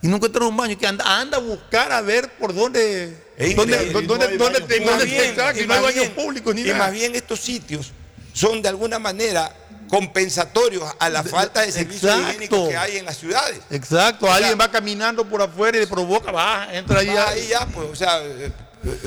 y 0.00 0.06
no 0.08 0.16
encuentras 0.16 0.48
un 0.48 0.56
baño, 0.56 0.76
que 0.78 0.86
anda, 0.86 1.04
anda 1.20 1.38
a 1.38 1.40
buscar 1.40 1.90
a 1.92 2.00
ver 2.00 2.28
por 2.38 2.54
dónde, 2.54 3.16
Es 3.36 3.54
dónde, 3.56 3.76
dónde, 3.76 3.90
Y 3.90 3.92
no 3.92 4.08
dónde 4.08 4.36
baños 4.38 4.68
te 4.68 4.78
bien, 5.04 5.34
y 5.64 5.66
no 5.66 5.74
hay 5.74 5.80
baños 5.82 6.06
públicos 6.10 6.54
ni 6.54 6.60
Y 6.62 6.64
nada. 6.64 6.78
más 6.78 6.92
bien 6.92 7.14
estos 7.16 7.40
sitios 7.40 7.90
son 8.32 8.62
de 8.62 8.68
alguna 8.68 8.98
manera 8.98 9.54
compensatorios 9.92 10.90
a 10.98 11.10
la 11.10 11.22
falta 11.22 11.60
de 11.60 11.70
servicios 11.70 12.18
higiénicos 12.18 12.70
que 12.70 12.76
hay 12.78 12.96
en 12.96 13.04
las 13.04 13.18
ciudades. 13.18 13.60
Exacto, 13.68 14.24
O 14.24 14.28
sea, 14.28 14.36
alguien 14.36 14.58
va 14.58 14.70
caminando 14.70 15.22
por 15.22 15.42
afuera 15.42 15.76
y 15.76 15.80
le 15.80 15.86
provoca, 15.86 16.32
baja, 16.32 16.74
entra 16.74 17.00
ahí. 17.00 17.08
Vas 17.08 17.28
ahí 17.28 17.48
ya, 17.48 17.66
pues, 17.66 17.90
o 17.90 17.94
sea, 17.94 18.22
eh, 18.22 18.50
eh, 18.84 18.98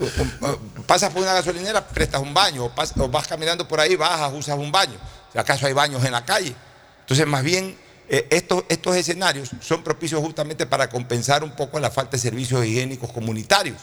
eh, 0.00 0.58
pasas 0.86 1.12
por 1.12 1.22
una 1.22 1.34
gasolinera, 1.34 1.84
prestas 1.84 2.22
un 2.22 2.32
baño, 2.32 2.66
o, 2.66 3.08
vas 3.08 3.26
caminando 3.26 3.66
por 3.66 3.80
ahí, 3.80 3.96
bajas, 3.96 4.32
usas 4.32 4.56
un 4.56 4.70
baño. 4.70 4.94
Si 5.32 5.38
acaso 5.40 5.66
hay 5.66 5.72
baños 5.72 6.04
en 6.04 6.12
la 6.12 6.24
calle. 6.24 6.54
Entonces, 7.00 7.26
más 7.26 7.42
bien, 7.42 7.76
eh, 8.08 8.28
estos, 8.30 8.62
estos 8.68 8.94
escenarios 8.94 9.50
son 9.60 9.82
propicios 9.82 10.20
justamente 10.20 10.66
para 10.66 10.88
compensar 10.88 11.42
un 11.42 11.50
poco 11.50 11.80
la 11.80 11.90
falta 11.90 12.12
de 12.12 12.18
servicios 12.18 12.64
higiénicos 12.64 13.10
comunitarios. 13.10 13.78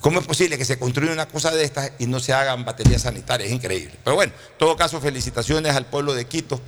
¿Cómo 0.00 0.20
es 0.20 0.26
posible 0.26 0.58
que 0.58 0.64
se 0.64 0.78
construya 0.78 1.12
una 1.12 1.26
cosa 1.26 1.50
de 1.50 1.64
estas 1.64 1.92
y 1.98 2.06
no 2.06 2.20
se 2.20 2.32
hagan 2.32 2.64
baterías 2.64 3.02
sanitarias? 3.02 3.48
Es 3.48 3.54
increíble. 3.54 3.94
Pero 4.04 4.14
bueno, 4.16 4.32
en 4.32 4.58
todo 4.58 4.76
caso, 4.76 5.00
felicitaciones 5.00 5.74
al 5.74 5.86
pueblo 5.86 6.14
de 6.14 6.26
Quito, 6.26 6.60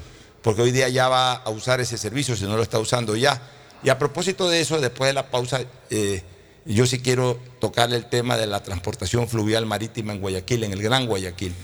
porque 0.43 0.62
hoy 0.62 0.72
día 0.72 0.89
ya 0.89 1.09
va 1.09 1.35
a 1.35 1.51
usar 1.51 1.81
ese 1.81 1.99
servicio, 1.99 2.37
si 2.37 2.45
no 2.45 2.57
lo 2.57 2.62
está 2.62 2.79
usando 2.79 3.14
ya. 3.16 3.41
Y 3.83 3.91
a 3.91 3.99
propósito 3.99 4.49
de 4.49 4.61
eso, 4.61 4.81
después 4.81 5.09
de 5.09 5.14
la 5.14 5.31
pausa, 5.31 5.61
eh, 5.91 6.22
yo 6.64 6.87
sí 6.87 7.01
quiero 7.01 7.39
tocarle 7.61 7.97
el 7.97 8.07
tema 8.07 8.37
de 8.37 8.47
la 8.47 8.62
transportación 8.62 9.29
fluvial 9.29 9.66
marítima 9.66 10.12
en 10.12 10.20
Guayaquil, 10.20 10.64
en 10.64 10.72
el 10.72 10.83
Gran 10.83 11.07
Guayaquil. 11.07 11.55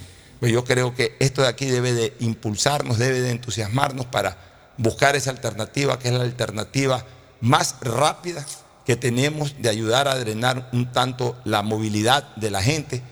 Pues 0.40 0.52
yo 0.52 0.64
creo 0.64 0.94
que 0.94 1.16
esto 1.18 1.42
de 1.42 1.48
aquí 1.48 1.66
debe 1.66 1.92
de 1.92 2.14
impulsarnos, 2.20 2.98
debe 2.98 3.20
de 3.20 3.30
entusiasmarnos 3.30 4.06
para 4.06 4.36
buscar 4.76 5.16
esa 5.16 5.30
alternativa, 5.30 5.98
que 5.98 6.08
es 6.08 6.14
la 6.14 6.22
alternativa 6.22 7.04
más 7.40 7.76
rápida 7.80 8.44
que 8.84 8.96
tenemos 8.96 9.54
de 9.60 9.68
ayudar 9.68 10.08
a 10.08 10.14
drenar 10.18 10.68
un 10.72 10.92
tanto 10.92 11.36
la 11.44 11.62
movilidad 11.62 12.34
de 12.36 12.50
la 12.50 12.62
gente, 12.62 13.02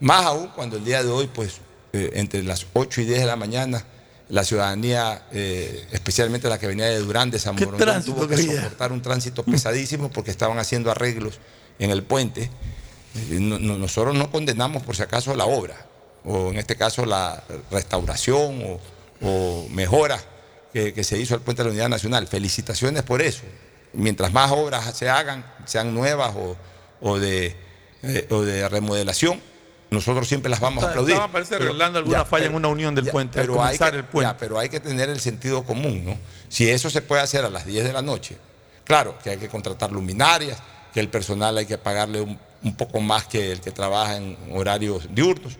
más 0.00 0.24
aún 0.26 0.48
cuando 0.48 0.76
el 0.76 0.84
día 0.84 1.02
de 1.02 1.10
hoy, 1.10 1.26
pues 1.26 1.60
eh, 1.92 2.10
entre 2.14 2.42
las 2.42 2.66
8 2.72 3.00
y 3.02 3.04
10 3.04 3.20
de 3.20 3.26
la 3.26 3.36
mañana, 3.36 3.84
la 4.30 4.44
ciudadanía, 4.44 5.22
eh, 5.32 5.86
especialmente 5.92 6.48
la 6.48 6.58
que 6.58 6.66
venía 6.66 6.86
de 6.86 6.98
Durán, 6.98 7.30
de 7.30 7.38
San 7.38 7.56
¿Qué 7.56 7.64
Borondón, 7.64 7.86
tránsito 7.88 8.14
tuvo 8.14 8.28
que 8.28 8.36
soportar 8.56 8.92
un 8.92 9.00
tránsito 9.02 9.42
pesadísimo 9.42 10.10
porque 10.10 10.30
estaban 10.30 10.58
haciendo 10.58 10.90
arreglos 10.90 11.38
en 11.78 11.90
el 11.90 12.02
puente. 12.02 12.50
Eh, 13.30 13.38
no- 13.40 13.58
no- 13.58 13.78
nosotros 13.78 14.14
no 14.14 14.30
condenamos 14.30 14.82
por 14.82 14.94
si 14.96 15.02
acaso 15.02 15.34
la 15.34 15.46
obra, 15.46 15.86
o 16.24 16.50
en 16.50 16.58
este 16.58 16.76
caso 16.76 17.06
la 17.06 17.42
restauración 17.70 18.62
o, 18.66 18.80
o 19.26 19.68
mejora 19.70 20.18
que, 20.72 20.92
que 20.92 21.04
se 21.04 21.18
hizo 21.18 21.34
al 21.34 21.40
puente 21.40 21.62
de 21.62 21.68
la 21.68 21.72
Unidad 21.72 21.88
Nacional. 21.88 22.26
Felicitaciones 22.26 23.02
por 23.02 23.22
eso. 23.22 23.42
Mientras 23.92 24.32
más 24.32 24.50
obras 24.52 24.96
se 24.96 25.08
hagan, 25.08 25.44
sean 25.64 25.94
nuevas 25.94 26.34
o, 26.36 26.56
o 27.00 27.18
de, 27.18 27.56
eh, 28.02 28.26
o 28.30 28.42
de 28.42 28.68
remodelación, 28.68 29.40
nosotros 29.90 30.28
siempre 30.28 30.50
las 30.50 30.60
vamos 30.60 30.84
a 30.84 30.88
aplaudir. 30.90 31.14
Estaba, 31.14 31.32
parece, 31.32 31.54
arreglando 31.56 31.98
alguna 31.98 32.18
ya, 32.18 32.24
falla 32.26 32.42
pero- 32.44 32.50
en 32.50 32.56
una 32.56 32.68
unión 32.68 32.94
del 32.94 33.06
ya, 33.06 33.12
puente, 33.12 33.40
al 33.40 33.46
Pero 33.46 33.54
hay, 33.62 33.78
comenzar 33.78 33.90
que, 33.92 33.96
el 33.98 34.04
puente. 34.04 34.30
ya, 34.32 34.36
pero 34.36 34.58
hay 34.58 34.68
que 34.68 34.80
tener 34.80 35.08
el 35.08 35.20
sentido 35.20 35.64
común, 35.64 36.04
¿no? 36.04 36.18
Si 36.48 36.68
eso 36.68 36.90
se 36.90 37.00
puede 37.02 37.22
hacer 37.22 37.44
a 37.44 37.50
las 37.50 37.64
10 37.64 37.84
de 37.84 37.92
la 37.92 38.02
noche, 38.02 38.36
claro 38.84 39.18
que 39.22 39.30
hay 39.30 39.38
que 39.38 39.48
contratar 39.48 39.90
luminarias, 39.90 40.58
que 40.92 41.00
el 41.00 41.08
personal 41.08 41.56
hay 41.56 41.66
que 41.66 41.78
pagarle 41.78 42.20
un, 42.20 42.38
un 42.62 42.76
poco 42.76 43.00
más 43.00 43.26
que 43.26 43.52
el 43.52 43.60
que 43.60 43.70
trabaja 43.70 44.16
en 44.16 44.36
horarios 44.52 45.06
diurnos. 45.10 45.54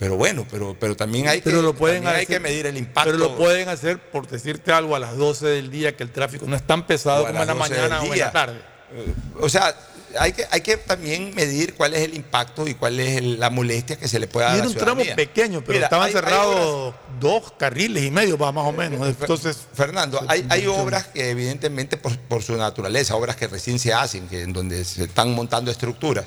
Pero 0.00 0.16
bueno, 0.16 0.46
pero, 0.50 0.74
pero 0.80 0.96
también 0.96 1.28
hay, 1.28 1.42
Pero 1.42 1.58
que, 1.58 1.62
lo 1.62 1.74
pueden 1.74 2.06
hay 2.06 2.24
que 2.24 2.40
medir 2.40 2.64
el 2.64 2.78
impacto. 2.78 3.10
Pero 3.10 3.18
lo 3.22 3.36
pueden 3.36 3.68
hacer, 3.68 3.98
por 4.00 4.26
decirte 4.26 4.72
algo, 4.72 4.96
a 4.96 4.98
las 4.98 5.14
12 5.14 5.46
del 5.46 5.70
día, 5.70 5.94
que 5.94 6.02
el 6.02 6.10
tráfico 6.10 6.46
no 6.46 6.56
es 6.56 6.66
tan 6.66 6.86
pesado 6.86 7.26
a 7.26 7.28
como 7.28 7.42
en 7.42 7.46
la 7.46 7.54
las 7.54 7.68
12 7.68 7.70
mañana 7.82 8.00
o 8.00 8.12
en 8.14 8.18
la 8.18 8.32
tarde. 8.32 8.60
Eh, 8.94 9.12
O 9.42 9.48
sea, 9.50 9.74
hay 10.18 10.32
que, 10.32 10.46
hay 10.50 10.62
que 10.62 10.78
también 10.78 11.34
medir 11.34 11.74
cuál 11.74 11.92
es 11.92 12.00
el 12.00 12.14
impacto 12.14 12.66
y 12.66 12.72
cuál 12.76 12.98
es 12.98 13.18
el- 13.18 13.38
la 13.38 13.50
molestia 13.50 13.96
que 13.96 14.08
se 14.08 14.18
le 14.18 14.26
pueda 14.26 14.46
dar 14.46 14.54
Y 14.56 14.60
a 14.60 14.62
era 14.62 14.64
la 14.64 14.70
un 14.70 14.78
tramo 14.78 15.02
pequeño, 15.14 15.60
pero 15.60 15.74
Mira, 15.74 15.84
estaban 15.88 16.06
hay- 16.06 16.14
hay 16.14 16.14
cerrados 16.14 16.94
dos 17.20 17.52
carriles 17.58 18.02
y 18.02 18.10
medio, 18.10 18.38
va, 18.38 18.52
más 18.52 18.64
o 18.66 18.72
menos. 18.72 19.06
Entonces, 19.06 19.58
Fernando, 19.74 20.18
hay, 20.28 20.46
hay 20.48 20.66
obras 20.66 21.08
que 21.08 21.28
evidentemente 21.28 21.98
por, 21.98 22.16
por 22.20 22.42
su 22.42 22.56
naturaleza, 22.56 23.16
obras 23.16 23.36
que 23.36 23.48
recién 23.48 23.78
se 23.78 23.92
hacen, 23.92 24.26
que 24.28 24.40
en 24.44 24.54
donde 24.54 24.82
se 24.86 25.04
están 25.04 25.34
montando 25.34 25.70
estructuras, 25.70 26.24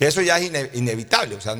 que 0.00 0.08
eso 0.08 0.20
ya 0.20 0.36
es 0.40 0.50
ine- 0.50 0.70
inevitable. 0.74 1.36
O 1.36 1.40
sea, 1.40 1.54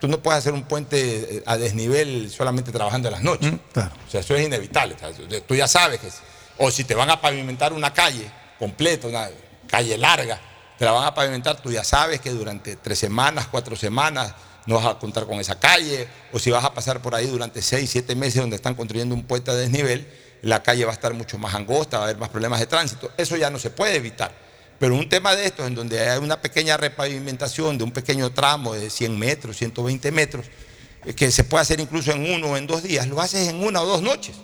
tú 0.00 0.08
no 0.08 0.20
puedes 0.20 0.38
hacer 0.38 0.52
un 0.52 0.64
puente 0.64 1.36
eh, 1.36 1.42
a 1.46 1.56
desnivel 1.56 2.30
solamente 2.30 2.72
trabajando 2.72 3.08
en 3.08 3.12
las 3.12 3.22
noches. 3.22 3.52
O 3.74 4.10
sea, 4.10 4.20
eso 4.20 4.34
es 4.34 4.46
inevitable. 4.46 4.94
O 4.94 4.98
sea, 4.98 5.40
tú 5.46 5.54
ya 5.54 5.68
sabes 5.68 6.00
que, 6.00 6.08
o 6.58 6.70
si 6.70 6.84
te 6.84 6.94
van 6.94 7.10
a 7.10 7.20
pavimentar 7.20 7.72
una 7.72 7.92
calle 7.92 8.30
completa, 8.58 9.06
una 9.06 9.28
calle 9.68 9.96
larga, 9.96 10.40
te 10.78 10.84
la 10.84 10.92
van 10.92 11.04
a 11.04 11.14
pavimentar, 11.14 11.60
tú 11.60 11.70
ya 11.70 11.84
sabes 11.84 12.20
que 12.20 12.30
durante 12.30 12.76
tres 12.76 12.98
semanas, 12.98 13.46
cuatro 13.50 13.76
semanas, 13.76 14.34
no 14.66 14.76
vas 14.76 14.86
a 14.86 14.98
contar 14.98 15.26
con 15.26 15.38
esa 15.40 15.58
calle, 15.58 16.08
o 16.32 16.38
si 16.38 16.50
vas 16.50 16.64
a 16.64 16.72
pasar 16.72 17.00
por 17.00 17.14
ahí 17.14 17.26
durante 17.26 17.62
seis, 17.62 17.90
siete 17.90 18.14
meses 18.14 18.40
donde 18.40 18.56
están 18.56 18.74
construyendo 18.74 19.14
un 19.14 19.24
puente 19.24 19.50
a 19.50 19.54
desnivel, 19.54 20.06
la 20.42 20.62
calle 20.62 20.84
va 20.84 20.92
a 20.92 20.94
estar 20.94 21.12
mucho 21.12 21.38
más 21.38 21.54
angosta, 21.54 21.98
va 21.98 22.04
a 22.04 22.06
haber 22.08 22.18
más 22.18 22.30
problemas 22.30 22.60
de 22.60 22.66
tránsito. 22.66 23.10
Eso 23.16 23.36
ya 23.36 23.50
no 23.50 23.58
se 23.58 23.70
puede 23.70 23.96
evitar. 23.96 24.32
Pero 24.80 24.94
un 24.96 25.08
tema 25.10 25.36
de 25.36 25.44
estos, 25.46 25.66
en 25.66 25.74
donde 25.74 26.00
hay 26.08 26.18
una 26.18 26.40
pequeña 26.40 26.76
repavimentación 26.78 27.76
de 27.76 27.84
un 27.84 27.92
pequeño 27.92 28.30
tramo 28.32 28.72
de 28.72 28.88
100 28.88 29.16
metros, 29.18 29.58
120 29.58 30.10
metros, 30.10 30.46
eh, 31.04 31.12
que 31.14 31.30
se 31.30 31.44
puede 31.44 31.60
hacer 31.62 31.78
incluso 31.80 32.12
en 32.12 32.28
uno 32.34 32.48
o 32.48 32.56
en 32.56 32.66
dos 32.66 32.82
días, 32.82 33.06
lo 33.06 33.20
haces 33.20 33.48
en 33.48 33.62
una 33.62 33.82
o 33.82 33.86
dos 33.86 34.00
noches. 34.00 34.36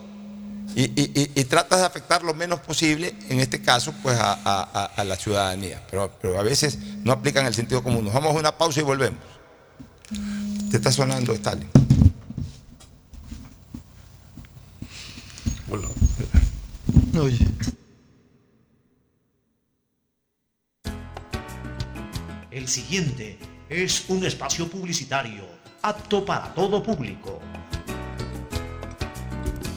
Y, 0.74 0.82
y- 1.00 1.10
y- 1.14 1.40
y 1.40 1.44
tratas 1.44 1.80
de 1.80 1.86
afectar 1.86 2.22
lo 2.22 2.34
menos 2.34 2.60
posible, 2.60 3.14
en 3.30 3.40
este 3.40 3.62
caso, 3.62 3.94
pues 4.02 4.18
a, 4.18 4.34
a- 4.34 4.68
a- 4.74 4.84
a 4.84 5.04
la 5.04 5.16
ciudadanía. 5.16 5.82
Pero, 5.90 6.12
pero 6.20 6.38
a 6.38 6.42
veces 6.42 6.78
no 7.02 7.12
aplican 7.12 7.46
el 7.46 7.54
sentido 7.54 7.82
común. 7.82 8.04
Nos 8.04 8.12
vamos 8.12 8.36
a 8.36 8.38
una 8.38 8.58
pausa 8.58 8.80
y 8.80 8.82
volvemos. 8.82 9.18
Te 10.70 10.76
está 10.76 10.92
sonando, 10.92 11.32
Stalin. 11.32 11.66
oye. 17.18 17.38
El 22.56 22.68
siguiente 22.68 23.38
es 23.68 24.06
un 24.08 24.24
espacio 24.24 24.66
publicitario 24.66 25.44
apto 25.82 26.24
para 26.24 26.54
todo 26.54 26.82
público. 26.82 27.38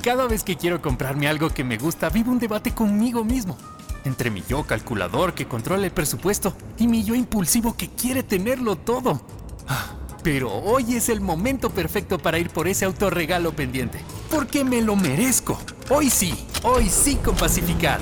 Cada 0.02 0.28
vez 0.28 0.46
que 0.46 0.56
quiero 0.56 0.82
comprarme 0.82 1.28
algo 1.28 1.50
que 1.50 1.66
me 1.66 1.78
gusta, 1.78 2.08
vivo 2.10 2.32
un 2.32 2.40
debate 2.40 2.74
conmigo 2.74 3.26
mismo. 3.26 3.58
Entre 4.06 4.32
mi 4.32 4.44
yo 4.48 4.64
calculador 4.64 5.34
que 5.34 5.46
controla 5.46 5.88
el 5.88 5.92
presupuesto 5.92 6.56
y 6.78 6.88
mi 6.88 7.04
yo 7.04 7.16
impulsivo 7.16 7.76
que 7.76 7.90
quiere 7.90 8.24
tenerlo 8.24 8.78
todo. 8.78 9.22
Ah, 9.68 9.98
Pero 10.24 10.50
hoy 10.50 10.96
es 10.96 11.10
el 11.10 11.20
momento 11.20 11.72
perfecto 11.72 12.18
para 12.18 12.40
ir 12.40 12.50
por 12.50 12.70
ese 12.70 12.86
autorregalo 12.86 13.54
pendiente. 13.54 14.00
Porque 14.32 14.64
me 14.64 14.82
lo 14.82 14.96
merezco. 14.96 15.60
Hoy 15.90 16.10
sí, 16.10 16.34
hoy 16.64 16.88
sí 16.88 17.18
con 17.18 17.36
Pacificar. 17.36 18.00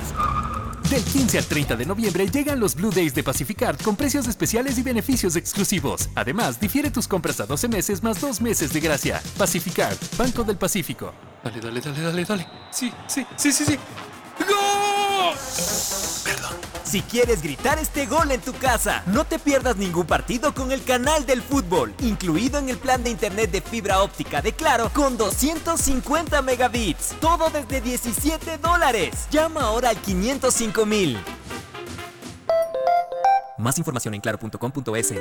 Del 0.90 1.04
15 1.04 1.36
al 1.36 1.44
30 1.44 1.76
de 1.76 1.84
noviembre 1.84 2.26
llegan 2.30 2.58
los 2.58 2.74
Blue 2.74 2.90
Days 2.90 3.14
de 3.14 3.22
Pacificard 3.22 3.78
con 3.82 3.94
precios 3.94 4.26
especiales 4.26 4.78
y 4.78 4.82
beneficios 4.82 5.36
exclusivos. 5.36 6.08
Además, 6.14 6.58
difiere 6.58 6.90
tus 6.90 7.06
compras 7.06 7.40
a 7.40 7.46
12 7.46 7.68
meses 7.68 8.02
más 8.02 8.22
2 8.22 8.40
meses 8.40 8.72
de 8.72 8.80
gracia. 8.80 9.20
Pacificard, 9.36 9.98
Banco 10.16 10.44
del 10.44 10.56
Pacífico. 10.56 11.12
Dale, 11.44 11.60
dale, 11.60 11.82
dale, 11.82 12.00
dale, 12.00 12.24
dale. 12.24 12.48
Sí, 12.70 12.90
sí, 13.06 13.26
sí, 13.36 13.52
sí, 13.52 13.64
sí. 13.66 13.78
¡Gol! 14.48 15.34
Si 16.88 17.02
quieres 17.02 17.42
gritar 17.42 17.78
este 17.78 18.06
gol 18.06 18.30
en 18.30 18.40
tu 18.40 18.54
casa, 18.54 19.02
no 19.08 19.26
te 19.26 19.38
pierdas 19.38 19.76
ningún 19.76 20.06
partido 20.06 20.54
con 20.54 20.72
el 20.72 20.82
canal 20.82 21.26
del 21.26 21.42
fútbol, 21.42 21.92
incluido 22.00 22.58
en 22.58 22.70
el 22.70 22.78
plan 22.78 23.04
de 23.04 23.10
internet 23.10 23.50
de 23.50 23.60
fibra 23.60 24.00
óptica 24.00 24.40
de 24.40 24.54
Claro 24.54 24.90
con 24.94 25.18
250 25.18 26.40
megabits. 26.40 27.14
Todo 27.20 27.50
desde 27.50 27.82
17 27.82 28.56
dólares. 28.56 29.28
Llama 29.30 29.64
ahora 29.64 29.90
al 29.90 29.98
505 29.98 30.86
mil. 30.86 31.18
Más 33.58 33.76
información 33.76 34.14
en 34.14 34.22
claro.com.es. 34.22 35.14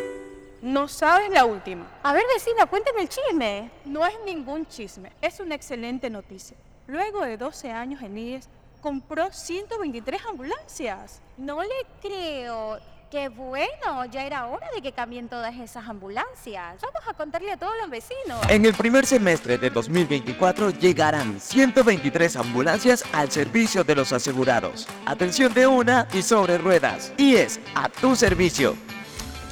No 0.61 0.87
sabes 0.87 1.29
la 1.31 1.43
última. 1.43 1.85
A 2.01 2.13
ver, 2.13 2.23
vecina, 2.33 2.65
cuéntame 2.67 3.01
el 3.01 3.09
chisme. 3.09 3.69
No 3.83 4.05
es 4.05 4.15
ningún 4.25 4.65
chisme, 4.67 5.11
es 5.21 5.41
una 5.41 5.55
excelente 5.55 6.09
noticia. 6.09 6.55
Luego 6.87 7.25
de 7.25 7.35
12 7.35 7.71
años 7.73 8.01
en 8.01 8.17
IES, 8.17 8.47
compró 8.87 9.29
123 9.29 10.21
ambulancias. 10.29 11.21
No 11.37 11.61
le 11.61 11.69
creo. 12.01 12.79
Qué 13.11 13.27
bueno, 13.27 14.05
ya 14.09 14.25
era 14.25 14.47
hora 14.47 14.65
de 14.73 14.81
que 14.81 14.93
cambien 14.93 15.27
todas 15.27 15.53
esas 15.55 15.89
ambulancias. 15.89 16.79
Vamos 16.81 17.01
a 17.05 17.13
contarle 17.13 17.51
a 17.51 17.57
todos 17.57 17.73
los 17.81 17.89
vecinos. 17.89 18.39
En 18.49 18.65
el 18.65 18.73
primer 18.73 19.05
semestre 19.05 19.57
de 19.57 19.69
2024 19.71 20.69
llegarán 20.69 21.37
123 21.37 22.37
ambulancias 22.37 23.03
al 23.11 23.29
servicio 23.29 23.83
de 23.83 23.95
los 23.95 24.13
asegurados. 24.13 24.87
Atención 25.05 25.53
de 25.53 25.67
una 25.67 26.07
y 26.13 26.21
sobre 26.21 26.57
ruedas. 26.57 27.11
Y 27.17 27.35
es 27.35 27.59
a 27.75 27.89
tu 27.89 28.15
servicio. 28.15 28.77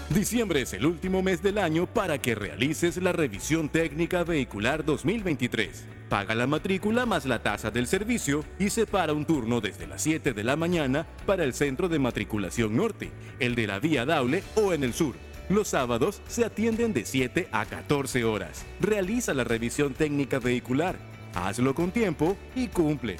Diciembre 0.09 0.61
es 0.61 0.71
el 0.71 0.85
último 0.85 1.21
mes 1.21 1.41
del 1.41 1.57
año 1.57 1.87
para 1.87 2.19
que 2.19 2.35
realices 2.35 2.95
la 2.95 3.11
revisión 3.11 3.67
técnica 3.67 4.23
vehicular 4.23 4.85
2023. 4.85 5.94
Paga 6.09 6.35
la 6.35 6.45
matrícula 6.45 7.05
más 7.05 7.25
la 7.25 7.41
tasa 7.41 7.71
del 7.71 7.87
servicio 7.87 8.45
y 8.59 8.69
separa 8.69 9.13
un 9.13 9.25
turno 9.25 9.59
desde 9.59 9.87
las 9.87 10.03
7 10.03 10.33
de 10.33 10.43
la 10.43 10.55
mañana 10.55 11.07
para 11.25 11.43
el 11.43 11.53
centro 11.53 11.89
de 11.89 11.97
matriculación 11.97 12.75
norte, 12.75 13.11
el 13.39 13.55
de 13.55 13.65
la 13.65 13.79
vía 13.79 14.05
Daule 14.05 14.43
o 14.55 14.73
en 14.73 14.83
el 14.83 14.93
sur. 14.93 15.15
Los 15.49 15.69
sábados 15.69 16.21
se 16.27 16.45
atienden 16.45 16.93
de 16.93 17.05
7 17.05 17.49
a 17.51 17.65
14 17.65 18.23
horas. 18.23 18.65
Realiza 18.79 19.33
la 19.33 19.43
revisión 19.43 19.93
técnica 19.93 20.39
vehicular. 20.39 20.95
Hazlo 21.33 21.73
con 21.73 21.91
tiempo 21.91 22.37
y 22.55 22.67
cumple. 22.67 23.17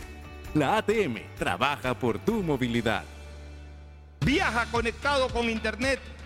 La 0.54 0.78
ATM 0.78 1.18
trabaja 1.38 1.98
por 1.98 2.20
tu 2.20 2.42
movilidad. 2.44 3.04
Viaja 4.22 4.66
conectado 4.72 5.28
con 5.30 5.50
Internet 5.50 6.00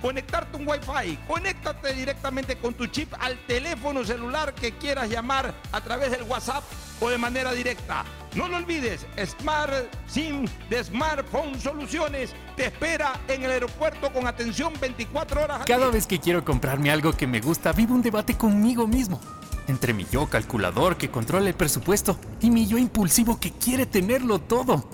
conectarte 0.00 0.56
un 0.56 0.66
Wi-Fi. 0.66 1.18
Conéctate 1.26 1.92
directamente 1.92 2.56
con 2.56 2.74
tu 2.74 2.86
chip 2.86 3.12
al 3.18 3.38
teléfono 3.46 4.04
celular 4.04 4.54
que 4.54 4.72
quieras 4.72 5.08
llamar 5.08 5.54
a 5.72 5.80
través 5.80 6.10
del 6.10 6.22
WhatsApp 6.24 6.64
o 7.00 7.08
de 7.08 7.18
manera 7.18 7.52
directa. 7.52 8.04
No 8.34 8.48
lo 8.48 8.58
olvides, 8.58 9.06
Smart 9.24 9.72
SIM 10.06 10.46
de 10.68 10.84
Smartphone 10.84 11.58
Soluciones 11.58 12.34
te 12.54 12.66
espera 12.66 13.18
en 13.28 13.42
el 13.42 13.50
aeropuerto 13.50 14.12
con 14.12 14.26
atención 14.26 14.72
24 14.78 15.42
horas. 15.42 15.66
Cada 15.66 15.90
vez 15.90 16.06
que 16.06 16.20
quiero 16.20 16.44
comprarme 16.44 16.90
algo 16.90 17.12
que 17.14 17.26
me 17.26 17.40
gusta, 17.40 17.72
vivo 17.72 17.94
un 17.94 18.02
debate 18.02 18.36
conmigo 18.36 18.86
mismo. 18.86 19.20
Entre 19.68 19.94
mi 19.94 20.06
yo 20.10 20.26
calculador 20.28 20.96
que 20.96 21.10
controla 21.10 21.48
el 21.48 21.54
presupuesto 21.54 22.18
y 22.40 22.50
mi 22.50 22.66
yo 22.66 22.78
impulsivo 22.78 23.40
que 23.40 23.52
quiere 23.52 23.86
tenerlo 23.86 24.38
todo. 24.38 24.88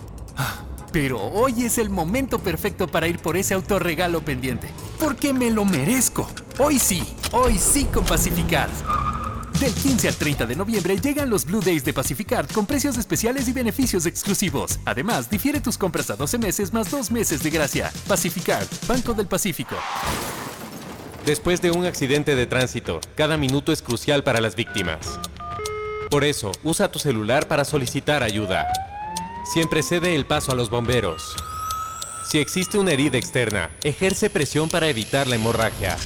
Pero 0.93 1.19
hoy 1.19 1.65
es 1.65 1.79
el 1.79 1.89
momento 1.89 2.39
perfecto 2.39 2.87
para 2.87 3.09
ir 3.09 3.19
por 3.19 3.39
ese 3.39 3.55
autorregalo 3.55 4.23
pendiente. 4.23 4.69
Porque 5.01 5.33
me 5.33 5.51
lo 5.51 5.65
merezco. 5.65 6.29
Hoy 6.59 6.79
sí, 6.79 7.03
hoy 7.33 7.57
sí 7.59 7.87
con 7.87 8.05
Pacificard. 8.05 8.71
Del 9.59 9.73
15 9.73 10.09
al 10.09 10.17
30 10.17 10.45
de 10.45 10.57
noviembre 10.57 10.99
llegan 10.99 11.31
los 11.31 11.47
Blue 11.47 11.63
Days 11.63 11.85
de 11.85 11.95
Pacificard 11.95 12.51
con 12.53 12.67
precios 12.67 12.99
especiales 12.99 13.49
y 13.49 13.53
beneficios 13.53 14.05
exclusivos. 14.05 14.81
Además, 14.85 15.31
difiere 15.31 15.61
tus 15.61 15.79
compras 15.79 16.11
a 16.11 16.17
12 16.17 16.37
meses 16.37 16.73
más 16.75 16.91
2 16.91 17.11
meses 17.11 17.43
de 17.43 17.51
gracia. 17.51 17.91
Pacificard, 18.07 18.67
Banco 18.87 19.15
del 19.15 19.29
Pacífico. 19.29 19.77
Después 21.25 21.63
de 21.63 21.71
un 21.71 21.87
accidente 21.87 22.35
de 22.35 22.47
tránsito, 22.47 23.01
cada 23.15 23.39
minuto 23.39 23.73
es 23.73 23.81
crucial 23.81 24.25
para 24.25 24.41
las 24.41 24.57
víctimas. 24.57 25.19
Por 26.11 26.25
eso, 26.25 26.53
usa 26.65 26.91
tu 26.91 26.99
celular 26.99 27.49
para 27.49 27.65
solicitar 27.65 28.23
ayuda. 28.23 28.67
Siempre 29.45 29.83
cede 29.83 30.15
el 30.15 30.25
paso 30.25 30.53
a 30.53 30.55
los 30.55 30.71
bomberos. 30.71 31.35
Si 32.25 32.39
existe 32.39 32.79
una 32.79 32.93
herida 32.93 33.19
externa, 33.19 33.71
ejerce 33.83 34.31
presión 34.31 34.69
para 34.69 34.89
evitar 34.89 35.27
la 35.27 35.35
hemorragia. 35.35 35.97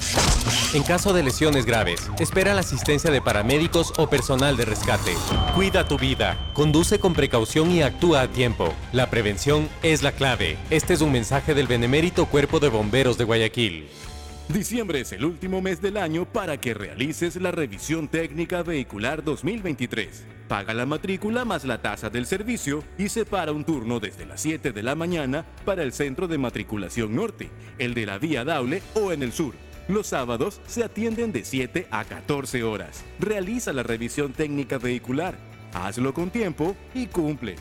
En 0.72 0.82
caso 0.82 1.12
de 1.12 1.22
lesiones 1.22 1.66
graves, 1.66 2.10
espera 2.18 2.54
la 2.54 2.60
asistencia 2.60 3.10
de 3.10 3.20
paramédicos 3.20 3.92
o 3.98 4.08
personal 4.08 4.56
de 4.56 4.64
rescate. 4.64 5.14
Cuida 5.54 5.86
tu 5.86 5.98
vida, 5.98 6.50
conduce 6.54 6.98
con 6.98 7.12
precaución 7.12 7.70
y 7.70 7.82
actúa 7.82 8.22
a 8.22 8.28
tiempo. 8.28 8.72
La 8.92 9.10
prevención 9.10 9.68
es 9.82 10.02
la 10.02 10.12
clave. 10.12 10.56
Este 10.70 10.94
es 10.94 11.02
un 11.02 11.12
mensaje 11.12 11.54
del 11.54 11.66
benemérito 11.66 12.26
Cuerpo 12.26 12.58
de 12.58 12.70
Bomberos 12.70 13.18
de 13.18 13.24
Guayaquil. 13.24 13.86
Diciembre 14.48 15.00
es 15.00 15.12
el 15.12 15.24
último 15.24 15.60
mes 15.60 15.82
del 15.82 15.98
año 15.98 16.24
para 16.24 16.58
que 16.58 16.72
realices 16.72 17.36
la 17.36 17.50
revisión 17.50 18.08
técnica 18.08 18.62
vehicular 18.62 19.22
2023. 19.22 20.35
Paga 20.48 20.74
la 20.74 20.86
matrícula 20.86 21.44
más 21.44 21.64
la 21.64 21.82
tasa 21.82 22.08
del 22.08 22.24
servicio 22.24 22.84
y 22.96 23.08
separa 23.08 23.50
un 23.50 23.64
turno 23.64 23.98
desde 23.98 24.26
las 24.26 24.40
7 24.40 24.72
de 24.72 24.82
la 24.82 24.94
mañana 24.94 25.44
para 25.64 25.82
el 25.82 25.92
centro 25.92 26.28
de 26.28 26.38
matriculación 26.38 27.16
norte, 27.16 27.50
el 27.78 27.94
de 27.94 28.06
la 28.06 28.18
vía 28.18 28.44
Daule 28.44 28.80
o 28.94 29.10
en 29.10 29.24
el 29.24 29.32
sur. 29.32 29.54
Los 29.88 30.08
sábados 30.08 30.60
se 30.66 30.84
atienden 30.84 31.32
de 31.32 31.44
7 31.44 31.88
a 31.90 32.04
14 32.04 32.62
horas. 32.62 33.04
Realiza 33.18 33.72
la 33.72 33.82
revisión 33.82 34.32
técnica 34.32 34.78
vehicular. 34.78 35.36
Hazlo 35.72 36.14
con 36.14 36.30
tiempo 36.30 36.76
y 36.94 37.06
cumple. 37.06 37.56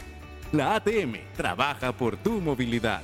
La 0.51 0.75
ATM 0.75 1.15
trabaja 1.35 1.91
por 1.91 2.17
tu 2.17 2.39
movilidad. 2.39 3.01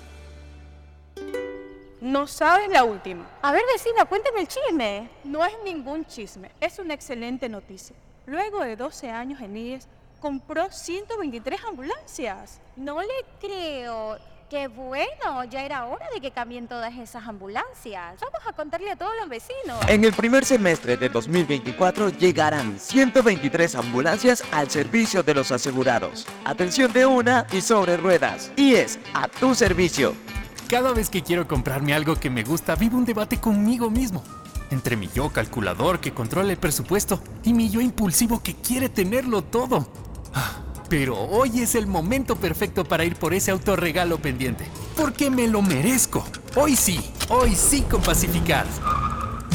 No 2.01 2.27
sabes 2.27 2.69
la 2.69 2.83
última. 2.83 3.27
A 3.41 3.51
ver, 3.51 3.61
vecina, 3.73 4.05
cuéntame 4.05 4.41
el 4.41 4.47
chisme. 4.47 5.09
No 5.23 5.43
es 5.43 5.53
ningún 5.63 6.05
chisme, 6.05 6.51
es 6.59 6.77
una 6.79 6.93
excelente 6.93 7.49
noticia. 7.49 7.95
Luego 8.31 8.63
de 8.63 8.77
12 8.77 9.09
años 9.09 9.41
en 9.41 9.57
IES, 9.57 9.89
compró 10.21 10.71
123 10.71 11.65
ambulancias. 11.65 12.61
No 12.77 13.01
le 13.01 13.25
creo. 13.41 14.17
Qué 14.49 14.69
bueno, 14.69 15.43
ya 15.49 15.65
era 15.65 15.83
hora 15.83 16.05
de 16.13 16.21
que 16.21 16.31
cambien 16.31 16.65
todas 16.65 16.95
esas 16.97 17.27
ambulancias. 17.27 18.21
Vamos 18.21 18.39
a 18.47 18.53
contarle 18.53 18.89
a 18.91 18.95
todos 18.95 19.11
los 19.19 19.27
vecinos. 19.27 19.77
En 19.89 20.05
el 20.05 20.13
primer 20.13 20.45
semestre 20.45 20.95
de 20.95 21.09
2024 21.09 22.07
llegarán 22.07 22.79
123 22.79 23.75
ambulancias 23.75 24.45
al 24.53 24.69
servicio 24.69 25.23
de 25.23 25.33
los 25.33 25.51
asegurados. 25.51 26.25
Atención 26.45 26.93
de 26.93 27.05
una 27.05 27.45
y 27.51 27.59
sobre 27.59 27.97
ruedas. 27.97 28.49
Y 28.55 28.75
es 28.75 28.97
a 29.13 29.27
tu 29.27 29.53
servicio. 29.55 30.15
Cada 30.69 30.93
vez 30.93 31.09
que 31.09 31.21
quiero 31.21 31.49
comprarme 31.49 31.93
algo 31.93 32.15
que 32.15 32.29
me 32.29 32.43
gusta, 32.43 32.75
vivo 32.75 32.97
un 32.97 33.03
debate 33.03 33.41
conmigo 33.41 33.89
mismo. 33.89 34.23
Entre 34.71 34.95
mi 34.95 35.09
yo 35.13 35.29
calculador 35.29 35.99
que 35.99 36.13
controla 36.13 36.51
el 36.51 36.57
presupuesto 36.57 37.21
y 37.43 37.53
mi 37.53 37.69
yo 37.69 37.81
impulsivo 37.81 38.41
que 38.41 38.55
quiere 38.55 38.89
tenerlo 38.89 39.43
todo. 39.43 39.87
Ah, 40.33 40.63
Pero 40.89 41.17
hoy 41.17 41.59
es 41.59 41.75
el 41.75 41.87
momento 41.87 42.35
perfecto 42.37 42.83
para 42.85 43.03
ir 43.05 43.15
por 43.15 43.33
ese 43.33 43.51
autorregalo 43.51 44.17
pendiente. 44.21 44.65
Porque 44.95 45.29
me 45.29 45.47
lo 45.47 45.61
merezco. 45.61 46.25
Hoy 46.55 46.75
sí, 46.75 46.99
hoy 47.29 47.55
sí 47.55 47.81
con 47.81 48.01
Pacificard. 48.01 48.67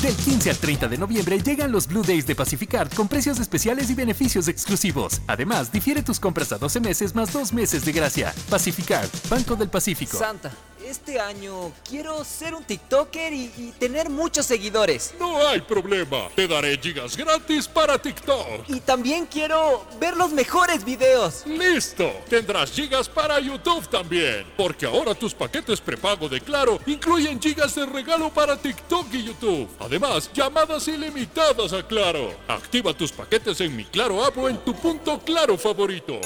Del 0.03 0.15
15 0.15 0.51
al 0.51 0.59
30 0.59 0.89
de 0.89 0.99
noviembre 0.99 1.43
llegan 1.43 1.73
los 1.73 1.87
Blue 1.87 2.03
Days 2.03 2.27
de 2.27 2.35
Pacificard 2.35 2.93
con 2.93 3.09
precios 3.09 3.41
especiales 3.41 3.89
y 3.89 3.95
beneficios 3.95 4.47
exclusivos. 4.47 5.23
Además, 5.27 5.73
difiere 5.73 6.03
tus 6.03 6.21
compras 6.21 6.53
a 6.53 6.59
12 6.59 6.81
meses 6.81 7.15
más 7.15 7.33
2 7.33 7.55
meses 7.55 7.85
de 7.85 7.93
gracia. 7.93 8.35
Pacificard, 8.51 9.09
Banco 9.31 9.57
del 9.57 9.71
Pacífico. 9.71 10.19
Santa, 10.19 10.53
este 10.89 11.21
año 11.21 11.73
quiero 11.89 12.25
ser 12.25 12.55
un 12.55 12.65
TikToker 12.65 13.33
y, 13.33 13.53
y 13.57 13.75
tener 13.79 14.09
muchos 14.09 14.47
seguidores. 14.47 15.15
No 15.19 15.47
hay 15.47 15.61
problema. 15.61 16.29
Te 16.35 16.47
daré 16.47 16.79
gigas 16.79 17.17
gratis 17.17 17.67
para 17.67 18.01
TikTok. 18.01 18.69
Y 18.69 18.81
también 18.81 19.27
quiero 19.27 19.85
ver 19.99 20.17
los 20.17 20.33
mejores 20.33 20.85
videos. 20.85 21.45
Listo. 21.47 22.11
Tendrás 22.29 22.71
gigas 22.71 23.09
para 23.09 23.41
YouTube 23.41 23.89
también. 23.89 24.47
Porque 24.57 24.87
ahora 24.87 25.15
tus 25.15 25.35
paquetes 25.35 25.81
prepago 25.81 26.29
de 26.29 26.41
Claro 26.41 26.79
incluyen 26.87 27.41
gigas 27.41 27.75
de 27.75 27.87
regalo 27.87 28.31
para 28.31 28.57
TikTok 28.57 29.07
y 29.13 29.25
YouTube. 29.25 29.69
Además, 29.81 30.31
llamadas 30.33 30.87
ilimitadas 30.89 31.73
a 31.73 31.87
Claro. 31.87 32.35
Activa 32.49 32.95
tus 32.95 33.13
paquetes 33.13 33.61
en 33.61 33.75
mi 33.75 33.85
Claro 33.85 34.25
app 34.25 34.37
o 34.39 34.49
en 34.49 34.59
tu 34.59 34.75
punto 34.75 35.21
Claro 35.25 35.57
favorito. 35.57 36.21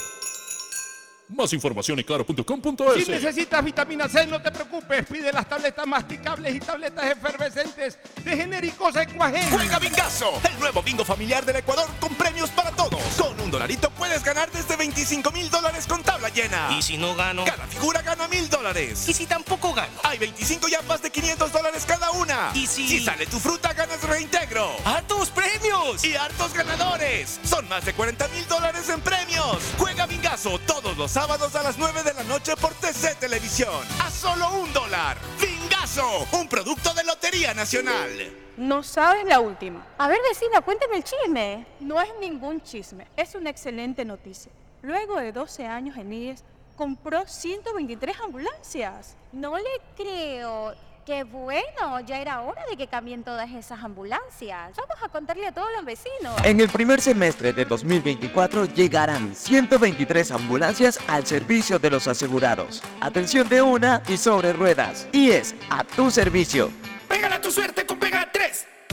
Más 1.30 1.52
información 1.52 1.98
en 1.98 2.04
claro.com.es. 2.04 3.04
Si 3.04 3.10
necesitas 3.10 3.64
vitamina 3.64 4.08
C, 4.08 4.26
no 4.26 4.42
te 4.42 4.50
preocupes. 4.50 5.06
Pide 5.06 5.32
las 5.32 5.48
tabletas 5.48 5.86
masticables 5.86 6.56
y 6.56 6.60
tabletas 6.60 7.04
efervescentes 7.04 7.98
de 8.24 8.36
genéricos 8.36 8.96
Ecuagen. 8.96 9.48
Juega 9.50 9.78
Bingazo, 9.78 10.32
el 10.44 10.58
nuevo 10.58 10.82
bingo 10.82 11.04
familiar 11.04 11.44
del 11.44 11.56
Ecuador 11.56 11.88
con 12.00 12.14
premios 12.16 12.50
para 12.50 12.72
todos. 12.72 13.00
Con 13.16 13.38
un 13.40 13.50
dolarito 13.50 13.90
puedes 13.90 14.24
ganar 14.24 14.50
desde 14.50 14.74
25 14.76 15.30
mil 15.30 15.48
dólares 15.50 15.86
con 15.86 16.02
tabla 16.02 16.28
llena. 16.30 16.70
¿Y 16.76 16.82
si 16.82 16.96
no 16.96 17.14
gano? 17.14 17.44
Cada 17.44 17.66
figura 17.66 18.02
gana 18.02 18.26
mil 18.26 18.48
dólares. 18.50 19.08
¿Y 19.08 19.12
si 19.12 19.26
tampoco 19.26 19.72
gano? 19.72 19.92
Hay 20.02 20.18
25 20.18 20.66
yapas 20.68 21.00
de 21.02 21.10
500 21.10 21.52
dólares 21.52 21.84
cada 21.86 22.10
una. 22.10 22.50
¿Y 22.54 22.66
si... 22.66 22.88
Si 22.88 23.04
sale 23.04 23.26
tu 23.26 23.38
fruta, 23.38 23.72
ganas 23.72 24.02
reintegro. 24.02 24.68
¡Hartos 24.84 25.30
premios! 25.30 26.04
Y 26.04 26.16
hartos 26.16 26.52
ganadores. 26.54 27.38
Son 27.44 27.68
más 27.68 27.84
de 27.84 27.92
40 27.92 28.26
mil 28.28 28.46
dólares 28.48 28.88
en 28.88 29.00
premios. 29.00 29.58
Juega 29.78 30.06
Bingazo 30.06 30.58
todos 30.66 30.96
los 30.96 31.16
sábados 31.20 31.54
a 31.54 31.62
las 31.62 31.76
9 31.76 32.02
de 32.02 32.14
la 32.14 32.22
noche 32.22 32.56
por 32.56 32.72
TC 32.72 33.18
Televisión. 33.20 33.84
A 34.02 34.10
solo 34.10 34.54
un 34.54 34.72
dólar. 34.72 35.18
Bingazo, 35.38 36.26
un 36.32 36.48
producto 36.48 36.94
de 36.94 37.04
Lotería 37.04 37.52
Nacional. 37.52 38.08
No 38.56 38.82
sabes 38.82 39.26
la 39.26 39.38
última. 39.38 39.86
A 39.98 40.08
ver, 40.08 40.16
vecina, 40.26 40.62
cuéntame 40.62 40.96
el 40.96 41.04
chisme. 41.04 41.66
No 41.80 42.00
es 42.00 42.08
ningún 42.22 42.62
chisme, 42.62 43.06
es 43.18 43.34
una 43.34 43.50
excelente 43.50 44.02
noticia. 44.02 44.50
Luego 44.80 45.20
de 45.20 45.30
12 45.32 45.66
años 45.66 45.98
en 45.98 46.10
IES, 46.10 46.42
compró 46.74 47.28
123 47.28 48.18
ambulancias. 48.20 49.14
No 49.30 49.58
le 49.58 49.80
creo. 49.98 50.72
Qué 51.10 51.24
bueno, 51.24 51.98
ya 52.06 52.20
era 52.20 52.40
hora 52.42 52.62
de 52.70 52.76
que 52.76 52.86
cambien 52.86 53.24
todas 53.24 53.50
esas 53.50 53.82
ambulancias. 53.82 54.76
Vamos 54.76 54.96
a 55.02 55.08
contarle 55.08 55.44
a 55.44 55.50
todos 55.50 55.66
los 55.74 55.84
vecinos. 55.84 56.36
En 56.44 56.60
el 56.60 56.68
primer 56.68 57.00
semestre 57.00 57.52
de 57.52 57.64
2024 57.64 58.66
llegarán 58.66 59.34
123 59.34 60.30
ambulancias 60.30 61.00
al 61.08 61.26
servicio 61.26 61.80
de 61.80 61.90
los 61.90 62.06
asegurados. 62.06 62.80
Atención 63.00 63.48
de 63.48 63.60
una 63.60 64.04
y 64.06 64.18
sobre 64.18 64.52
ruedas. 64.52 65.08
Y 65.10 65.32
es 65.32 65.56
a 65.68 65.82
tu 65.82 66.12
servicio. 66.12 66.70
Pégala 67.08 67.40
tu 67.40 67.50
suerte 67.50 67.84
con 67.84 67.98
Pega 67.98 68.30
3. 68.30 68.68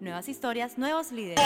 Nuevas 0.00 0.28
historias, 0.28 0.76
nuevos 0.76 1.12
líderes. 1.12 1.42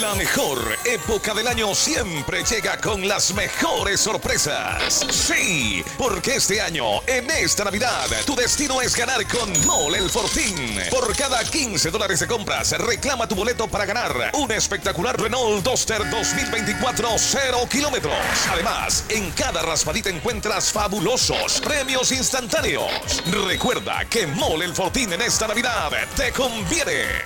La 0.00 0.14
mejor 0.14 0.58
época 0.84 1.34
del 1.34 1.46
año 1.48 1.74
siempre 1.74 2.42
llega 2.44 2.78
con 2.78 3.06
las 3.06 3.34
mejores 3.34 4.00
sorpresas. 4.00 5.04
Sí, 5.10 5.84
porque 5.98 6.36
este 6.36 6.60
año, 6.60 6.84
en 7.06 7.30
esta 7.30 7.64
Navidad, 7.64 8.06
tu 8.26 8.34
destino 8.34 8.80
es 8.80 8.96
ganar 8.96 9.26
con 9.28 9.52
Mole 9.66 9.98
el 9.98 10.08
Fortín. 10.08 10.80
Por 10.90 11.14
cada 11.16 11.44
15 11.44 11.90
dólares 11.90 12.20
de 12.20 12.26
compras, 12.26 12.70
reclama 12.78 13.28
tu 13.28 13.34
boleto 13.34 13.68
para 13.68 13.84
ganar 13.84 14.30
un 14.34 14.50
espectacular 14.52 15.20
Renault 15.20 15.64
Duster 15.64 16.08
2024 16.10 17.08
0 17.16 17.58
kilómetros. 17.70 18.14
Además, 18.50 19.04
en 19.08 19.30
cada 19.32 19.62
raspadita 19.62 20.10
encuentras 20.10 20.72
fabulosos 20.72 21.60
premios 21.60 22.12
instantáneos. 22.12 23.22
Recuerda 23.46 24.04
que 24.08 24.26
Mole 24.26 24.64
el 24.64 24.74
Fortín 24.74 25.12
en 25.12 25.22
esta 25.22 25.46
Navidad 25.46 25.90
te 26.16 26.32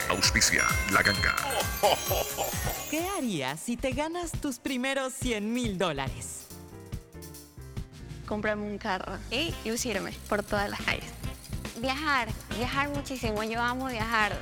Auspicia 0.09 0.63
la 0.93 1.03
ganga. 1.03 1.35
¿Qué 2.91 3.07
harías 3.17 3.59
si 3.59 3.77
te 3.77 3.91
ganas 3.91 4.31
tus 4.33 4.59
primeros 4.59 5.13
100 5.15 5.53
mil 5.53 5.79
dólares? 5.79 6.39
comprarme 8.29 8.67
un 8.67 8.79
carro 8.79 9.19
y 9.31 9.53
lucirme 9.65 10.13
por 10.29 10.43
todas 10.43 10.69
las 10.71 10.81
calles. 10.83 11.11
Viajar, 11.81 12.29
viajar 12.57 12.91
muchísimo. 12.91 13.43
Yo 13.43 13.61
amo 13.61 13.87
viajar. 13.87 14.39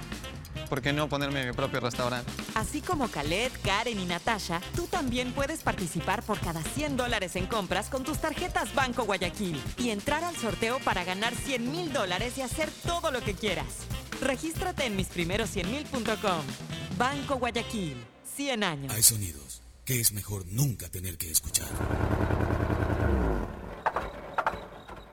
¿Por 0.69 0.83
qué 0.83 0.93
no 0.93 1.09
ponerme 1.09 1.47
mi 1.47 1.53
propio 1.53 1.81
restaurante? 1.81 2.31
Así 2.55 2.81
como 2.81 3.09
Khaled, 3.09 3.53
Karen 3.63 4.01
y 4.01 4.05
Natasha, 4.05 4.61
tú 4.75 4.87
también 4.87 5.33
puedes 5.33 5.63
participar 5.63 6.23
por 6.25 6.41
cada 6.41 6.63
100 6.63 6.97
dólares 6.97 7.37
en 7.37 7.47
compras 7.47 7.89
con 7.89 8.03
tus 8.03 8.19
tarjetas 8.19 8.75
Banco 8.75 9.05
Guayaquil 9.05 9.63
y 9.79 9.91
entrar 9.91 10.25
al 10.25 10.37
sorteo 10.37 10.81
para 10.81 11.05
ganar 11.05 11.35
100 11.35 11.71
mil 11.71 11.93
dólares 11.93 12.37
y 12.39 12.43
hacer 12.43 12.69
todo 12.85 13.11
lo 13.13 13.23
que 13.23 13.35
quieras. 13.35 13.87
Regístrate 14.21 14.87
en 14.87 14.97
misprimeros100mil.com. 14.97 16.43
Banco 16.99 17.37
Guayaquil, 17.37 17.97
100 18.37 18.65
años. 18.65 18.93
Hay 18.93 19.03
sonidos 19.03 19.63
que 19.85 20.01
es 20.01 20.13
mejor 20.13 20.45
nunca 20.49 20.89
tener 20.89 21.17
que 21.17 21.31
escuchar. 21.31 21.69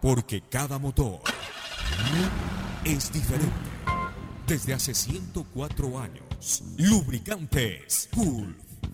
Porque 0.02 0.42
cada 0.50 0.80
motor 0.80 1.22
es 2.84 3.12
diferente. 3.12 3.54
Desde 4.48 4.74
hace 4.74 4.94
104 4.94 6.00
años, 6.00 6.64
Lubricantes 6.78 8.10
Cool 8.14 8.58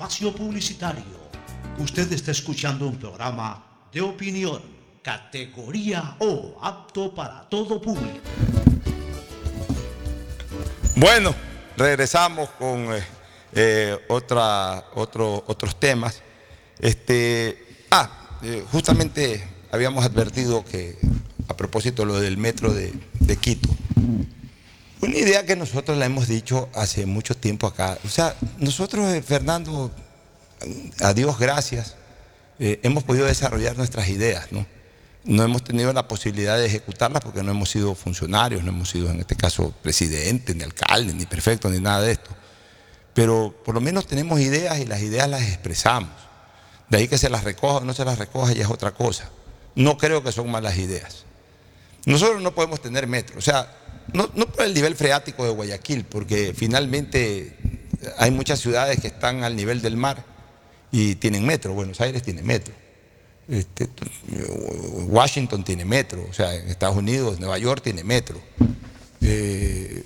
espacio 0.00 0.32
publicitario. 0.34 1.20
Usted 1.78 2.10
está 2.14 2.30
escuchando 2.30 2.88
un 2.88 2.96
programa 2.96 3.62
de 3.92 4.00
opinión, 4.00 4.62
categoría 5.02 6.16
O, 6.20 6.56
apto 6.62 7.14
para 7.14 7.42
todo 7.50 7.78
público. 7.82 8.16
Bueno, 10.96 11.34
regresamos 11.76 12.48
con 12.58 12.94
eh, 12.94 13.02
eh, 13.52 13.98
otra, 14.08 14.86
otro- 14.94 15.44
otros 15.46 15.78
temas. 15.78 16.22
Este, 16.78 17.84
ah, 17.90 18.38
eh, 18.42 18.64
justamente 18.72 19.46
habíamos 19.70 20.02
advertido 20.06 20.64
que 20.64 20.96
a 21.46 21.54
propósito 21.54 22.06
lo 22.06 22.18
del 22.18 22.38
metro 22.38 22.72
de, 22.72 22.94
de 23.20 23.36
Quito, 23.36 23.68
una 25.02 25.16
idea 25.16 25.44
que 25.46 25.56
nosotros 25.56 25.96
la 25.96 26.06
hemos 26.06 26.28
dicho 26.28 26.68
hace 26.74 27.06
mucho 27.06 27.36
tiempo 27.36 27.66
acá. 27.66 27.98
O 28.04 28.08
sea, 28.08 28.34
nosotros, 28.58 29.12
eh, 29.12 29.22
Fernando, 29.22 29.90
a 31.00 31.14
Dios 31.14 31.38
gracias, 31.38 31.96
eh, 32.58 32.80
hemos 32.82 33.04
podido 33.04 33.26
desarrollar 33.26 33.76
nuestras 33.76 34.08
ideas, 34.08 34.52
¿no? 34.52 34.66
No 35.24 35.42
hemos 35.42 35.64
tenido 35.64 35.92
la 35.92 36.08
posibilidad 36.08 36.56
de 36.56 36.66
ejecutarlas 36.66 37.22
porque 37.22 37.42
no 37.42 37.50
hemos 37.50 37.70
sido 37.70 37.94
funcionarios, 37.94 38.62
no 38.62 38.70
hemos 38.70 38.90
sido 38.90 39.10
en 39.10 39.20
este 39.20 39.36
caso 39.36 39.74
presidentes, 39.82 40.56
ni 40.56 40.62
alcaldes, 40.62 41.14
ni 41.14 41.26
prefectos, 41.26 41.70
ni 41.70 41.80
nada 41.80 42.02
de 42.02 42.12
esto. 42.12 42.30
Pero 43.14 43.54
por 43.64 43.74
lo 43.74 43.80
menos 43.80 44.06
tenemos 44.06 44.40
ideas 44.40 44.78
y 44.78 44.86
las 44.86 45.02
ideas 45.02 45.28
las 45.28 45.42
expresamos. 45.42 46.10
De 46.88 46.98
ahí 46.98 47.08
que 47.08 47.18
se 47.18 47.28
las 47.28 47.44
recoja 47.44 47.78
o 47.78 47.84
no 47.84 47.92
se 47.92 48.04
las 48.04 48.18
recoja 48.18 48.52
ya 48.52 48.64
es 48.64 48.70
otra 48.70 48.92
cosa. 48.92 49.30
No 49.74 49.96
creo 49.98 50.22
que 50.22 50.32
son 50.32 50.50
malas 50.50 50.76
ideas. 50.78 51.24
Nosotros 52.06 52.42
no 52.42 52.54
podemos 52.54 52.80
tener 52.80 53.06
metro, 53.06 53.38
o 53.38 53.42
sea, 53.42 53.79
no, 54.14 54.30
no 54.34 54.46
por 54.46 54.64
el 54.64 54.74
nivel 54.74 54.94
freático 54.96 55.44
de 55.44 55.50
Guayaquil, 55.50 56.04
porque 56.04 56.52
finalmente 56.56 57.56
hay 58.18 58.30
muchas 58.30 58.60
ciudades 58.60 59.00
que 59.00 59.08
están 59.08 59.44
al 59.44 59.56
nivel 59.56 59.82
del 59.82 59.96
mar 59.96 60.24
y 60.92 61.14
tienen 61.16 61.44
metro. 61.44 61.72
Buenos 61.74 62.00
Aires 62.00 62.22
tiene 62.22 62.42
metro. 62.42 62.74
Este, 63.48 63.88
Washington 65.08 65.64
tiene 65.64 65.84
metro, 65.84 66.24
o 66.28 66.32
sea, 66.32 66.54
en 66.54 66.68
Estados 66.68 66.96
Unidos, 66.96 67.40
Nueva 67.40 67.58
York 67.58 67.82
tiene 67.82 68.04
metro. 68.04 68.40
Eh, 69.20 70.04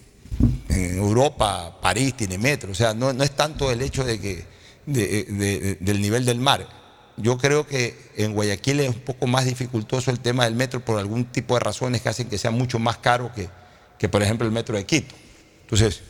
en 0.70 0.96
Europa, 0.98 1.78
París 1.80 2.14
tiene 2.16 2.38
metro, 2.38 2.72
o 2.72 2.74
sea, 2.74 2.94
no, 2.94 3.12
no 3.12 3.22
es 3.22 3.30
tanto 3.32 3.70
el 3.70 3.80
hecho 3.82 4.05
de 4.05 4.20
que, 4.20 4.44
de- 4.86 5.24
de- 5.24 5.76
del 5.80 6.00
nivel 6.00 6.24
del 6.24 6.38
mar. 6.40 6.66
Yo 7.16 7.38
creo 7.38 7.64
que 7.66 7.96
en 8.16 8.32
Guayaquil 8.34 8.80
es 8.80 8.88
un 8.88 9.00
poco 9.00 9.26
más 9.28 9.44
dificultoso 9.44 10.11
el 10.11 10.18
tema 10.18 10.44
del 10.46 10.55
metro 10.57 10.80
por 10.84 10.98
algún 10.98 11.26
tipo 11.26 11.55
de 11.55 11.61
razones 11.61 12.02
que 12.02 12.09
hacen 12.09 12.28
que 12.28 12.38
sea 12.38 12.50
mucho 12.50 12.78
más 12.80 12.96
caro 12.98 13.30
que, 13.34 13.48
que, 13.99 14.09
por 14.09 14.22
ejemplo, 14.22 14.47
el 14.47 14.53
metro 14.53 14.76
de 14.76 14.84
Quito. 14.84 15.14
Entonces, 15.62 16.01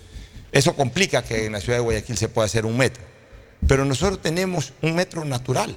eso 0.53 0.75
complica 0.75 1.23
que 1.23 1.47
en 1.47 1.53
la 1.53 1.61
ciudad 1.61 1.79
de 1.79 1.85
Guayaquil 1.85 2.17
se 2.17 2.29
pueda 2.29 2.47
hacer 2.47 2.65
un 2.67 2.77
metro. 2.77 3.03
Pero 3.67 3.85
nosotros 3.85 4.21
tenemos 4.21 4.73
un 4.83 4.95
metro 4.95 5.25
natural. 5.25 5.77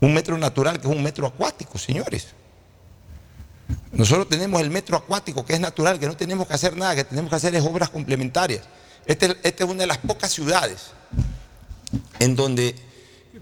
Un 0.00 0.14
metro 0.14 0.38
natural 0.38 0.80
que 0.80 0.88
es 0.88 0.94
un 0.94 1.02
metro 1.02 1.26
acuático, 1.26 1.78
señores. 1.78 2.28
Nosotros 3.92 4.28
tenemos 4.28 4.60
el 4.62 4.70
metro 4.70 4.96
acuático 4.96 5.44
que 5.44 5.54
es 5.54 5.60
natural, 5.60 5.98
que 5.98 6.06
no 6.06 6.16
tenemos 6.16 6.46
que 6.46 6.54
hacer 6.54 6.76
nada, 6.76 6.94
que 6.96 7.04
tenemos 7.04 7.30
que 7.30 7.36
hacer 7.36 7.54
es 7.54 7.62
obras 7.64 7.90
complementarias. 7.90 8.62
Este- 9.06 9.36
Esta 9.42 9.64
es 9.64 9.70
una 9.70 9.80
de 9.82 9.86
las 9.86 9.98
pocas 9.98 10.32
ciudades 10.32 10.90
en 12.18 12.34
donde 12.36 12.74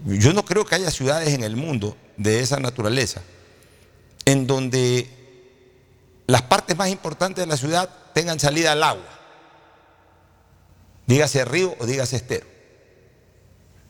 yo 0.05 0.33
no 0.33 0.43
creo 0.43 0.65
que 0.65 0.75
haya 0.75 0.91
ciudades 0.91 1.29
en 1.33 1.43
el 1.43 1.55
mundo 1.55 1.97
de 2.17 2.41
esa 2.41 2.59
naturaleza, 2.59 3.21
en 4.25 4.47
donde 4.47 5.09
las 6.29 6.43
partes 6.43 6.77
más 6.77 6.89
importantes 6.89 7.43
de 7.43 7.47
la 7.47 7.57
ciudad 7.57 7.89
tengan 8.13 8.39
salida 8.39 8.73
al 8.73 8.83
agua, 8.83 9.09
dígase 11.07 11.43
río 11.43 11.75
o 11.79 11.87
dígase 11.87 12.17
estero. 12.17 12.45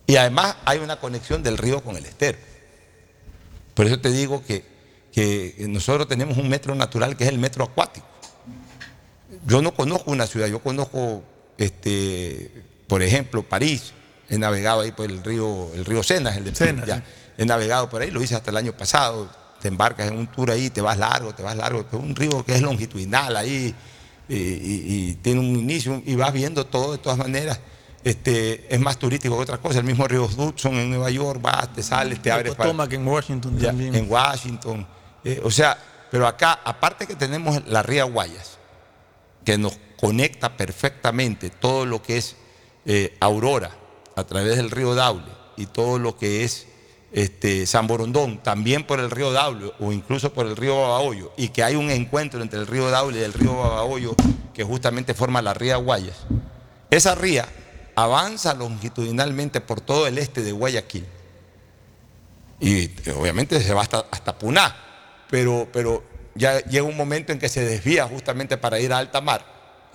Y 0.07 0.15
además 0.15 0.55
hay 0.63 0.79
una 0.79 1.01
conexión 1.01 1.43
del 1.43 1.57
río 1.57 1.83
con 1.83 1.97
el 1.97 2.05
estero. 2.05 2.37
Por 3.73 3.87
eso 3.87 3.99
te 3.99 4.09
digo 4.09 4.41
que, 4.45 4.63
que 5.11 5.53
nosotros 5.67 6.07
tenemos 6.07 6.37
un 6.37 6.47
metro 6.47 6.73
natural 6.75 7.17
que 7.17 7.25
es 7.25 7.29
el 7.29 7.39
metro 7.39 7.65
acuático. 7.65 8.07
Yo 9.45 9.61
no 9.61 9.73
conozco 9.73 10.09
una 10.09 10.25
ciudad, 10.25 10.47
yo 10.47 10.59
conozco, 10.59 11.21
este, 11.57 12.63
por 12.87 13.03
ejemplo, 13.03 13.43
París. 13.43 13.91
He 14.29 14.37
navegado 14.37 14.79
ahí 14.79 14.93
por 14.93 15.11
el 15.11 15.21
río, 15.25 15.73
el 15.73 15.83
río 15.83 16.03
Sena, 16.03 16.33
el 16.37 16.45
de 16.45 16.55
Sena, 16.55 16.85
ya. 16.85 17.03
He 17.37 17.45
navegado 17.45 17.89
por 17.89 18.01
ahí, 18.01 18.11
lo 18.11 18.23
hice 18.23 18.35
hasta 18.35 18.49
el 18.51 18.55
año 18.55 18.71
pasado. 18.71 19.29
Te 19.61 19.67
embarcas 19.67 20.07
en 20.09 20.17
un 20.17 20.27
tour 20.27 20.51
ahí, 20.51 20.69
te 20.69 20.81
vas 20.81 20.97
largo, 20.97 21.33
te 21.33 21.43
vas 21.43 21.55
largo. 21.55 21.81
Es 21.81 21.93
un 21.93 22.15
río 22.15 22.43
que 22.45 22.55
es 22.55 22.61
longitudinal 22.61 23.35
ahí 23.35 23.73
y, 24.27 24.35
y- 24.35 24.83
y 25.09 25.13
tiene 25.15 25.39
un 25.39 25.55
inicio 25.57 26.01
y 26.05 26.15
vas 26.15 26.31
viendo 26.33 26.65
todo 26.65 26.91
de 26.93 26.97
todas 26.99 27.17
maneras. 27.17 27.59
Este, 28.03 28.73
es 28.73 28.79
más 28.79 28.97
turístico 28.97 29.35
que 29.35 29.43
otras 29.43 29.59
cosas. 29.59 29.77
El 29.77 29.83
mismo 29.83 30.07
río 30.07 30.25
Hudson 30.25 30.73
en 30.75 30.89
Nueva 30.89 31.09
York, 31.09 31.41
vas, 31.41 31.73
te 31.73 31.83
sales, 31.83 32.21
te 32.21 32.31
abres 32.31 32.55
para, 32.55 32.69
Potomac 32.69 32.93
en 32.93 33.05
Washington 33.07 33.57
ya, 33.59 33.67
también. 33.67 33.93
en 33.95 34.09
Washington. 34.09 34.87
Eh, 35.25 35.41
o 35.43 35.51
sea, 35.51 35.77
pero 36.09 36.25
acá, 36.25 36.59
aparte 36.63 37.05
que 37.05 37.15
tenemos 37.15 37.61
la 37.67 37.83
ría 37.83 38.05
Guayas, 38.05 38.57
que 39.43 39.57
nos 39.57 39.77
conecta 39.99 40.55
perfectamente 40.55 41.49
todo 41.49 41.85
lo 41.85 42.01
que 42.01 42.17
es 42.17 42.37
eh, 42.85 43.17
Aurora 43.19 43.71
a 44.15 44.23
través 44.23 44.55
del 44.55 44.71
río 44.71 44.95
Daule 44.95 45.25
y 45.57 45.65
todo 45.65 45.99
lo 45.99 46.17
que 46.17 46.45
es 46.45 46.67
este, 47.11 47.65
San 47.65 47.87
Borondón, 47.87 48.37
también 48.43 48.83
por 48.83 48.99
el 48.99 49.09
río 49.09 49.31
Daule 49.31 49.71
o 49.79 49.91
incluso 49.91 50.33
por 50.33 50.45
el 50.45 50.55
río 50.55 50.79
Babahoyo, 50.79 51.31
y 51.37 51.49
que 51.49 51.63
hay 51.63 51.75
un 51.75 51.89
encuentro 51.89 52.41
entre 52.41 52.59
el 52.59 52.67
río 52.67 52.89
Daule 52.89 53.19
y 53.19 53.23
el 53.23 53.33
río 53.33 53.57
Babahoyo 53.57 54.15
que 54.53 54.63
justamente 54.63 55.13
forma 55.13 55.41
la 55.41 55.53
ría 55.53 55.77
Guayas. 55.77 56.17
Esa 56.89 57.15
ría 57.15 57.47
avanza 57.95 58.53
longitudinalmente 58.53 59.61
por 59.61 59.81
todo 59.81 60.07
el 60.07 60.17
este 60.17 60.41
de 60.41 60.51
Guayaquil 60.51 61.05
y 62.59 62.83
eh, 62.83 63.15
obviamente 63.17 63.61
se 63.61 63.73
va 63.73 63.81
hasta, 63.81 64.05
hasta 64.11 64.37
Puná, 64.37 64.75
pero, 65.29 65.67
pero 65.71 66.03
ya 66.35 66.59
llega 66.59 66.85
un 66.85 66.97
momento 66.97 67.31
en 67.31 67.39
que 67.39 67.49
se 67.49 67.63
desvía 67.63 68.05
justamente 68.05 68.57
para 68.57 68.79
ir 68.79 68.93
a 68.93 68.97
alta 68.97 69.21
mar 69.21 69.45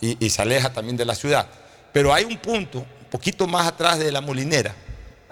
y, 0.00 0.24
y 0.24 0.30
se 0.30 0.42
aleja 0.42 0.72
también 0.72 0.96
de 0.96 1.04
la 1.04 1.14
ciudad. 1.14 1.46
Pero 1.92 2.12
hay 2.12 2.24
un 2.24 2.38
punto, 2.38 2.78
un 2.78 3.10
poquito 3.10 3.46
más 3.46 3.66
atrás 3.66 3.98
de 3.98 4.10
la 4.10 4.20
molinera, 4.20 4.74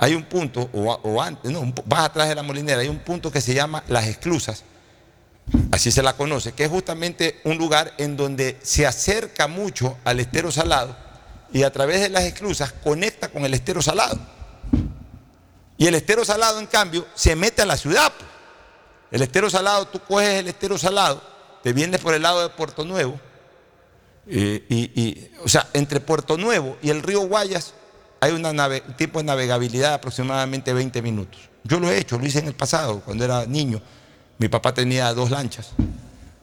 hay 0.02 0.16
un 0.16 0.24
punto, 0.24 0.68
o, 0.72 1.22
antes, 1.22 1.48
no, 1.52 1.62
más 1.88 2.00
atrás 2.00 2.28
de 2.28 2.34
la 2.34 2.42
molinera, 2.42 2.80
hay 2.80 2.88
un 2.88 2.98
punto 2.98 3.30
que 3.30 3.40
se 3.40 3.54
llama 3.54 3.84
Las 3.86 4.08
Esclusas, 4.08 4.64
así 5.70 5.92
se 5.92 6.02
la 6.02 6.14
conoce, 6.14 6.50
que 6.54 6.64
es 6.64 6.70
justamente 6.70 7.40
un 7.44 7.56
lugar 7.56 7.94
en 7.98 8.16
donde 8.16 8.58
se 8.62 8.84
acerca 8.84 9.46
mucho 9.46 9.96
al 10.02 10.18
estero 10.18 10.50
salado 10.50 10.96
y 11.52 11.62
a 11.62 11.70
través 11.70 12.00
de 12.00 12.08
las 12.08 12.24
esclusas 12.24 12.72
conecta 12.72 13.28
con 13.28 13.44
el 13.44 13.54
estero 13.54 13.80
salado. 13.80 14.18
Y 15.78 15.86
el 15.86 15.94
estero 15.94 16.24
salado, 16.24 16.58
en 16.58 16.66
cambio, 16.66 17.06
se 17.14 17.36
mete 17.36 17.62
a 17.62 17.66
la 17.66 17.76
ciudad. 17.76 18.12
El 19.12 19.22
estero 19.22 19.48
salado, 19.50 19.86
tú 19.86 20.00
coges 20.00 20.30
el 20.30 20.48
estero 20.48 20.78
salado, 20.78 21.22
te 21.62 21.72
vienes 21.72 22.00
por 22.00 22.12
el 22.12 22.22
lado 22.22 22.42
de 22.42 22.48
Puerto 22.48 22.84
Nuevo, 22.84 23.20
eh, 24.26 24.66
y, 24.68 25.00
y, 25.00 25.30
o 25.44 25.48
sea, 25.48 25.68
entre 25.74 26.00
Puerto 26.00 26.36
Nuevo 26.36 26.76
y 26.82 26.90
el 26.90 27.04
río 27.04 27.20
Guayas 27.20 27.74
hay 28.22 28.30
una 28.30 28.52
nave- 28.52 28.84
de 28.96 29.24
navegabilidad 29.24 29.88
de 29.88 29.94
aproximadamente 29.94 30.72
20 30.72 31.02
minutos. 31.02 31.40
Yo 31.64 31.80
lo 31.80 31.90
he 31.90 31.98
hecho, 31.98 32.20
lo 32.20 32.24
hice 32.24 32.38
en 32.38 32.46
el 32.46 32.54
pasado, 32.54 33.00
cuando 33.00 33.24
era 33.24 33.46
niño. 33.46 33.82
Mi 34.38 34.48
papá 34.48 34.72
tenía 34.72 35.12
dos 35.12 35.32
lanchas 35.32 35.72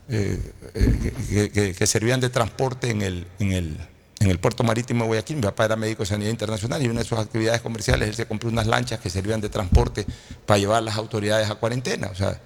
eh, 0.10 0.54
eh, 0.74 1.74
que, 1.78 1.88
servían 1.88 2.20
de 2.20 2.30
transporte 2.30 2.90
en 2.90 3.02
el, 3.02 4.38
puerto 4.42 4.66
marítimo 4.66 5.06
de 5.06 5.08
Guayaquil. 5.08 5.38
Mi 5.38 5.44
papá 5.44 5.64
era 5.64 5.78
médico 5.78 6.04
de 6.04 6.08
sanidad 6.08 6.32
internacional 6.32 6.84
y 6.84 6.90
una 6.90 7.00
de 7.00 7.06
sus 7.06 7.18
actividades 7.18 7.62
comerciales 7.62 8.10
él 8.10 8.16
se 8.16 8.26
compró 8.26 8.50
unas 8.50 8.68
lanchas 8.68 9.00
que 9.00 9.10
servían 9.10 9.40
de 9.40 9.48
transporte 9.48 10.06
para 10.46 10.58
llevar 10.58 10.80
a 10.80 10.82
las 10.82 10.98
autoridades 10.98 11.50
a 11.50 11.56
cuarentena. 11.56 12.08
O 12.08 12.16
sea, 12.16 12.42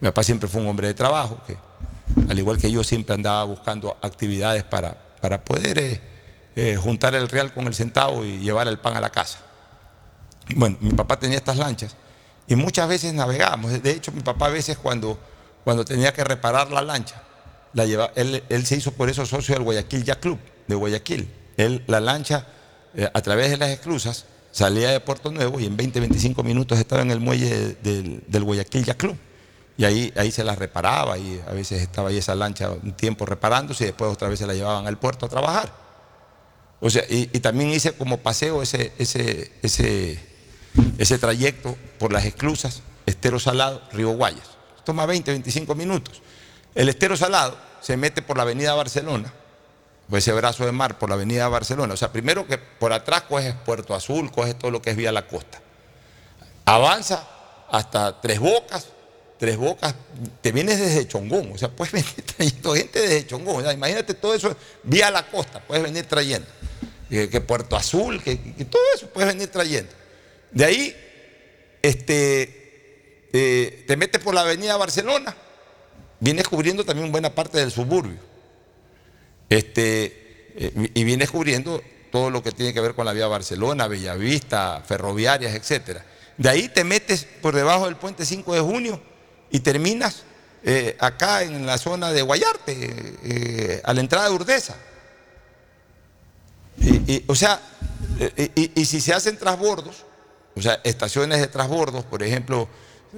mi 0.00 0.08
papá 0.08 0.22
siempre 0.22 0.48
fue 0.48 0.62
un 0.62 0.66
hombre 0.66 0.86
de 0.86 0.94
trabajo 0.94 1.42
que, 1.46 1.58
al 2.26 2.38
igual 2.38 2.56
que 2.56 2.70
yo, 2.70 2.82
siempre 2.82 3.14
andaba 3.14 3.44
buscando 3.44 3.98
actividades 4.00 4.64
para, 4.64 4.96
para 5.20 5.44
poder 5.44 5.78
eh, 5.78 6.00
eh, 6.60 6.76
juntar 6.76 7.14
el 7.14 7.28
real 7.28 7.52
con 7.54 7.68
el 7.68 7.74
centavo 7.74 8.24
y 8.24 8.38
llevar 8.38 8.66
el 8.66 8.78
pan 8.78 8.96
a 8.96 9.00
la 9.00 9.10
casa. 9.10 9.38
Bueno, 10.56 10.76
mi 10.80 10.90
papá 10.90 11.18
tenía 11.18 11.36
estas 11.38 11.56
lanchas 11.56 11.94
y 12.48 12.56
muchas 12.56 12.88
veces 12.88 13.14
navegábamos. 13.14 13.80
De 13.82 13.90
hecho, 13.92 14.10
mi 14.10 14.22
papá 14.22 14.46
a 14.46 14.50
veces 14.50 14.76
cuando, 14.76 15.18
cuando 15.62 15.84
tenía 15.84 16.12
que 16.12 16.24
reparar 16.24 16.70
la 16.72 16.82
lancha, 16.82 17.22
la 17.74 17.84
lleva, 17.84 18.10
él, 18.16 18.42
él 18.48 18.66
se 18.66 18.76
hizo 18.76 18.90
por 18.92 19.08
eso 19.08 19.24
socio 19.24 19.54
del 19.54 19.62
Guayaquil 19.62 20.02
Yacht 20.02 20.20
Club, 20.20 20.38
de 20.66 20.74
Guayaquil. 20.74 21.32
Él, 21.56 21.84
la 21.86 22.00
lancha, 22.00 22.46
eh, 22.94 23.08
a 23.12 23.20
través 23.20 23.50
de 23.50 23.56
las 23.56 23.68
esclusas, 23.68 24.24
salía 24.50 24.90
de 24.90 24.98
Puerto 25.00 25.30
Nuevo 25.30 25.60
y 25.60 25.66
en 25.66 25.76
20, 25.76 26.00
25 26.00 26.42
minutos 26.42 26.78
estaba 26.78 27.02
en 27.02 27.12
el 27.12 27.20
muelle 27.20 27.76
de- 27.82 28.20
del, 28.26 28.42
Guayaquil 28.44 28.84
Yacht 28.84 28.98
Club. 28.98 29.16
Y 29.76 29.84
ahí, 29.84 30.12
ahí 30.16 30.32
se 30.32 30.42
las 30.42 30.58
reparaba 30.58 31.18
y 31.18 31.40
a 31.46 31.52
veces 31.52 31.80
estaba 31.82 32.08
ahí 32.08 32.16
esa 32.16 32.34
lancha 32.34 32.70
un 32.70 32.94
tiempo 32.94 33.24
reparándose 33.26 33.84
y 33.84 33.86
después 33.88 34.10
otra 34.12 34.28
vez 34.28 34.40
se 34.40 34.46
la 34.46 34.54
llevaban 34.54 34.88
al 34.88 34.98
puerto 34.98 35.26
a 35.26 35.28
trabajar. 35.28 35.70
O 36.80 36.90
sea, 36.90 37.04
y, 37.08 37.26
también 37.40 37.70
hice 37.70 37.92
como 37.92 38.18
paseo 38.18 38.62
ese, 38.62 38.92
ese, 38.98 39.50
ese, 39.62 41.18
trayecto 41.18 41.76
por 41.98 42.12
las 42.12 42.24
esclusas, 42.24 42.82
Estero 43.04 43.40
Salado, 43.40 43.82
Río 43.92 44.10
Guayas. 44.10 44.48
Toma 44.84 45.04
20, 45.06 45.32
25 45.32 45.74
minutos. 45.74 46.22
El 46.74 46.88
Estero 46.88 47.16
Salado 47.16 47.58
se 47.80 47.96
mete 47.96 48.22
por 48.22 48.36
la 48.36 48.44
avenida 48.44 48.74
Barcelona, 48.74 49.32
por 50.08 50.18
ese 50.18 50.32
brazo 50.32 50.64
de 50.64 50.72
mar 50.72 50.98
por 50.98 51.08
la 51.08 51.16
avenida 51.16 51.48
Barcelona. 51.48 51.94
O 51.94 51.96
sea, 51.96 52.12
primero 52.12 52.46
que 52.46 52.58
por 52.58 52.92
atrás 52.92 53.22
coges 53.22 53.54
Puerto 53.54 53.94
Azul, 53.94 54.30
coges 54.30 54.56
todo 54.56 54.70
lo 54.70 54.80
que 54.80 54.90
es 54.90 54.96
vía 54.96 55.10
la 55.10 55.26
costa. 55.26 55.60
Avanza 56.64 57.26
hasta 57.70 58.20
Tres 58.20 58.38
Bocas, 58.38 58.86
Tres 59.36 59.56
Bocas, 59.56 59.94
te 60.40 60.52
vienes 60.52 60.78
desde 60.78 61.08
Chongón, 61.08 61.50
o 61.54 61.58
sea, 61.58 61.70
puedes 61.70 61.92
venir 61.92 62.24
trayendo 62.24 62.74
gente 62.74 63.00
desde 63.00 63.26
Chongón. 63.26 63.66
O 63.66 63.72
imagínate 63.72 64.14
todo 64.14 64.34
eso 64.34 64.56
vía 64.84 65.10
la 65.10 65.26
costa, 65.26 65.60
puedes 65.60 65.82
venir 65.82 66.06
trayendo. 66.06 66.46
Que, 67.08 67.40
Puerto 67.40 67.74
Azul, 67.74 68.22
que, 68.22 68.36
todo 68.70 68.82
eso 68.94 69.08
puedes 69.08 69.32
venir 69.32 69.48
trayendo. 69.48 69.90
De 70.50 70.64
ahí, 70.64 70.96
este, 71.80 73.28
eh, 73.32 73.84
te 73.86 73.96
metes 73.96 74.22
por 74.22 74.34
la 74.34 74.42
avenida 74.42 74.76
Barcelona, 74.76 75.34
vienes 76.20 76.46
cubriendo 76.48 76.84
también 76.84 77.10
buena 77.10 77.34
parte 77.34 77.58
del 77.58 77.70
suburbio. 77.70 78.18
Este, 79.48 80.52
eh, 80.56 80.90
y 80.94 81.04
vienes 81.04 81.30
cubriendo 81.30 81.82
todo 82.10 82.30
lo 82.30 82.42
que 82.42 82.52
tiene 82.52 82.74
que 82.74 82.80
ver 82.80 82.94
con 82.94 83.06
la 83.06 83.14
vía 83.14 83.26
Barcelona, 83.26 83.88
Bellavista, 83.88 84.82
ferroviarias, 84.86 85.54
etcétera. 85.54 86.04
De 86.36 86.48
ahí 86.48 86.68
te 86.68 86.84
metes 86.84 87.26
por 87.40 87.54
debajo 87.54 87.86
del 87.86 87.96
puente 87.96 88.26
5 88.26 88.54
de 88.54 88.60
junio 88.60 89.02
y 89.50 89.60
terminas 89.60 90.24
eh, 90.62 90.96
acá 90.98 91.42
en 91.42 91.64
la 91.64 91.78
zona 91.78 92.12
de 92.12 92.20
Guayarte, 92.20 93.80
a 93.82 93.94
la 93.94 94.00
entrada 94.00 94.28
de 94.28 94.34
Urdesa. 94.34 94.76
Y, 96.80 97.24
o 97.26 97.34
sea, 97.34 97.60
eh, 98.20 98.70
y, 98.74 98.84
si 98.84 99.00
se 99.00 99.12
hacen 99.12 99.36
transbordos, 99.36 100.04
o 100.54 100.62
sea, 100.62 100.80
estaciones 100.84 101.40
de 101.40 101.46
transbordos, 101.48 102.04
por 102.04 102.22
ejemplo, 102.22 102.68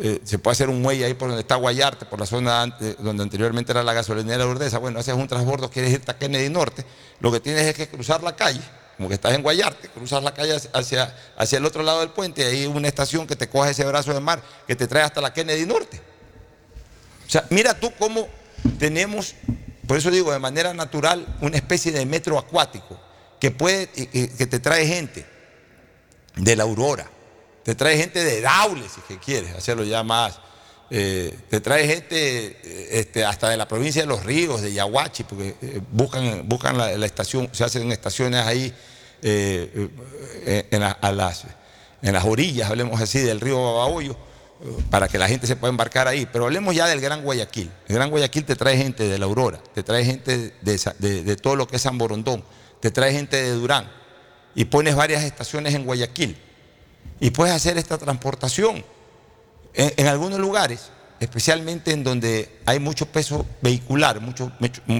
eh, 0.00 0.20
se 0.24 0.38
puede 0.38 0.52
hacer 0.52 0.68
un 0.68 0.80
muelle 0.80 1.04
ahí 1.04 1.14
por 1.14 1.28
donde 1.28 1.42
está 1.42 1.56
Guayarte, 1.56 2.06
por 2.06 2.20
la 2.20 2.26
zona 2.26 2.76
donde 2.98 3.22
anteriormente 3.22 3.72
era 3.72 3.82
la 3.82 3.92
gasolinera 3.92 4.44
de 4.44 4.50
Urdesa. 4.50 4.78
Bueno, 4.78 5.00
haces 5.00 5.14
un 5.14 5.26
transbordo, 5.26 5.70
quieres 5.70 5.92
irte 5.92 6.10
a 6.10 6.18
Kennedy 6.18 6.48
Norte, 6.48 6.84
lo 7.20 7.32
que 7.32 7.40
tienes 7.40 7.66
es 7.66 7.74
que 7.74 7.88
cruzar 7.88 8.22
la 8.22 8.36
calle, 8.36 8.60
como 8.96 9.08
que 9.08 9.14
estás 9.14 9.34
en 9.34 9.42
Guayarte, 9.42 9.88
cruzas 9.88 10.22
la 10.22 10.34
calle 10.34 10.56
hacia, 10.72 11.14
hacia 11.36 11.58
el 11.58 11.64
otro 11.64 11.82
lado 11.82 12.00
del 12.00 12.10
puente 12.10 12.42
y 12.42 12.44
hay 12.44 12.66
una 12.66 12.88
estación 12.88 13.26
que 13.26 13.36
te 13.36 13.48
coge 13.48 13.70
ese 13.70 13.84
brazo 13.84 14.12
de 14.12 14.20
mar 14.20 14.42
que 14.66 14.76
te 14.76 14.86
trae 14.86 15.02
hasta 15.02 15.20
la 15.20 15.32
Kennedy 15.32 15.66
Norte. 15.66 16.00
O 17.26 17.30
sea, 17.30 17.46
mira 17.50 17.78
tú 17.78 17.92
cómo 17.98 18.28
tenemos, 18.78 19.34
por 19.86 19.96
eso 19.96 20.10
digo, 20.10 20.32
de 20.32 20.38
manera 20.38 20.74
natural, 20.74 21.26
una 21.40 21.56
especie 21.56 21.92
de 21.92 22.04
metro 22.04 22.38
acuático 22.38 23.09
que 23.40 23.50
puede, 23.50 23.88
que 23.88 24.46
te 24.46 24.58
trae 24.60 24.86
gente 24.86 25.26
de 26.36 26.56
la 26.56 26.64
Aurora, 26.64 27.10
te 27.64 27.74
trae 27.74 27.96
gente 27.96 28.22
de 28.22 28.40
Daule, 28.40 28.88
si 28.88 29.00
que 29.02 29.18
quieres 29.18 29.54
hacerlo 29.54 29.84
ya 29.84 30.02
más. 30.02 30.38
Eh, 30.92 31.38
te 31.48 31.60
trae 31.60 31.86
gente 31.86 32.58
eh, 32.64 32.88
este, 32.90 33.24
hasta 33.24 33.48
de 33.48 33.56
la 33.56 33.68
provincia 33.68 34.02
de 34.02 34.08
Los 34.08 34.24
Ríos, 34.24 34.60
de 34.60 34.72
Yaguachi, 34.72 35.22
porque 35.22 35.54
eh, 35.62 35.80
buscan, 35.92 36.48
buscan 36.48 36.76
la, 36.76 37.06
estación, 37.06 37.48
se 37.52 37.62
hacen 37.62 37.92
estaciones 37.92 38.44
ahí 38.44 38.74
en, 39.22 39.90
las, 40.80 41.44
en 42.02 42.12
las 42.12 42.24
orillas, 42.24 42.70
hablemos 42.70 43.00
así, 43.00 43.20
del 43.20 43.40
río 43.40 43.62
Babahoyo, 43.62 44.16
para 44.90 45.06
que 45.06 45.16
la 45.16 45.28
gente 45.28 45.46
se 45.46 45.54
pueda 45.54 45.70
embarcar 45.70 46.08
ahí. 46.08 46.26
Pero 46.32 46.46
hablemos 46.46 46.74
ya 46.74 46.88
del 46.88 47.00
Gran 47.00 47.22
Guayaquil. 47.22 47.70
El 47.86 47.94
Gran 47.94 48.10
Guayaquil 48.10 48.44
te 48.44 48.56
trae 48.56 48.76
gente 48.76 49.06
de 49.06 49.18
la 49.18 49.26
Aurora, 49.26 49.60
te 49.74 49.84
trae 49.84 50.04
gente 50.04 50.54
de, 50.60 51.22
de 51.22 51.36
todo 51.36 51.54
lo 51.54 51.68
que 51.68 51.76
es 51.76 51.82
San 51.82 51.98
Borondón, 51.98 52.42
te 52.80 52.90
trae 52.90 53.12
gente 53.12 53.36
de 53.36 53.52
Durán, 53.52 53.90
y 54.54 54.64
pones 54.64 54.94
varias 54.96 55.24
estaciones 55.24 55.74
en 55.74 55.84
Guayaquil 55.84 56.36
y 57.20 57.30
puedes 57.30 57.54
hacer 57.54 57.78
esta 57.78 57.98
transportación. 57.98 58.84
En, 59.72 60.06
algunos 60.08 60.40
lugares, 60.40 60.90
especialmente 61.20 61.92
en 61.92 62.02
donde 62.02 62.60
hay 62.66 62.80
mucho 62.80 63.06
peso 63.06 63.46
vehicular, 63.62 64.20
mucho, 64.20 64.50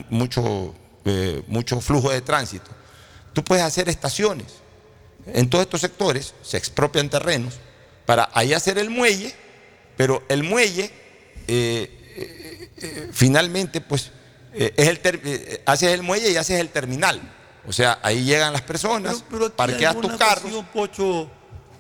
mucho, 0.08 0.74
eh, 1.04 1.42
mucho 1.48 1.80
flujo 1.80 2.10
de 2.10 2.20
tránsito, 2.20 2.70
tú 3.32 3.42
puedes 3.42 3.64
hacer 3.64 3.88
estaciones. 3.88 4.46
En 5.26 5.50
todos 5.50 5.64
estos 5.64 5.80
sectores 5.80 6.34
se 6.42 6.56
expropian 6.56 7.10
terrenos 7.10 7.54
para 8.06 8.30
ahí 8.32 8.52
hacer 8.52 8.78
el 8.78 8.90
muelle, 8.90 9.34
pero 9.96 10.22
el 10.28 10.44
muelle 10.44 10.90
eh, 11.48 12.70
eh, 12.80 13.10
finalmente 13.12 13.80
pues 13.80 14.12
es 14.52 14.88
el 14.88 15.60
haces 15.66 15.90
el 15.90 16.02
muelle 16.02 16.30
y 16.30 16.36
haces 16.36 16.60
el 16.60 16.68
terminal. 16.68 17.20
O 17.66 17.72
sea, 17.72 17.98
ahí 18.02 18.24
llegan 18.24 18.52
las 18.52 18.62
personas, 18.62 19.22
parqueas 19.54 20.00
tu 20.00 20.16
carro. 20.16 20.64
Pocho, 20.72 21.30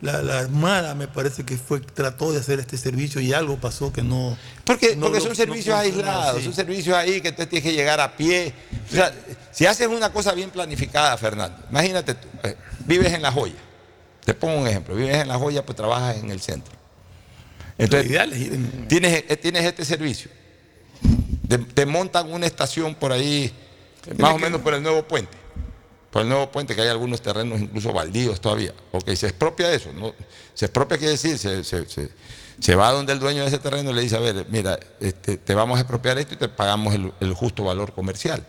la, 0.00 0.40
Armada 0.40 0.94
me 0.94 1.08
parece 1.08 1.44
que 1.44 1.56
fue 1.56 1.80
trató 1.80 2.32
de 2.32 2.40
hacer 2.40 2.60
este 2.60 2.76
servicio 2.76 3.20
y 3.20 3.32
algo 3.32 3.56
pasó 3.56 3.92
que 3.92 4.02
no. 4.02 4.36
Porque, 4.64 4.96
porque 5.00 5.20
son 5.20 5.34
servicios 5.34 5.74
aislados, 5.74 6.42
son 6.42 6.54
servicios 6.54 6.96
ahí 6.96 7.20
que 7.20 7.32
tú 7.32 7.44
tienes 7.46 7.62
que 7.62 7.72
llegar 7.72 8.00
a 8.00 8.16
pie. 8.16 8.52
O 8.88 8.94
sea, 8.94 9.12
si 9.50 9.66
haces 9.66 9.88
una 9.88 10.12
cosa 10.12 10.32
bien 10.32 10.50
planificada, 10.50 11.16
Fernando, 11.16 11.58
imagínate 11.70 12.14
tú, 12.14 12.28
eh, 12.44 12.56
vives 12.86 13.12
en 13.12 13.22
La 13.22 13.32
Joya. 13.32 13.54
Te 14.24 14.34
pongo 14.34 14.58
un 14.58 14.68
ejemplo, 14.68 14.94
vives 14.94 15.16
en 15.16 15.28
La 15.28 15.38
Joya, 15.38 15.64
pues 15.64 15.76
trabajas 15.76 16.16
en 16.16 16.30
el 16.30 16.40
centro. 16.40 16.74
Entonces, 17.78 18.08
tienes, 18.88 19.24
eh, 19.28 19.36
tienes 19.36 19.64
este 19.64 19.84
servicio. 19.84 20.30
Te, 21.74 21.84
montan 21.84 22.30
una 22.30 22.46
estación 22.46 22.94
por 22.94 23.10
ahí, 23.10 23.52
más 24.18 24.34
o 24.34 24.38
menos 24.38 24.60
por 24.60 24.74
el 24.74 24.82
nuevo 24.82 25.02
puente 25.02 25.39
por 26.10 26.22
el 26.22 26.28
nuevo 26.28 26.50
puente, 26.50 26.74
que 26.74 26.82
hay 26.82 26.88
algunos 26.88 27.22
terrenos 27.22 27.60
incluso 27.60 27.92
baldíos 27.92 28.40
todavía. 28.40 28.74
Ok, 28.92 29.10
se 29.14 29.28
expropia 29.28 29.72
eso. 29.72 29.92
¿no? 29.92 30.12
Se 30.54 30.66
expropia 30.66 30.98
quiere 30.98 31.12
decir, 31.12 31.38
se, 31.38 31.62
se, 31.62 31.86
se, 32.58 32.74
va 32.74 32.90
donde 32.90 33.12
el 33.12 33.20
dueño 33.20 33.42
de 33.42 33.48
ese 33.48 33.58
terreno 33.58 33.92
le 33.92 34.02
dice, 34.02 34.16
a 34.16 34.20
ver, 34.20 34.46
mira, 34.50 34.78
este, 34.98 35.36
te 35.36 35.54
vamos 35.54 35.78
a 35.78 35.82
expropiar 35.82 36.18
esto 36.18 36.34
y 36.34 36.36
te 36.36 36.48
pagamos 36.48 36.94
el, 36.94 37.34
justo 37.34 37.64
valor 37.64 37.92
comercial. 37.92 38.44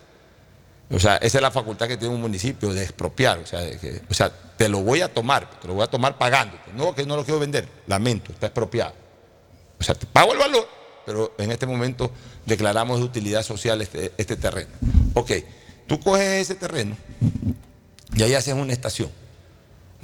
O 0.90 1.00
sea, 1.00 1.18
esa 1.18 1.38
es 1.38 1.42
la 1.42 1.52
facultad 1.52 1.88
que 1.88 1.98
tiene 1.98 2.14
un 2.14 2.20
municipio 2.20 2.74
de 2.74 2.84
expropiar. 2.84 3.38
O 3.38 3.46
sea, 3.46 3.62
o 4.10 4.14
sea, 4.14 4.30
te 4.58 4.68
lo 4.68 4.82
voy 4.82 5.02
a 5.02 5.14
tomar, 5.14 5.50
te 5.62 5.68
lo 5.68 5.76
voy 5.76 5.84
a 5.84 5.88
tomar 5.88 6.18
pagándote. 6.18 6.74
No, 6.76 6.96
que 6.96 7.06
no 7.06 7.16
lo 7.16 7.24
quiero 7.24 7.40
vender. 7.40 7.68
Lamento, 7.88 8.34
está 8.34 8.48
expropiado. 8.48 8.94
O 9.80 9.84
sea, 9.84 9.96
te 9.96 10.06
pago 10.08 10.34
el 10.34 10.40
valor, 10.40 10.68
pero 11.06 11.34
en 11.38 11.52
este 11.52 11.66
momento 11.66 12.12
declaramos 12.46 13.00
de 13.00 13.06
utilidad 13.06 13.44
social 13.44 13.82
este, 13.82 14.12
este 14.18 14.36
terreno. 14.36 14.72
Ok. 15.14 15.32
Tú 15.92 16.00
coges 16.00 16.44
ese 16.44 16.56
terreno 16.56 16.96
y 18.16 18.24
ahí 18.24 18.34
haces 18.34 18.54
una 18.54 18.72
estación. 18.72 19.12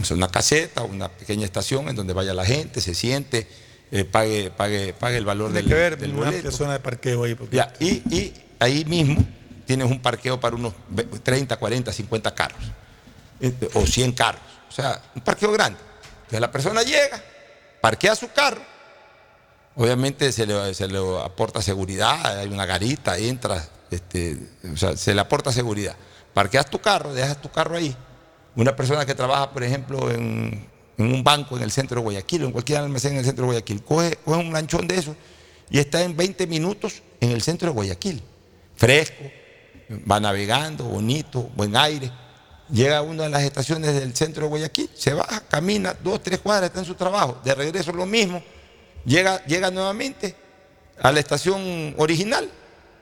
una 0.10 0.28
caseta, 0.28 0.84
una 0.84 1.08
pequeña 1.08 1.46
estación 1.46 1.88
en 1.88 1.96
donde 1.96 2.12
vaya 2.12 2.34
la 2.34 2.44
gente, 2.44 2.82
se 2.82 2.94
siente, 2.94 3.48
eh, 3.90 4.04
pague, 4.04 4.52
pague, 4.52 4.94
pague 4.94 5.16
el 5.16 5.24
valor 5.24 5.54
del, 5.54 5.66
que 5.66 5.74
ver, 5.74 5.98
del 5.98 6.14
una 6.14 6.30
persona 6.30 6.74
de 6.74 6.80
parqueo 6.82 7.24
ahí. 7.24 7.38
Ya, 7.54 7.72
y, 7.80 8.34
ahí 8.60 8.84
mismo 8.84 9.26
tienes 9.66 9.90
un 9.90 10.02
parqueo 10.02 10.38
para 10.42 10.58
unos 10.58 10.74
30, 11.24 11.56
40, 11.56 11.94
50 11.94 12.36
carros. 12.36 12.60
Eh, 13.40 13.54
o 13.74 13.86
100 13.86 14.12
carros. 14.12 14.42
O 14.68 14.72
sea, 14.74 15.02
un 15.16 15.22
parqueo 15.22 15.54
grande. 15.54 15.80
Entonces 16.18 16.42
la 16.42 16.52
persona 16.52 16.84
llega, 16.84 17.24
parquea 17.80 18.14
su 18.18 18.30
carro. 18.34 18.62
Obviamente 19.76 20.34
se 20.34 20.46
le, 20.46 20.74
se 20.74 20.90
le 20.90 21.00
aporta 21.24 21.62
seguridad, 21.62 22.40
hay 22.40 22.50
una 22.50 22.66
garita, 22.66 23.18
entra, 23.18 23.66
este, 23.92 24.38
se 24.96 25.14
le 25.14 25.22
aporta 25.22 25.52
seguridad. 25.52 25.96
Parqueas 26.34 26.70
tu 26.70 26.80
carro, 26.80 27.14
dejas 27.14 27.42
tu 27.42 27.50
carro 27.50 27.78
ahí. 27.78 27.96
Una 28.56 28.76
persona 28.76 29.06
que 29.06 29.16
trabaja, 29.16 29.52
por 29.52 29.64
ejemplo, 29.64 30.12
en, 30.12 30.68
un 30.98 31.24
banco 31.24 31.58
en 31.58 31.64
el 31.64 31.72
centro 31.72 31.96
de 31.98 32.04
Guayaquil 32.04 32.44
o 32.44 32.46
en 32.48 32.52
cualquier 32.52 32.80
almacén 32.80 33.14
en 33.14 33.20
el 33.20 33.26
centro 33.26 33.44
de 33.44 33.48
Guayaquil, 33.48 33.84
coge, 33.84 34.18
un 34.26 34.52
lanchón 34.52 34.88
de 34.88 34.96
eso 34.96 35.16
y 35.70 35.80
está 35.80 36.02
en 36.02 36.16
20 36.16 36.48
minutos 36.48 37.02
en 37.22 37.32
el 37.32 37.42
centro 37.42 37.70
de 37.70 37.74
Guayaquil. 37.74 38.24
Fresco, 38.76 39.24
va 40.10 40.20
navegando, 40.20 40.86
bonito, 40.86 41.50
buen 41.56 41.76
aire. 41.76 42.12
Llega 42.70 42.98
a 42.98 43.02
una 43.02 43.24
de 43.24 43.30
las 43.30 43.44
estaciones 43.44 43.94
del 43.94 44.16
centro 44.16 44.44
de 44.44 44.50
Guayaquil, 44.50 44.90
se 44.94 45.14
baja, 45.14 45.42
camina 45.42 45.96
dos, 46.04 46.22
tres 46.22 46.40
cuadras, 46.40 46.70
está 46.70 46.80
en 46.80 46.86
su 46.86 46.96
trabajo. 46.96 47.40
De 47.44 47.56
regreso 47.56 47.92
lo 47.94 48.06
mismo. 48.06 48.44
Llega, 49.06 49.44
llega 49.46 49.72
nuevamente 49.72 50.36
a 51.02 51.12
la 51.12 51.20
estación 51.20 51.96
original 51.98 52.50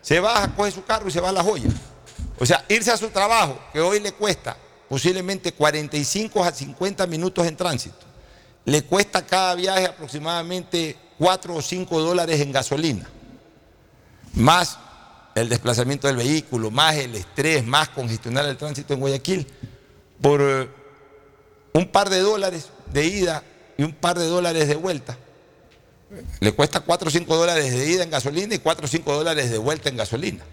se 0.06 0.20
baja, 0.20 0.54
coge 0.56 0.70
su 0.70 0.86
carro 0.86 1.08
y 1.08 1.12
se 1.12 1.20
va 1.20 1.30
a 1.30 1.32
la 1.32 1.42
joya. 1.42 1.68
O 2.38 2.46
sea, 2.46 2.64
irse 2.70 2.92
a 2.92 2.98
su 2.98 3.10
trabajo, 3.10 3.60
que 3.74 3.82
hoy 3.82 4.00
le 4.00 4.12
cuesta 4.12 4.56
posiblemente 4.88 5.52
45 5.52 6.44
a 6.44 6.52
50 6.52 7.08
minutos 7.08 7.48
en 7.48 7.58
tránsito, 7.58 8.06
le 8.66 8.84
cuesta 8.84 9.26
cada 9.26 9.56
viaje 9.56 9.88
aproximadamente 9.88 10.96
4 11.18 11.56
o 11.56 11.60
5 11.60 12.02
dólares 12.02 12.40
en 12.40 12.52
gasolina, 12.52 13.10
más 14.36 14.78
el 15.34 15.50
desplazamiento 15.50 16.06
del 16.06 16.18
vehículo, 16.18 16.70
más 16.70 16.96
el 16.98 17.16
estrés, 17.16 17.66
más 17.66 17.90
congestionar 17.90 18.46
el 18.46 18.58
tránsito 18.58 18.94
en 18.94 19.00
Guayaquil, 19.00 19.48
por 20.22 20.40
eh, 20.40 20.70
un 21.74 21.88
par 21.88 22.12
de 22.12 22.20
dólares 22.20 22.70
de 22.94 23.08
ida 23.08 23.44
y 23.76 23.82
un 23.82 23.94
par 23.94 24.20
de 24.20 24.28
dólares 24.28 24.68
de 24.68 24.76
vuelta 24.76 25.18
le 26.40 26.52
cuesta 26.54 26.80
4 26.80 27.08
o 27.08 27.12
5 27.12 27.36
dólares 27.36 27.72
de 27.72 27.90
ida 27.90 28.04
en 28.04 28.10
gasolina 28.10 28.56
y 28.56 28.60
4 28.60 28.86
o 28.86 28.88
5 28.88 29.14
dólares 29.14 29.52
de 29.52 29.58
vuelta 29.58 29.90
en 29.90 29.98
gasolina. 29.98 30.44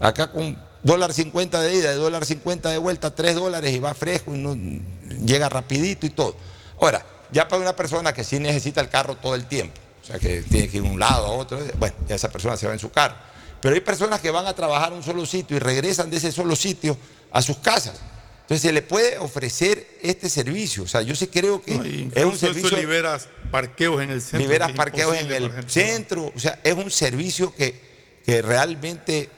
Acá 0.00 0.30
con 0.30 0.58
dólar 0.82 1.12
50 1.12 1.60
de 1.60 1.74
ida 1.74 1.94
dólar 1.94 2.24
50 2.24 2.70
de 2.70 2.78
vuelta, 2.78 3.14
3 3.14 3.34
dólares 3.34 3.72
y 3.72 3.78
va 3.78 3.94
fresco 3.94 4.34
y 4.34 4.82
llega 5.24 5.48
rapidito 5.48 6.06
y 6.06 6.10
todo. 6.10 6.36
Ahora, 6.80 7.04
ya 7.30 7.48
para 7.48 7.62
una 7.62 7.74
persona 7.74 8.12
que 8.12 8.24
sí 8.24 8.38
necesita 8.38 8.80
el 8.80 8.88
carro 8.88 9.16
todo 9.16 9.34
el 9.34 9.46
tiempo, 9.46 9.80
o 10.02 10.06
sea 10.06 10.18
que 10.18 10.42
tiene 10.42 10.68
que 10.68 10.78
ir 10.78 10.82
de 10.82 10.88
un 10.88 10.98
lado 10.98 11.26
a 11.26 11.30
otro, 11.30 11.58
bueno, 11.78 11.96
ya 12.06 12.14
esa 12.14 12.30
persona 12.30 12.56
se 12.56 12.66
va 12.66 12.72
en 12.72 12.78
su 12.78 12.90
carro. 12.90 13.14
Pero 13.60 13.74
hay 13.74 13.80
personas 13.80 14.20
que 14.20 14.30
van 14.30 14.46
a 14.46 14.54
trabajar 14.54 14.92
en 14.92 14.98
un 14.98 15.02
solo 15.02 15.26
sitio 15.26 15.56
y 15.56 15.60
regresan 15.60 16.10
de 16.10 16.18
ese 16.18 16.30
solo 16.30 16.54
sitio 16.54 16.96
a 17.32 17.42
sus 17.42 17.58
casas. 17.58 18.00
Entonces 18.48 18.62
se 18.62 18.72
le 18.72 18.80
puede 18.80 19.18
ofrecer 19.18 19.86
este 20.00 20.30
servicio. 20.30 20.84
O 20.84 20.86
sea, 20.86 21.02
yo 21.02 21.14
sí 21.14 21.26
creo 21.26 21.60
que 21.60 21.74
es 22.14 22.24
un 22.24 22.38
servicio. 22.38 22.78
liberas 22.78 23.28
parqueos 23.50 24.00
en 24.02 24.08
el 24.08 24.22
centro. 24.22 24.38
Liberas 24.38 24.72
parqueos 24.72 25.14
en 25.18 25.30
el 25.30 25.70
centro. 25.70 26.32
O 26.34 26.38
sea, 26.40 26.58
es 26.64 26.72
un 26.72 26.90
servicio 26.90 27.54
que, 27.54 27.78
que 28.24 28.40
realmente 28.40 29.28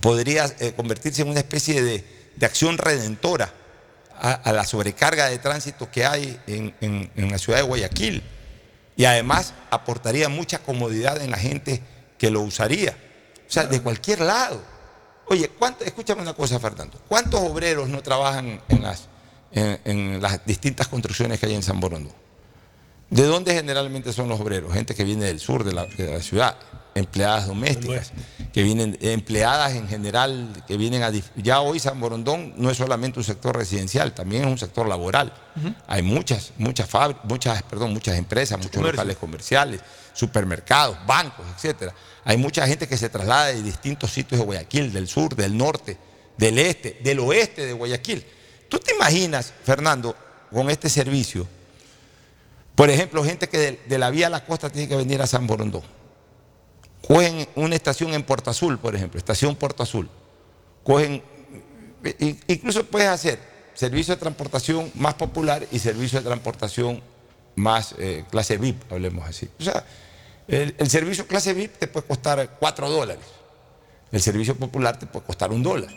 podría 0.00 0.52
eh, 0.58 0.72
convertirse 0.74 1.22
en 1.22 1.28
una 1.28 1.38
especie 1.38 1.80
de, 1.80 2.04
acción 2.44 2.76
redentora 2.76 3.54
a, 4.18 4.52
la 4.52 4.64
sobrecarga 4.64 5.28
de 5.28 5.38
tránsito 5.38 5.88
que 5.88 6.04
hay 6.04 6.40
en, 6.48 6.74
en 6.80 7.30
la 7.30 7.38
ciudad 7.38 7.60
de 7.60 7.64
Guayaquil. 7.64 8.24
Y 8.96 9.04
además 9.04 9.54
aportaría 9.70 10.28
mucha 10.28 10.58
comodidad 10.58 11.22
en 11.22 11.30
la 11.30 11.38
gente 11.38 11.80
que 12.18 12.32
lo 12.32 12.40
usaría. 12.40 12.96
O 13.48 13.52
sea, 13.52 13.66
de 13.66 13.80
cualquier 13.80 14.22
lado. 14.22 14.71
Oye, 15.28 15.50
escúchame 15.84 16.22
una 16.22 16.34
cosa, 16.34 16.58
Fernando. 16.58 16.98
¿Cuántos 17.08 17.40
obreros 17.40 17.88
no 17.88 18.02
trabajan 18.02 18.60
en 18.68 18.82
las, 18.82 19.08
en, 19.52 20.20
las 20.20 20.44
distintas 20.44 20.88
construcciones 20.88 21.38
que 21.38 21.46
hay 21.46 21.54
en 21.54 21.62
San 21.62 21.80
Borondo? 21.80 22.12
¿De 23.10 23.24
dónde 23.24 23.54
generalmente 23.54 24.12
son 24.12 24.28
los 24.28 24.40
obreros? 24.40 24.72
Gente 24.72 24.94
que 24.94 25.04
viene 25.04 25.26
del 25.26 25.38
sur 25.38 25.64
de 25.64 25.72
la, 25.72 25.86
ciudad. 26.20 26.56
empleadas 26.94 27.46
domésticas, 27.46 28.12
que 28.52 28.62
vienen, 28.62 28.98
empleadas 29.00 29.74
en 29.74 29.88
general, 29.88 30.64
que 30.66 30.76
vienen 30.76 31.02
a... 31.02 31.10
Ya 31.36 31.60
hoy 31.60 31.78
San 31.78 32.00
Borondón 32.00 32.54
no 32.56 32.70
es 32.70 32.76
solamente 32.76 33.18
un 33.18 33.24
sector 33.24 33.56
residencial, 33.56 34.14
también 34.14 34.42
es 34.42 34.48
un 34.48 34.58
sector 34.58 34.88
laboral. 34.88 35.32
Hay 35.86 36.02
muchas, 36.02 36.52
muchas 36.58 36.88
fábricas, 36.88 37.24
muchas, 37.24 37.62
perdón, 37.62 37.92
muchas 37.92 38.16
empresas, 38.16 38.58
muchos 38.58 38.72
Comercio. 38.72 38.92
locales 38.92 39.16
comerciales, 39.18 39.80
supermercados, 40.14 40.96
bancos, 41.06 41.46
etcétera. 41.54 41.94
Hay 42.24 42.36
mucha 42.36 42.66
gente 42.66 42.86
que 42.86 42.96
se 42.96 43.08
traslada 43.08 43.46
de 43.46 43.62
distintos 43.62 44.12
sitios 44.12 44.40
de 44.40 44.46
Guayaquil, 44.46 44.92
del 44.92 45.08
sur, 45.08 45.34
del 45.34 45.56
norte, 45.56 45.96
del 46.36 46.58
este, 46.58 46.98
del 47.02 47.18
oeste 47.20 47.66
de 47.66 47.72
Guayaquil. 47.72 48.24
¿Tú 48.68 48.78
te 48.78 48.94
imaginas, 48.94 49.52
Fernando, 49.64 50.16
con 50.50 50.70
este 50.70 50.88
servicio? 50.88 51.46
Por 52.74 52.90
ejemplo, 52.90 53.24
gente 53.24 53.48
que 53.48 53.78
de, 53.86 53.98
la 53.98 54.10
vía 54.10 54.28
a 54.28 54.30
la 54.30 54.44
costa 54.44 54.70
tiene 54.70 54.88
que 54.88 54.96
venir 54.96 55.20
a 55.20 55.26
San 55.26 55.46
Borondón. 55.46 55.82
Cogen 57.06 57.46
una 57.56 57.74
estación 57.74 58.14
en 58.14 58.22
Puerto 58.22 58.50
Azul, 58.50 58.78
por 58.78 58.94
ejemplo, 58.94 59.18
estación 59.18 59.56
Puerto 59.56 59.82
Azul. 59.82 60.08
Cogen, 60.84 61.22
incluso 62.46 62.84
puedes 62.84 63.08
hacer 63.08 63.38
servicio 63.74 64.14
de 64.14 64.20
transportación 64.20 64.90
más 64.94 65.14
popular 65.14 65.66
y 65.70 65.78
servicio 65.78 66.20
de 66.20 66.24
transportación 66.24 67.02
más 67.56 67.94
eh, 67.98 68.24
clase 68.30 68.56
VIP, 68.56 68.90
hablemos 68.90 69.28
así. 69.28 69.48
O 69.58 69.62
sea, 69.62 69.84
el, 70.48 70.90
servicio 70.90 71.26
clase 71.26 71.54
VIP 71.54 71.78
te 71.78 71.86
puede 71.86 72.06
costar 72.06 72.56
4 72.58 72.90
dólares. 72.90 73.24
El 74.10 74.20
servicio 74.20 74.56
popular 74.56 74.98
te 74.98 75.06
puede 75.06 75.24
costar 75.24 75.52
un 75.52 75.62
dólar. 75.62 75.90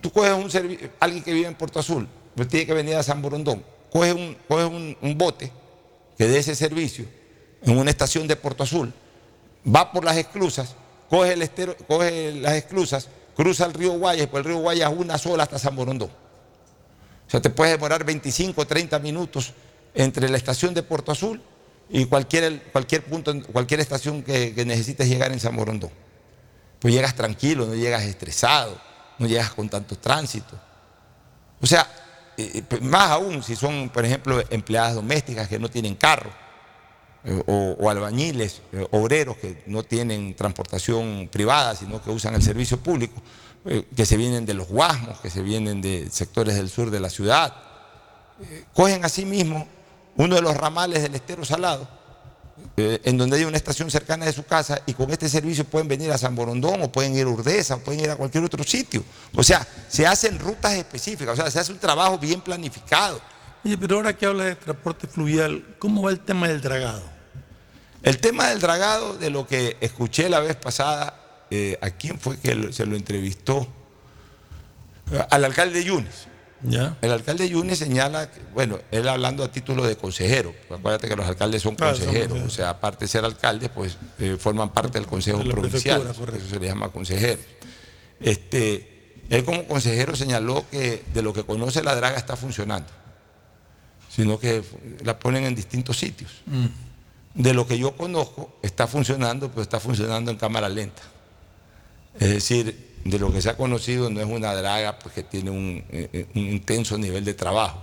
Tú 0.00 0.10
coges 0.12 0.32
un 0.32 0.50
alguien 1.00 1.24
que 1.24 1.32
vive 1.32 1.48
en 1.48 1.54
Puerto 1.54 1.80
Azul, 1.80 2.06
pues 2.34 2.48
tiene 2.48 2.66
que 2.66 2.74
venir 2.74 2.94
a 2.94 3.02
San 3.02 3.22
Borondón, 3.22 3.64
coges 3.90 4.14
un, 4.14 4.36
coges 4.46 4.66
un, 5.00 5.18
bote 5.18 5.50
que 6.16 6.28
dé 6.28 6.38
ese 6.38 6.54
servicio 6.54 7.06
en 7.62 7.76
una 7.78 7.90
estación 7.90 8.28
de 8.28 8.36
Puerto 8.36 8.62
Azul, 8.62 8.92
va 9.66 9.90
por 9.90 10.04
las 10.04 10.16
esclusas, 10.16 10.76
coge, 11.08 11.32
el 11.32 11.76
coge 11.88 12.32
las 12.34 12.52
esclusas, 12.52 13.08
cruza 13.34 13.64
el 13.64 13.74
río 13.74 13.92
Guayas, 13.92 14.28
por 14.28 14.40
el 14.40 14.44
río 14.44 14.58
Guayas 14.58 14.92
una 14.96 15.18
sola 15.18 15.42
hasta 15.44 15.58
San 15.58 15.74
Borondón. 15.74 16.10
O 17.26 17.30
sea, 17.30 17.40
te 17.40 17.50
puedes 17.50 17.74
demorar 17.74 18.04
25 18.04 18.60
o 18.60 18.66
30 18.66 18.98
minutos 19.00 19.52
entre 19.94 20.28
la 20.28 20.36
estación 20.36 20.74
de 20.74 20.84
Puerto 20.84 21.10
Azul 21.10 21.42
y 21.88 22.04
cualquier, 22.06 22.62
cualquier 22.72 23.04
punto, 23.04 23.32
cualquier 23.52 23.80
estación 23.80 24.22
que, 24.22 24.54
que 24.54 24.64
necesites 24.64 25.08
llegar 25.08 25.32
en 25.32 25.40
San 25.40 25.56
Borondón. 25.56 25.90
Pues 26.80 26.92
llegas 26.92 27.14
tranquilo, 27.14 27.66
no 27.66 27.74
llegas 27.74 28.02
estresado, 28.02 28.78
no 29.18 29.26
llegas 29.26 29.52
con 29.52 29.68
tanto 29.68 29.96
tránsito. 29.96 30.58
O 31.60 31.66
sea, 31.66 31.88
eh, 32.36 32.62
eh, 32.70 32.80
más 32.80 33.10
aún 33.10 33.42
si 33.42 33.56
son, 33.56 33.88
por 33.88 34.04
ejemplo, 34.04 34.42
empleadas 34.50 34.94
domésticas 34.94 35.48
que 35.48 35.58
no 35.58 35.68
tienen 35.70 35.94
carro, 35.94 36.30
eh, 37.24 37.42
o, 37.46 37.76
o 37.78 37.90
albañiles, 37.90 38.62
obreros 38.90 39.36
que 39.38 39.62
no 39.66 39.82
tienen 39.82 40.34
transportación 40.34 41.28
privada, 41.32 41.74
sino 41.74 42.02
que 42.02 42.10
usan 42.10 42.34
el 42.34 42.42
servicio 42.42 42.78
público, 42.78 43.20
que 43.96 44.06
se 44.06 44.16
vienen 44.16 44.46
de 44.46 44.54
los 44.54 44.68
Guasmos, 44.68 45.18
que 45.20 45.28
se 45.28 45.42
vienen 45.42 45.80
de 45.80 46.08
sectores 46.08 46.54
del 46.54 46.68
sur 46.68 46.90
de 46.90 47.00
la 47.00 47.10
ciudad. 47.10 47.52
Cogen 48.72 49.04
así 49.04 49.24
mismo 49.24 49.66
uno 50.16 50.34
de 50.34 50.42
los 50.42 50.56
ramales 50.56 51.02
del 51.02 51.14
estero 51.14 51.44
salado, 51.44 51.88
eh, 52.76 53.00
en 53.04 53.18
donde 53.18 53.36
hay 53.36 53.44
una 53.44 53.56
estación 53.56 53.90
cercana 53.90 54.26
de 54.26 54.32
su 54.32 54.44
casa, 54.44 54.80
y 54.86 54.94
con 54.94 55.10
este 55.10 55.28
servicio 55.28 55.64
pueden 55.64 55.88
venir 55.88 56.10
a 56.10 56.18
San 56.18 56.34
Borondón, 56.34 56.82
o 56.82 56.92
pueden 56.92 57.14
ir 57.14 57.26
a 57.26 57.28
Urdesa, 57.28 57.76
o 57.76 57.78
pueden 57.80 58.00
ir 58.00 58.10
a 58.10 58.16
cualquier 58.16 58.44
otro 58.44 58.64
sitio. 58.64 59.04
O 59.34 59.42
sea, 59.42 59.66
se 59.88 60.06
hacen 60.06 60.38
rutas 60.38 60.74
específicas, 60.74 61.38
o 61.38 61.42
sea, 61.42 61.50
se 61.50 61.60
hace 61.60 61.72
un 61.72 61.78
trabajo 61.78 62.18
bien 62.18 62.40
planificado. 62.40 63.20
Oye, 63.64 63.76
pero 63.76 63.96
ahora 63.96 64.16
que 64.16 64.26
hablas 64.26 64.46
de 64.46 64.56
transporte 64.56 65.06
fluvial, 65.06 65.76
¿cómo 65.78 66.02
va 66.02 66.10
el 66.10 66.20
tema 66.20 66.48
del 66.48 66.60
dragado? 66.60 67.02
El 68.02 68.18
tema 68.18 68.48
del 68.48 68.60
dragado, 68.60 69.16
de 69.16 69.30
lo 69.30 69.46
que 69.46 69.76
escuché 69.80 70.28
la 70.28 70.40
vez 70.40 70.56
pasada, 70.56 71.18
eh, 71.50 71.78
¿a 71.80 71.90
quién 71.90 72.18
fue 72.20 72.38
que 72.38 72.72
se 72.72 72.86
lo 72.86 72.96
entrevistó? 72.96 73.66
Al 75.30 75.44
alcalde 75.44 75.84
Yunes. 75.84 76.28
El 76.62 77.12
alcalde 77.12 77.48
Yunes 77.48 77.78
señala, 77.78 78.30
que, 78.30 78.40
bueno, 78.54 78.78
él 78.90 79.08
hablando 79.08 79.44
a 79.44 79.52
título 79.52 79.86
de 79.86 79.96
consejero, 79.96 80.54
acuérdate 80.70 81.08
que 81.08 81.16
los 81.16 81.26
alcaldes 81.26 81.62
son 81.62 81.74
Claro, 81.74 81.96
son 81.96 82.06
consejeros, 82.06 82.40
o 82.40 82.50
sea, 82.50 82.70
aparte 82.70 83.04
de 83.04 83.08
ser 83.08 83.24
alcaldes, 83.24 83.68
pues 83.68 83.98
eh, 84.18 84.36
forman 84.38 84.70
parte 84.70 84.98
del 84.98 85.06
Consejo 85.06 85.38
De 85.38 85.50
Provincial, 85.50 86.02
correcto. 86.02 86.36
eso 86.36 86.48
se 86.48 86.60
le 86.60 86.66
llama 86.66 86.88
consejero. 86.90 87.40
Este, 88.20 89.14
él 89.28 89.44
como 89.44 89.64
consejero 89.66 90.16
señaló 90.16 90.64
que 90.70 91.04
de 91.12 91.22
lo 91.22 91.32
que 91.32 91.44
conoce 91.44 91.82
la 91.82 91.94
draga 91.94 92.16
está 92.16 92.36
funcionando, 92.36 92.88
sino 94.08 94.38
que 94.38 94.62
la 95.04 95.18
ponen 95.18 95.44
en 95.44 95.54
distintos 95.54 95.98
sitios. 95.98 96.30
Mm. 96.46 96.66
De 97.34 97.52
lo 97.52 97.66
que 97.66 97.78
yo 97.78 97.94
conozco, 97.96 98.56
está 98.62 98.86
funcionando, 98.86 99.50
pero 99.50 99.60
está 99.60 99.78
funcionando 99.78 100.30
en 100.30 100.38
cámara 100.38 100.70
lenta. 100.70 101.02
Es 102.18 102.30
decir, 102.30 102.85
de 103.10 103.18
lo 103.18 103.32
que 103.32 103.42
se 103.42 103.50
ha 103.50 103.56
conocido 103.56 104.10
no 104.10 104.20
es 104.20 104.26
una 104.26 104.54
draga 104.54 104.98
pues, 104.98 105.14
que 105.14 105.22
tiene 105.22 105.50
un, 105.50 105.84
eh, 105.90 106.26
un 106.34 106.42
intenso 106.42 106.98
nivel 106.98 107.24
de 107.24 107.34
trabajo, 107.34 107.82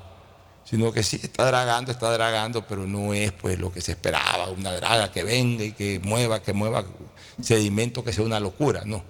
sino 0.63 0.91
que 0.91 1.03
sí 1.03 1.19
está 1.21 1.45
dragando, 1.45 1.91
está 1.91 2.11
dragando, 2.11 2.65
pero 2.67 2.87
no 2.87 3.13
es 3.13 3.31
pues 3.31 3.59
lo 3.59 3.71
que 3.71 3.81
se 3.81 3.91
esperaba, 3.93 4.49
una 4.49 4.73
draga 4.73 5.11
que 5.11 5.23
venga 5.23 5.63
y 5.63 5.71
que 5.71 5.99
mueva, 6.03 6.41
que 6.41 6.53
mueva 6.53 6.85
sedimento, 7.41 8.03
que 8.03 8.13
sea 8.13 8.23
una 8.23 8.39
locura, 8.39 8.83
no. 8.85 9.03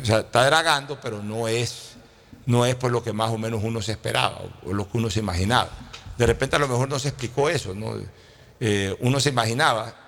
O 0.00 0.04
sea, 0.04 0.20
está 0.20 0.44
dragando, 0.44 1.00
pero 1.00 1.22
no 1.22 1.48
es, 1.48 1.92
no 2.46 2.66
es 2.66 2.74
pues 2.74 2.92
lo 2.92 3.02
que 3.02 3.12
más 3.12 3.30
o 3.30 3.38
menos 3.38 3.60
uno 3.64 3.80
se 3.82 3.92
esperaba 3.92 4.38
o, 4.38 4.70
o 4.70 4.72
lo 4.72 4.90
que 4.90 4.98
uno 4.98 5.10
se 5.10 5.20
imaginaba. 5.20 5.70
De 6.16 6.26
repente 6.26 6.56
a 6.56 6.58
lo 6.58 6.68
mejor 6.68 6.88
no 6.88 6.98
se 6.98 7.08
explicó 7.08 7.48
eso, 7.48 7.74
¿no? 7.74 7.94
Eh, 8.60 8.96
uno 9.00 9.20
se 9.20 9.28
imaginaba 9.28 10.07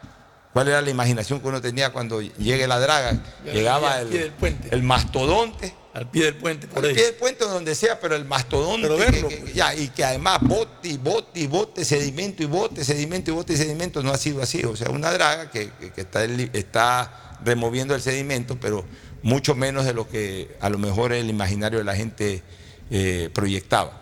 cuál 0.53 0.69
era 0.69 0.81
la 0.81 0.91
imaginación 0.91 1.41
que 1.41 1.49
uno 1.49 1.61
tenía 1.61 1.91
cuando 1.91 2.21
llegue 2.21 2.67
la 2.67 2.79
draga. 2.79 3.19
Llegaba 3.45 4.01
el, 4.01 4.83
mastodonte. 4.83 5.75
Al 5.93 6.09
pie 6.09 6.27
del 6.27 6.37
puente, 6.37 6.69
por 6.69 6.79
Al 6.85 6.91
ahí. 6.91 6.95
pie 6.95 7.05
del 7.07 7.15
puente 7.15 7.43
o 7.45 7.49
donde 7.49 7.75
sea, 7.75 7.99
pero 7.99 8.15
el 8.15 8.25
mastodonte. 8.25 8.83
Pero 8.87 8.97
verlo, 8.97 9.29
que- 9.29 9.35
que- 9.37 9.41
pues. 9.43 9.55
ya, 9.55 9.75
y 9.75 9.89
que 9.89 10.05
además 10.05 10.39
bote 10.41 10.89
y 10.89 10.97
bote 10.97 11.41
y 11.41 11.47
bote, 11.49 11.85
sedimento 11.85 12.45
y 12.45 12.47
bote, 12.47 12.85
sedimento 12.85 13.33
y 13.33 13.35
bote 13.35 13.55
y 13.55 13.57
sedimento, 13.57 14.01
no 14.03 14.13
ha 14.13 14.17
sido 14.17 14.41
así. 14.41 14.63
O 14.65 14.77
sea, 14.77 14.91
una 14.91 15.11
draga 15.13 15.51
que, 15.51 15.71
está, 16.55 17.39
removiendo 17.45 17.95
el 17.97 18.01
sedimento, 18.03 18.57
pero 18.61 18.85
mucho 19.23 19.55
menos 19.57 19.85
de 19.85 19.93
lo 19.93 20.09
que 20.09 20.57
a 20.61 20.71
lo 20.71 20.79
mejor 20.79 21.13
el 21.13 21.29
imaginario 21.29 21.79
de 21.81 21.85
la 21.85 21.97
gente 21.97 22.43
eh, 22.91 23.29
proyectaba. 23.33 24.01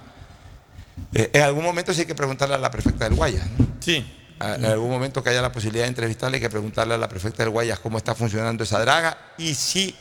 Eh, 1.14 1.30
en 1.32 1.42
algún 1.42 1.64
momento 1.64 1.94
sí 1.94 2.00
hay 2.00 2.06
que 2.06 2.14
preguntarle 2.14 2.54
a 2.54 2.58
la 2.58 2.70
prefecta 2.70 3.04
del 3.04 3.14
Guayas. 3.14 3.46
¿no? 3.58 3.66
Sí. 3.80 4.04
En 4.40 4.64
algún 4.64 4.90
momento 4.90 5.22
que 5.22 5.30
haya 5.30 5.42
la 5.42 5.50
posibilidad 5.52 5.84
de 5.84 5.88
entrevistarle, 5.88 6.36
hay 6.36 6.40
que 6.40 6.50
preguntarle 6.50 6.94
a 6.94 6.98
la 6.98 7.08
prefecta 7.08 7.42
del 7.42 7.50
Guayas 7.50 7.78
cómo 7.80 7.98
está 7.98 8.14
funcionando 8.14 8.62
esa 8.64 8.78
draga 8.80 9.18
y 9.36 9.54
si 9.54 9.96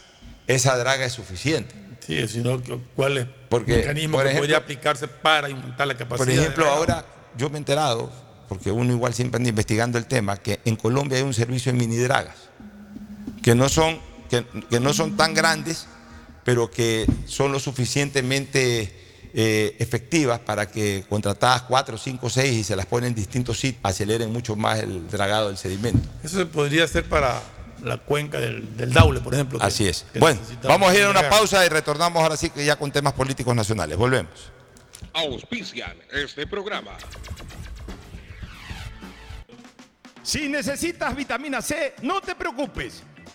esa 0.46 0.78
draga 0.78 1.06
es 1.06 1.14
suficiente. 1.14 1.74
Sí, 2.06 2.26
sino 2.28 2.62
cuál 2.96 3.18
es 3.18 3.28
Porque, 3.50 3.74
el 3.74 3.80
mecanismo 3.80 4.18
por 4.18 4.24
que 4.24 4.30
ejemplo- 4.30 4.42
podría 4.44 4.58
aplicarse 4.58 5.08
para 5.08 5.48
aumentar 5.48 5.88
la 5.88 5.98
capacidad. 5.98 6.26
Por 6.26 6.30
ejemplo, 6.30 6.66
ahora 6.70 7.04
yo 7.36 7.50
me 7.50 7.56
he 7.56 7.60
enterado, 7.60 8.12
porque 8.48 8.72
uno 8.72 8.94
igual 8.94 9.14
siempre 9.14 9.38
anda 9.38 9.50
investigando 9.50 9.98
el 9.98 10.06
tema, 10.06 10.38
que 10.38 10.60
en 10.66 10.76
Colombia 10.78 11.18
hay 11.18 11.24
un 11.24 11.34
servicio 11.34 11.72
de 11.74 11.78
mini 11.80 11.98
dragas, 11.98 12.36
que 13.44 13.56
no 13.56 13.68
son, 13.70 14.00
que, 14.30 14.46
que 14.70 14.80
no 14.80 14.94
son 14.94 15.18
tan 15.18 15.34
grandes, 15.34 15.88
pero 16.46 16.72
que 16.72 17.06
son 17.26 17.52
lo 17.52 17.60
suficientemente 17.60 19.07
eh, 19.34 19.76
efectivas 19.80 20.40
para 20.40 20.70
que 20.70 21.04
contratadas 21.10 21.64
cuatro, 21.64 21.98
cinco, 21.98 22.30
seis 22.30 22.54
y 22.58 22.64
se 22.64 22.76
las 22.76 22.86
ponen 22.86 23.10
en 23.10 23.16
distintos 23.16 23.60
sitios, 23.60 23.80
aceleren 23.84 24.32
mucho 24.32 24.56
más 24.56 24.80
el 24.80 25.08
dragado 25.10 25.48
del 25.48 25.58
sedimento. 25.58 26.08
Eso 26.24 26.38
se 26.38 26.46
podría 26.46 26.84
hacer 26.86 27.06
para 27.06 27.42
la 27.84 27.98
cuenca 27.98 28.40
del, 28.40 28.76
del 28.76 28.92
Daule, 28.92 29.20
por 29.20 29.34
ejemplo. 29.34 29.60
que- 29.60 29.66
Así 29.66 29.88
es. 29.88 30.06
que 30.12 30.20
Bueno, 30.20 30.40
vamos 30.64 30.90
a 30.90 30.96
ir 30.98 31.04
a 31.04 31.10
una 31.10 31.30
pausa 31.30 31.66
y 31.66 31.70
retornamos 31.70 32.22
ahora 32.24 32.36
sí 32.38 32.50
que 32.50 32.66
ya 32.66 32.76
con 32.76 32.92
temas 32.92 33.14
políticos 33.14 33.56
nacionales. 33.56 33.98
Volvemos. 33.98 34.52
Auspician 35.14 35.96
este 36.12 36.46
programa. 36.48 36.92
Si 40.24 40.50
necesitas 40.50 41.16
vitamina 41.16 41.62
C, 41.62 41.96
no 42.02 42.20
te 42.22 42.36
preocupes. 42.36 43.04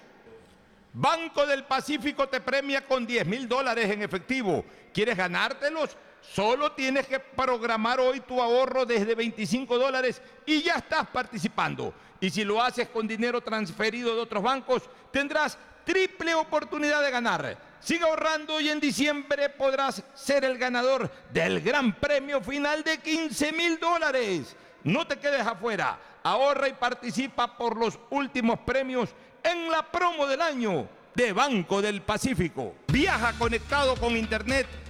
Banco 0.93 1.47
del 1.47 1.65
Pacífico 1.65 2.29
te 2.29 2.43
premia 2.43 2.85
con 2.85 3.07
10 3.07 3.27
mil 3.27 3.49
dólares 3.49 3.91
en 3.91 4.03
efectivo. 4.03 4.63
¿Quieres 4.93 5.17
ganártelos? 5.17 5.97
Solo 6.21 6.73
tienes 6.73 7.07
que 7.07 7.19
programar 7.19 8.01
hoy 8.01 8.21
tu 8.21 8.41
ahorro 8.41 8.85
desde 8.85 9.15
25 9.15 9.79
dólares 9.79 10.21
y 10.47 10.63
ya 10.63 10.75
estás 10.75 11.07
participando. 11.09 11.95
Y 12.21 12.31
si 12.31 12.45
lo 12.45 12.63
haces 12.63 12.89
con 12.89 13.07
dinero 13.07 13.41
transferido 13.41 14.15
de 14.15 14.21
otros 14.21 14.43
bancos, 14.43 14.83
tendrás 15.11 15.59
triple 15.85 16.35
oportunidad 16.35 17.03
de 17.03 17.11
ganar. 17.11 17.59
Sigue 17.81 18.05
ahorrando 18.05 18.61
y 18.61 18.69
en 18.69 18.81
diciembre 18.81 19.49
podrás 19.49 20.03
ser 20.15 20.45
el 20.45 20.59
ganador 20.59 21.11
del 21.33 21.61
gran 21.61 21.95
premio 21.95 22.41
final 22.41 22.83
de 22.83 22.99
15 22.99 23.53
mil 23.53 23.79
dólares. 23.79 24.55
No 24.85 25.07
te 25.07 25.19
quedes 25.19 25.47
afuera. 25.47 25.99
Ahorra 26.23 26.69
y 26.69 26.73
participa 26.75 27.57
por 27.57 27.77
los 27.77 27.99
últimos 28.11 28.59
premios 28.61 29.11
en 29.43 29.71
la 29.71 29.83
promo 29.83 30.27
del 30.27 30.43
año 30.43 30.89
de 31.15 31.33
Banco 31.33 31.81
del 31.81 32.03
Pacífico. 32.03 32.75
Viaja 32.89 33.33
conectado 33.39 33.97
con 33.97 34.17
Internet 34.17 34.67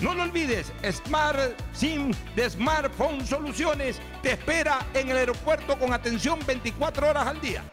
No 0.00 0.14
lo 0.14 0.22
olvides, 0.22 0.72
Smart 0.92 1.58
SIM 1.72 2.12
de 2.36 2.48
Smartphone 2.48 3.26
Soluciones 3.26 3.96
te 4.22 4.32
espera 4.32 4.86
en 4.94 5.10
el 5.10 5.16
aeropuerto 5.16 5.76
con 5.76 5.92
atención 5.92 6.38
24 6.46 7.08
horas 7.08 7.26
al 7.26 7.40
día. 7.40 7.64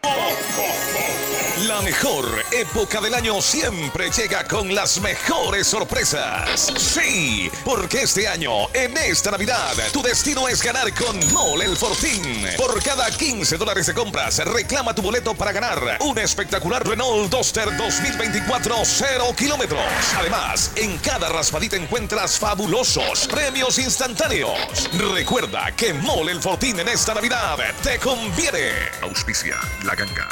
La 1.68 1.82
mejor 1.82 2.26
época 2.52 3.00
del 3.00 3.14
año 3.14 3.42
siempre 3.42 4.10
llega 4.10 4.44
con 4.48 4.74
las 4.74 5.00
mejores 5.00 5.68
sorpresas. 5.68 6.74
Sí, 6.78 7.50
porque 7.64 8.02
este 8.02 8.28
año, 8.28 8.52
en 8.74 8.98
esta 8.98 9.32
Navidad, 9.32 9.74
tu 9.94 10.02
destino 10.02 10.48
es 10.48 10.64
ganar 10.64 10.94
con 10.96 11.18
Mole 11.32 11.66
el 11.66 11.78
Fortín. 11.78 12.46
Por 12.58 12.82
cada 12.84 13.10
15 13.10 13.58
dólares 13.58 13.86
de 13.86 13.94
compras, 13.94 14.44
reclama 14.46 14.96
tu 14.96 15.02
boleto 15.02 15.36
para 15.36 15.52
ganar 15.52 15.98
un 16.02 16.18
espectacular 16.18 16.86
Renault 16.86 17.32
Duster 17.32 17.66
2024 17.78 18.76
0 18.84 19.26
kilómetros. 19.38 19.82
Además, 20.18 20.72
en 20.76 20.98
cada 20.98 21.30
raspadita 21.30 21.76
encuentras 21.76 22.14
fabulosos 22.24 23.28
premios 23.28 23.78
instantáneos. 23.78 24.89
Recuerda 25.13 25.76
que 25.76 25.93
Mole 25.93 26.32
el 26.32 26.41
Fortín 26.41 26.80
en 26.80 26.88
esta 26.88 27.13
Navidad 27.13 27.57
te 27.84 27.99
conviene. 27.99 28.72
Auspicia 29.01 29.55
la 29.84 29.95
ganga. 29.95 30.30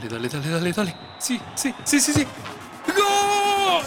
Dale, 0.00 0.08
dale, 0.08 0.28
dale, 0.28 0.50
dale, 0.50 0.72
dale. 0.72 0.96
Sí, 1.18 1.38
sí, 1.54 1.74
sí, 1.84 2.00
sí, 2.00 2.12
sí. 2.14 2.26
¡Gol! 2.96 3.82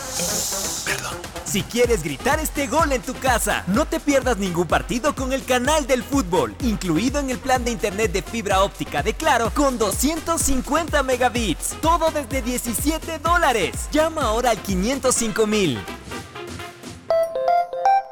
Perdón. 0.85 1.15
Si 1.43 1.63
quieres 1.63 2.03
gritar 2.03 2.39
este 2.39 2.67
gol 2.67 2.91
en 2.91 3.01
tu 3.01 3.15
casa, 3.15 3.63
no 3.67 3.85
te 3.85 3.99
pierdas 3.99 4.37
ningún 4.37 4.67
partido 4.67 5.15
con 5.15 5.33
el 5.33 5.43
canal 5.43 5.87
del 5.87 6.03
fútbol, 6.03 6.55
incluido 6.61 7.19
en 7.19 7.31
el 7.31 7.39
plan 7.39 7.63
de 7.63 7.71
internet 7.71 8.11
de 8.11 8.21
fibra 8.21 8.61
óptica 8.61 9.01
de 9.01 9.13
Claro 9.15 9.51
con 9.55 9.79
250 9.79 11.01
megabits. 11.01 11.75
Todo 11.81 12.11
desde 12.11 12.43
17 12.43 13.17
dólares. 13.17 13.89
Llama 13.91 14.21
ahora 14.21 14.51
al 14.51 14.59
505 14.59 15.47
mil. 15.47 15.79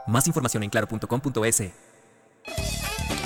Más 0.08 0.26
información 0.26 0.64
en 0.64 0.72
claro.com.es. 0.72 1.62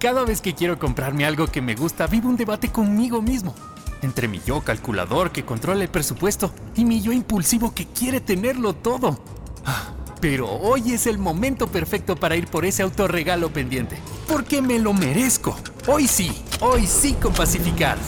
Cada 0.00 0.24
vez 0.24 0.40
que 0.40 0.54
quiero 0.54 0.78
comprarme 0.78 1.24
algo 1.24 1.48
que 1.48 1.60
me 1.60 1.74
gusta, 1.74 2.06
vivo 2.06 2.28
un 2.28 2.36
debate 2.36 2.70
conmigo 2.70 3.20
mismo. 3.20 3.54
Entre 4.00 4.28
mi 4.28 4.40
yo 4.46 4.60
calculador 4.60 5.32
que 5.32 5.44
controla 5.44 5.82
el 5.82 5.88
presupuesto 5.88 6.52
y 6.76 6.84
mi 6.84 7.02
yo 7.02 7.10
impulsivo 7.12 7.74
que 7.74 7.86
quiere 7.86 8.20
tenerlo 8.20 8.74
todo. 8.74 9.20
Ah, 9.66 9.92
Pero 10.20 10.48
hoy 10.48 10.92
es 10.92 11.08
el 11.08 11.18
momento 11.18 11.66
perfecto 11.66 12.14
para 12.14 12.36
ir 12.36 12.46
por 12.46 12.64
ese 12.64 12.82
autorregalo 12.84 13.52
pendiente. 13.52 13.98
Porque 14.28 14.62
me 14.62 14.78
lo 14.78 14.92
merezco. 14.92 15.56
Hoy 15.88 16.06
sí, 16.06 16.30
hoy 16.60 16.86
sí 16.86 17.14
con 17.14 17.32
Pacificard. 17.32 17.98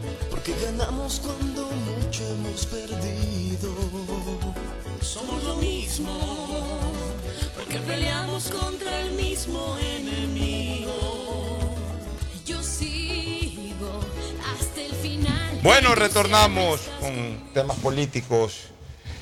porque 0.43 0.59
ganamos 0.65 1.19
cuando 1.23 1.69
mucho 1.69 2.27
hemos 2.27 2.65
perdido. 2.65 3.75
Somos 5.01 5.43
lo 5.43 5.55
mismo, 5.57 6.91
porque 7.55 7.77
peleamos 7.79 8.45
contra 8.49 9.01
el 9.01 9.11
mismo 9.11 9.77
enemigo. 9.77 11.59
Yo 12.45 12.61
sigo 12.63 13.99
hasta 14.51 14.81
el 14.81 14.93
final. 14.93 15.59
Bueno, 15.61 15.93
retornamos 15.93 16.81
con 16.99 17.53
temas 17.53 17.77
políticos, 17.77 18.69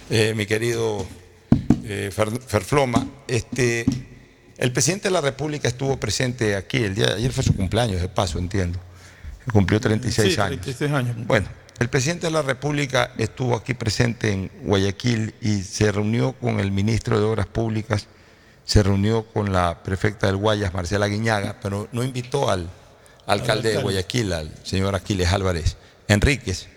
eh, 0.10 0.34
mi 0.36 0.46
querido 0.46 1.06
eh, 1.84 2.12
Fer- 2.16 2.40
Ferfloma. 2.42 3.06
Este, 3.28 3.86
el 4.58 4.72
presidente 4.72 5.10
de 5.10 5.14
la 5.14 5.22
República 5.22 5.68
estuvo 5.68 5.98
presente 6.00 6.56
aquí 6.56 6.78
el 6.78 6.96
día 6.96 7.14
ayer 7.16 7.32
fue 7.34 7.44
su 7.44 7.54
cumpleaños, 7.56 8.00
de 8.02 8.08
paso, 8.08 8.40
entiendo. 8.40 8.80
Cumplió 9.52 9.80
36 9.80 10.36
Sí, 10.36 10.42
años. 10.42 10.62
36 10.62 10.92
años. 10.92 11.16
Bueno, 11.28 11.48
el 11.80 11.90
presidente 11.90 12.28
de 12.28 12.32
la 12.32 12.42
República 12.42 13.12
estuvo 13.18 13.56
aquí 13.56 13.74
presente 13.74 14.32
en 14.32 14.52
Guayaquil 14.64 15.34
y 15.42 15.62
se 15.64 15.92
reunió 15.92 16.34
con 16.34 16.60
el 16.60 16.72
ministro 16.72 17.20
de 17.20 17.26
Obras 17.26 17.48
Públicas, 17.48 18.08
se 18.66 18.84
reunió 18.84 19.26
con 19.26 19.52
la 19.54 19.82
prefecta 19.82 20.28
del 20.28 20.36
Guayas, 20.36 20.74
Marcela 20.74 21.08
Guiñaga, 21.08 21.56
pero 21.62 21.88
no 21.92 22.04
invitó 22.04 22.50
al 22.50 22.70
alcalde 23.26 23.72
de. 23.72 23.82
Guayaquil, 23.82 24.34
al 24.34 24.54
señor 24.64 24.94
Aquiles 24.96 25.32
Álvarez 25.32 25.78
Enríquez. 26.08 26.68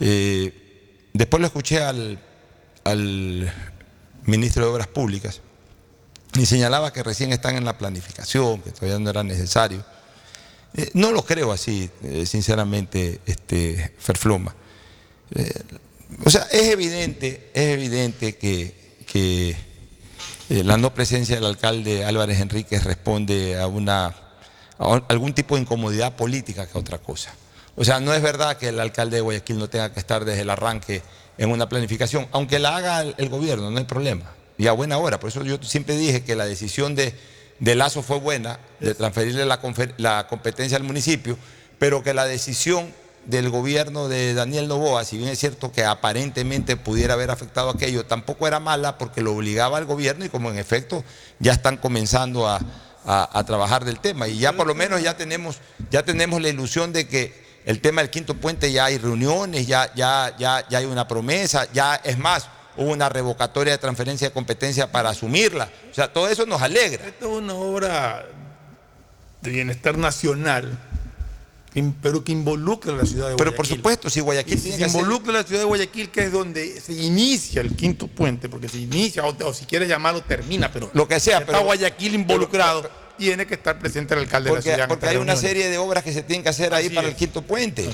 Eh, 0.00 1.08
después 1.12 1.40
lo 1.40 1.46
escuché 1.46 1.82
al, 1.82 2.18
al 2.84 3.52
ministro 4.24 4.64
de 4.64 4.70
Obras 4.72 4.88
Públicas 4.88 5.40
y 6.36 6.46
señalaba 6.46 6.92
que 6.92 7.02
recién 7.02 7.32
están 7.32 7.56
en 7.56 7.64
la 7.64 7.78
planificación, 7.78 8.60
que 8.62 8.72
todavía 8.72 8.98
no 8.98 9.10
era 9.10 9.22
necesario. 9.22 9.84
Eh, 10.76 10.90
no 10.94 11.12
lo 11.12 11.24
creo 11.24 11.52
así, 11.52 11.88
eh, 12.02 12.26
sinceramente, 12.26 13.20
este, 13.26 13.92
Ferfloma. 13.98 14.54
Eh, 15.34 15.62
o 16.24 16.30
sea, 16.30 16.48
es 16.50 16.68
evidente, 16.68 17.50
es 17.54 17.74
evidente 17.74 18.36
que, 18.36 18.82
la 20.48 20.76
no 20.76 20.92
presencia 20.92 21.36
del 21.36 21.46
alcalde 21.46 22.04
Álvarez 22.04 22.40
Enríquez 22.40 22.84
responde 22.84 23.58
a 23.58 23.66
una 23.68 24.14
algún 25.08 25.32
tipo 25.32 25.54
de 25.54 25.62
incomodidad 25.62 26.16
política 26.16 26.66
que 26.66 26.76
a 26.76 26.80
otra 26.80 26.98
cosa. 26.98 27.32
O 27.76 27.84
sea, 27.84 28.00
no 28.00 28.12
es 28.12 28.20
verdad 28.20 28.56
que 28.56 28.68
el 28.68 28.80
alcalde 28.80 29.16
de 29.16 29.20
Guayaquil 29.22 29.58
no 29.58 29.68
tenga 29.68 29.92
que 29.92 30.00
estar 30.00 30.24
desde 30.24 30.42
el 30.42 30.50
arranque 30.50 31.02
en 31.38 31.50
una 31.50 31.68
planificación, 31.68 32.26
aunque 32.32 32.58
la 32.58 32.76
haga 32.76 33.02
el, 33.02 33.14
el 33.18 33.28
gobierno, 33.28 33.70
no 33.70 33.78
hay 33.78 33.84
problema. 33.84 34.32
Y 34.58 34.66
a 34.66 34.72
buena 34.72 34.98
hora. 34.98 35.18
Por 35.18 35.30
eso 35.30 35.42
yo 35.44 35.58
siempre 35.62 35.96
dije 35.96 36.24
que 36.24 36.34
la 36.34 36.44
decisión 36.44 36.94
de, 36.94 37.14
de 37.58 37.74
Lazo 37.74 38.02
fue 38.02 38.18
buena, 38.18 38.58
de 38.80 38.94
transferirle 38.94 39.44
la, 39.46 40.26
competencia 40.28 40.76
al 40.76 40.82
municipio, 40.84 41.38
pero 41.78 42.02
que 42.02 42.14
la 42.14 42.24
decisión 42.26 42.92
del 43.26 43.48
gobierno 43.48 44.08
de 44.08 44.34
Daniel 44.34 44.68
Novoa, 44.68 45.04
si 45.04 45.16
bien 45.16 45.30
es 45.30 45.38
cierto 45.38 45.72
que 45.72 45.84
aparentemente 45.84 46.76
pudiera 46.76 47.14
haber 47.14 47.30
afectado 47.30 47.70
aquello, 47.70 48.04
tampoco 48.04 48.46
era 48.46 48.60
mala 48.60 48.98
porque 48.98 49.22
lo 49.22 49.34
obligaba 49.34 49.78
al 49.78 49.86
gobierno 49.86 50.24
y 50.24 50.28
como 50.28 50.50
en 50.50 50.58
efecto 50.58 51.02
ya 51.38 51.52
están 51.52 51.78
comenzando 51.78 52.46
a, 52.46 52.60
a- 53.06 53.38
a 53.38 53.44
trabajar 53.44 53.84
del 53.84 53.98
tema. 54.00 54.28
Y 54.28 54.38
ya 54.38 54.52
por 54.52 54.66
lo 54.66 54.74
menos 54.74 55.02
ya 55.02 55.16
tenemos, 55.16 55.58
ya 55.90 56.02
tenemos 56.02 56.42
la 56.42 56.48
ilusión 56.50 56.92
de 56.92 57.08
que 57.08 57.32
el 57.64 57.80
tema 57.80 58.02
del 58.02 58.10
quinto 58.10 58.34
puente 58.34 58.70
ya 58.72 58.84
hay 58.86 58.98
reuniones, 58.98 59.66
ya, 59.66 59.90
ya, 59.94 60.34
ya, 60.38 60.66
ya 60.68 60.78
hay 60.78 60.84
una 60.84 61.08
promesa, 61.08 61.66
ya 61.72 61.94
es 62.04 62.18
más, 62.18 62.48
hubo 62.76 62.90
una 62.92 63.08
revocatoria 63.08 63.72
de 63.72 63.78
transferencia 63.78 64.28
de 64.28 64.34
competencia 64.34 64.90
para 64.90 65.10
asumirla. 65.10 65.68
O 65.90 65.94
sea, 65.94 66.12
todo 66.12 66.28
eso 66.28 66.46
nos 66.46 66.60
alegra. 66.62 67.06
Esto 67.06 67.26
es 67.32 67.42
una 67.42 67.54
obra 67.54 68.26
de 69.42 69.50
bienestar 69.50 69.96
nacional 69.98 70.78
pero 72.00 72.22
que 72.22 72.30
involucre 72.30 72.92
a 72.92 72.94
la 72.94 73.04
ciudad 73.04 73.26
de 73.30 73.34
Guayaquil. 73.34 73.36
Pero 73.36 73.56
por 73.56 73.66
supuesto, 73.66 74.08
si 74.08 74.20
Guayaquil 74.20 74.62
tiene 74.62 74.76
se 74.78 74.84
involucra 74.96 75.32
la 75.32 75.42
ciudad 75.42 75.62
de 75.62 75.66
Guayaquil, 75.66 76.08
que 76.08 76.20
es 76.26 76.30
donde 76.32 76.80
se 76.80 76.92
inicia 76.92 77.60
el 77.62 77.74
quinto 77.74 78.06
puente, 78.06 78.48
porque 78.48 78.68
se 78.68 78.78
inicia, 78.78 79.24
o, 79.26 79.34
o 79.44 79.52
si 79.52 79.64
quieres 79.64 79.88
llamarlo, 79.88 80.22
termina, 80.22 80.70
pero 80.72 80.88
Lo 80.94 81.08
que 81.08 81.18
sea, 81.18 81.38
está 81.38 81.46
pero- 81.52 81.64
Guayaquil 81.64 82.14
involucrado, 82.14 82.88
tiene 83.18 83.46
que 83.46 83.54
estar 83.54 83.78
presente 83.78 84.14
el 84.14 84.20
alcalde 84.20 84.50
de 84.50 84.54
la 84.54 84.60
Porque, 84.60 84.72
ciudad. 84.74 84.88
porque 84.88 85.06
hay 85.08 85.16
una 85.16 85.36
serie 85.36 85.68
de 85.68 85.78
obras 85.78 86.02
que 86.04 86.12
se 86.12 86.22
tienen 86.22 86.42
que 86.42 86.48
hacer 86.48 86.74
ahí 86.74 86.86
Así 86.86 86.94
para 86.94 87.06
es. 87.08 87.12
el 87.14 87.18
quinto 87.18 87.42
puente. 87.42 87.88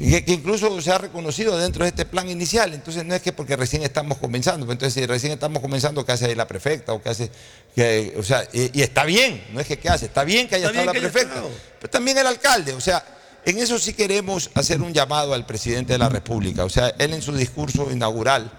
Y 0.00 0.10
que, 0.12 0.24
que 0.24 0.32
incluso 0.32 0.80
se 0.80 0.92
ha 0.92 0.98
reconocido 0.98 1.58
dentro 1.58 1.82
de 1.84 1.88
este 1.88 2.04
plan 2.04 2.28
inicial. 2.28 2.72
Entonces 2.72 3.04
no 3.04 3.14
es 3.16 3.22
que 3.22 3.32
porque 3.32 3.56
recién 3.56 3.82
estamos 3.82 4.18
comenzando. 4.18 4.64
pues 4.64 4.76
Entonces 4.76 4.94
si 4.94 5.06
recién 5.06 5.32
estamos 5.32 5.60
comenzando, 5.60 6.04
¿qué 6.06 6.12
hace 6.12 6.26
ahí 6.26 6.34
la 6.36 6.46
prefecta? 6.46 6.92
O 6.92 7.02
qué 7.02 7.08
hace, 7.08 7.30
que, 7.74 8.14
o 8.16 8.22
sea, 8.22 8.46
y, 8.52 8.78
y 8.78 8.82
está 8.82 9.04
bien, 9.04 9.42
no 9.52 9.60
es 9.60 9.66
que 9.66 9.76
qué 9.78 9.88
hace, 9.88 10.06
está 10.06 10.22
bien 10.22 10.46
que 10.48 10.54
haya 10.54 10.68
Está 10.68 10.80
estado 10.82 10.94
la 10.94 11.00
prefecta. 11.00 11.34
estado. 11.34 11.50
Pero 11.80 11.90
también 11.90 12.16
el 12.18 12.26
alcalde. 12.28 12.74
O 12.74 12.80
sea, 12.80 13.04
en 13.44 13.58
eso 13.58 13.76
sí 13.80 13.92
queremos 13.92 14.50
hacer 14.54 14.80
un 14.82 14.92
llamado 14.92 15.34
al 15.34 15.44
presidente 15.46 15.94
de 15.94 15.98
la 15.98 16.08
República. 16.08 16.64
O 16.64 16.70
sea, 16.70 16.94
él 16.98 17.12
en 17.12 17.22
su 17.22 17.34
discurso 17.34 17.90
inaugural, 17.90 18.52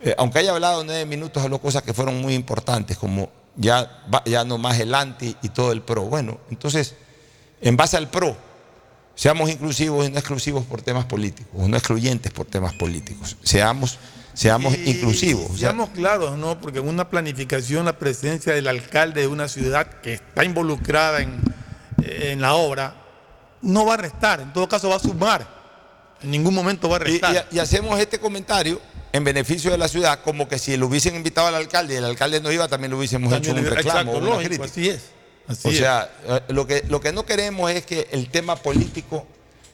eh, 0.00 0.14
aunque 0.16 0.38
haya 0.40 0.52
hablado 0.52 0.84
nueve 0.84 1.06
minutos, 1.06 1.42
habló 1.42 1.58
cosas 1.60 1.82
que 1.82 1.92
fueron 1.92 2.20
muy 2.20 2.34
importantes, 2.34 2.96
como 2.98 3.30
ya, 3.56 4.02
ya 4.26 4.44
no 4.44 4.58
más 4.58 4.78
el 4.80 4.94
anti 4.94 5.36
y 5.42 5.48
todo 5.50 5.72
el 5.72 5.82
pro. 5.82 6.02
Bueno, 6.02 6.38
entonces, 6.50 6.94
en 7.60 7.76
base 7.76 7.96
al 7.96 8.08
pro, 8.10 8.36
seamos 9.14 9.50
inclusivos 9.50 10.06
y 10.06 10.10
no 10.10 10.18
exclusivos 10.18 10.64
por 10.64 10.82
temas 10.82 11.04
políticos, 11.04 11.52
o 11.56 11.68
no 11.68 11.76
excluyentes 11.76 12.32
por 12.32 12.46
temas 12.46 12.72
políticos. 12.74 13.36
Seamos, 13.42 13.98
seamos 14.34 14.74
Y- 14.76 14.90
inclusivos. 14.90 15.42
y 15.42 15.54
o 15.54 15.58
sea, 15.58 15.68
Seamos 15.70 15.90
claros, 15.90 16.36
¿no? 16.38 16.60
Porque 16.60 16.78
en 16.78 16.88
una 16.88 17.08
planificación, 17.10 17.84
la 17.84 17.98
presencia 17.98 18.54
del 18.54 18.68
alcalde 18.68 19.20
de 19.22 19.26
una 19.26 19.48
ciudad 19.48 19.86
que 20.00 20.14
está 20.14 20.44
involucrada 20.44 21.20
en, 21.20 21.40
en 22.04 22.40
la 22.40 22.54
obra, 22.54 22.94
no 23.60 23.84
va 23.86 23.94
a 23.94 23.98
restar, 23.98 24.40
en 24.40 24.52
todo 24.52 24.68
caso 24.68 24.88
va 24.88 24.96
a 24.96 25.00
sumar. 25.00 25.62
En 26.22 26.30
ningún 26.30 26.54
momento 26.54 26.88
va 26.88 26.96
a 26.96 27.00
y, 27.00 27.12
restar. 27.12 27.46
y- 27.50 27.56
y 27.56 27.58
hacemos 27.58 27.98
este 28.00 28.18
comentario 28.18 28.80
en 29.12 29.24
beneficio 29.24 29.70
de 29.70 29.78
la 29.78 29.88
ciudad, 29.88 30.20
como 30.22 30.48
que 30.48 30.58
si 30.58 30.76
lo 30.76 30.86
hubiesen 30.86 31.14
invitado 31.14 31.46
al 31.48 31.54
alcalde 31.54 31.94
y 31.94 31.96
el 31.98 32.04
alcalde 32.04 32.40
no 32.40 32.50
iba, 32.50 32.66
también 32.68 32.90
lo 32.90 32.98
hubiésemos 32.98 33.30
También 33.30 33.56
hecho 33.58 33.64
un 33.66 33.74
reclamo. 33.74 34.00
exacto, 34.00 34.18
una 34.18 34.26
lógico, 34.36 34.48
crítica. 34.48 34.64
así 34.64 34.88
es. 34.88 35.02
así 35.48 35.68
o 35.68 35.70
es. 35.70 35.76
sea, 35.78 36.10
eh, 36.26 36.40
lo 36.48 36.66
que, 36.66 36.84
lo 36.88 37.00
que 37.00 37.12
no 37.12 37.26
queremos 37.26 37.70
es 37.70 37.84
que 37.84 38.08
el 38.12 38.30
tema 38.30 38.56
político 38.56 39.26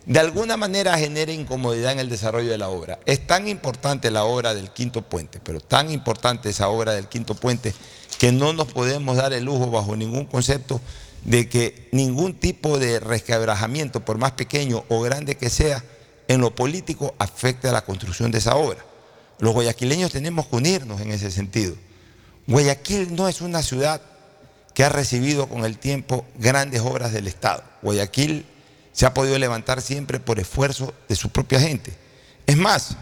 de 0.07 0.19
alguna 0.21 0.57
manera 0.57 0.97
genere 0.99 1.35
incomodidad 1.35 1.93
en 1.93 1.99
el 1.99 2.09
desarrollo 2.09 2.51
de 2.51 2.59
la 2.59 2.69
obra. 2.69 2.99
Es 3.05 3.27
tan 3.27 3.47
importante 3.47 4.11
la 4.11 4.25
obra 4.25 4.55
del 4.55 4.71
quinto 4.71 5.03
puente, 5.03 5.39
pero 5.43 5.61
tan 5.61 5.91
importante 5.91 6.49
esa 6.49 6.69
obra 6.69 6.95
del 6.95 7.09
quinto 7.09 7.35
puente 7.35 7.75
que 8.19 8.33
no 8.33 8.53
nos 8.55 8.73
podemos 8.73 9.17
dar 9.19 9.33
el 9.35 9.45
lujo 9.45 9.71
bajo 9.71 9.95
ningún 9.97 10.25
concepto 10.25 10.81
de 11.25 11.49
que 11.49 11.89
ningún 11.93 12.35
tipo 12.35 12.79
de 12.79 13.01
resquebrajamiento, 13.01 14.01
por 14.05 14.19
más 14.19 14.33
pequeño 14.33 14.85
o 14.89 15.01
grande 15.03 15.37
que 15.37 15.51
sea, 15.51 15.85
en 16.27 16.41
lo 16.41 16.55
político 16.55 17.15
afecte 17.19 17.69
a 17.69 17.73
la 17.73 17.85
construcción 17.85 18.31
de 18.31 18.39
esa 18.39 18.57
obra. 18.57 18.85
Los 19.39 19.55
guayaquileños 19.55 20.13
tenemos 20.13 20.47
que 20.47 20.57
unirnos 20.57 21.01
en 21.01 21.13
ese 21.13 21.31
sentido. 21.31 21.77
Guayaquil 22.47 23.15
no 23.15 23.29
es 23.29 23.41
una 23.41 23.63
ciudad 23.63 24.01
que 24.75 24.85
ha 24.85 24.89
recibido 24.89 25.49
con 25.49 25.65
el 25.65 25.79
tiempo 25.79 26.25
grandes 26.39 26.81
obras 26.81 27.13
del 27.13 27.27
Estado. 27.27 27.63
Guayaquil 27.83 28.47
se 28.93 29.07
ha 29.07 29.15
podido 29.15 29.39
levantar 29.39 29.83
siempre 29.83 30.19
por 30.19 30.41
esfuerzo 30.41 30.95
de 31.09 31.15
su 31.15 31.31
propia 31.31 31.61
gente. 31.61 31.93
Es 32.47 32.57
más, 32.57 32.97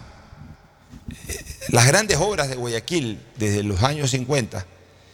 eh, 1.29 1.45
las 1.69 1.87
grandes 1.87 2.19
obras 2.19 2.49
de 2.49 2.57
Guayaquil 2.57 3.21
desde 3.37 3.63
los 3.63 3.83
años 3.83 4.11
50, 4.11 4.67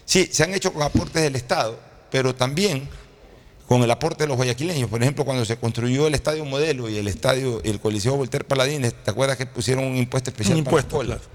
sí, 0.05 0.29
se 0.33 0.43
han 0.43 0.55
hecho 0.55 0.73
con 0.73 0.83
aportes 0.83 1.23
del 1.23 1.37
Estado, 1.37 1.79
pero 2.11 2.35
también 2.35 2.89
con 3.73 3.83
el 3.83 3.91
aporte 3.91 4.25
de 4.25 4.29
los 4.29 4.37
guayaquileños. 4.37 4.91
Por 4.91 5.01
ejemplo, 5.01 5.25
cuando 5.25 5.47
se 5.47 5.57
construyó 5.57 6.07
el 6.07 6.13
Estadio 6.13 6.45
Modelo 6.45 6.91
y 6.91 6.99
el 6.99 7.09
Estadio, 7.09 7.63
el 7.65 7.81
Coliseo 7.81 8.15
Voltaire 8.17 8.45
Paladines, 8.45 8.93
¿te 9.03 9.11
acuerdas 9.11 9.39
que 9.39 9.47
pusieron 9.47 9.87
un 9.87 9.97
impuesto 9.97 10.29
especial 10.29 10.59
Un 10.59 10.65
para 10.65 10.77
impuesto, 10.77 11.03
las 11.03 11.21
colas? 11.21 11.29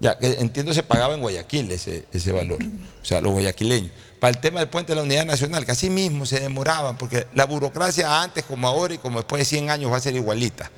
Ya, 0.00 0.16
que 0.16 0.40
entiendo 0.40 0.72
se 0.72 0.82
pagaba 0.82 1.12
en 1.12 1.20
Guayaquil 1.20 1.70
ese, 1.70 2.06
ese 2.10 2.32
valor, 2.32 2.58
o 2.62 3.04
sea, 3.04 3.20
los 3.20 3.32
guayaquileños. 3.32 3.90
Para 4.18 4.30
el 4.30 4.38
tema 4.38 4.60
del 4.60 4.70
puente 4.70 4.92
de 4.92 4.96
la 4.96 5.02
unidad 5.02 5.26
nacional, 5.26 5.66
que 5.66 5.72
así 5.72 5.90
mismo 5.90 6.24
se 6.24 6.40
demoraban, 6.40 6.96
porque 6.96 7.26
la 7.34 7.44
burocracia 7.44 8.22
antes 8.22 8.44
como 8.44 8.66
ahora 8.66 8.94
y 8.94 8.98
como 8.98 9.18
después 9.18 9.40
de 9.40 9.44
100 9.44 9.68
años 9.68 9.92
va 9.92 9.98
a 9.98 10.00
ser 10.00 10.16
igualita. 10.16 10.70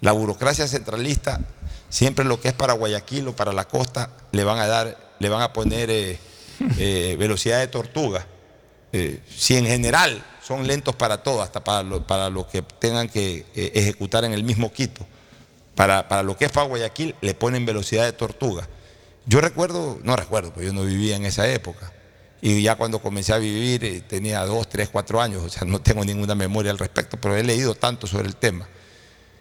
La 0.00 0.10
burocracia 0.10 0.66
centralista, 0.66 1.42
siempre 1.88 2.24
lo 2.24 2.40
que 2.40 2.48
es 2.48 2.54
para 2.54 2.72
Guayaquil 2.72 3.28
o 3.28 3.36
para 3.36 3.52
la 3.52 3.68
costa, 3.68 4.10
le 4.32 4.42
van 4.42 4.58
a 4.58 4.66
dar, 4.66 5.14
le 5.20 5.28
van 5.28 5.42
a 5.42 5.52
poner 5.52 5.90
eh, 5.90 6.18
eh, 6.78 7.14
velocidad 7.20 7.60
de 7.60 7.68
tortuga. 7.68 8.26
Eh, 8.96 9.18
si 9.28 9.56
en 9.56 9.66
general 9.66 10.24
son 10.40 10.68
lentos 10.68 10.94
para 10.94 11.20
todo, 11.20 11.42
hasta 11.42 11.64
para 11.64 11.82
lo, 11.82 12.06
para 12.06 12.30
lo 12.30 12.46
que 12.46 12.62
tengan 12.62 13.08
que 13.08 13.44
eh, 13.56 13.72
ejecutar 13.74 14.24
en 14.24 14.32
el 14.32 14.44
mismo 14.44 14.72
Quito 14.72 15.04
para, 15.74 16.06
para 16.06 16.22
lo 16.22 16.36
que 16.36 16.44
es 16.44 16.52
para 16.52 16.68
Guayaquil 16.68 17.16
le 17.20 17.34
ponen 17.34 17.66
velocidad 17.66 18.04
de 18.04 18.12
tortuga. 18.12 18.68
Yo 19.26 19.40
recuerdo, 19.40 19.98
no 20.04 20.14
recuerdo, 20.14 20.52
porque 20.52 20.66
yo 20.66 20.72
no 20.72 20.84
vivía 20.84 21.16
en 21.16 21.26
esa 21.26 21.50
época. 21.50 21.92
Y 22.40 22.62
ya 22.62 22.76
cuando 22.76 23.00
comencé 23.00 23.32
a 23.32 23.38
vivir 23.38 23.84
eh, 23.84 24.00
tenía 24.00 24.44
dos, 24.44 24.68
tres, 24.68 24.90
cuatro 24.90 25.20
años, 25.20 25.42
o 25.42 25.48
sea, 25.48 25.64
no 25.66 25.80
tengo 25.80 26.04
ninguna 26.04 26.36
memoria 26.36 26.70
al 26.70 26.78
respecto, 26.78 27.16
pero 27.20 27.34
he 27.34 27.42
leído 27.42 27.74
tanto 27.74 28.06
sobre 28.06 28.28
el 28.28 28.36
tema. 28.36 28.68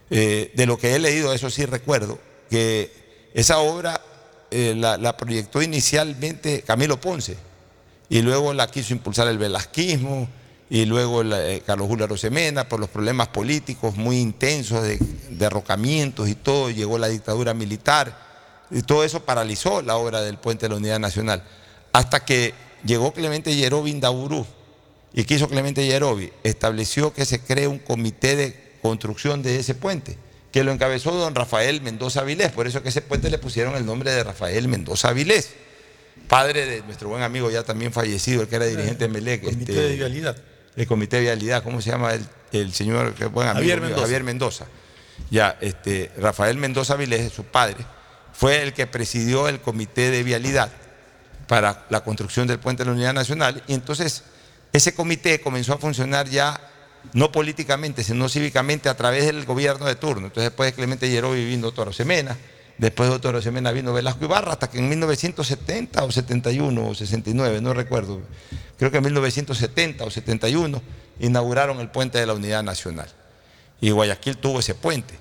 De 0.10 0.66
lo 0.68 0.78
que 0.78 0.96
he 0.96 1.00
leído, 1.00 1.32
eso 1.32 1.50
sí 1.52 1.66
recuerdo, 1.66 2.20
que 2.50 3.30
esa 3.36 3.60
obra 3.60 4.02
la 4.52 5.18
proyectó 5.18 5.62
inicialmente 5.62 6.64
Camilo 6.64 7.00
Ponce 7.00 7.36
y 8.10 8.22
luego 8.22 8.54
la 8.54 8.68
quiso 8.68 8.94
impulsar 8.94 9.28
el 9.28 9.38
velasquismo 9.38 10.28
y 10.70 10.86
luego 10.86 11.22
eh, 11.24 11.62
Carlos 11.66 11.88
Julio 11.88 12.06
Arosemena 12.06 12.68
por 12.68 12.80
los 12.80 12.90
problemas 12.90 13.28
políticos 13.28 13.96
muy 13.96 14.18
intensos 14.18 14.84
de 14.84 14.98
derrocamientos 15.30 16.28
y 16.30 16.36
todo, 16.36 16.70
llegó 16.70 16.98
la 16.98 17.08
dictadura 17.08 17.54
militar 17.54 18.18
y 18.72 18.82
todo 18.82 19.04
eso 19.04 19.24
paralizó 19.24 19.82
la 19.82 19.98
obra 19.98 20.22
del 20.22 20.38
puente 20.38 20.66
de 20.66 20.70
la 20.70 20.78
Unidad 20.78 21.00
Nacional. 21.00 21.44
Hasta 21.92 22.26
que 22.26 22.54
llegó 22.84 23.14
Clemente 23.14 23.56
Yerobi 23.56 23.92
Indaburú 23.92 24.46
y 25.14 25.26
quiso 25.26 25.48
Clemente 25.48 25.86
Yerobi, 25.86 26.32
estableció 26.44 27.14
que 27.14 27.26
se 27.26 27.40
cree 27.40 27.68
un 27.68 27.78
comité 27.80 28.36
de 28.36 28.74
construcción 28.82 29.44
de 29.44 29.60
ese 29.60 29.76
puente, 29.76 30.18
que 30.52 30.64
lo 30.64 30.72
encabezó 30.72 31.12
don 31.12 31.36
Rafael 31.36 31.82
Mendoza 31.82 32.24
Vilés, 32.24 32.52
por 32.52 32.68
eso 32.68 32.82
que 32.82 32.90
ese 32.90 33.02
puente 33.02 33.30
le 33.30 33.38
pusieron 33.38 33.76
el 33.76 33.86
nombre 33.86 34.12
de 34.12 34.24
Rafael 34.24 34.68
Mendoza 34.68 35.14
Vilés, 35.14 35.52
padre 36.28 36.66
de 36.66 36.82
nuestro 36.84 37.10
buen 37.10 37.24
amigo 37.24 37.50
ya 37.52 37.64
también 37.64 37.92
fallecido, 37.92 38.44
el 38.44 38.48
que 38.48 38.56
era 38.56 38.66
dirigente 38.66 39.06
de 39.06 39.08
Melec. 39.08 39.44
Comité 39.44 39.72
este, 39.72 39.84
de 39.84 39.96
vialidad. 39.96 40.38
el 40.76 40.88
comité 40.88 41.18
de 41.18 41.22
vialidad, 41.24 41.64
¿cómo 41.64 41.82
se 41.82 41.92
llama 41.92 42.14
el, 42.14 42.26
el 42.52 42.74
señor 42.74 43.14
que 43.14 43.26
buen 43.26 43.48
amigo 43.48 43.62
Javier? 43.62 43.82
Mendoza. 43.82 44.02
Javier 44.02 44.24
Mendoza. 44.24 44.66
Ya, 45.30 45.58
este, 45.62 46.12
Rafael 46.18 46.58
Mendoza 46.58 46.96
Vilés, 46.96 47.32
su 47.32 47.44
padre, 47.44 47.86
fue 48.34 48.64
el 48.64 48.74
que 48.74 48.88
presidió 48.88 49.48
el 49.48 49.60
comité 49.62 50.12
de 50.12 50.24
vialidad 50.24 50.72
para 51.48 51.86
la 51.90 52.04
construcción 52.04 52.48
del 52.48 52.60
puente 52.60 52.84
de 52.84 52.88
la 52.88 52.94
Unidad 52.94 53.14
Nacional 53.14 53.62
y 53.68 53.74
entonces 53.74 54.24
ese 54.72 54.96
comité 54.96 55.40
comenzó 55.40 55.74
a 55.74 55.78
funcionar 55.78 56.28
ya 56.28 56.60
no 57.14 57.32
políticamente, 57.32 58.04
sino 58.04 58.30
cívicamente 58.30 58.90
a 58.90 58.96
través 58.96 59.26
del 59.26 59.46
gobierno 59.46 59.86
de 59.86 59.96
turno. 59.96 60.28
Entonces 60.28 60.52
después 60.52 60.72
de 60.72 60.76
Clemente 60.76 61.10
Yerobi 61.10 61.46
vino 61.46 61.72
Toro 61.72 61.94
Semena, 61.94 62.38
después 62.78 63.10
de 63.10 63.20
Toro 63.20 63.42
Semena 63.42 63.72
vino 63.72 63.94
Velasco 63.94 64.26
Ibarra, 64.26 64.54
hasta 64.54 64.70
que 64.70 64.80
en 64.80 64.90
1970 64.90 66.04
o 66.04 66.12
71 66.12 66.88
o 66.88 66.96
69, 66.96 67.62
no 67.62 67.74
recuerdo, 67.74 68.22
creo 68.78 68.92
que 68.92 68.98
en 68.98 69.04
1970 69.04 70.04
o 70.04 70.10
71 70.10 70.82
inauguraron 71.20 71.80
el 71.80 71.90
puente 71.90 72.18
de 72.20 72.26
la 72.26 72.34
Unidad 72.34 72.64
Nacional. 72.64 73.10
Y 73.82 73.92
Guayaquil 73.92 74.38
tuvo 74.38 74.60
ese 74.60 74.76
puente. 74.76 75.14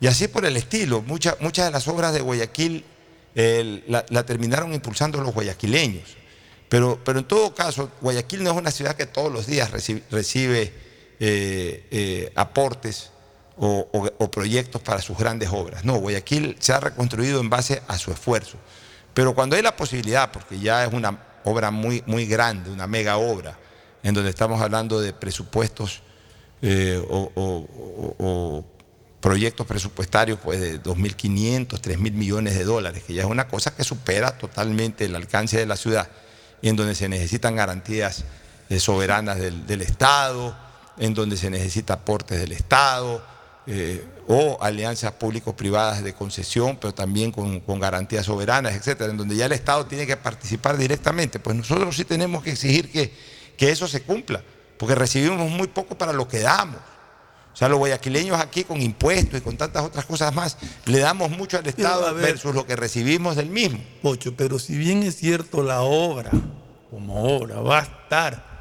Y 0.00 0.06
así 0.06 0.28
por 0.28 0.44
el 0.44 0.56
estilo, 0.56 1.02
muchas 1.02 1.40
muchas 1.40 1.66
de 1.66 1.72
las 1.72 1.88
obras 1.88 2.12
de 2.12 2.20
Guayaquil 2.20 2.84
la, 3.34 4.26
terminaron 4.26 4.72
impulsando 4.72 5.20
los 5.20 5.34
guayaquileños. 5.34 6.16
Pero, 6.68 6.98
pero 7.04 7.18
en 7.18 7.26
todo 7.26 7.54
caso, 7.54 7.90
Guayaquil 8.00 8.42
no 8.42 8.50
es 8.50 8.56
una 8.56 8.70
ciudad 8.70 8.96
que 8.96 9.06
todos 9.06 9.32
los 9.32 9.46
días 9.46 9.70
recibe, 9.70 10.02
recibe, 10.10 10.72
eh, 11.20 11.86
eh, 11.90 12.32
aportes 12.34 13.10
o, 13.58 14.30
proyectos 14.30 14.82
para 14.82 15.00
sus 15.00 15.16
grandes 15.16 15.48
obras. 15.50 15.84
No, 15.84 15.96
Guayaquil 15.96 16.56
se 16.58 16.72
ha 16.72 16.80
reconstruido 16.80 17.40
en 17.40 17.50
base 17.50 17.82
a 17.88 17.98
su 17.98 18.10
esfuerzo. 18.12 18.58
Pero 19.14 19.34
cuando 19.34 19.56
hay 19.56 19.62
la 19.62 19.76
posibilidad, 19.76 20.30
porque 20.30 20.58
ya 20.58 20.84
es 20.84 20.92
una 20.92 21.18
obra 21.44 21.70
muy, 21.70 22.02
muy 22.06 22.26
grande, 22.26 22.70
una 22.70 22.86
mega 22.86 23.16
obra, 23.16 23.58
en 24.02 24.14
donde 24.14 24.30
estamos 24.30 24.60
hablando 24.60 25.00
de 25.00 25.12
presupuestos 25.12 26.02
eh, 26.60 27.02
o 27.08 28.64
proyectos 29.26 29.66
presupuestarios 29.66 30.38
pues, 30.38 30.60
de 30.60 30.80
2.500, 30.80 31.66
3.000 31.66 32.12
millones 32.12 32.56
de 32.56 32.62
dólares, 32.62 33.02
que 33.04 33.12
ya 33.12 33.22
es 33.22 33.28
una 33.28 33.48
cosa 33.48 33.74
que 33.74 33.82
supera 33.82 34.38
totalmente 34.38 35.04
el 35.04 35.16
alcance 35.16 35.58
de 35.58 35.66
la 35.66 35.76
ciudad, 35.76 36.08
y 36.62 36.68
en 36.68 36.76
donde 36.76 36.94
se 36.94 37.08
necesitan 37.08 37.56
garantías 37.56 38.24
eh, 38.68 38.78
soberanas 38.78 39.38
del, 39.38 39.66
del 39.66 39.82
Estado, 39.82 40.56
en 40.96 41.12
donde 41.12 41.36
se 41.36 41.50
necesita 41.50 41.94
aportes 41.94 42.38
del 42.38 42.52
Estado, 42.52 43.20
eh, 43.66 44.04
o 44.28 44.58
alianzas 44.60 45.12
público-privadas 45.12 46.02
de 46.04 46.12
concesión, 46.12 46.78
pero 46.80 46.94
también 46.94 47.32
con, 47.32 47.60
con 47.60 47.80
garantías 47.80 48.26
soberanas, 48.26 48.74
etcétera, 48.74 49.10
en 49.10 49.16
donde 49.16 49.36
ya 49.36 49.46
el 49.46 49.52
Estado 49.52 49.86
tiene 49.86 50.06
que 50.06 50.16
participar 50.16 50.76
directamente. 50.76 51.38
Pues 51.38 51.56
nosotros 51.56 51.96
sí 51.96 52.04
tenemos 52.04 52.42
que 52.42 52.52
exigir 52.52 52.90
que, 52.90 53.12
que 53.56 53.70
eso 53.70 53.88
se 53.88 54.02
cumpla, 54.02 54.42
porque 54.78 54.94
recibimos 54.94 55.50
muy 55.50 55.66
poco 55.66 55.96
para 55.96 56.12
lo 56.12 56.28
que 56.28 56.40
damos. 56.40 56.80
O 57.52 57.58
sea, 57.58 57.68
los 57.68 57.78
guayaquileños 57.78 58.38
aquí 58.38 58.64
con 58.64 58.82
impuestos 58.82 59.38
y 59.38 59.42
con 59.42 59.56
tantas 59.56 59.82
otras 59.82 60.04
cosas 60.04 60.34
más, 60.34 60.58
le 60.84 60.98
damos 60.98 61.30
mucho 61.30 61.56
al 61.56 61.66
Estado 61.66 62.14
ver. 62.14 62.22
versus 62.22 62.54
lo 62.54 62.66
que 62.66 62.76
recibimos 62.76 63.34
del 63.34 63.48
mismo. 63.48 63.80
Pocho, 64.02 64.36
pero 64.36 64.58
si 64.58 64.76
bien 64.76 65.02
es 65.02 65.16
cierto 65.16 65.62
la 65.62 65.80
obra, 65.80 66.30
como 66.90 67.36
obra, 67.36 67.60
va 67.60 67.78
a 67.78 67.82
estar 67.82 68.55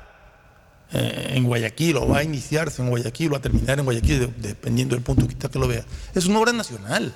eh, 0.96 1.34
en 1.36 1.44
Guayaquil 1.44 1.98
o 1.98 2.08
va 2.08 2.20
a 2.20 2.24
iniciarse 2.24 2.82
en 2.82 2.90
Guayaquil 2.90 3.28
o 3.28 3.32
va 3.32 3.38
a 3.38 3.42
terminar 3.42 3.78
en 3.80 3.86
Guayaquil, 3.86 4.20
de- 4.20 4.48
dependiendo 4.50 4.96
del 4.96 5.04
punto 5.04 5.28
que 5.28 5.34
usted 5.34 5.50
que 5.50 5.60
lo 5.60 5.68
vea, 5.68 5.84
es 6.14 6.26
una 6.26 6.40
obra 6.40 6.54
nacional. 6.54 7.14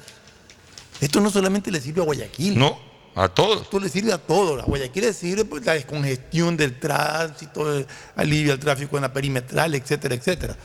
Esto 1.01 1.21
no 1.21 1.29
solamente 1.29 1.71
le 1.71 1.79
sirve 1.79 2.01
a 2.01 2.05
Guayaquil. 2.05 2.57
No, 2.59 2.77
a 3.15 3.29
todos. 3.29 3.61
Esto 3.63 3.79
le 3.79 3.87
sirve 3.89 4.11
a 4.11 4.17
todos. 4.17 4.61
A 4.61 4.65
Guayaquil 4.65 5.03
le 5.05 5.13
sirve 5.13 5.45
pues, 5.45 5.65
la 5.65 5.73
descongestión 5.73 6.57
del 6.57 6.77
tránsito, 6.79 7.85
alivia 8.15 8.53
el 8.53 8.59
tráfico 8.59 8.97
en 8.97 9.03
la 9.03 9.13
perimetral, 9.13 9.73
etcétera, 9.75 10.15
etcétera. 10.15 10.57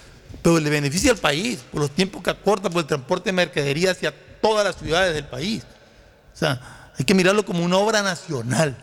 Pero 0.43 0.59
le 0.59 0.69
beneficia 0.71 1.13
al 1.13 1.19
país 1.19 1.61
por 1.71 1.81
los 1.83 1.91
tiempos 1.93 2.23
que 2.23 2.31
acorta 2.31 2.69
por 2.69 2.81
el 2.83 2.87
transporte 2.89 3.29
de 3.31 3.33
mercadería 3.35 3.93
hacia 3.93 4.13
todas 4.41 4.65
las 4.65 4.77
ciudades 4.77 5.15
del 5.15 5.27
país. 5.27 5.63
O 6.35 6.37
sea, 6.37 6.91
hay 6.99 7.05
que 7.05 7.15
mirarlo 7.15 7.45
como 7.45 7.65
una 7.65 7.77
obra 7.77 8.03
nacional, 8.03 8.77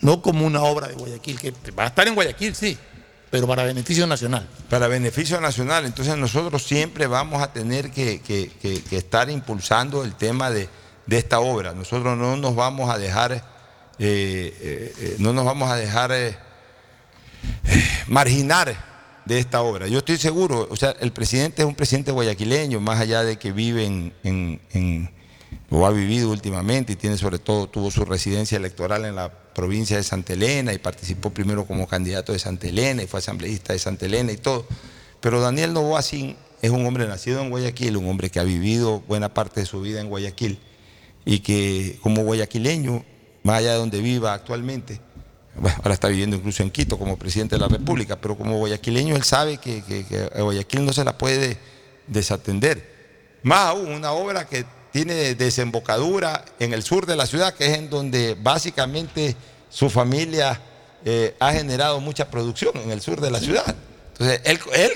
no 0.00 0.22
como 0.22 0.46
una 0.46 0.62
obra 0.62 0.88
de 0.88 0.94
Guayaquil, 0.94 1.38
que 1.38 1.52
va 1.78 1.84
a 1.84 1.86
estar 1.88 2.08
en 2.08 2.14
Guayaquil, 2.14 2.54
sí, 2.54 2.78
pero 3.34 3.48
para 3.48 3.64
beneficio 3.64 4.06
nacional. 4.06 4.48
Para 4.70 4.86
beneficio 4.86 5.40
nacional. 5.40 5.84
Entonces 5.84 6.16
nosotros 6.16 6.62
siempre 6.62 7.08
vamos 7.08 7.42
a 7.42 7.52
tener 7.52 7.90
que, 7.90 8.20
estar 8.92 9.28
impulsando 9.28 10.04
el 10.04 10.14
tema 10.14 10.52
de, 10.52 10.68
esta 11.10 11.40
obra. 11.40 11.74
Nosotros 11.74 12.16
no 12.16 12.36
nos 12.36 12.54
vamos 12.54 12.94
a 12.94 12.96
dejar, 12.96 13.32
eh, 13.32 13.42
eh, 13.98 14.94
eh, 15.00 15.16
no 15.18 15.32
nos 15.32 15.44
vamos 15.44 15.68
a 15.68 15.74
dejar 15.74 16.12
marginar 18.06 18.72
de 19.24 19.40
esta 19.40 19.62
obra. 19.62 19.88
Yo 19.88 19.98
estoy 19.98 20.16
seguro, 20.16 20.68
o 20.70 20.76
sea, 20.76 20.94
el 21.00 21.10
presidente 21.10 21.62
es 21.62 21.66
un 21.66 21.74
presidente 21.74 22.12
guayaquileño, 22.12 22.78
más 22.78 23.00
allá 23.00 23.24
de 23.24 23.36
que 23.36 23.50
vive 23.50 23.84
en- 23.84 25.10
o 25.70 25.84
ha 25.84 25.90
vivido 25.90 26.30
últimamente 26.30 26.92
y 26.92 26.96
tiene 26.96 27.18
sobre 27.18 27.40
todo, 27.40 27.66
tuvo 27.66 27.90
su 27.90 28.04
residencia 28.04 28.58
electoral 28.58 29.04
en 29.06 29.16
la 29.16 29.32
provincia 29.54 29.96
de 29.96 30.02
Santa 30.02 30.32
Elena 30.34 30.72
y 30.72 30.78
participó 30.78 31.30
primero 31.30 31.64
como 31.66 31.86
candidato 31.86 32.32
de 32.32 32.38
Santa 32.38 32.66
Elena 32.68 33.02
y 33.02 33.06
fue 33.06 33.20
asambleísta 33.20 33.72
de 33.72 33.78
Santa 33.78 34.06
Elena 34.06 34.32
y 34.32 34.36
todo. 34.36 34.66
Pero 35.20 35.40
Daniel 35.40 35.72
Novoa 35.72 36.02
Sin 36.02 36.36
es 36.60 36.70
un 36.70 36.84
hombre 36.86 37.06
nacido 37.06 37.40
en 37.40 37.50
Guayaquil, 37.50 37.96
un 37.96 38.08
hombre 38.08 38.30
que 38.30 38.40
ha 38.40 38.44
vivido 38.44 39.00
buena 39.08 39.32
parte 39.32 39.60
de 39.60 39.66
su 39.66 39.80
vida 39.80 40.00
en 40.00 40.08
Guayaquil 40.08 40.58
y 41.24 41.38
que 41.40 41.98
como 42.02 42.22
guayaquileño, 42.24 43.04
más 43.42 43.58
allá 43.58 43.72
de 43.72 43.78
donde 43.78 44.00
viva 44.00 44.34
actualmente, 44.34 45.00
bueno, 45.56 45.76
ahora 45.78 45.94
está 45.94 46.08
viviendo 46.08 46.36
incluso 46.36 46.62
en 46.62 46.70
Quito 46.70 46.98
como 46.98 47.16
presidente 47.16 47.54
de 47.54 47.60
la 47.60 47.68
República, 47.68 48.20
pero 48.20 48.36
como 48.36 48.58
guayaquileño 48.58 49.14
él 49.14 49.22
sabe 49.22 49.58
que- 49.58 49.82
que 49.82 50.28
a 50.34 50.42
Guayaquil 50.42 50.84
no 50.84 50.92
se 50.92 51.04
la 51.04 51.16
puede 51.16 51.56
desatender. 52.08 52.92
Más 53.42 53.68
aún, 53.68 53.92
una 53.92 54.12
obra 54.12 54.46
que 54.46 54.64
tiene 54.94 55.34
desembocadura 55.34 56.44
en 56.60 56.72
el 56.72 56.84
sur 56.84 57.04
de 57.04 57.16
la 57.16 57.26
ciudad, 57.26 57.52
que 57.52 57.66
es 57.66 57.76
en 57.76 57.90
donde 57.90 58.36
básicamente 58.40 59.34
su 59.68 59.90
familia 59.90 60.60
eh, 61.04 61.34
ha 61.40 61.50
generado 61.52 61.98
mucha 61.98 62.30
producción, 62.30 62.76
en 62.76 62.92
el 62.92 63.00
sur 63.00 63.20
de 63.20 63.28
la 63.28 63.40
ciudad. 63.40 63.74
Entonces, 64.12 64.40
él, 64.44 64.60
él, 64.72 64.92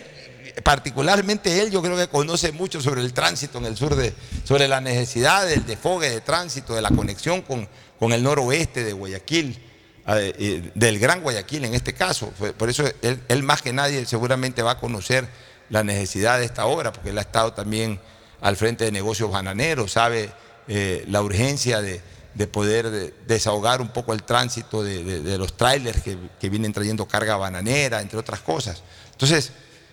particularmente 0.62 1.60
él, 1.60 1.72
yo 1.72 1.82
creo 1.82 1.96
que 1.96 2.06
conoce 2.06 2.52
mucho 2.52 2.80
sobre 2.80 3.00
el 3.00 3.12
tránsito 3.12 3.58
en 3.58 3.64
el 3.64 3.76
sur, 3.76 3.96
de, 3.96 4.14
sobre 4.44 4.68
la 4.68 4.80
necesidad 4.80 5.44
del 5.48 5.66
desfogue 5.66 6.08
de 6.08 6.20
tránsito, 6.20 6.76
de 6.76 6.82
la 6.82 6.90
conexión 6.90 7.42
con, 7.42 7.68
con 7.98 8.12
el 8.12 8.22
noroeste 8.22 8.84
de 8.84 8.92
Guayaquil 8.92 9.58
eh, 10.06 10.32
eh, 10.38 10.70
del 10.76 11.00
Gran 11.00 11.22
Guayaquil 11.22 11.64
en 11.64 11.74
este 11.74 11.92
caso. 11.92 12.30
Por- 12.38 12.54
Por 12.54 12.70
eso 12.70 12.84
él, 13.02 13.20
él 13.26 13.42
más 13.42 13.62
que 13.62 13.72
nadie 13.72 14.06
seguramente 14.06 14.62
va 14.62 14.70
a 14.72 14.78
conocer 14.78 15.26
la 15.70 15.82
necesidad 15.82 16.38
de 16.38 16.44
esta 16.44 16.66
obra, 16.66 16.92
porque 16.92 17.10
él 17.10 17.18
ha 17.18 17.22
estado 17.22 17.52
también 17.52 17.98
al 18.40 18.56
frente 18.56 18.84
de 18.84 18.92
negocios 18.92 19.30
bananeros, 19.30 19.92
sabe 19.92 20.30
eh, 20.68 21.04
la 21.08 21.22
urgencia 21.22 21.80
de, 21.80 22.00
de 22.34 22.46
poder 22.46 22.90
de- 22.90 23.14
desahogar 23.26 23.80
un 23.80 23.88
poco 23.88 24.12
el 24.12 24.22
tránsito 24.22 24.82
de, 24.82 25.36
los 25.38 25.56
trailers 25.56 26.00
que, 26.02 26.48
vienen 26.48 26.72
trayendo 26.72 27.06
carga 27.06 27.36
bananera, 27.36 28.00
entre 28.00 28.18
otras 28.18 28.40
cosas. 28.40 28.82
Entonces, 29.12 29.50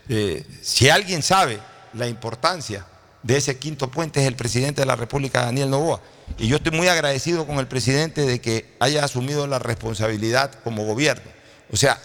eh, 0.10 0.46
si 0.62 0.90
alguien 0.90 1.24
sabe 1.24 1.60
la 1.94 2.08
importancia 2.08 2.86
de 3.24 3.38
ese 3.38 3.58
quinto 3.58 3.90
puente 3.90 4.22
es 4.22 4.28
el 4.28 4.36
presidente 4.36 4.82
de 4.82 4.86
la 4.86 4.96
República, 4.96 5.42
Daniel 5.42 5.72
Novoa. 5.72 6.02
Y 6.38 6.48
yo 6.48 6.58
estoy 6.58 6.72
muy 6.72 6.88
agradecido 6.88 7.48
con 7.48 7.58
el 7.58 7.68
presidente 7.68 8.22
de 8.26 8.40
que 8.40 8.76
haya 8.80 9.04
asumido 9.04 9.48
la 9.48 9.58
responsabilidad 9.58 10.52
como 10.64 10.86
gobierno. 10.86 11.32
O 11.72 11.78
sea, 11.78 12.00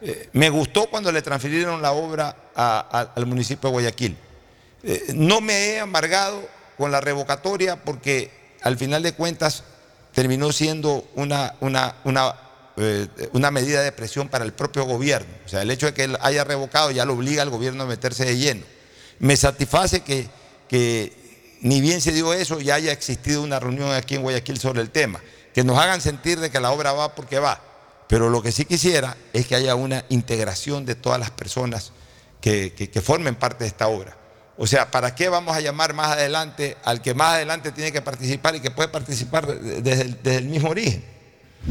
eh, 0.00 0.28
me 0.32 0.50
gustó 0.50 0.90
cuando 0.90 1.12
le 1.12 1.22
transfirieron 1.22 1.80
la 1.82 1.92
obra 1.92 2.34
al 2.54 3.26
municipio 3.26 3.68
de 3.68 3.72
Guayaquil. 3.72 4.16
Eh, 4.90 5.12
no 5.14 5.42
me 5.42 5.52
he 5.74 5.80
amargado 5.80 6.48
con 6.78 6.90
la 6.90 7.00
revocatoria 7.02 7.76
porque 7.84 8.30
al 8.62 8.78
final 8.78 9.02
de 9.02 9.12
cuentas 9.12 9.62
terminó 10.14 10.50
siendo 10.50 11.06
una, 11.14 11.56
una, 11.60 11.94
eh, 12.78 13.06
una 13.34 13.50
medida 13.50 13.82
de 13.82 13.92
presión 13.92 14.30
para 14.30 14.46
el 14.46 14.54
propio 14.54 14.84
gobierno. 14.84 15.28
O 15.44 15.48
sea, 15.48 15.60
el 15.60 15.70
hecho 15.70 15.84
de 15.84 15.92
que 15.92 16.04
él 16.04 16.16
haya 16.22 16.42
revocado 16.42 16.90
ya 16.90 17.04
lo 17.04 17.12
obliga 17.12 17.42
al 17.42 17.50
gobierno 17.50 17.82
a 17.82 17.86
meterse 17.86 18.24
de 18.24 18.38
lleno. 18.38 18.62
Me 19.18 19.36
satisface 19.36 20.00
que, 20.00 20.26
que 20.68 21.12
ni 21.60 21.82
bien 21.82 22.00
se 22.00 22.12
dio 22.12 22.32
eso, 22.32 22.58
ya 22.60 22.76
haya 22.76 22.90
existido 22.92 23.42
una 23.42 23.60
reunión 23.60 23.92
aquí 23.92 24.14
en 24.14 24.22
Guayaquil 24.22 24.58
sobre 24.58 24.80
el 24.80 24.90
tema. 24.90 25.20
Que 25.52 25.64
nos 25.64 25.76
hagan 25.78 26.00
sentir 26.00 26.40
de 26.40 26.50
que 26.50 26.60
la 26.60 26.70
obra 26.70 26.92
va 26.92 27.14
porque 27.14 27.38
va. 27.38 27.60
Pero 28.06 28.30
lo 28.30 28.40
que 28.40 28.52
sí 28.52 28.64
quisiera 28.64 29.18
es 29.34 29.46
que 29.46 29.54
haya 29.54 29.74
una 29.74 30.06
integración 30.08 30.86
de 30.86 30.94
todas 30.94 31.20
las 31.20 31.30
personas 31.30 31.92
que- 32.40 32.72
que 32.72 33.00
formen 33.02 33.34
parte 33.34 33.64
de 33.64 33.68
esta 33.68 33.88
obra. 33.88 34.16
O 34.60 34.66
sea, 34.66 34.90
¿para 34.90 35.14
qué 35.14 35.28
vamos 35.28 35.56
a 35.56 35.60
llamar 35.60 35.94
más 35.94 36.08
adelante 36.08 36.76
al 36.84 37.00
que 37.00 37.14
más 37.14 37.34
adelante 37.34 37.70
tiene 37.70 37.92
que 37.92 38.02
participar 38.02 38.56
y 38.56 38.60
que 38.60 38.70
puede 38.72 38.88
participar 38.88 39.46
desde 39.46 40.02
el, 40.02 40.22
desde 40.22 40.38
el 40.38 40.46
mismo 40.46 40.70
origen? 40.70 41.04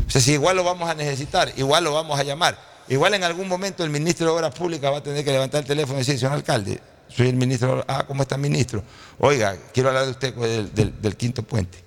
O 0.08 0.10
sea, 0.10 0.22
si 0.22 0.34
igual 0.34 0.56
lo 0.56 0.64
vamos 0.64 0.90
a 0.90 0.94
necesitar, 0.94 1.52
igual 1.58 1.84
lo 1.84 1.94
vamos 1.94 2.18
a 2.20 2.24
llamar. 2.24 2.58
Igual 2.88 3.14
en 3.16 3.24
algún 3.26 3.50
momento 3.50 3.84
el 3.84 3.90
ministro 3.90 4.28
de 4.28 4.32
Obras 4.32 4.54
Públicas 4.56 4.90
va 4.92 4.98
a 4.98 5.04
tener 5.04 5.26
que 5.26 5.32
levantar 5.32 5.62
el 5.62 5.68
teléfono 5.68 5.98
y 5.98 6.00
decir, 6.02 6.18
señor 6.18 6.34
alcalde, 6.34 6.80
soy 7.10 7.28
el 7.28 7.36
ministro. 7.36 7.84
Ah, 7.90 8.06
¿cómo 8.08 8.24
está 8.24 8.38
ministro? 8.38 8.82
Oiga, 9.20 9.58
quiero 9.74 9.90
hablar 9.90 10.06
de 10.06 10.12
usted 10.12 10.34
del, 10.34 10.74
del- 10.74 11.02
del 11.02 11.18
quinto 11.18 11.44
puente. 11.44 11.84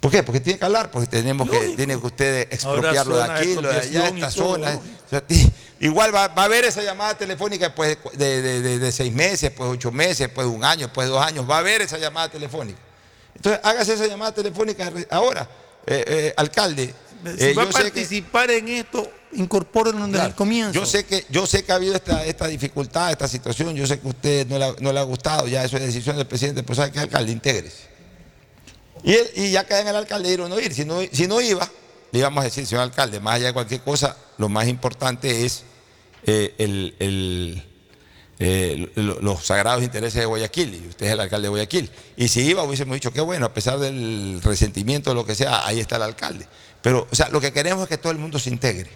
¿Por 0.00 0.10
qué? 0.10 0.22
Porque 0.22 0.40
tiene 0.40 0.58
que 0.58 0.64
hablar, 0.64 0.90
porque 0.90 1.06
tenemos 1.06 1.48
que, 1.48 1.76
tiene 1.76 1.98
que 1.98 2.06
usted 2.06 2.48
expropiarlo 2.50 3.16
de 3.16 3.22
aquí, 3.40 3.54
lo 3.54 3.68
de 3.68 3.80
allá, 4.00 4.08
esta 4.16 4.30
zona. 4.30 4.70
O 5.06 5.08
sea, 5.10 5.20
ti- 5.26 5.50
igual 5.80 6.14
va, 6.14 6.28
va 6.28 6.42
a 6.42 6.44
haber 6.46 6.64
esa 6.64 6.82
llamada 6.82 7.16
telefónica 7.16 7.66
después 7.66 7.98
de, 8.14 8.42
de- 8.42 8.62
de- 8.62 8.78
de 8.78 8.92
seis 8.92 9.12
meses, 9.12 9.50
pues 9.50 9.68
ocho 9.70 9.90
meses, 9.92 10.18
después 10.18 10.46
de 10.46 10.52
un 10.52 10.64
año, 10.64 10.86
después 10.86 11.06
de 11.08 11.12
dos 11.12 11.24
años. 11.24 11.48
Va 11.48 11.56
a 11.56 11.58
haber 11.58 11.82
esa 11.82 11.98
llamada 11.98 12.28
telefónica. 12.28 12.78
Entonces, 13.34 13.60
hágase 13.64 13.94
esa 13.94 14.06
llamada 14.06 14.32
telefónica 14.32 14.90
ahora, 15.10 15.48
eh, 15.86 16.04
eh, 16.06 16.34
alcalde. 16.36 16.94
Si 17.38 17.44
eh, 17.46 17.54
va 17.54 17.62
a 17.62 17.66
que- 17.66 17.72
participar 17.72 18.50
en 18.50 18.68
esto, 18.68 19.10
incorpórenlo 19.32 20.00
desde 20.04 20.12
Claro. 20.12 20.28
el 20.28 20.34
comienzo. 20.34 20.72
Yo 20.72 20.86
sé 20.86 21.04
que, 21.06 21.24
yo 21.30 21.46
sé 21.46 21.64
que 21.64 21.72
ha 21.72 21.76
habido 21.76 21.94
esta, 21.96 22.24
esta 22.24 22.46
dificultad, 22.46 23.10
esta 23.10 23.26
situación, 23.26 23.74
yo 23.74 23.86
sé 23.86 23.98
que 23.98 24.06
a 24.06 24.10
usted 24.10 24.46
no 24.46 24.58
le, 24.58 24.64
ha- 24.66 24.74
no 24.78 24.92
le 24.92 25.00
ha 25.00 25.02
gustado, 25.02 25.48
ya 25.48 25.64
eso 25.64 25.76
es 25.76 25.82
decisión 25.82 26.16
del 26.16 26.26
presidente, 26.26 26.62
pues 26.62 26.76
sabe 26.76 26.92
que 26.92 27.00
alcalde, 27.00 27.32
intégrese. 27.32 27.92
Y, 29.02 29.14
él- 29.14 29.30
y 29.34 29.50
ya 29.50 29.64
queda 29.64 29.80
en 29.80 29.88
el 29.88 29.96
alcalde 29.96 30.30
ir 30.30 30.40
o 30.40 30.48
no 30.48 30.58
ir. 30.60 30.72
Si 30.72 30.84
no, 30.84 31.00
si 31.12 31.26
no 31.26 31.40
iba, 31.40 31.68
le 32.14 32.20
íbamos 32.20 32.42
a 32.42 32.44
decir, 32.44 32.64
señor 32.64 32.84
alcalde, 32.84 33.18
más 33.18 33.34
allá 33.34 33.46
de 33.48 33.52
cualquier 33.52 33.80
cosa, 33.80 34.16
lo 34.38 34.48
más 34.48 34.68
importante 34.68 35.44
es 35.44 35.64
eh, 36.26 36.54
el- 36.58 37.64
eh, 38.38 38.88
lo- 38.94 39.20
los 39.20 39.44
sagrados 39.44 39.82
intereses 39.82 40.20
de 40.20 40.26
Guayaquil, 40.26 40.74
y 40.84 40.88
usted 40.88 41.06
es 41.06 41.12
el 41.12 41.18
alcalde 41.18 41.46
de 41.46 41.48
Guayaquil. 41.50 41.90
Y 42.16 42.28
si 42.28 42.42
iba, 42.42 42.62
hubiésemos 42.62 42.94
dicho, 42.94 43.12
qué 43.12 43.20
bueno, 43.20 43.46
a 43.46 43.52
pesar 43.52 43.80
del 43.80 44.40
resentimiento 44.44 45.10
o 45.10 45.14
lo 45.14 45.26
que 45.26 45.34
sea, 45.34 45.66
ahí 45.66 45.80
está 45.80 45.96
el 45.96 46.02
alcalde. 46.02 46.46
Pero, 46.82 47.08
o 47.10 47.14
sea, 47.16 47.28
lo 47.30 47.40
que 47.40 47.52
queremos 47.52 47.82
es 47.82 47.88
que 47.88 47.98
todo 47.98 48.12
el 48.12 48.18
mundo 48.18 48.38
se 48.38 48.48
integre. 48.50 48.90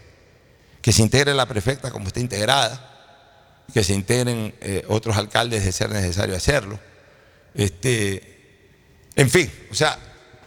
Que 0.80 0.92
se 0.92 1.02
integre 1.02 1.34
la 1.34 1.46
prefecta 1.46 1.90
como 1.90 2.06
está 2.06 2.20
integrada, 2.20 3.64
que 3.74 3.82
se 3.82 3.94
integren 3.94 4.54
eh, 4.60 4.84
otros 4.88 5.16
alcaldes 5.16 5.64
de 5.64 5.72
ser 5.72 5.90
necesario 5.90 6.36
hacerlo. 6.36 6.78
Este, 7.52 8.38
en 9.16 9.28
fin, 9.28 9.50
o 9.72 9.74
sea, 9.74 9.98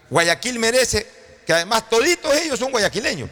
Guayaquil 0.10 0.58
merece 0.58 1.20
que 1.46 1.54
además 1.54 1.90
toditos 1.90 2.34
ellos 2.36 2.58
son 2.60 2.72
guayaquileños. 2.72 3.30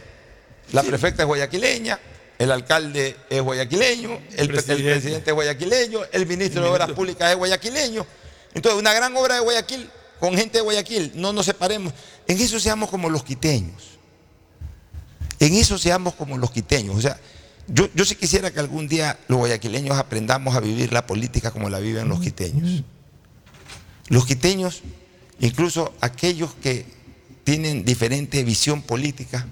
La 0.71 0.83
prefecta 0.83 1.23
es 1.23 1.27
guayaquileña, 1.27 1.99
el 2.37 2.51
alcalde 2.51 3.15
es 3.29 3.41
guayaquileño, 3.41 4.11
el, 4.37 4.47
pre- 4.47 4.57
el 4.59 4.83
presidente. 4.83 5.29
es 5.31 5.33
guayaquileño, 5.33 6.01
el 6.11 6.25
ministro 6.27 6.61
de 6.63 6.69
Obras 6.69 6.91
Públicas 6.91 7.31
es 7.31 7.37
guayaquileño. 7.37 8.05
Entonces, 8.53 8.79
una 8.79 8.93
gran 8.93 9.15
obra 9.15 9.35
de 9.35 9.41
Guayaquil 9.41 9.89
con 10.19 10.35
gente 10.35 10.57
de 10.57 10.63
Guayaquil, 10.63 11.11
no 11.15 11.31
nos 11.33 11.45
separemos. 11.45 11.93
En 12.27 12.39
eso 12.39 12.59
seamos 12.59 12.89
como 12.89 13.09
los 13.09 13.23
quiteños. 13.23 13.97
En 15.39 15.53
eso 15.53 15.77
seamos 15.77 16.15
como 16.15 16.37
los 16.37 16.51
quiteños. 16.51 16.95
O 16.95 17.01
sea, 17.01 17.17
yo, 17.67 17.87
yo 17.93 18.03
sí 18.05 18.15
quisiera 18.15 18.51
que 18.51 18.59
algún 18.59 18.87
día 18.87 19.17
los 19.27 19.37
guayaquileños 19.39 19.97
aprendamos 19.97 20.55
a 20.55 20.59
vivir 20.59 20.91
la 20.91 21.05
política 21.07 21.51
como 21.51 21.69
la 21.69 21.79
viven 21.79 22.09
los 22.09 22.19
quiteños. 22.19 22.83
Los 24.09 24.25
quiteños, 24.25 24.81
incluso 25.39 25.93
aquellos 26.01 26.53
que 26.55 26.85
tienen 27.49 27.83
diferente 27.83 28.43
visión 28.43 28.83
política, 28.83 29.47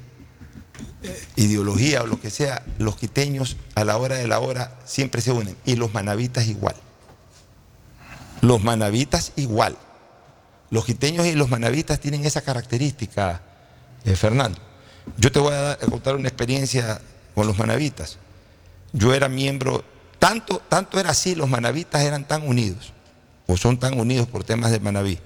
ideología 1.35 2.03
o 2.03 2.05
lo 2.05 2.21
que 2.21 2.29
sea, 2.29 2.63
los 2.77 2.95
quiteños 2.95 3.57
a 3.73 3.83
la 3.85 3.97
hora 3.97 4.17
de 4.17 4.27
la 4.27 4.39
hora 4.39 4.77
siempre 4.85 5.19
se 5.19 5.31
unen. 5.31 5.57
Y 5.65 5.77
los 5.77 5.95
manavitas 5.95 6.45
igual. 6.45 6.75
Los 8.41 8.63
manavitas 8.63 9.31
igual. 9.35 9.79
Los 10.69 10.85
quiteños 10.85 11.25
y 11.25 11.33
los 11.33 11.49
manavitas 11.49 11.99
tienen 11.99 12.23
esa 12.23 12.41
característica, 12.41 13.41
eh, 14.05 14.15
Fernando. 14.15 14.59
Yo 15.17 15.31
te 15.31 15.39
voy 15.39 15.55
a, 15.55 15.71
a 15.71 15.77
contar 15.77 16.17
una 16.17 16.27
experiencia 16.27 17.01
con 17.33 17.47
los 17.47 17.57
manavitas. 17.57 18.19
Yo 18.93 19.11
era 19.15 19.27
miembro, 19.27 19.83
tanto, 20.19 20.61
tanto 20.69 20.99
era 20.99 21.09
así, 21.09 21.33
los 21.33 21.49
manavitas 21.49 22.03
eran 22.03 22.27
tan 22.27 22.47
unidos, 22.47 22.93
o 23.47 23.57
son 23.57 23.79
tan 23.79 23.99
unidos 23.99 24.27
por 24.27 24.43
temas 24.43 24.69
de 24.69 24.79
Manaví, 24.79 25.17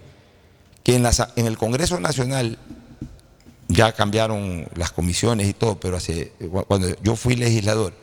que 0.83 0.95
en, 0.95 1.03
la 1.03 1.11
en 1.35 1.45
el 1.47 1.57
Congreso 1.57 1.99
Nacional 1.99 2.57
ya 3.67 3.91
cambiaron 3.93 4.67
las 4.75 4.91
comisiones 4.91 5.47
y 5.47 5.53
todo, 5.53 5.79
pero 5.79 5.97
hace, 5.97 6.33
cuando 6.67 6.87
yo 7.01 7.15
fui 7.15 7.35
legislador, 7.35 7.93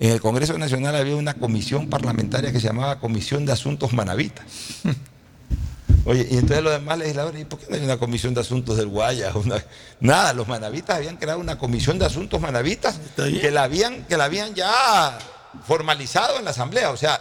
en 0.00 0.10
el 0.10 0.20
Congreso 0.20 0.58
Nacional 0.58 0.96
había 0.96 1.14
una 1.14 1.34
comisión 1.34 1.88
parlamentaria 1.88 2.50
que 2.52 2.58
se 2.60 2.66
llamaba 2.66 2.98
Comisión 2.98 3.46
de 3.46 3.52
Asuntos 3.52 3.92
Manavitas. 3.92 4.44
Oye, 6.04 6.26
y 6.28 6.34
entonces 6.38 6.64
los 6.64 6.72
demás 6.72 6.98
legisladores, 6.98 7.40
¿y 7.42 7.44
por 7.44 7.60
qué 7.60 7.66
no 7.68 7.76
hay 7.76 7.84
una 7.84 7.96
comisión 7.96 8.34
de 8.34 8.40
asuntos 8.40 8.76
del 8.76 8.88
Guayas? 8.88 9.32
Una- 9.36 9.64
Nada, 10.00 10.32
los 10.32 10.48
manavitas 10.48 10.96
habían 10.96 11.16
creado 11.16 11.38
una 11.38 11.56
comisión 11.58 11.98
de 12.00 12.06
asuntos 12.06 12.40
manavitas 12.40 12.98
que 13.40 13.50
la 13.52 13.62
habían, 13.62 14.02
que 14.06 14.16
la 14.16 14.24
habían 14.24 14.52
ya 14.54 15.16
formalizado 15.64 16.38
en 16.38 16.44
la 16.46 16.50
Asamblea, 16.50 16.90
o 16.90 16.96
sea, 16.96 17.14
eh, 17.14 17.20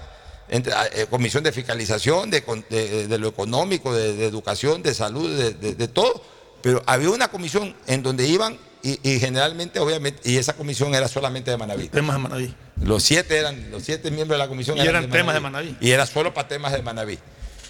comisión 1.10 1.44
de 1.44 1.52
fiscalización, 1.52 2.30
de, 2.30 2.44
con- 2.44 2.66
de- 2.70 3.08
de 3.08 3.18
lo 3.18 3.30
económico, 3.30 3.94
de, 3.96 4.16
de 4.16 4.26
educación, 4.26 4.84
de 4.84 4.94
salud, 4.94 5.30
de, 5.38 5.88
todo, 5.88 6.22
pero 6.62 6.84
había 6.86 7.10
una 7.10 7.30
comisión 7.30 7.76
en 7.88 8.04
donde 8.04 8.28
iban 8.28 8.58
y, 8.84 9.00
y 9.10 9.20
generalmente, 9.20 9.80
obviamente, 9.80 10.30
y 10.30 10.38
esa 10.38 10.54
comisión 10.54 10.94
era 10.94 11.08
solamente 11.08 11.52
de 11.52 11.58
Manaví. 11.58 11.88
Temas 11.88 12.16
de 12.18 12.22
Manaví. 12.22 12.56
Los 12.84 13.04
siete 13.04 13.38
eran, 13.38 13.72
los 13.72 13.84
siete 13.84 14.12
miembros 14.12 14.36
de 14.38 14.44
la 14.44 14.48
comisión 14.50 14.78
Y 14.78 14.82
eran 14.82 15.10
temas 15.10 15.36
de 15.36 15.40
Manaví. 15.40 15.78
Y 15.80 15.92
era 15.92 16.06
solo 16.06 16.34
para 16.34 16.48
temas 16.48 16.72
de 16.74 16.82
Manaví. 16.82 17.18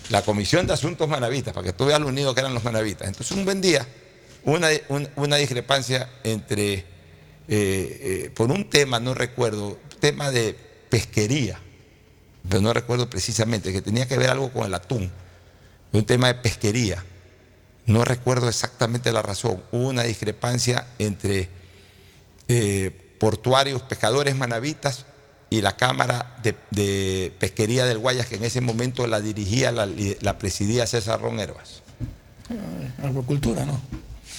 La 0.10 0.24
comisión 0.24 0.68
de 0.68 0.74
asuntos 0.74 1.08
manavistas, 1.08 1.54
para 1.54 1.66
que 1.66 1.74
tú 1.74 1.86
veas 1.86 2.00
lo 2.02 2.08
unidos 2.08 2.34
que 2.34 2.40
eran 2.42 2.54
los 2.54 2.64
manavistas. 2.64 3.08
Entonces, 3.08 3.36
un 3.38 3.46
buen 3.46 3.62
día, 3.62 3.86
una, 4.44 4.70
un- 4.90 5.08
una 5.18 5.36
discrepancia 5.38 6.10
entre, 6.24 6.74
eh, 6.74 6.84
eh, 7.48 8.32
por 8.34 8.52
un 8.52 8.70
tema, 8.70 9.00
no 9.00 9.14
recuerdo, 9.14 9.78
tema 10.00 10.32
de 10.32 10.56
pesquería, 10.90 11.60
pero 12.48 12.62
no 12.62 12.74
recuerdo 12.74 13.10
precisamente, 13.10 13.72
que 13.72 13.82
tenía 13.82 14.08
que 14.08 14.18
ver 14.18 14.30
algo 14.30 14.52
con 14.52 14.66
el 14.66 14.74
atún, 14.74 15.12
un 15.92 16.06
tema 16.06 16.28
de 16.28 16.36
pesquería. 16.36 17.04
No 17.86 18.06
recuerdo 18.06 18.48
exactamente 18.48 19.12
la 19.12 19.22
razón. 19.22 19.64
Hubo 19.72 19.90
una 19.90 20.04
discrepancia 20.04 20.88
entre 21.00 21.50
eh, 22.48 23.16
portuarios, 23.20 23.82
pescadores 23.82 24.36
manavitas 24.36 25.06
y 25.50 25.62
la 25.62 25.76
Cámara 25.76 26.38
de, 26.44 26.56
de 26.70 27.34
Pesquería 27.40 27.86
del 27.86 27.98
Guayas, 27.98 28.28
que 28.28 28.36
en 28.36 28.46
ese 28.46 28.62
momento 28.62 29.06
la 29.08 29.20
dirigía, 29.20 29.72
la, 29.72 29.88
la 30.22 30.38
presidía 30.38 30.88
César 30.88 31.20
Ron 31.20 31.40
Herbas. 31.40 31.82
Ah, 32.50 33.08
Acuacultura, 33.08 33.66
¿no? 33.66 33.82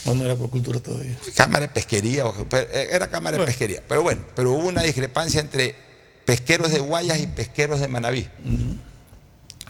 O 0.04 0.14
no 0.14 0.24
era 0.24 0.34
acuacultura 0.34 0.80
todavía. 0.80 1.16
Cámara 1.36 1.66
de 1.66 1.68
Pesquería, 1.68 2.24
eh, 2.52 2.88
era 2.90 3.08
Cámara 3.08 3.38
de 3.38 3.44
Pesquería. 3.44 3.82
Pero 3.86 4.02
bueno, 4.02 4.22
pero 4.34 4.52
hubo 4.52 4.66
una 4.68 4.82
discrepancia 4.82 5.40
entre 5.40 5.76
pesqueros 6.24 6.70
de 6.70 6.80
Guayas 6.80 7.20
y 7.20 7.26
pesqueros 7.26 7.80
de 7.80 7.88
Manaví. 7.88 8.28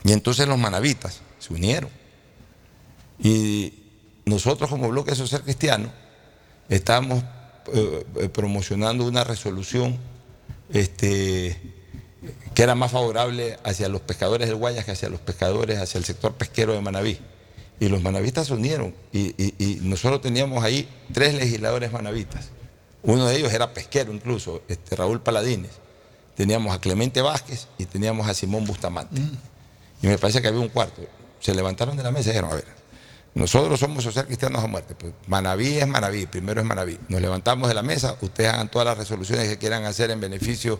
Y 0.03 0.11
entonces 0.11 0.47
los 0.47 0.57
manavitas 0.57 1.21
se 1.39 1.53
unieron. 1.53 1.89
Y 3.19 3.73
nosotros 4.25 4.69
como 4.69 4.89
Bloque 4.89 5.15
Social 5.15 5.41
Cristiano 5.43 5.89
estábamos 6.69 7.23
eh, 7.73 8.29
promocionando 8.33 9.05
una 9.05 9.23
resolución 9.23 9.97
este, 10.71 11.57
que 12.53 12.63
era 12.63 12.75
más 12.75 12.91
favorable 12.91 13.57
hacia 13.63 13.87
los 13.89 14.01
pescadores 14.01 14.47
del 14.47 14.57
Guayas 14.57 14.85
que 14.85 14.91
hacia 14.91 15.09
los 15.09 15.19
pescadores, 15.19 15.79
hacia 15.79 15.97
el 15.97 16.05
sector 16.05 16.33
pesquero 16.33 16.73
de 16.73 16.81
Manaví. 16.81 17.19
Y 17.79 17.89
los 17.89 18.01
manavistas 18.01 18.47
se 18.47 18.53
unieron 18.53 18.93
y, 19.11 19.33
y- 19.43 19.55
y 19.57 19.79
nosotros 19.81 20.21
teníamos 20.21 20.63
ahí 20.63 20.87
tres 21.11 21.33
legisladores 21.33 21.91
manavistas. 21.91 22.49
Uno 23.01 23.25
de 23.25 23.35
ellos 23.35 23.51
era 23.51 23.73
pesquero 23.73 24.13
incluso, 24.13 24.61
este, 24.67 24.95
Raúl 24.95 25.21
Paladines. 25.21 25.71
Teníamos 26.35 26.73
a 26.75 26.79
Clemente 26.79 27.21
Vázquez 27.21 27.67
y 27.77 27.85
teníamos 27.85 28.27
a 28.27 28.33
Simón 28.33 28.65
Bustamante. 28.65 29.21
Y 30.01 30.07
me 30.07 30.17
parece 30.17 30.41
que 30.41 30.47
había 30.47 30.59
un 30.59 30.69
cuarto. 30.69 31.01
Se 31.39 31.53
levantaron 31.53 31.95
de 31.95 32.03
la 32.03 32.11
mesa 32.11 32.29
y 32.29 32.33
dijeron, 32.33 32.51
a 32.51 32.55
ver, 32.55 32.65
nosotros 33.35 33.79
somos 33.79 34.03
social 34.03 34.25
cristianos 34.25 34.63
a 34.63 34.67
muerte. 34.67 34.95
Pues 34.95 35.13
Manaví 35.27 35.77
es 35.77 35.87
Manaví, 35.87 36.25
primero 36.25 36.61
es 36.61 36.67
Manaví. 36.67 36.99
Nos 37.09 37.21
levantamos 37.21 37.67
de 37.67 37.75
la 37.75 37.83
mesa, 37.83 38.17
ustedes 38.21 38.51
hagan 38.51 38.69
todas 38.69 38.85
las 38.85 38.97
resoluciones 38.97 39.47
que 39.47 39.57
quieran 39.57 39.85
hacer 39.85 40.11
en 40.11 40.19
beneficio 40.19 40.79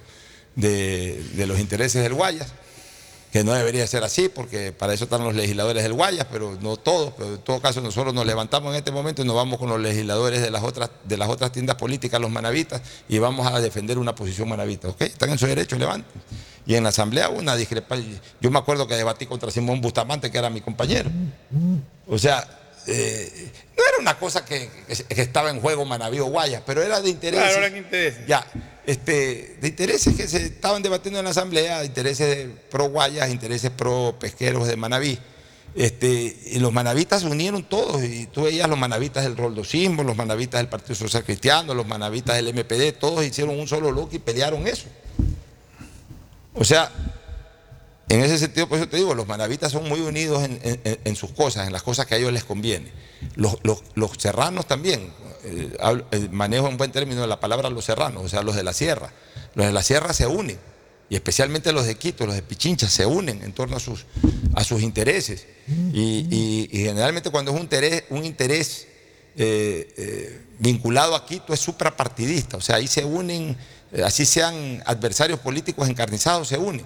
de, 0.56 1.24
de 1.34 1.48
los 1.48 1.60
intereses 1.60 2.04
del 2.04 2.14
Guayas, 2.14 2.54
que 3.34 3.44
no 3.44 3.52
debería 3.54 3.88
ser 3.88 4.04
así, 4.04 4.30
porque 4.30 4.72
para 4.72 4.94
eso 4.94 5.06
están 5.06 5.24
los 5.24 5.34
legisladores 5.34 5.82
del 5.82 5.94
Guayas, 5.94 6.28
pero 6.32 6.56
no 6.62 6.78
todos. 6.78 7.14
Pero 7.18 7.34
en 7.34 7.40
todo 7.40 7.60
caso, 7.60 7.82
nosotros 7.82 8.14
nos 8.14 8.28
levantamos 8.28 8.70
en 8.72 8.78
este 8.78 8.92
momento 8.92 9.24
y 9.24 9.26
nos 9.26 9.36
vamos 9.36 9.58
con 9.58 9.70
los 9.70 9.80
legisladores 9.80 10.40
de 10.40 10.52
las 10.52 10.62
otras, 10.62 10.92
de 11.04 11.18
las 11.18 11.28
otras 11.28 11.52
tiendas 11.52 11.76
políticas, 11.76 12.22
los 12.22 12.30
manavitas, 12.30 12.84
y 13.10 13.18
vamos 13.18 13.48
a 13.48 13.60
defender 13.60 13.98
una 13.98 14.14
posición 14.14 14.50
manavita. 14.50 14.90
¿Ok? 14.90 15.02
Están 15.02 15.32
en 15.32 15.40
su 15.40 15.48
derecho, 15.48 15.80
levanten. 15.80 16.22
Y 16.68 16.76
en 16.76 16.84
la 16.84 16.90
asamblea 16.90 17.30
una 17.30 17.56
discrepancia. 17.56 18.22
Yo 18.40 18.52
me 18.52 18.60
acuerdo 18.60 18.86
que 18.86 18.94
debatí 18.94 19.26
contra 19.26 19.50
Simón 19.50 19.82
Bustamante, 19.82 20.30
que 20.30 20.38
era 20.38 20.52
mi 20.52 20.62
compañero. 20.62 21.10
O 22.08 22.20
sea, 22.20 22.48
eh, 22.88 23.52
no 23.78 23.84
era 23.84 23.98
una 24.00 24.18
cosa 24.18 24.44
que, 24.46 24.70
estaba 25.10 25.50
en 25.50 25.60
juego 25.60 25.86
Manaví 25.86 26.20
o 26.20 26.26
Guayas, 26.26 26.64
pero 26.66 26.82
era 26.82 27.02
de 27.02 27.10
interés. 27.10 27.42
Claro, 27.42 27.58
eran 27.66 27.78
intereses. 27.78 28.28
Ya, 28.28 28.46
este, 28.86 29.58
de 29.62 29.68
intereses 29.68 30.16
que 30.16 30.28
se 30.28 30.46
estaban 30.46 30.84
debatiendo 30.84 31.20
en 31.20 31.26
la 31.26 31.32
asamblea, 31.32 31.84
intereses 31.86 32.28
de 32.28 32.48
pro 32.70 32.90
Guayas, 32.90 33.30
intereses 33.30 33.72
pro 33.72 34.16
pesqueros 34.20 34.68
de 34.68 34.76
Manaví. 34.76 35.18
Este, 35.76 36.38
y 36.52 36.60
los 36.60 36.72
manavitas 36.72 37.22
se 37.22 37.28
unieron 37.28 37.64
todos, 37.64 38.04
y 38.04 38.28
tú 38.28 38.44
veías 38.44 38.70
los 38.70 38.78
manavitas 38.78 39.24
del 39.24 39.36
roldosismo, 39.36 40.04
los 40.04 40.16
manavitas 40.16 40.60
del 40.60 40.70
Partido 40.70 40.94
Social 40.94 41.24
Cristiano, 41.24 41.74
los 41.74 41.88
manavitas 41.88 42.36
del 42.36 42.54
MPD, 42.54 43.00
todos 43.00 43.26
hicieron 43.26 43.60
un 43.60 43.68
solo 43.68 43.92
bloque 43.92 44.18
y 44.18 44.20
pelearon 44.20 44.68
eso. 44.68 44.86
O 46.54 46.64
sea, 46.64 46.92
en 48.10 48.22
ese 48.22 48.38
sentido, 48.38 48.68
por 48.68 48.78
eso 48.78 48.88
te 48.88 48.98
digo, 48.98 49.16
los 49.16 49.28
manavitas 49.28 49.72
son 49.72 49.88
muy 49.88 50.02
unidos 50.02 50.44
en, 50.44 51.16
sus 51.16 51.32
cosas, 51.32 51.68
en 51.68 51.74
las 51.74 51.84
cosas 51.84 52.06
que 52.06 52.16
a 52.16 52.18
ellos 52.18 52.34
les 52.34 52.44
conviene. 52.44 52.92
Los, 53.36 53.60
serranos 54.18 54.68
también, 54.68 55.12
eh, 55.46 55.78
eh, 56.12 56.28
manejo 56.32 56.68
en 56.68 56.78
buen 56.78 56.92
término 56.92 57.26
la 57.26 57.40
palabra 57.40 57.70
los 57.70 57.86
serranos, 57.86 58.24
o 58.26 58.30
sea, 58.30 58.44
los 58.44 58.56
de 58.56 58.64
la 58.64 58.74
sierra. 58.74 59.12
Los 59.56 59.66
de 59.68 59.72
la 59.72 59.82
sierra 59.84 60.14
se 60.14 60.28
unen, 60.28 60.58
y 61.10 61.16
especialmente 61.16 61.72
los 61.72 61.86
de 61.86 61.96
Quito, 61.96 62.26
los 62.26 62.36
de 62.36 62.42
Pichincha, 62.42 62.90
se 62.90 63.06
unen 63.06 63.42
en 63.42 63.54
torno 63.54 63.78
a 63.78 63.80
sus, 63.80 64.06
a 64.54 64.64
sus 64.64 64.82
intereses. 64.82 65.48
Y, 65.94 66.68
generalmente 66.72 67.30
cuando 67.30 67.52
es 67.52 68.04
un 68.10 68.26
interés, 68.26 68.88
eh, 69.38 70.42
vinculado 70.60 71.16
a 71.16 71.26
Quito 71.26 71.54
es 71.54 71.60
suprapartidista, 71.62 72.58
o 72.58 72.62
sea, 72.62 72.76
ahí 72.76 72.88
se 72.88 73.06
unen, 73.06 73.58
así 74.04 74.26
sean 74.26 74.84
adversarios 74.86 75.40
políticos 75.40 75.88
encarnizados, 75.88 76.50
se 76.50 76.58
unen. 76.58 76.86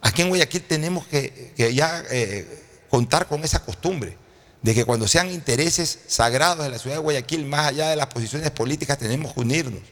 Aquí 0.00 0.22
en 0.22 0.28
Guayaquil 0.28 0.62
tenemos 0.62 1.06
que, 1.06 1.52
ya 1.56 2.04
eh, 2.10 2.46
contar 2.88 3.26
con 3.26 3.44
esa 3.44 3.64
costumbre 3.64 4.16
de 4.62 4.74
que 4.74 4.84
cuando 4.84 5.06
sean 5.06 5.30
intereses 5.30 6.00
sagrados 6.08 6.64
de 6.64 6.70
la 6.70 6.78
ciudad 6.78 6.96
de 6.96 7.02
Guayaquil, 7.02 7.44
más 7.44 7.68
allá 7.68 7.90
de 7.90 7.96
las 7.96 8.06
posiciones 8.08 8.50
políticas, 8.50 8.98
tenemos 8.98 9.32
que 9.32 9.40
unirnos. 9.40 9.82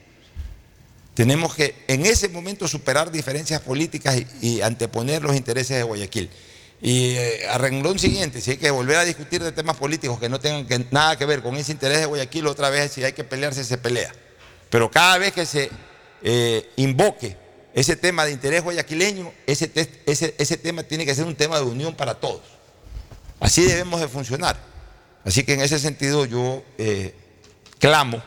Tenemos 1.13 1.55
que 1.55 1.73
en 1.87 2.05
ese 2.05 2.29
momento 2.29 2.67
superar 2.67 3.11
diferencias 3.11 3.61
políticas 3.61 4.21
y, 4.41 4.61
anteponer 4.61 5.23
los 5.23 5.35
intereses 5.35 5.77
de 5.77 5.83
Guayaquil. 5.83 6.29
Y 6.79 7.15
eh, 7.15 7.47
a 7.49 7.57
renglón 7.57 7.97
siguiente, 7.97 8.39
si 8.39 8.51
hay 8.51 8.57
que 8.57 8.69
volver 8.69 8.97
a 8.97 9.03
discutir 9.03 9.43
de 9.43 9.51
temas 9.51 9.77
políticos 9.77 10.19
que 10.19 10.29
no 10.29 10.39
tengan 10.39 10.87
nada 10.91 11.17
que 11.17 11.25
ver 11.25 11.41
con 11.41 11.55
ese 11.55 11.71
interés 11.71 11.99
de 11.99 12.05
Guayaquil, 12.05 12.45
otra 12.45 12.69
vez 12.69 12.91
si 12.91 13.03
hay 13.03 13.13
que 13.13 13.23
pelearse, 13.23 13.63
se 13.63 13.77
pelea. 13.77 14.13
Pero 14.69 14.91
cada 14.91 15.17
vez 15.17 15.33
que 15.33 15.45
se 15.45 15.71
eh, 16.21 16.69
invoque 16.75 17.35
ese 17.77 17.95
tema 17.95 18.25
de 18.25 18.31
interés 18.31 18.63
guayaquileño, 18.63 19.31
ese, 19.45 19.67
te- 19.67 20.01
ese, 20.07 20.33
ese 20.39 20.57
tema 20.57 20.81
tiene 20.81 21.05
que 21.05 21.13
ser 21.13 21.25
un 21.25 21.35
tema 21.35 21.57
de 21.59 21.65
unión 21.65 21.93
para 21.95 22.15
todos. 22.15 22.41
Así 23.39 23.63
debemos 23.63 24.01
de 24.01 24.07
funcionar. 24.07 24.57
Así 25.23 25.43
que 25.43 25.53
en 25.53 25.61
ese 25.61 25.77
sentido 25.77 26.25
yo 26.25 26.63
eh, 26.79 27.13
clamo 27.77 28.21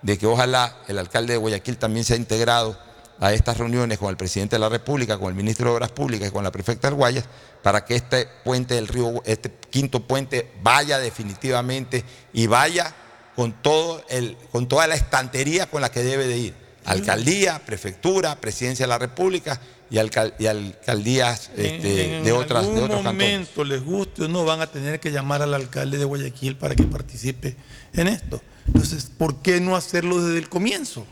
de 0.00 0.16
que 0.16 0.26
ojalá 0.26 0.78
el 0.88 0.98
alcalde 0.98 1.34
de 1.34 1.36
Guayaquil 1.36 1.76
también 1.76 2.06
sea 2.06 2.16
integrado 2.16 2.78
a 3.18 3.34
estas 3.34 3.58
reuniones 3.58 3.98
con 3.98 4.08
el 4.08 4.16
presidente 4.16 4.56
de 4.56 4.60
la 4.60 4.70
República, 4.70 5.18
con 5.18 5.28
el 5.28 5.34
ministro 5.34 5.68
de 5.68 5.76
Obras 5.76 5.90
Públicas 5.90 6.28
y 6.28 6.32
con 6.32 6.42
la 6.42 6.50
prefecta 6.50 6.88
del 6.88 6.94
Guayas, 6.96 7.26
para 7.62 7.84
que 7.84 7.96
este 7.96 8.26
puente 8.44 8.76
del 8.76 8.88
río, 8.88 9.22
este 9.26 9.50
quinto 9.68 10.00
puente 10.06 10.50
vaya 10.62 10.98
definitivamente 10.98 12.02
y 12.32 12.46
vaya 12.46 12.94
con, 13.36 13.52
todo 13.60 14.02
el, 14.08 14.38
con 14.50 14.68
toda 14.68 14.86
la 14.86 14.94
estantería 14.94 15.66
con 15.68 15.82
la 15.82 15.90
que 15.90 16.02
debe 16.02 16.26
de 16.26 16.38
ir. 16.38 16.69
Alcaldía, 16.90 17.60
prefectura, 17.64 18.36
presidencia 18.40 18.84
de 18.84 18.88
la 18.88 18.98
República 18.98 19.60
y, 19.90 19.96
alcal- 19.98 20.34
y 20.38 20.46
alcaldías 20.46 21.50
este, 21.56 22.18
en 22.18 22.24
de, 22.24 22.32
otras, 22.32 22.62
de 22.64 22.68
algún 22.70 22.84
otros 22.84 23.02
cantones. 23.02 23.30
momento, 23.32 23.64
les 23.64 23.84
guste 23.84 24.24
o 24.24 24.28
no, 24.28 24.44
van 24.44 24.60
a 24.60 24.66
tener 24.66 25.00
que 25.00 25.10
llamar 25.10 25.42
al 25.42 25.54
alcalde 25.54 25.98
de 25.98 26.04
Guayaquil 26.04 26.56
para 26.56 26.74
que 26.74 26.82
participe 26.84 27.56
en 27.94 28.08
esto. 28.08 28.40
Entonces, 28.66 29.10
¿por 29.16 29.36
qué 29.42 29.60
no 29.60 29.76
hacerlo 29.76 30.22
desde 30.22 30.38
el 30.38 30.48
comienzo? 30.48 31.06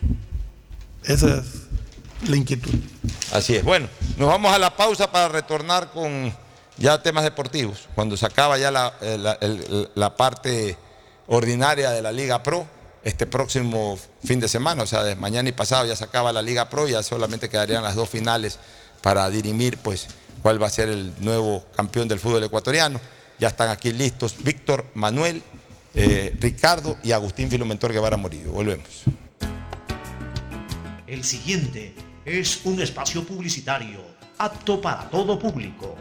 Esa 1.04 1.38
es 1.38 1.44
la 2.28 2.36
inquietud. 2.36 2.74
Así 3.32 3.56
es. 3.56 3.64
Bueno, 3.64 3.88
nos 4.16 4.28
vamos 4.28 4.52
a 4.52 4.58
la 4.58 4.76
pausa 4.76 5.10
para 5.10 5.28
retornar 5.28 5.90
con 5.90 6.32
ya 6.76 7.02
temas 7.02 7.24
deportivos. 7.24 7.88
Cuando 7.94 8.16
se 8.16 8.26
acaba 8.26 8.58
ya 8.58 8.70
la, 8.70 8.94
eh, 9.00 9.88
la 9.94 10.16
parte 10.16 10.76
ordinaria 11.26 11.90
de 11.90 12.02
la 12.02 12.12
Liga 12.12 12.42
Pro, 12.42 12.66
este 13.04 13.26
próximo 13.26 13.98
fin 14.24 14.40
de 14.40 14.48
semana, 14.48 14.82
o 14.82 14.86
sea, 14.86 15.04
de 15.04 15.16
mañana 15.16 15.48
y 15.48 15.52
pasado 15.52 15.86
ya 15.86 15.96
se 15.96 16.04
acaba 16.04 16.32
la 16.32 16.42
Liga 16.42 16.68
Pro, 16.68 16.88
ya 16.88 17.02
solamente 17.02 17.48
quedarían 17.48 17.82
las 17.82 17.94
dos 17.94 18.08
finales 18.08 18.58
para 19.02 19.28
dirimir 19.30 19.78
pues 19.78 20.08
cuál 20.42 20.62
va 20.62 20.66
a 20.66 20.70
ser 20.70 20.88
el 20.88 21.12
nuevo 21.20 21.64
campeón 21.76 22.08
del 22.08 22.18
fútbol 22.18 22.44
ecuatoriano. 22.44 23.00
Ya 23.38 23.48
están 23.48 23.70
aquí 23.70 23.92
listos 23.92 24.36
Víctor, 24.42 24.84
Manuel, 24.94 25.42
eh, 25.94 26.34
Ricardo 26.40 26.96
y 27.02 27.12
Agustín 27.12 27.48
Filomentor 27.48 27.92
Guevara 27.92 28.16
Morillo. 28.16 28.52
Volvemos. 28.52 29.04
El 31.06 31.24
siguiente 31.24 31.94
es 32.24 32.60
un 32.64 32.80
espacio 32.80 33.24
publicitario 33.24 34.00
apto 34.38 34.80
para 34.80 35.08
todo 35.08 35.38
público. 35.38 35.96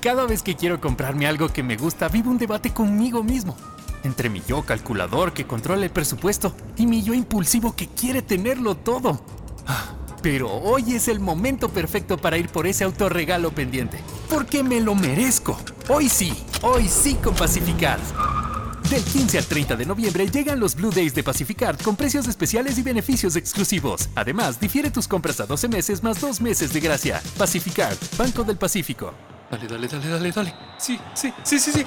Cada 0.00 0.26
vez 0.26 0.42
que 0.42 0.54
quiero 0.54 0.80
comprarme 0.80 1.26
algo 1.26 1.48
que 1.48 1.62
me 1.62 1.76
gusta, 1.76 2.08
vivo 2.08 2.30
un 2.30 2.38
debate 2.38 2.72
conmigo 2.72 3.24
mismo. 3.24 3.56
Entre 4.08 4.30
mi 4.30 4.40
yo 4.48 4.62
calculador 4.62 5.34
que 5.34 5.46
controla 5.46 5.84
el 5.84 5.90
presupuesto 5.90 6.54
y 6.78 6.86
mi 6.86 7.02
yo 7.02 7.12
impulsivo 7.12 7.76
que 7.76 7.88
quiere 7.88 8.22
tenerlo 8.22 8.74
todo. 8.74 9.20
Ah, 9.66 9.84
Pero 10.22 10.50
hoy 10.50 10.94
es 10.94 11.08
el 11.08 11.20
momento 11.20 11.68
perfecto 11.68 12.16
para 12.16 12.38
ir 12.38 12.48
por 12.48 12.66
ese 12.66 12.84
autorregalo 12.84 13.50
pendiente. 13.50 14.00
Porque 14.30 14.62
me 14.62 14.80
lo 14.80 14.94
merezco. 14.94 15.58
Hoy 15.90 16.08
sí, 16.08 16.32
hoy 16.62 16.88
sí 16.88 17.16
con 17.22 17.34
Pacificard. 17.34 18.00
Del 18.88 19.04
15 19.04 19.36
al 19.36 19.44
30 19.44 19.76
de 19.76 19.84
noviembre 19.84 20.26
llegan 20.30 20.58
los 20.58 20.74
Blue 20.74 20.90
Days 20.90 21.14
de 21.14 21.22
Pacificard 21.22 21.78
con 21.82 21.94
precios 21.94 22.26
especiales 22.26 22.78
y 22.78 22.82
beneficios 22.82 23.36
exclusivos. 23.36 24.08
Además, 24.14 24.58
difiere 24.58 24.90
tus 24.90 25.06
compras 25.06 25.38
a 25.40 25.46
12 25.46 25.68
meses 25.68 26.02
más 26.02 26.18
2 26.18 26.40
meses 26.40 26.72
de 26.72 26.80
gracia. 26.80 27.20
Pacificard, 27.36 27.98
Banco 28.16 28.42
del 28.42 28.56
Pacífico. 28.56 29.12
Dale, 29.50 29.66
dale, 29.68 29.86
dale, 29.86 30.08
dale, 30.08 30.32
dale. 30.32 30.54
Sí, 30.78 30.98
sí, 31.12 31.30
sí, 31.44 31.58
sí, 31.58 31.72
sí. 31.72 31.84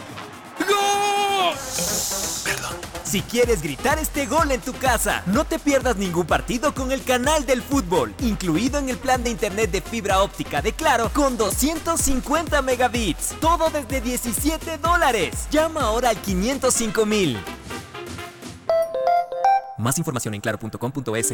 Si 3.11 3.21
quieres 3.21 3.61
gritar 3.61 3.99
este 3.99 4.25
gol 4.25 4.51
en 4.51 4.61
tu 4.61 4.71
casa, 4.71 5.21
no 5.25 5.43
te 5.43 5.59
pierdas 5.59 5.97
ningún 5.97 6.25
partido 6.25 6.73
con 6.73 6.93
el 6.93 7.03
canal 7.03 7.45
del 7.45 7.61
fútbol, 7.61 8.15
incluido 8.21 8.79
en 8.79 8.87
el 8.87 8.97
plan 8.97 9.21
de 9.21 9.29
internet 9.29 9.69
de 9.69 9.81
fibra 9.81 10.21
óptica 10.23 10.61
de 10.61 10.71
Claro 10.71 11.11
con 11.13 11.35
250 11.35 12.61
megabits. 12.61 13.35
Todo 13.41 13.69
desde 13.69 13.99
17 13.99 14.77
dólares. 14.77 15.47
Llama 15.51 15.81
ahora 15.81 16.07
al 16.07 16.21
505 16.21 17.05
mil. 17.05 17.37
Más 19.77 19.97
información 19.97 20.33
en 20.33 20.39
claro.com.es. 20.39 21.33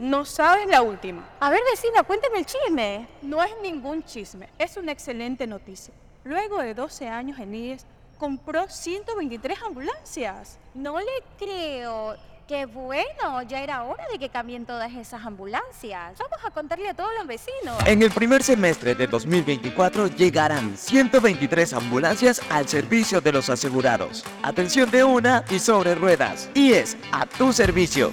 No 0.00 0.24
sabes 0.24 0.66
la 0.66 0.82
última. 0.82 1.24
A 1.38 1.50
ver, 1.50 1.60
vecina, 1.70 2.02
cuéntame 2.02 2.40
el 2.40 2.46
chisme. 2.46 3.06
No 3.22 3.44
es 3.44 3.52
ningún 3.62 4.02
chisme, 4.02 4.48
es 4.58 4.76
una 4.76 4.90
excelente 4.90 5.46
noticia. 5.46 5.94
Luego 6.24 6.58
de 6.58 6.74
12 6.74 7.08
años 7.08 7.38
en 7.38 7.54
IES, 7.54 7.86
compró 8.18 8.68
123 8.68 9.58
ambulancias. 9.62 10.58
No 10.74 10.98
le 10.98 11.22
creo. 11.38 12.16
Qué 12.48 12.64
bueno, 12.64 13.42
ya 13.48 13.60
era 13.60 13.82
hora 13.82 14.04
de 14.12 14.20
que 14.20 14.28
cambien 14.28 14.66
todas 14.66 14.92
esas 14.92 15.26
ambulancias. 15.26 16.16
Vamos 16.16 16.44
a 16.44 16.50
contarle 16.52 16.88
a 16.88 16.94
todos 16.94 17.10
los 17.18 17.26
vecinos. 17.26 17.76
En 17.86 18.02
el 18.02 18.12
primer 18.12 18.44
semestre 18.44 18.94
de 18.94 19.08
2024 19.08 20.06
llegarán 20.06 20.76
123 20.76 21.72
ambulancias 21.72 22.40
al 22.48 22.68
servicio 22.68 23.20
de 23.20 23.32
los 23.32 23.50
asegurados. 23.50 24.24
Atención 24.44 24.88
de 24.92 25.02
una 25.02 25.44
y 25.50 25.58
sobre 25.58 25.96
ruedas. 25.96 26.48
Y 26.54 26.74
es 26.74 26.96
a 27.10 27.26
tu 27.26 27.52
servicio. 27.52 28.12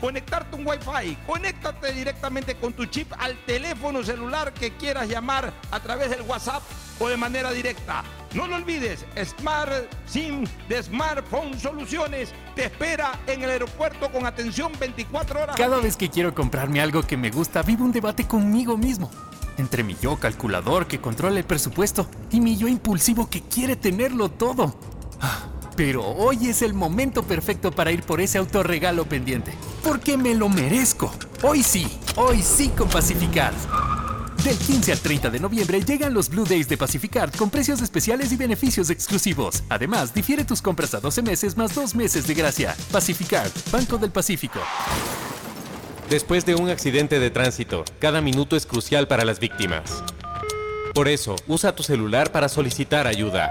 conectarte 0.00 0.56
un 0.56 0.66
Wi-Fi. 0.66 1.16
Conéctate 1.26 1.92
directamente 1.92 2.56
con 2.56 2.72
tu 2.72 2.86
chip 2.86 3.12
al 3.18 3.36
teléfono 3.44 4.02
celular 4.02 4.52
que 4.52 4.76
quieras 4.76 5.08
llamar 5.08 5.52
a 5.70 5.80
través 5.80 6.10
del 6.10 6.22
WhatsApp 6.22 6.62
o 6.98 7.08
de 7.08 7.16
manera 7.16 7.50
directa. 7.52 8.04
No 8.34 8.46
lo 8.46 8.56
olvides, 8.56 9.06
Smart 9.24 9.72
SIM 10.06 10.44
de 10.68 10.82
Smartphone 10.82 11.58
Soluciones 11.58 12.32
te 12.54 12.66
espera 12.66 13.18
en 13.26 13.42
el 13.42 13.50
aeropuerto 13.50 14.10
con 14.10 14.26
atención 14.26 14.72
24 14.78 15.42
horas. 15.42 15.56
Cada 15.56 15.80
vez 15.80 15.96
que 15.96 16.10
quiero 16.10 16.34
comprarme 16.34 16.80
algo 16.80 17.02
que 17.02 17.16
me 17.16 17.30
gusta, 17.30 17.62
vivo 17.62 17.84
un 17.84 17.92
debate 17.92 18.26
conmigo 18.26 18.76
mismo. 18.76 19.10
Entre 19.58 19.82
mi 19.82 19.96
yo 19.96 20.16
calculador 20.16 20.86
que 20.86 21.00
controla 21.00 21.38
el 21.38 21.44
presupuesto 21.44 22.08
y 22.30 22.40
mi 22.40 22.58
yo 22.58 22.68
impulsivo 22.68 23.30
que 23.30 23.42
quiere 23.42 23.76
tenerlo 23.76 24.30
todo. 24.30 24.78
Pero 25.76 26.02
hoy 26.02 26.48
es 26.48 26.62
el 26.62 26.72
momento 26.72 27.22
perfecto 27.22 27.70
para 27.70 27.92
ir 27.92 28.02
por 28.02 28.22
ese 28.22 28.38
autorregalo 28.38 29.04
pendiente. 29.04 29.52
Porque 29.84 30.16
me 30.16 30.34
lo 30.34 30.48
merezco. 30.48 31.12
Hoy 31.42 31.62
sí, 31.62 31.86
hoy 32.16 32.40
sí 32.42 32.70
con 32.70 32.88
Pacificard. 32.88 33.54
Del 34.42 34.56
15 34.56 34.92
al 34.92 35.00
30 35.00 35.28
de 35.28 35.40
noviembre 35.40 35.82
llegan 35.82 36.14
los 36.14 36.30
Blue 36.30 36.46
Days 36.46 36.68
de 36.68 36.78
Pacificard 36.78 37.34
con 37.36 37.50
precios 37.50 37.82
especiales 37.82 38.32
y 38.32 38.36
beneficios 38.36 38.88
exclusivos. 38.88 39.64
Además, 39.68 40.14
difiere 40.14 40.44
tus 40.44 40.62
compras 40.62 40.94
a 40.94 41.00
12 41.00 41.20
meses 41.20 41.56
más 41.58 41.74
2 41.74 41.94
meses 41.94 42.26
de 42.26 42.34
gracia. 42.34 42.74
Pacificard, 42.90 43.50
Banco 43.70 43.98
del 43.98 44.10
Pacífico. 44.10 44.60
Después 46.08 46.46
de 46.46 46.54
un 46.54 46.70
accidente 46.70 47.18
de 47.18 47.30
tránsito, 47.30 47.84
cada 47.98 48.22
minuto 48.22 48.56
es 48.56 48.64
crucial 48.64 49.08
para 49.08 49.24
las 49.24 49.40
víctimas. 49.40 50.02
Por 50.94 51.08
eso, 51.08 51.36
usa 51.48 51.74
tu 51.74 51.82
celular 51.82 52.32
para 52.32 52.48
solicitar 52.48 53.06
ayuda. 53.06 53.50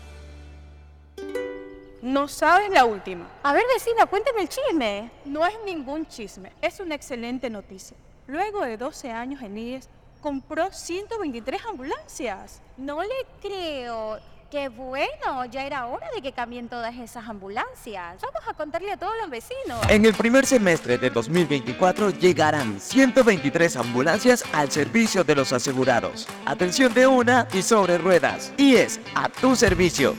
No 2.01 2.27
sabes 2.27 2.71
la 2.71 2.83
última. 2.85 3.27
A 3.43 3.53
ver, 3.53 3.63
vecina, 3.73 4.07
cuéntame 4.07 4.41
el 4.41 4.49
chisme. 4.49 5.11
No 5.25 5.45
es 5.45 5.53
ningún 5.65 6.07
chisme, 6.07 6.51
es 6.59 6.79
una 6.79 6.95
excelente 6.95 7.49
noticia. 7.49 7.95
Luego 8.25 8.61
de 8.61 8.77
12 8.77 9.11
años 9.11 9.41
en 9.43 9.57
IES, 9.57 9.87
compró 10.19 10.71
123 10.71 11.61
ambulancias. 11.65 12.61
No 12.77 13.03
le 13.03 13.09
creo. 13.39 14.19
Qué 14.49 14.67
bueno, 14.67 15.45
ya 15.49 15.63
era 15.63 15.85
hora 15.85 16.07
de 16.13 16.21
que 16.21 16.33
cambien 16.33 16.67
todas 16.67 16.95
esas 16.95 17.29
ambulancias. 17.29 18.19
Vamos 18.21 18.41
a 18.47 18.53
contarle 18.53 18.91
a 18.91 18.97
todos 18.97 19.13
los 19.21 19.29
vecinos. 19.29 19.79
En 19.87 20.03
el 20.03 20.13
primer 20.13 20.45
semestre 20.45 20.97
de 20.97 21.09
2024 21.09 22.09
llegarán 22.09 22.79
123 22.79 23.77
ambulancias 23.77 24.43
al 24.51 24.69
servicio 24.71 25.23
de 25.23 25.35
los 25.35 25.53
asegurados. 25.53 26.27
Atención 26.45 26.93
de 26.93 27.07
una 27.07 27.47
y 27.53 27.61
sobre 27.61 27.97
ruedas. 27.97 28.51
Y 28.57 28.75
es 28.75 28.99
a 29.15 29.29
tu 29.29 29.55
servicio. 29.55 30.15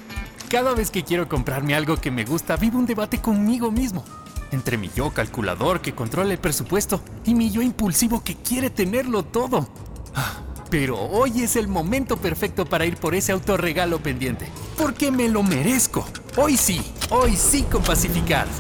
Cada 0.52 0.74
vez 0.74 0.90
que 0.90 1.02
quiero 1.02 1.30
comprarme 1.30 1.74
algo 1.74 1.96
que 1.96 2.10
me 2.10 2.26
gusta, 2.26 2.56
vivo 2.56 2.78
un 2.78 2.84
debate 2.84 3.22
conmigo 3.22 3.70
mismo. 3.70 4.04
Entre 4.50 4.76
mi 4.76 4.90
yo 4.94 5.08
calculador 5.08 5.80
que 5.80 5.94
controla 5.94 6.30
el 6.30 6.38
presupuesto 6.38 7.02
y 7.24 7.34
mi 7.34 7.50
yo 7.50 7.62
impulsivo 7.62 8.22
que 8.22 8.36
quiere 8.36 8.68
tenerlo 8.68 9.24
todo. 9.24 9.66
Ah, 10.14 10.42
Pero 10.68 11.00
hoy 11.00 11.40
es 11.40 11.56
el 11.56 11.68
momento 11.68 12.18
perfecto 12.18 12.66
para 12.66 12.84
ir 12.84 12.98
por 12.98 13.14
ese 13.14 13.32
autorregalo 13.32 14.02
pendiente. 14.02 14.46
Porque 14.76 15.10
me 15.10 15.26
lo 15.30 15.42
merezco. 15.42 16.06
Hoy 16.36 16.58
sí, 16.58 16.82
hoy 17.08 17.34
sí 17.34 17.62
con 17.62 17.82
Pacificard. 17.82 18.50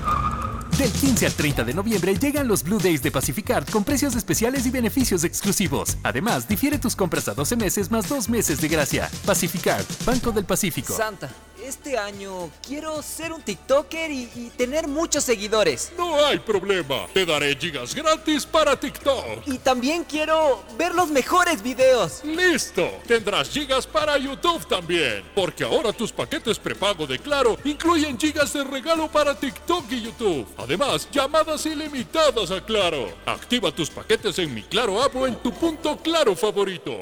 Del 0.78 0.90
15 0.90 1.26
al 1.26 1.34
30 1.34 1.64
de 1.64 1.74
noviembre 1.74 2.18
llegan 2.18 2.48
los 2.48 2.62
Blue 2.62 2.78
Days 2.78 3.02
de 3.02 3.10
Pacificard 3.10 3.68
con 3.68 3.84
precios 3.84 4.16
especiales 4.16 4.64
y 4.64 4.70
beneficios 4.70 5.24
exclusivos. 5.24 5.98
Además, 6.02 6.48
difiere 6.48 6.78
tus 6.78 6.96
compras 6.96 7.28
a 7.28 7.34
12 7.34 7.56
meses 7.56 7.90
más 7.90 8.08
2 8.08 8.30
meses 8.30 8.62
de 8.62 8.68
gracia. 8.68 9.10
Pacificard, 9.26 9.84
Banco 10.06 10.32
del 10.32 10.46
Pacífico. 10.46 10.94
Santa, 10.94 11.28
este 11.62 11.98
año 11.98 12.50
quiero 12.66 13.02
ser 13.02 13.32
un 13.32 13.42
TikToker 13.42 14.10
y, 14.10 14.30
y 14.34 14.50
tener 14.56 14.88
muchos 14.88 15.24
seguidores. 15.24 15.92
No 15.96 16.24
hay 16.24 16.38
problema. 16.38 17.06
Te 17.12 17.24
daré 17.24 17.56
gigas 17.56 17.94
gratis 17.94 18.44
para 18.44 18.78
TikTok. 18.78 19.46
Y 19.46 19.58
también 19.58 20.04
quiero 20.04 20.62
ver 20.76 20.94
los 20.94 21.08
mejores 21.08 21.62
videos. 21.62 22.24
¡Listo! 22.24 22.88
Tendrás 23.06 23.48
gigas 23.48 23.86
para 23.86 24.18
YouTube 24.18 24.66
también. 24.66 25.24
Porque 25.34 25.64
ahora 25.64 25.92
tus 25.92 26.12
paquetes 26.12 26.58
prepago 26.58 27.06
de 27.06 27.18
Claro 27.18 27.56
incluyen 27.64 28.18
gigas 28.18 28.52
de 28.52 28.64
regalo 28.64 29.08
para 29.08 29.34
TikTok 29.34 29.90
y 29.90 30.02
YouTube. 30.02 30.46
Además, 30.56 31.08
llamadas 31.10 31.64
ilimitadas 31.66 32.50
a 32.50 32.64
Claro. 32.64 33.12
Activa 33.26 33.72
tus 33.72 33.90
paquetes 33.90 34.38
en 34.38 34.54
mi 34.54 34.62
Claro 34.62 35.02
app 35.02 35.14
o 35.16 35.26
en 35.26 35.36
tu 35.36 35.52
punto 35.52 35.96
Claro 35.98 36.34
favorito. 36.34 36.98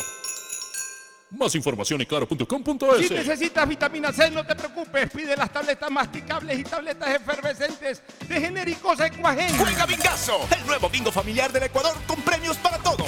Más 1.31 1.55
información 1.55 2.01
en 2.01 2.07
claro.com.es. 2.07 3.07
Si 3.07 3.15
necesitas 3.15 3.69
vitamina 3.69 4.13
C, 4.13 4.31
no 4.31 4.45
te 4.45 4.55
preocupes. 4.57 5.11
Pide 5.11 5.37
las 5.37 5.53
tabletas 5.53 5.91
masticables 5.91 6.59
y 6.59 6.65
tabletas 6.65 7.09
efervescentes 7.15 8.03
de 8.29 8.41
genéricos 8.41 8.99
Equagen. 9.01 9.57
Juega 9.57 9.87
Bingazo, 9.87 10.41
el 10.59 10.67
nuevo 10.67 10.89
bingo 10.89 11.13
familiar 11.13 11.53
del 11.53 11.65
Ecuador 11.65 11.95
con 12.07 12.21
premios 12.23 12.57
para 12.57 12.79
todos. 12.79 13.00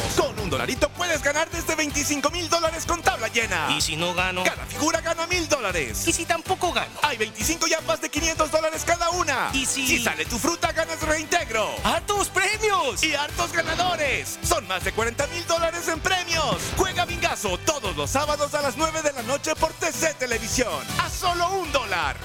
Dolarito 0.52 0.90
puedes 0.90 1.22
ganar 1.22 1.48
desde 1.50 1.74
25 1.74 2.28
mil 2.28 2.46
dólares 2.50 2.84
con 2.84 3.00
tabla 3.00 3.28
llena. 3.28 3.74
¿Y 3.74 3.80
si 3.80 3.96
no 3.96 4.12
gano? 4.12 4.44
Cada 4.44 4.66
figura 4.66 5.00
gana 5.00 5.26
mil 5.26 5.48
dólares. 5.48 6.06
¿Y 6.06 6.12
si 6.12 6.26
tampoco 6.26 6.74
gano? 6.74 6.92
Hay 7.00 7.16
25 7.16 7.66
yapas 7.68 8.02
de 8.02 8.10
500 8.10 8.50
dólares 8.50 8.82
cada 8.84 9.08
una. 9.12 9.48
¿Y 9.54 9.64
si... 9.64 9.86
Si 9.86 10.04
sale 10.04 10.26
tu 10.26 10.38
fruta, 10.38 10.70
ganas 10.72 11.00
reintegro. 11.00 11.74
¡Hartos 11.84 12.28
premios! 12.28 13.02
Y 13.02 13.14
hartos 13.14 13.50
ganadores. 13.50 14.38
Son 14.42 14.68
más 14.68 14.84
de 14.84 14.92
40 14.92 15.26
mil 15.28 15.46
dólares 15.46 15.88
en 15.88 16.00
premios. 16.00 16.58
Juega 16.76 17.06
Bingazo 17.06 17.56
todos 17.64 17.96
los 17.96 18.10
sábados 18.10 18.52
a 18.52 18.60
las 18.60 18.76
9 18.76 19.00
de 19.00 19.12
la 19.14 19.22
noche 19.22 19.54
por 19.54 19.72
TC 19.72 20.18
Televisión. 20.18 20.84
A 20.98 21.08
solo 21.08 21.48
un 21.48 21.72
dólar. 21.72 22.18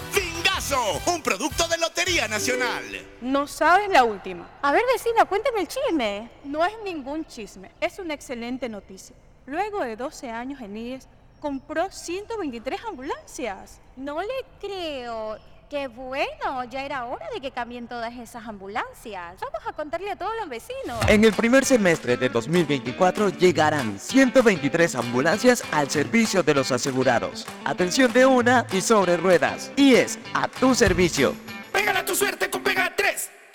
Un 0.69 1.21
producto 1.21 1.65
de 1.69 1.77
Lotería 1.77 2.27
Nacional. 2.27 2.83
No 3.21 3.47
sabes 3.47 3.87
la 3.87 4.03
última. 4.03 4.49
A 4.61 4.73
ver, 4.73 4.81
vecina, 4.91 5.23
cuéntame 5.23 5.61
el 5.61 5.67
chisme. 5.69 6.29
No 6.43 6.65
es 6.65 6.73
ningún 6.83 7.23
chisme, 7.23 7.71
es 7.79 7.99
una 7.99 8.13
excelente 8.13 8.67
noticia. 8.67 9.15
Luego 9.45 9.79
de 9.79 9.95
12 9.95 10.29
años 10.29 10.59
en 10.59 10.75
IES, 10.75 11.07
compró 11.39 11.89
123 11.89 12.81
ambulancias. 12.85 13.79
No 13.95 14.21
le 14.21 14.27
creo. 14.59 15.37
Qué 15.69 15.89
bueno, 15.89 16.63
ya 16.69 16.85
era 16.85 17.03
hora 17.03 17.25
de 17.33 17.41
que 17.41 17.51
cambien 17.51 17.89
todas 17.89 18.13
esas 18.13 18.47
ambulancias. 18.47 19.35
Vamos 19.41 19.67
a 19.67 19.73
contarle 19.73 20.09
a 20.09 20.15
todos 20.15 20.31
los 20.39 20.47
vecinos. 20.47 20.97
En 21.09 21.25
el 21.25 21.33
primer 21.33 21.65
semestre 21.65 22.15
de 22.15 22.29
2024 22.29 23.29
llegarán 23.31 23.99
123 23.99 24.95
ambulancias 24.95 25.63
al 25.73 25.89
servicio 25.89 26.41
de 26.41 26.53
los 26.53 26.71
asegurados. 26.71 27.45
Atención 27.65 28.13
de 28.13 28.25
una 28.25 28.65
y 28.71 28.79
sobre 28.79 29.17
ruedas. 29.17 29.69
Y 29.75 29.95
es 29.95 30.17
a 30.33 30.47
tu 30.47 30.73
servicio. 30.73 31.35
Pégala 31.73 32.05
tu 32.05 32.15
suerte 32.15 32.49
con 32.49 32.63
Pega 32.63 32.93
3. 32.95 33.36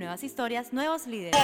Nuevas 0.00 0.24
historias, 0.24 0.72
nuevos 0.72 1.06
líderes. 1.06 1.38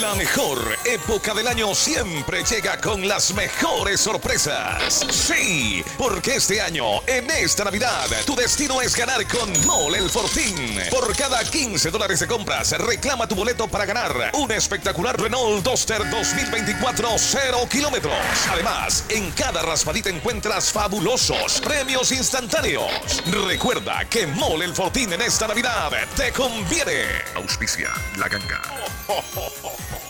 La 0.00 0.14
mejor 0.14 0.58
época 0.86 1.34
del 1.34 1.46
año 1.46 1.74
siempre 1.74 2.42
llega 2.44 2.80
con 2.80 3.06
las 3.06 3.34
mejores 3.34 4.00
sorpresas. 4.00 5.04
Sí, 5.10 5.84
porque 5.98 6.36
este 6.36 6.62
año, 6.62 7.06
en 7.06 7.30
esta 7.30 7.64
Navidad, 7.64 8.06
tu 8.24 8.34
destino 8.34 8.80
es 8.80 8.96
ganar 8.96 9.28
con 9.28 9.52
Mole 9.66 9.98
el 9.98 10.08
Fortín. 10.08 10.80
Por 10.90 11.14
cada 11.14 11.44
15 11.44 11.90
dólares 11.90 12.20
de 12.20 12.26
compras, 12.26 12.70
reclama 12.78 13.28
tu 13.28 13.34
boleto 13.34 13.68
para 13.68 13.84
ganar 13.84 14.30
un 14.32 14.50
espectacular 14.50 15.20
Renault 15.20 15.62
Duster 15.62 16.08
2024 16.08 17.08
0 17.18 17.58
kilómetros. 17.70 18.14
Además, 18.50 19.04
en 19.10 19.30
cada 19.32 19.60
raspadita 19.60 20.08
encuentras 20.08 20.72
fabulosos 20.72 21.60
premios 21.60 22.10
instantáneos. 22.12 23.22
Recuerda 23.46 24.06
que 24.08 24.26
Mole 24.26 24.64
el 24.64 24.74
Fortín 24.74 25.12
en 25.12 25.20
esta 25.20 25.46
Navidad 25.46 25.92
te 26.16 26.32
conviene. 26.32 26.93
Auspicia 27.34 27.90
la 28.18 28.28
ganga. 28.28 28.62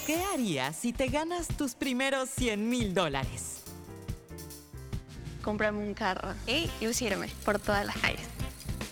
¿Qué 0.06 0.22
harías 0.32 0.76
si 0.76 0.92
te 0.92 1.08
ganas 1.08 1.48
tus 1.48 1.74
primeros 1.74 2.28
100 2.30 2.68
mil 2.68 2.92
dólares? 2.92 3.62
Comprarme 5.42 5.80
un 5.86 5.94
carro 5.94 6.34
y 6.46 6.70
lucirme 6.80 7.28
por 7.44 7.58
todas 7.58 7.86
las 7.86 7.96
calles. 7.96 8.26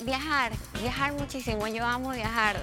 Viajar, 0.04 0.52
viajar 0.80 1.12
muchísimo. 1.12 1.66
Yo 1.68 1.84
amo 1.84 2.10
viajar. 2.10 2.62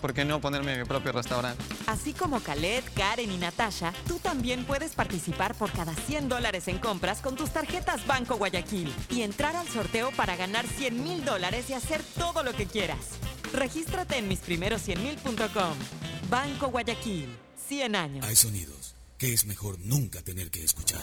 ¿Por 0.00 0.14
qué 0.14 0.24
no 0.24 0.40
ponerme 0.40 0.78
mi 0.78 0.84
propio 0.84 1.12
restaurante? 1.12 1.62
Así 1.86 2.12
como 2.12 2.40
Khaled, 2.40 2.84
Karen 2.94 3.30
y 3.30 3.36
Natasha, 3.36 3.92
tú 4.06 4.18
también 4.18 4.64
puedes 4.64 4.94
participar 4.94 5.54
por 5.54 5.72
cada 5.72 5.94
100 5.94 6.28
dólares 6.28 6.68
en 6.68 6.78
compras 6.78 7.20
con 7.20 7.36
tus 7.36 7.50
tarjetas 7.50 8.06
Banco 8.06 8.36
Guayaquil 8.36 8.92
y 9.10 9.22
entrar 9.22 9.56
al 9.56 9.68
sorteo 9.68 10.10
para 10.12 10.36
ganar 10.36 10.66
100 10.66 11.02
mil 11.02 11.24
dólares 11.24 11.68
y 11.70 11.74
hacer 11.74 12.02
todo 12.16 12.42
lo 12.42 12.52
que 12.54 12.66
quieras. 12.66 12.98
Regístrate 13.52 14.18
en 14.18 14.28
misprimeros100mil.com. 14.30 15.74
Banco 16.30 16.68
Guayaquil, 16.68 17.36
100 17.68 17.96
años. 17.96 18.26
Hay 18.26 18.36
sonidos 18.36 18.94
que 19.16 19.32
es 19.32 19.46
mejor 19.46 19.78
nunca 19.80 20.22
tener 20.22 20.50
que 20.50 20.62
escuchar. 20.62 21.00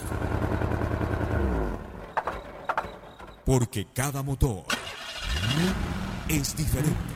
Porque 3.44 3.86
cada 3.92 4.22
motor 4.22 4.64
es 6.28 6.56
diferente. 6.56 7.15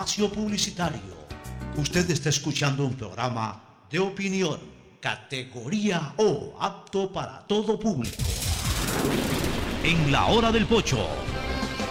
espacio 0.00 0.30
publicitario. 0.30 1.14
Usted 1.76 2.10
está 2.10 2.30
escuchando 2.30 2.86
un 2.86 2.94
programa 2.94 3.60
de 3.90 3.98
opinión, 3.98 4.58
categoría 4.98 6.14
O, 6.16 6.56
apto 6.58 7.12
para 7.12 7.40
todo 7.46 7.78
público. 7.78 8.16
En 9.84 10.10
la 10.10 10.24
hora 10.26 10.50
del 10.50 10.64
pocho, 10.64 11.06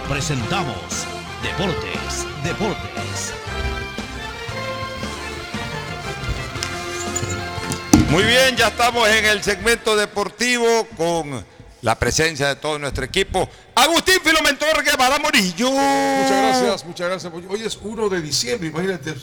presentamos 0.08 1.06
Deportes, 1.44 2.26
Deportes. 2.44 3.34
Muy 8.10 8.24
bien, 8.24 8.56
ya 8.56 8.70
estamos 8.70 9.08
en 9.08 9.26
el 9.26 9.44
segmento 9.44 9.96
deportivo 9.96 10.88
con 10.98 11.46
la 11.82 11.98
presencia 11.98 12.48
de 12.48 12.56
todo 12.56 12.80
nuestro 12.80 13.06
equipo. 13.06 13.50
Agustín 13.76 14.16
Filomentor 14.24 14.84
Guevara 14.84 15.20
Morillo. 15.20 15.72
Muchas 15.72 16.32
gracias, 16.32 16.86
muchas 16.86 17.10
gracias. 17.10 17.34
Hoy 17.50 17.64
es 17.64 17.78
1 17.82 18.10
de 18.10 18.22
diciembre, 18.22 18.70
imagínate, 18.70 19.16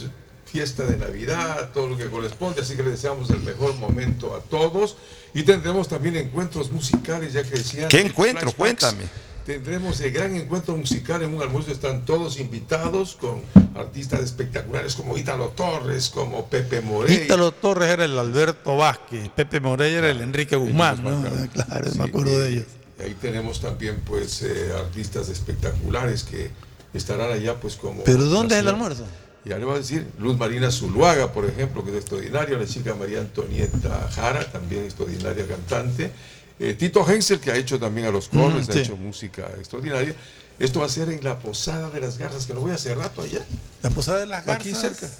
fiesta 0.44 0.84
de 0.84 0.96
Navidad, 0.96 1.70
todo 1.72 1.88
lo 1.88 1.96
que 1.96 2.06
corresponde, 2.06 2.62
así 2.62 2.76
que 2.76 2.82
le 2.82 2.90
deseamos 2.90 3.28
el 3.30 3.40
mejor 3.40 3.74
momento 3.74 4.34
a 4.34 4.40
todos. 4.40 4.96
Y 5.34 5.42
tendremos 5.42 5.88
también 5.88 6.16
encuentros 6.16 6.70
musicales, 6.70 7.34
ya 7.34 7.42
que 7.42 7.50
decían. 7.50 7.88
¿Qué 7.88 8.00
encuentro? 8.00 8.50
Cuéntame. 8.52 9.04
Tendremos 9.46 10.00
el 10.00 10.10
gran 10.10 10.34
encuentro 10.34 10.76
musical 10.76 11.22
en 11.22 11.32
un 11.32 11.40
almuerzo. 11.40 11.70
Están 11.70 12.04
todos 12.04 12.40
invitados 12.40 13.14
con 13.14 13.42
artistas 13.76 14.20
espectaculares 14.20 14.96
como 14.96 15.16
Ítalo 15.16 15.50
Torres, 15.50 16.10
como 16.10 16.46
Pepe 16.46 16.80
Morey. 16.80 17.14
Ítalo 17.14 17.52
Torres 17.52 17.90
era 17.90 18.06
el 18.06 18.18
Alberto 18.18 18.76
Vázquez, 18.76 19.28
Pepe 19.28 19.60
Morey 19.60 19.94
era 19.94 20.10
el 20.10 20.20
Enrique 20.20 20.56
Guzmán, 20.56 21.04
¿no? 21.04 21.22
Claro, 21.52 21.92
me 21.96 22.04
acuerdo 22.04 22.40
de 22.40 22.48
ellos. 22.48 22.66
Y 22.98 23.02
ahí 23.04 23.14
tenemos 23.20 23.60
también 23.60 24.02
pues 24.04 24.42
eh, 24.42 24.72
artistas 24.76 25.28
espectaculares 25.28 26.24
que 26.24 26.50
estarán 26.92 27.30
allá 27.30 27.54
pues 27.60 27.76
como... 27.76 28.02
¿Pero 28.02 28.24
dónde 28.24 28.56
es 28.56 28.62
el 28.62 28.68
almuerzo? 28.68 29.04
Ya 29.44 29.58
le 29.58 29.64
voy 29.64 29.76
a 29.76 29.78
decir, 29.78 30.08
Luz 30.18 30.36
Marina 30.36 30.72
Zuluaga, 30.72 31.32
por 31.32 31.44
ejemplo, 31.44 31.84
que 31.84 31.90
es 31.90 31.98
extraordinaria, 31.98 32.58
la 32.58 32.66
chica 32.66 32.96
María 32.96 33.20
Antonieta 33.20 34.08
Jara, 34.12 34.44
también 34.50 34.82
extraordinaria 34.82 35.46
cantante, 35.46 36.10
eh, 36.58 36.74
Tito 36.74 37.08
Hensel, 37.08 37.38
que 37.40 37.50
ha 37.50 37.56
hecho 37.56 37.78
también 37.78 38.06
a 38.06 38.10
los 38.10 38.32
Mm, 38.32 38.38
ha 38.70 38.72
sí. 38.72 38.78
hecho 38.80 38.96
música 38.96 39.46
extraordinaria. 39.58 40.14
Esto 40.58 40.80
va 40.80 40.86
a 40.86 40.88
ser 40.88 41.10
en 41.10 41.22
la 41.22 41.38
Posada 41.38 41.90
de 41.90 42.00
las 42.00 42.16
Garzas, 42.16 42.46
que 42.46 42.54
lo 42.54 42.60
voy 42.62 42.70
a 42.70 42.74
hace 42.76 42.94
rato 42.94 43.20
allá. 43.22 43.44
La 43.82 43.90
Posada 43.90 44.20
de 44.20 44.26
las 44.26 44.48
Aquí 44.48 44.70
Garzas. 44.72 44.96
cerca. 44.98 45.14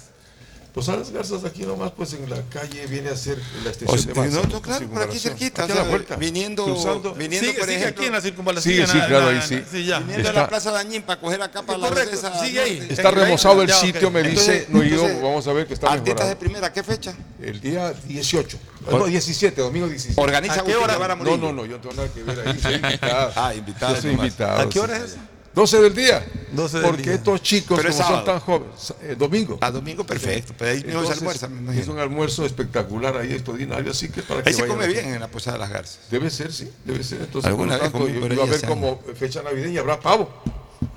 De 0.85 0.97
las 0.97 1.11
Garzas, 1.11 1.43
aquí 1.43 1.63
nomás, 1.63 1.91
pues 1.91 2.13
en 2.13 2.29
la 2.29 2.41
calle 2.49 2.85
viene 2.87 3.09
a 3.09 3.15
ser 3.17 3.37
la 3.63 3.69
extensión 3.71 3.89
O 3.89 3.97
sea, 4.01 4.13
de 4.13 4.19
Manzano, 4.19 4.43
no, 4.47 4.49
no, 4.53 4.61
claro, 4.61 4.87
por 4.87 5.01
aquí 5.01 5.17
cerquita, 5.19 5.63
Aquí 5.63 5.71
o 5.71 5.75
a 5.75 5.77
la 5.77 5.81
sea, 5.83 5.89
vuelta. 5.89 6.15
viniendo- 6.17 6.65
Cruzando. 6.65 7.13
viniendo, 7.15 7.47
Sigue, 7.47 7.59
por 7.59 7.67
sigue 7.67 7.79
ejemplo. 7.81 8.01
aquí 8.01 8.07
en 8.07 8.13
la 8.13 8.21
circunvalación. 8.21 8.75
Sí, 8.87 8.91
sí, 8.93 8.99
claro, 9.07 9.27
ahí 9.29 9.41
sí. 9.41 9.63
Sí, 9.71 9.85
ya. 9.85 9.99
Viniendo 9.99 10.27
a 10.27 10.31
Está- 10.31 10.41
la 10.41 10.47
Plaza 10.47 10.71
Dañín 10.71 11.01
para 11.01 11.19
coger 11.19 11.41
acá 11.41 11.63
para 11.63 11.79
la 11.79 11.89
Correcto, 11.89 12.17
sigue 12.43 12.59
ahí. 12.59 12.87
Está 12.89 13.09
remozado 13.11 13.61
el 13.63 13.67
Ya, 13.67 13.75
sitio, 13.75 14.11
me 14.11 14.21
dice, 14.21 14.39
Entonces- 14.39 14.69
no 14.69 14.83
he 14.83 14.87
ido, 14.87 14.95
entonces, 15.01 15.21
vamos 15.23 15.47
a 15.47 15.53
ver 15.53 15.67
que 15.67 15.73
está 15.73 15.91
Artistas 15.91 16.27
de 16.29 16.35
primera, 16.35 16.71
¿qué 16.71 16.83
fecha? 16.83 17.15
El 17.41 17.59
día 17.59 17.93
18. 18.05 18.57
No, 18.91 19.05
17, 19.05 19.59
domingo 19.61 19.87
17. 19.87 20.21
Organiza 20.21 20.61
¿A 20.61 20.63
qué 20.63 20.75
hora? 20.75 20.97
No, 21.15 21.37
no, 21.37 21.51
no, 21.51 21.65
yo 21.65 21.77
no 21.77 21.81
tengo 21.81 21.95
nada 21.95 22.07
que 22.13 22.23
ver 22.23 22.47
ahí. 22.47 22.59
Soy 22.61 22.75
invitado. 22.83 23.31
Ah, 23.35 23.53
invitado 23.53 23.95
Yo 23.95 24.01
soy 24.01 24.11
invitado. 24.11 24.59
¿A 24.61 24.69
qué 24.69 24.79
hora 24.79 24.97
es? 24.97 25.15
12 25.57 25.81
del 25.81 25.95
día. 25.95 26.23
12 26.51 26.77
del 26.77 26.85
Porque 26.85 27.01
día. 27.01 27.13
estos 27.15 27.41
chicos, 27.41 27.77
Pero 27.81 27.89
como 27.91 28.01
es 28.03 28.07
son 28.07 28.25
tan 28.25 28.39
jóvenes, 28.39 28.93
eh, 29.01 29.15
domingo. 29.17 29.57
A 29.59 29.71
domingo 29.71 30.05
perfecto, 30.05 30.53
pero 30.57 30.69
ahí 30.71 30.77
mismo 30.77 30.91
se 30.91 30.97
Entonces, 30.97 31.17
almuerza, 31.17 31.47
me 31.49 31.59
imagino. 31.61 31.81
Es 31.81 31.87
un 31.89 31.99
almuerzo 31.99 32.45
espectacular 32.45 33.17
ahí, 33.17 33.33
extraordinario, 33.33 33.91
así 33.91 34.07
que 34.09 34.21
para 34.21 34.43
que 34.43 34.49
Ahí 34.49 34.53
se 34.55 34.61
vayan 34.61 34.77
come 34.77 34.87
bien 34.87 35.13
en 35.15 35.19
la 35.19 35.27
Posada 35.27 35.57
de 35.57 35.61
las 35.61 35.69
Garzas. 35.71 35.99
Debe 36.11 36.29
ser, 36.29 36.53
sí, 36.53 36.71
debe 36.85 37.03
ser. 37.03 37.21
Entonces, 37.21 37.49
Alguna 37.49 37.77
por 37.79 38.01
lo 38.01 38.05
vez 38.05 38.13
tanto, 38.13 38.27
comí, 38.27 38.35
yo- 38.35 38.43
a 38.43 38.57
sé. 38.59 38.67
como 38.67 39.01
fecha 39.15 39.41
navideña, 39.41 39.81
habrá 39.81 39.99
pavo. 39.99 40.29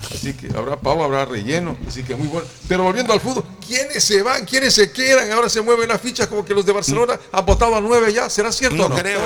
Así 0.03 0.33
que 0.33 0.49
habrá 0.57 0.77
pavo, 0.81 1.05
habrá 1.05 1.25
relleno, 1.27 1.77
así 1.87 2.03
que 2.03 2.15
muy 2.17 2.27
bueno. 2.29 2.47
Pero 2.69 2.85
volviendo 2.85 3.13
al 3.13 3.21
fútbol, 3.21 3.45
¿quiénes 3.67 4.03
se 4.03 4.23
van? 4.23 4.47
¿Quiénes 4.47 4.75
se 4.75 4.91
quedan? 4.93 5.31
Ahora 5.31 5.49
se 5.49 5.61
mueven 5.61 5.89
las 5.89 6.01
fichas 6.01 6.27
como 6.27 6.45
que 6.45 6.55
los 6.55 6.65
de 6.65 6.73
Barcelona 6.73 7.21
han 7.31 7.45
votado 7.47 7.77
a 7.77 7.81
nueve 7.81 8.13
ya. 8.13 8.29
¿Será 8.31 8.51
cierto 8.51 8.77
No 8.77 8.87
o 8.87 8.89
no? 8.89 8.97
creo. 8.97 9.21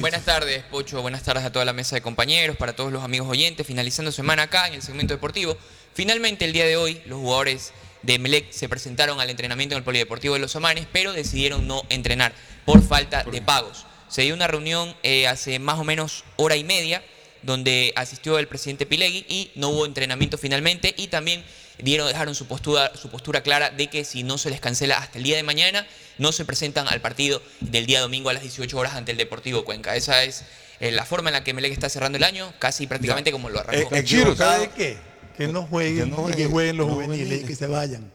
Buenas 0.00 0.24
tardes, 0.24 0.62
Pocho. 0.64 1.00
Buenas 1.02 1.22
tardes 1.22 1.44
a 1.44 1.50
toda 1.52 1.64
la 1.64 1.72
mesa 1.72 1.96
de 1.96 2.02
compañeros, 2.02 2.56
para 2.56 2.76
todos 2.76 2.92
los 2.92 3.02
amigos 3.02 3.28
oyentes. 3.28 3.66
Finalizando 3.66 4.12
semana 4.12 4.44
acá 4.44 4.68
en 4.68 4.74
el 4.74 4.82
segmento 4.82 5.14
deportivo. 5.14 5.56
Finalmente, 5.94 6.44
el 6.44 6.52
día 6.52 6.66
de 6.66 6.76
hoy, 6.76 7.00
los 7.06 7.18
jugadores 7.20 7.72
de 8.02 8.18
Melec 8.18 8.52
se 8.52 8.68
presentaron 8.68 9.18
al 9.20 9.30
entrenamiento 9.30 9.74
en 9.74 9.78
el 9.78 9.84
Polideportivo 9.84 10.34
de 10.34 10.40
Los 10.40 10.54
Amanes, 10.56 10.86
pero 10.92 11.12
decidieron 11.12 11.66
no 11.66 11.82
entrenar 11.88 12.34
por 12.66 12.82
falta 12.82 13.24
de 13.24 13.40
pagos. 13.40 13.86
Se 14.08 14.22
dio 14.22 14.34
una 14.34 14.46
reunión 14.46 14.94
eh, 15.02 15.26
hace 15.26 15.58
más 15.58 15.78
o 15.78 15.84
menos 15.84 16.24
hora 16.36 16.56
y 16.56 16.64
media, 16.64 17.02
donde 17.44 17.92
asistió 17.96 18.38
el 18.38 18.48
presidente 18.48 18.86
Pilegui 18.86 19.24
y 19.28 19.50
no 19.54 19.68
hubo 19.70 19.86
entrenamiento 19.86 20.38
finalmente. 20.38 20.94
Y 20.96 21.08
también 21.08 21.44
dieron, 21.78 22.08
dejaron 22.08 22.34
su 22.34 22.46
postura, 22.46 22.92
su 23.00 23.08
postura 23.10 23.42
clara 23.42 23.70
de 23.70 23.88
que 23.88 24.04
si 24.04 24.22
no 24.22 24.38
se 24.38 24.50
les 24.50 24.60
cancela 24.60 24.98
hasta 24.98 25.18
el 25.18 25.24
día 25.24 25.36
de 25.36 25.42
mañana, 25.42 25.86
no 26.18 26.32
se 26.32 26.44
presentan 26.44 26.88
al 26.88 27.00
partido 27.00 27.42
del 27.60 27.86
día 27.86 28.00
domingo 28.00 28.30
a 28.30 28.32
las 28.32 28.42
18 28.42 28.76
horas 28.78 28.94
ante 28.94 29.12
el 29.12 29.18
Deportivo 29.18 29.64
Cuenca. 29.64 29.96
Esa 29.96 30.22
es 30.24 30.44
eh, 30.80 30.90
la 30.90 31.04
forma 31.04 31.30
en 31.30 31.34
la 31.34 31.44
que 31.44 31.54
Melec 31.54 31.72
está 31.72 31.88
cerrando 31.88 32.16
el 32.16 32.24
año, 32.24 32.52
casi 32.58 32.86
prácticamente 32.86 33.32
como 33.32 33.50
lo 33.50 33.60
arrancó. 33.60 33.94
Eh, 33.94 34.04
Chiro, 34.04 34.34
¿Sabe 34.36 34.70
qué? 34.76 34.96
Que 35.36 35.48
no 35.48 35.62
jueguen, 35.66 36.10
Que 36.10 36.16
no 36.16 36.26
que 36.26 36.46
jueguen. 36.46 36.76
los 36.76 36.86
No 36.86 36.94
juveniles 36.94 37.42
y 37.42 37.44
que 37.44 37.56
se 37.56 37.66
vayan. 37.66 38.10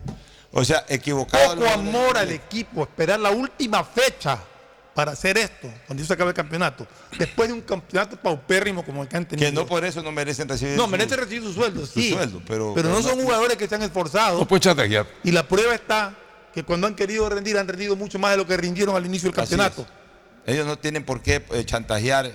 O 0.52 0.64
sea, 0.66 0.86
equivocado. 0.90 1.56
Poco 1.56 1.70
amor 1.70 2.18
al 2.18 2.32
equipo, 2.32 2.84
esperar 2.84 3.20
la 3.20 3.30
última 3.30 3.84
fecha 3.84 4.40
para 4.96 5.12
hacer 5.14 5.38
esto, 5.38 5.72
cuando 5.88 6.04
se 6.04 6.12
acabe 6.14 6.30
el 6.32 6.36
campeonato. 6.36 6.86
Después 7.18 7.48
de 7.48 7.54
un 7.54 7.62
campeonato 7.62 8.18
paupérrimo 8.18 8.84
como 8.84 9.04
el 9.04 9.08
que 9.08 9.16
han 9.18 9.26
tenido. 9.28 9.48
Que 9.50 9.56
no 9.56 9.66
por 9.66 9.86
eso 9.86 10.02
no 10.04 10.12
merecen 10.12 10.50
recibir 10.50 10.76
No, 10.76 10.84
su- 10.86 10.90
merecen 10.90 11.18
recibir 11.20 11.44
su 11.44 11.54
sueldo, 11.54 11.86
su 11.86 12.00
sí. 12.00 12.12
sueldo, 12.12 12.42
pero, 12.46 12.74
Pero 12.76 12.90
no 12.90 13.02
son 13.02 13.22
jugadores 13.22 13.56
que 13.58 13.68
se 13.68 13.76
han 13.76 13.84
esforzado. 13.84 14.40
No 14.40 14.48
puede 14.48 14.62
chantajear. 14.62 15.06
Y 15.24 15.32
la 15.32 15.48
prueba 15.48 15.74
está 15.74 16.14
que 16.54 16.64
cuando 16.64 16.88
han 16.88 16.96
querido 16.96 17.30
rendir, 17.30 17.58
han 17.58 17.68
rendido 17.68 17.96
mucho 17.96 18.20
más 18.20 18.32
de 18.32 18.38
lo 18.38 18.48
que 18.48 18.58
rindieron 18.58 18.96
al 18.96 19.06
inicio 19.06 19.28
del 19.28 19.36
campeonato. 19.36 19.86
Ellos 20.46 20.66
no 20.66 20.78
tienen 20.78 21.04
por 21.06 21.22
qué 21.22 21.46
eh, 21.52 21.64
chantajear 21.64 22.32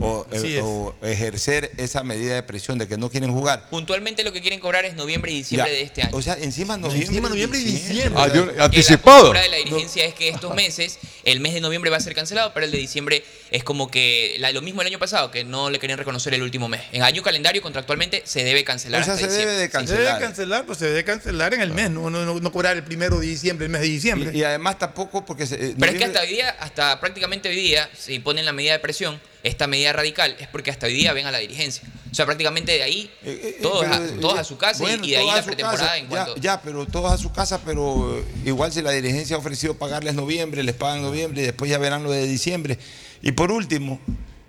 o, 0.00 0.26
eh, 0.32 0.60
o 0.62 0.94
ejercer 1.02 1.70
esa 1.76 2.02
medida 2.02 2.34
de 2.34 2.42
presión 2.42 2.78
de 2.78 2.86
que 2.86 2.96
no 2.96 3.10
quieren 3.10 3.32
jugar. 3.32 3.68
Puntualmente 3.70 4.22
lo 4.24 4.32
que 4.32 4.40
quieren 4.40 4.60
cobrar 4.60 4.84
es 4.84 4.94
noviembre 4.94 5.32
y 5.32 5.36
diciembre 5.36 5.70
Ya. 5.70 5.76
de 5.76 5.82
este 5.82 6.02
año. 6.02 6.16
O 6.16 6.22
sea, 6.22 6.34
encima 6.40 6.76
noviembre, 6.76 7.06
Encima 7.08 7.28
noviembre 7.28 7.58
y 7.60 7.64
diciembre. 7.64 8.14
Ah, 8.22 8.32
yo- 8.32 8.46
La 8.52 8.64
anticipado. 8.66 9.20
postura 9.20 9.42
de 9.42 9.48
la 9.48 9.56
dirigencia 9.56 10.04
es 10.04 10.14
que 10.14 10.28
estos 10.28 10.54
meses, 10.54 10.98
el 11.24 11.40
mes 11.40 11.54
de 11.54 11.60
noviembre 11.60 11.90
va 11.90 11.96
a 11.96 12.00
ser 12.00 12.14
cancelado, 12.14 12.52
pero 12.54 12.66
el 12.66 12.72
de 12.72 12.78
diciembre 12.78 13.24
es 13.50 13.64
como 13.64 13.90
que 13.90 14.36
la- 14.38 14.52
lo 14.52 14.62
mismo 14.62 14.80
el 14.82 14.86
año 14.88 14.98
pasado, 14.98 15.30
que 15.30 15.44
no 15.44 15.70
le 15.70 15.78
querían 15.78 15.98
reconocer 15.98 16.34
el 16.34 16.42
último 16.42 16.68
mes. 16.68 16.82
En 16.92 17.02
año 17.02 17.22
calendario, 17.22 17.62
contractualmente, 17.62 18.22
se 18.24 18.44
debe 18.44 18.64
cancelar. 18.64 19.02
O 19.02 19.04
sea, 19.04 19.16
se 19.16 19.26
debe 19.26 19.38
de 19.38 19.46
Se 19.46 19.48
debe 19.56 19.68
cancelar. 19.70 20.20
cancelar, 20.20 20.66
pues 20.66 20.78
se 20.78 20.86
debe 20.86 21.04
cancelar 21.04 21.54
en 21.54 21.60
el 21.62 21.72
mes, 21.72 21.90
no, 21.90 22.10
no, 22.10 22.24
no- 22.24 22.38
no 22.40 22.52
cobrar 22.52 22.76
el 22.76 22.84
primero 22.84 23.18
de 23.20 23.26
diciembre, 23.26 23.66
el 23.66 23.72
mes 23.72 23.80
de 23.80 23.86
diciembre. 23.88 24.30
Y, 24.34 24.38
y 24.40 24.44
además 24.44 24.78
tampoco 24.78 25.24
porque... 25.24 25.46
se- 25.46 25.54
eh, 25.70 25.74
Pero 25.78 25.92
es 25.92 25.98
que 25.98 26.04
hasta 26.04 26.20
hoy 26.20 26.28
día, 26.28 26.50
hasta 26.60 27.00
prácticamente 27.00 27.48
hoy 27.48 27.56
día, 27.56 27.88
si 27.98 28.18
ponen 28.20 28.44
la 28.44 28.52
medida 28.52 28.72
de 28.72 28.78
presión, 28.78 29.20
esta 29.42 29.66
medida 29.66 29.92
radical, 29.92 30.36
es 30.40 30.48
porque 30.48 30.70
hasta 30.70 30.86
hoy 30.86 30.94
día 30.94 31.12
ven 31.12 31.26
a 31.26 31.30
la 31.30 31.38
dirigencia. 31.38 31.82
O 32.10 32.14
sea, 32.14 32.26
prácticamente 32.26 32.72
de 32.72 32.82
ahí, 32.82 33.10
Eh, 33.22 33.40
eh, 33.42 33.58
todos, 33.62 33.80
pero, 33.84 33.94
a, 33.94 34.04
eh, 34.06 34.10
todos 34.20 34.38
a 34.38 34.44
su 34.44 34.56
casa 34.58 34.78
y- 34.78 34.86
bueno, 34.86 35.04
y, 35.04 35.10
de 35.10 35.16
ahí 35.18 35.26
la 35.26 35.42
pretemporada 35.42 35.78
casa. 35.84 35.96
en 35.98 36.06
cuanto... 36.06 36.34
Ya, 36.36 36.40
ya, 36.42 36.62
pero 36.62 36.86
todos 36.86 37.12
a 37.12 37.18
su 37.18 37.30
casa, 37.32 37.60
pero 37.64 38.22
igual 38.44 38.72
si 38.72 38.82
la 38.82 38.90
dirigencia 38.90 39.36
ha 39.36 39.38
ofrecido 39.38 39.74
pagarles 39.74 40.14
noviembre, 40.14 40.62
les 40.62 40.74
pagan 40.74 41.02
noviembre 41.02 41.42
y 41.42 41.44
después 41.44 41.70
ya 41.70 41.78
verán 41.78 42.02
lo 42.02 42.10
de 42.10 42.26
diciembre. 42.26 42.78
Y 43.22 43.32
por 43.32 43.52
último, 43.52 44.00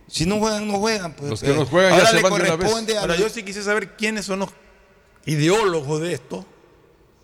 si 0.07 0.25
no 0.25 0.39
juegan, 0.39 0.67
no 0.67 0.79
juegan. 0.79 1.13
Pues, 1.13 1.29
Los 1.29 1.41
que 1.41 1.51
eh, 1.51 1.55
no 1.55 1.65
juegan 1.65 1.91
ya 1.91 1.97
ahora 1.97 2.09
se 2.09 2.15
le 2.15 2.21
van 2.23 2.31
de 2.33 2.35
una 2.39 2.43
vez. 2.43 2.57
corresponde 2.57 2.97
a 2.97 3.01
Ahora 3.01 3.13
los- 3.15 3.21
yo 3.23 3.29
sí 3.29 3.43
quise 3.43 3.61
saber 3.63 3.95
quiénes 3.95 4.25
son 4.25 4.39
los 4.39 4.49
ideólogos 5.25 6.01
de 6.01 6.13
esto 6.13 6.45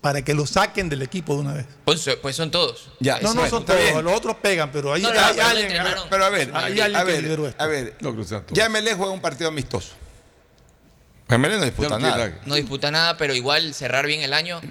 para 0.05 0.21
que 0.21 0.35
lo 0.35 0.45
saquen 0.45 0.87
del 0.87 1.01
equipo 1.01 1.33
de 1.33 1.39
una 1.39 1.53
vez. 1.55 1.65
Pues, 1.83 2.07
pues 2.21 2.35
son 2.35 2.51
todos. 2.51 2.89
Ya, 2.99 3.15
No, 3.21 3.29
no 3.29 3.33
bueno, 3.41 3.49
son 3.49 3.65
todos, 3.65 3.79
bien. 3.81 4.03
los 4.05 4.13
otros 4.13 4.35
pegan, 4.35 4.71
pero 4.71 4.93
ahí 4.93 5.01
No, 5.01 5.11
no, 5.11 5.19
hay 5.19 5.39
alguien. 5.39 5.81
Pero 6.11 6.25
a 6.25 6.29
ver, 6.29 6.51
Hay 6.53 6.79
a 6.79 6.85
que 6.99 7.03
ver, 7.05 7.23
lideró 7.23 7.47
esto. 7.47 7.63
a 7.63 7.65
ver, 7.65 7.97
ya 8.51 8.69
MLE 8.69 8.93
juega 8.93 9.11
un 9.11 9.19
partido 9.19 9.47
amistoso. 9.49 9.93
MLE 11.27 11.57
no 11.57 11.63
disputa 11.65 11.89
no 11.89 11.97
nada. 11.97 12.39
No 12.45 12.53
disputa 12.53 12.91
nada, 12.91 13.17
pero 13.17 13.33
igual 13.33 13.73
cerrar 13.73 14.05
bien 14.05 14.21
el 14.21 14.31
año. 14.35 14.61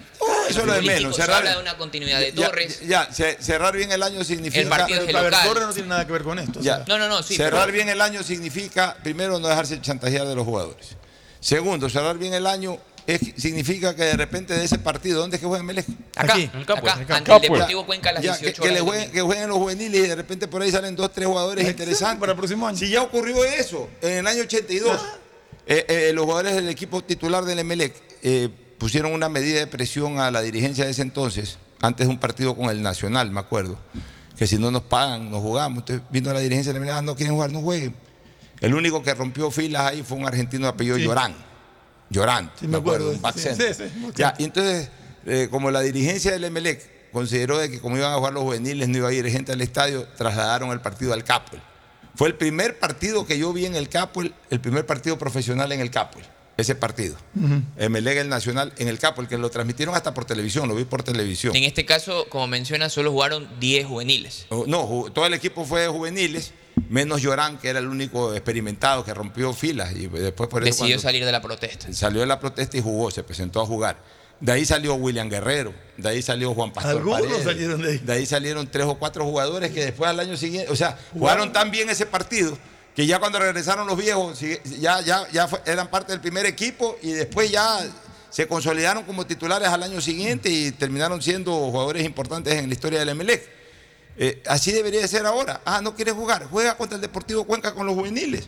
eso 0.48 0.60
es 0.60 0.66
lo 0.66 0.72
de 0.74 0.82
menos. 0.82 1.16
Se 1.16 1.22
Cerrar, 1.22 1.38
habla 1.38 1.54
de 1.56 1.60
una 1.62 1.76
continuidad 1.76 2.20
de 2.20 2.32
ya- 2.32 2.46
Torres. 2.46 2.80
Ya, 2.86 3.08
cerrar 3.12 3.74
bien 3.76 3.90
el 3.90 4.04
año 4.04 4.22
significa. 4.22 4.60
El 4.62 4.68
partido 4.68 5.02
es 5.02 5.08
el 5.08 5.14
local. 5.16 5.48
Torres 5.48 5.66
no 5.66 5.72
tiene 5.72 5.88
nada 5.88 6.06
que 6.06 6.12
ver 6.12 6.22
con 6.22 6.38
esto. 6.38 6.60
o 6.60 6.62
Ya. 6.62 6.76
sea. 6.76 6.84
No, 6.86 6.96
no, 6.96 7.08
no, 7.08 7.24
sí. 7.24 7.34
cerrar 7.34 7.62
pero- 7.62 7.72
bien 7.72 7.88
el 7.88 8.00
año 8.00 8.22
significa, 8.22 8.96
primero, 9.02 9.40
no 9.40 9.48
dejarse 9.48 9.80
chantajear 9.80 10.28
de 10.28 10.36
los 10.36 10.44
jugadores. 10.44 10.90
Segundo, 11.40 11.90
cerrar 11.90 12.18
bien 12.18 12.34
el 12.34 12.46
año 12.46 12.78
es- 13.06 13.34
significa 13.36 13.94
que 13.94 14.04
de 14.04 14.16
repente 14.16 14.54
de 14.54 14.64
ese 14.64 14.78
partido, 14.78 15.20
¿dónde 15.20 15.36
es 15.36 15.40
que 15.40 15.46
juega 15.46 15.62
Melec? 15.62 15.86
Acá, 16.16 16.32
Aquí. 16.34 16.50
En 16.52 16.60
el 16.60 16.66
campo, 16.66 16.88
acá, 16.88 17.16
ante 17.16 17.32
el 17.34 17.40
Deportivo 17.42 17.86
Cuenca 17.86 18.10
a 18.10 18.12
las 18.14 18.22
ya, 18.22 18.36
18 18.36 18.44
que, 18.46 18.52
que 18.54 18.60
horas. 18.62 18.72
le 18.72 18.74
del 18.78 18.84
jueguen, 18.84 19.04
domingo. 19.08 19.12
que 19.14 19.20
jueguen 19.34 19.48
los 19.48 19.58
juveniles 19.58 20.04
y 20.04 20.08
de 20.08 20.16
repente 20.16 20.48
por 20.48 20.62
ahí 20.62 20.70
salen 20.70 20.96
dos, 20.96 21.12
tres 21.12 21.26
jugadores 21.26 21.62
Exacto, 21.64 21.82
interesantes. 21.82 22.20
para 22.20 22.32
el 22.32 22.38
próximo 22.38 22.66
año. 22.66 22.76
Si 22.78 22.88
ya 22.88 23.02
ocurrió 23.02 23.44
eso 23.44 23.88
en 24.02 24.12
el 24.18 24.26
año 24.26 24.42
82, 24.42 25.00
eh, 25.66 25.84
eh, 25.88 26.12
los 26.14 26.24
jugadores 26.24 26.54
del 26.54 26.68
equipo 26.68 27.02
titular 27.02 27.44
del 27.44 27.58
Emelec 27.58 27.94
eh, 28.22 28.48
pusieron 28.78 29.12
una 29.12 29.28
medida 29.28 29.58
de 29.60 29.66
presión 29.66 30.18
a 30.18 30.30
la 30.30 30.40
dirigencia 30.42 30.84
de 30.84 30.90
ese 30.90 31.02
entonces, 31.02 31.58
antes 31.80 32.06
de 32.06 32.12
un 32.12 32.18
partido 32.18 32.54
con 32.56 32.70
el 32.70 32.82
Nacional, 32.82 33.30
me 33.30 33.40
acuerdo, 33.40 33.78
que 34.38 34.46
si 34.46 34.58
no 34.58 34.70
nos 34.70 34.82
pagan, 34.82 35.30
nos 35.30 35.40
jugamos. 35.42 35.78
Entonces 35.80 36.04
vino 36.10 36.32
la 36.32 36.40
dirigencia 36.40 36.72
del 36.72 36.82
Emelec, 36.82 36.96
ah, 36.98 37.02
no 37.02 37.14
quieren 37.14 37.34
jugar, 37.34 37.52
no 37.52 37.60
jueguen. 37.60 37.94
El 38.60 38.74
único 38.74 39.02
que 39.02 39.12
rompió 39.14 39.50
filas 39.50 39.82
ahí 39.92 40.02
fue 40.02 40.16
un 40.16 40.26
argentino 40.26 40.64
de 40.64 40.70
apellido 40.70 40.96
Sí. 40.96 41.02
Llorán. 41.04 41.34
Llorán, 42.14 42.50
Sí, 42.58 42.68
me 42.68 42.76
acuerdo. 42.78 43.10
un 43.10 43.20
back 43.20 43.34
Sí, 43.34 43.40
center. 43.42 43.74
sí, 43.74 43.84
sí, 43.88 44.06
Ya, 44.14 44.34
y 44.38 44.44
entonces, 44.44 44.88
eh, 45.26 45.48
como 45.50 45.70
la 45.70 45.80
dirigencia 45.80 46.30
del 46.32 46.44
Emelec 46.44 47.10
consideró 47.12 47.58
de 47.58 47.70
que 47.70 47.80
como 47.80 47.96
iban 47.96 48.12
a 48.12 48.16
jugar 48.16 48.32
los 48.32 48.42
juveniles 48.44 48.88
no 48.88 48.98
iba 48.98 49.08
a 49.08 49.12
ir 49.12 49.26
gente 49.28 49.52
al 49.52 49.60
estadio, 49.60 50.06
trasladaron 50.16 50.70
el 50.70 50.80
partido 50.80 51.12
al 51.12 51.24
Capel. 51.24 51.60
Fue 52.14 52.28
el 52.28 52.36
primer 52.36 52.78
partido 52.78 53.26
que 53.26 53.36
yo 53.38 53.52
vi 53.52 53.66
en 53.66 53.74
el 53.74 53.88
Capel, 53.88 54.32
el 54.50 54.60
primer 54.60 54.86
partido 54.86 55.18
profesional 55.18 55.72
en 55.72 55.80
el 55.80 55.90
Capel, 55.90 56.22
ese 56.56 56.76
partido. 56.76 57.16
Emelec 57.76 58.18
el 58.18 58.28
Nacional 58.28 58.72
en 58.78 58.86
el 58.86 58.98
Capel, 59.00 59.26
que 59.26 59.36
lo 59.38 59.50
transmitieron 59.50 59.94
hasta 59.96 60.14
por 60.14 60.24
televisión, 60.24 60.68
lo 60.68 60.76
vi 60.76 60.84
por 60.84 61.02
televisión. 61.02 61.56
En 61.56 61.64
este 61.64 61.84
caso, 61.84 62.26
como 62.28 62.46
menciona, 62.46 62.88
solo 62.88 63.10
jugaron 63.10 63.48
10 63.58 63.86
juveniles. 63.86 64.46
Oh, 64.50 64.64
No, 64.68 64.88
ju- 64.88 65.12
todo 65.12 65.26
el 65.26 65.34
equipo 65.34 65.64
fue 65.64 65.80
de 65.82 65.88
juveniles, 65.88 66.52
menos 66.88 67.22
Llorán, 67.22 67.58
que 67.58 67.68
era 67.68 67.78
el 67.78 67.86
único 67.88 68.32
experimentado 68.34 69.04
que 69.04 69.14
rompió 69.14 69.52
filas 69.52 69.92
y 69.92 70.06
después 70.08 70.48
por 70.48 70.62
eso 70.66 70.82
Decidió 70.84 70.98
salir 70.98 71.24
de 71.24 71.32
la 71.32 71.40
protesta. 71.42 71.92
Salió 71.92 72.20
de 72.20 72.26
la 72.26 72.40
protesta 72.40 72.76
y 72.76 72.80
jugó, 72.80 73.10
se 73.10 73.22
presentó 73.22 73.60
a 73.60 73.66
jugar. 73.66 73.96
De 74.40 74.52
ahí 74.52 74.64
salió 74.66 74.94
William 74.94 75.30
Guerrero, 75.30 75.72
de 75.96 76.08
ahí 76.08 76.20
salió 76.20 76.52
Juan 76.54 76.72
Pastor 76.72 76.96
Algunos 76.96 77.20
Paredes, 77.22 77.44
salieron 77.44 77.82
de 77.82 78.12
ahí. 78.12 78.26
salieron 78.26 78.66
tres 78.66 78.84
o 78.86 78.96
cuatro 78.96 79.24
jugadores 79.24 79.70
que 79.72 79.84
después 79.84 80.10
al 80.10 80.18
año 80.20 80.36
siguiente, 80.36 80.70
o 80.72 80.76
sea, 80.76 80.98
jugaron 81.12 81.52
tan 81.52 81.70
bien 81.70 81.88
ese 81.88 82.04
partido 82.04 82.58
que 82.94 83.06
ya 83.06 83.18
cuando 83.20 83.38
regresaron 83.38 83.86
los 83.86 83.96
viejos, 83.96 84.38
ya, 84.80 85.00
ya, 85.00 85.26
ya 85.32 85.48
fue- 85.48 85.60
eran 85.66 85.88
parte 85.88 86.12
del 86.12 86.20
primer 86.20 86.46
equipo 86.46 86.96
y 87.02 87.12
después 87.12 87.50
ya 87.50 87.80
se 88.30 88.46
consolidaron 88.48 89.04
como 89.04 89.24
titulares 89.26 89.68
al 89.68 89.82
año 89.84 90.00
siguiente 90.00 90.48
y 90.50 90.72
terminaron 90.72 91.22
siendo 91.22 91.52
jugadores 91.52 92.04
importantes 92.04 92.54
en 92.54 92.68
la 92.68 92.74
historia 92.74 92.98
del 92.98 93.08
Emelec. 93.10 93.48
Eh, 94.16 94.42
así 94.46 94.70
debería 94.70 95.00
de 95.00 95.08
ser 95.08 95.26
ahora. 95.26 95.60
Ah, 95.64 95.80
no 95.82 95.96
quieres 95.96 96.14
jugar. 96.14 96.46
Juega 96.48 96.76
contra 96.76 96.94
el 96.96 97.02
Deportivo 97.02 97.44
Cuenca 97.44 97.74
con 97.74 97.84
los 97.86 97.96
juveniles. 97.96 98.44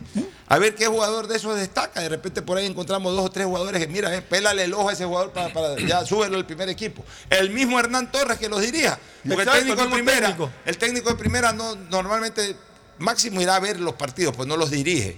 A 0.47 0.57
ver 0.59 0.75
qué 0.75 0.87
jugador 0.87 1.27
de 1.27 1.35
esos 1.35 1.55
destaca. 1.57 1.99
De 1.99 2.07
repente 2.07 2.41
por 2.41 2.57
ahí 2.57 2.65
encontramos 2.65 3.13
dos 3.15 3.25
o 3.25 3.29
tres 3.29 3.45
jugadores 3.47 3.81
que, 3.85 3.91
mira, 3.91 4.15
eh, 4.15 4.21
pélale 4.21 4.63
el 4.63 4.73
ojo 4.73 4.87
a 4.89 4.93
ese 4.93 5.03
jugador 5.05 5.31
para, 5.33 5.51
para- 5.51 5.75
ya 5.85 6.05
súbelo 6.05 6.37
al 6.37 6.45
primer 6.45 6.69
equipo. 6.69 7.03
El 7.29 7.49
mismo 7.49 7.77
Hernán 7.79 8.11
Torres 8.11 8.37
que 8.39 8.47
los 8.47 8.61
dirija. 8.61 8.97
Porque 9.27 9.43
Exacto, 9.43 9.51
el 9.59 9.59
técnico 9.65 9.81
el 9.83 9.89
de 9.89 9.95
primera, 9.95 10.27
técnico. 10.27 10.51
el 10.65 10.77
técnico 10.77 11.09
de 11.09 11.15
primera 11.15 11.51
no, 11.51 11.75
normalmente 11.75 12.55
máximo 12.99 13.41
irá 13.41 13.57
a 13.57 13.59
ver 13.59 13.79
los 13.79 13.93
partidos, 13.95 14.35
pues 14.35 14.47
no 14.47 14.55
los 14.55 14.71
dirige. 14.71 15.17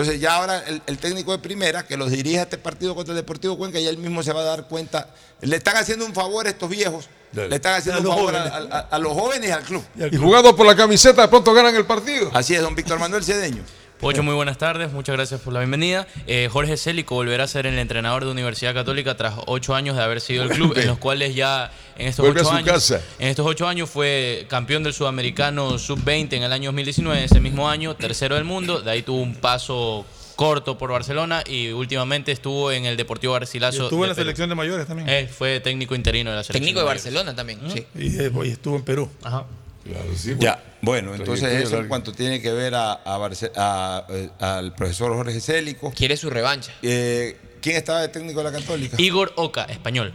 Entonces 0.00 0.20
ya 0.20 0.34
ahora 0.36 0.60
el, 0.66 0.80
el 0.86 0.98
técnico 0.98 1.32
de 1.32 1.38
primera 1.38 1.84
que 1.86 1.96
los 1.96 2.10
dirige 2.10 2.38
a 2.38 2.42
este 2.42 2.56
partido 2.58 2.94
contra 2.94 3.12
el 3.12 3.16
Deportivo 3.16 3.58
Cuenca, 3.58 3.80
ya 3.80 3.90
él 3.90 3.98
mismo 3.98 4.22
se 4.22 4.32
va 4.32 4.40
a 4.42 4.44
dar 4.44 4.68
cuenta. 4.68 5.08
Le 5.40 5.56
están 5.56 5.76
haciendo 5.76 6.06
un 6.06 6.14
favor 6.14 6.46
a 6.46 6.50
estos 6.50 6.68
viejos. 6.70 7.08
Le 7.32 7.54
están 7.56 7.74
haciendo 7.74 7.98
A 7.98 8.14
un 8.14 8.16
favor 8.18 8.36
a, 8.36 8.50
jóvenes. 8.50 8.72
a- 8.72 8.78
a 8.90 8.98
los 8.98 9.12
jóvenes 9.12 9.48
y 9.48 9.52
al 9.52 9.62
club. 9.62 9.82
Y 10.12 10.16
jugando 10.16 10.54
por 10.56 10.66
la 10.66 10.76
camiseta, 10.76 11.22
de 11.22 11.28
pronto 11.28 11.52
ganan 11.52 11.74
el 11.74 11.84
partido. 11.84 12.30
Así 12.32 12.54
es, 12.54 12.62
don 12.62 12.74
Víctor 12.74 12.98
Manuel 12.98 13.24
Cedeño. 13.24 13.62
Pocho, 14.00 14.22
muy 14.22 14.34
buenas 14.34 14.58
tardes, 14.58 14.92
muchas 14.92 15.16
gracias 15.16 15.40
por 15.40 15.52
la 15.52 15.58
bienvenida. 15.58 16.06
Eh, 16.28 16.48
Jorge 16.52 16.76
Célico 16.76 17.16
volverá 17.16 17.44
a 17.44 17.48
ser 17.48 17.66
el 17.66 17.76
entrenador 17.80 18.24
de 18.24 18.30
Universidad 18.30 18.72
Católica 18.72 19.16
tras 19.16 19.34
ocho 19.46 19.74
años 19.74 19.96
de 19.96 20.02
haber 20.02 20.20
sido 20.20 20.44
el 20.44 20.50
club, 20.50 20.72
en 20.78 20.86
los 20.86 20.98
cuales 20.98 21.34
ya 21.34 21.72
en 21.96 22.06
estos 22.06 22.24
Vuelve 22.24 22.42
ocho 22.42 22.52
años, 22.52 22.68
casa. 22.70 23.00
en 23.18 23.28
estos 23.28 23.44
ocho 23.44 23.66
años 23.66 23.90
fue 23.90 24.46
campeón 24.48 24.84
del 24.84 24.92
Sudamericano 24.92 25.78
Sub-20 25.78 26.34
en 26.34 26.44
el 26.44 26.52
año 26.52 26.68
2019, 26.68 27.24
ese 27.24 27.40
mismo 27.40 27.68
año, 27.68 27.96
tercero 27.96 28.36
del 28.36 28.44
mundo, 28.44 28.80
de 28.82 28.90
ahí 28.92 29.02
tuvo 29.02 29.20
un 29.20 29.34
paso 29.34 30.06
corto 30.36 30.78
por 30.78 30.92
Barcelona 30.92 31.42
y 31.44 31.70
últimamente 31.70 32.30
estuvo 32.30 32.70
en 32.70 32.84
el 32.84 32.96
Deportivo 32.96 33.32
Garcilaso. 33.32 33.84
Estuvo 33.84 34.04
en 34.04 34.10
la 34.10 34.14
Perú. 34.14 34.26
selección 34.26 34.48
de 34.48 34.54
mayores 34.54 34.86
también. 34.86 35.08
Eh, 35.08 35.26
fue 35.26 35.58
técnico 35.58 35.96
interino 35.96 36.30
de 36.30 36.36
la 36.36 36.44
selección. 36.44 36.62
Técnico 36.62 36.78
de. 36.78 36.86
Barcelona 36.86 37.34
también, 37.34 37.58
sí. 37.72 37.84
Y, 37.96 38.16
eh, 38.20 38.30
y 38.44 38.50
estuvo 38.50 38.76
en 38.76 38.82
Perú. 38.84 39.10
Ajá. 39.24 39.44
Claro, 39.88 40.08
sí, 40.16 40.34
Ya, 40.38 40.62
bueno, 40.82 41.14
entonces 41.14 41.62
eso 41.64 41.78
en 41.78 41.88
cuanto 41.88 42.12
tiene 42.12 42.40
que 42.42 42.52
ver 42.52 42.74
a, 42.74 42.92
a 42.92 43.18
Barce- 43.18 43.50
a, 43.56 44.04
eh, 44.10 44.28
al 44.38 44.74
profesor 44.74 45.12
Jorge 45.14 45.40
Célico. 45.40 45.92
Quiere 45.96 46.16
su 46.16 46.28
revancha. 46.30 46.72
Eh, 46.82 47.36
¿Quién 47.62 47.76
estaba 47.76 48.00
de 48.02 48.08
técnico 48.08 48.42
de 48.42 48.50
la 48.52 48.58
Católica? 48.58 48.96
Igor 49.00 49.32
Oca, 49.36 49.64
español. 49.64 50.12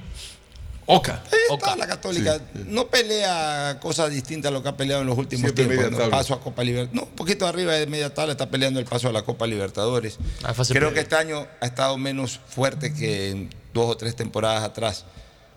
Oca. 0.86 1.24
Ahí 1.32 1.40
está 1.56 1.76
la 1.78 1.88
Católica. 1.88 2.42
No 2.68 2.88
pelea 2.88 3.78
cosas 3.82 4.12
distintas 4.12 4.50
a 4.50 4.54
lo 4.54 4.62
que 4.62 4.68
ha 4.70 4.76
peleado 4.78 5.02
en 5.02 5.08
los 5.08 5.18
últimos 5.18 5.44
Siempre 5.44 5.66
tiempos. 5.66 5.78
media 5.86 5.92
¿no? 5.92 5.98
tabla. 5.98 6.18
Paso 6.18 6.34
a 6.34 6.42
Copa 6.42 6.62
Libertadores. 6.64 6.94
No, 7.02 7.10
un 7.10 7.16
poquito 7.16 7.48
arriba 7.48 7.72
de 7.74 7.88
media 7.88 8.14
tabla 8.14 8.34
está 8.34 8.50
peleando 8.50 8.80
el 8.82 8.86
paso 8.86 9.08
a 9.08 9.14
la 9.14 9.22
Copa 9.22 9.48
Libertadores. 9.48 10.18
Ah, 10.44 10.54
Creo 10.54 10.66
previa. 10.90 10.94
que 10.94 11.00
este 11.00 11.16
año 11.16 11.48
ha 11.62 11.66
estado 11.66 11.98
menos 11.98 12.40
fuerte 12.48 12.94
que 12.94 13.30
en 13.30 13.50
dos 13.74 13.90
o 13.92 13.96
tres 13.98 14.16
temporadas 14.18 14.62
atrás, 14.64 15.06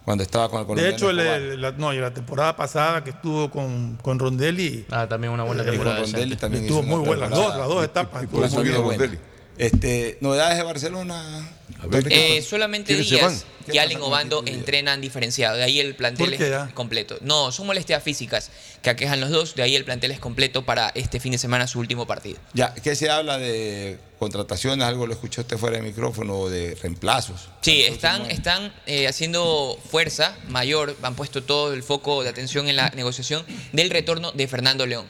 cuando 0.07 0.23
estaba 0.23 0.49
con 0.49 0.61
el 0.61 0.67
De 0.67 0.67
colombiano. 0.97 0.97
hecho, 0.97 1.11
el- 1.11 1.19
el- 1.53 1.61
la, 1.61 1.73
no, 1.73 1.93
y 1.93 1.99
la 1.99 2.15
temporada 2.15 2.55
pasada 2.55 3.03
que 3.03 3.11
estuvo 3.11 3.51
con, 3.51 3.99
con 4.01 4.21
Rondelli, 4.21 4.87
Ah, 4.89 5.09
también 5.09 5.33
una 5.33 5.43
buena 5.43 5.63
Eh, 5.65 5.67
temporada. 5.67 5.97
con 5.97 6.05
Rondelli 6.13 6.37
también 6.37 6.63
estuvo 6.63 6.85
muy 6.85 7.01
buena. 7.05 7.23
Las 7.29 7.31
dos, 7.39 7.57
las 7.59 7.69
dos 7.69 7.85
etapas. 7.85 8.23
y 8.23 8.27
por 8.29 8.45
eso. 8.45 8.61
Muy 8.61 8.69
buena. 8.71 8.89
Rondelli. 8.89 9.19
Este, 9.59 10.19
novedades 10.21 10.59
de 10.59 10.63
Barcelona. 10.65 11.51
Ver, 11.89 12.07
Eh, 12.11 12.43
solamente 12.43 12.89
¿Quiénes 12.89 13.09
se 13.09 13.17
Díaz 13.17 13.47
y 13.73 13.79
Allen 13.79 14.01
Obando 14.01 14.43
entrenan 14.47 15.01
diferenciado. 15.01 15.57
De 15.57 15.65
ahí 15.65 15.81
el 15.81 15.95
plantel 15.95 16.31
¿Por 16.31 16.39
qué, 16.39 16.55
es 16.55 16.75
completo. 16.75 17.19
No, 17.21 17.53
son 17.53 17.67
molestias 17.67 18.03
físicas 18.03 18.51
que 18.83 18.91
aquejan 18.91 19.21
los 19.21 19.31
dos. 19.31 19.55
De 19.55 19.63
ahí 19.63 19.75
el 19.75 19.85
plantel 19.85 20.11
es 20.13 20.21
completo 20.21 20.65
para 20.65 20.91
este 20.95 21.21
fin 21.21 21.33
de 21.33 21.39
semana, 21.39 21.67
su 21.67 21.79
último 21.79 22.07
partido. 22.07 22.39
Ya, 22.55 22.75
¿qué 22.75 22.95
se 22.95 23.11
habla 23.11 23.39
de 23.39 23.99
contrataciones? 24.19 24.87
Algo 24.87 25.07
lo 25.07 25.13
escuchó 25.13 25.41
usted 25.43 25.59
fuera 25.59 25.77
de 25.77 25.83
micrófono, 25.83 26.39
o 26.39 26.51
de 26.51 26.77
reemplazos. 26.81 27.49
Sí, 27.61 27.83
están, 27.83 28.31
están 28.31 28.73
eh, 28.87 29.09
haciendo 29.09 29.79
fuerza 29.91 30.37
mayor, 30.49 30.97
han 31.03 31.15
puesto 31.15 31.43
todo 31.43 31.73
el 31.75 31.83
foco 31.83 32.23
de 32.23 32.29
atención 32.29 32.69
en 32.69 32.77
la 32.77 32.91
negociación 32.91 33.45
del 33.73 33.91
retorno 33.91 34.33
de 34.33 34.47
Fernando 34.47 34.87
León, 34.87 35.07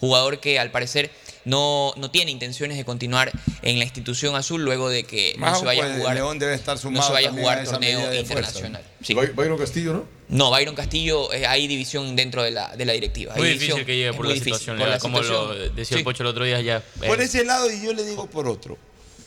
jugador 0.00 0.40
que 0.40 0.58
al 0.58 0.70
parecer 0.70 1.10
no, 1.44 1.92
no 1.96 2.10
tiene 2.10 2.30
intenciones 2.30 2.76
de 2.76 2.84
continuar 2.84 3.32
en 3.62 3.78
la 3.78 3.84
institución 3.84 4.36
azul 4.36 4.62
luego 4.64 4.88
de 4.88 5.04
que 5.04 5.34
no 5.38 5.46
Más 5.46 5.58
se 5.58 5.64
vaya 5.64 5.84
a 5.84 5.86
pues, 5.86 5.98
jugar, 5.98 6.14
León 6.14 6.38
debe 6.38 6.54
estar 6.54 6.76
no 6.90 7.02
se 7.02 7.12
vaya 7.12 7.28
a 7.30 7.32
jugar 7.32 7.64
torneo 7.64 8.14
internacional. 8.14 8.82
Sí. 9.02 9.14
Byron 9.14 9.58
Castillo, 9.58 9.92
¿no? 9.92 10.04
No, 10.28 10.50
Byron 10.50 10.74
Castillo, 10.74 11.32
eh, 11.32 11.46
hay 11.46 11.66
división 11.66 12.14
dentro 12.14 12.42
de 12.42 12.50
la, 12.52 12.76
de 12.76 12.84
la 12.84 12.92
directiva. 12.92 13.32
Hay 13.34 13.40
Muy 13.40 13.48
división, 13.48 13.78
difícil 13.78 13.86
que 13.86 13.96
llegue 13.96 14.12
por 14.12 14.26
la 14.26 14.34
difícil, 14.34 14.54
situación, 14.54 14.78
por 14.78 14.88
la 14.88 14.98
como 14.98 15.18
lo 15.20 15.24
situación. 15.24 15.76
decía 15.76 15.84
Sí. 15.96 15.98
el 16.00 16.04
Pocho 16.04 16.22
el 16.22 16.26
otro 16.28 16.44
día 16.44 16.60
ya. 16.60 16.76
eh, 17.02 17.06
Por 17.06 17.20
ese 17.20 17.44
lado 17.44 17.70
y 17.70 17.82
yo 17.82 17.92
le 17.92 18.04
digo 18.04 18.26
por 18.28 18.46
otro. 18.46 18.78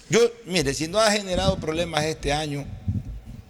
Yo, 0.09 0.19
mire, 0.45 0.73
si 0.73 0.87
no 0.87 0.99
ha 0.99 1.11
generado 1.11 1.57
problemas 1.57 2.03
este 2.05 2.31
año, 2.31 2.65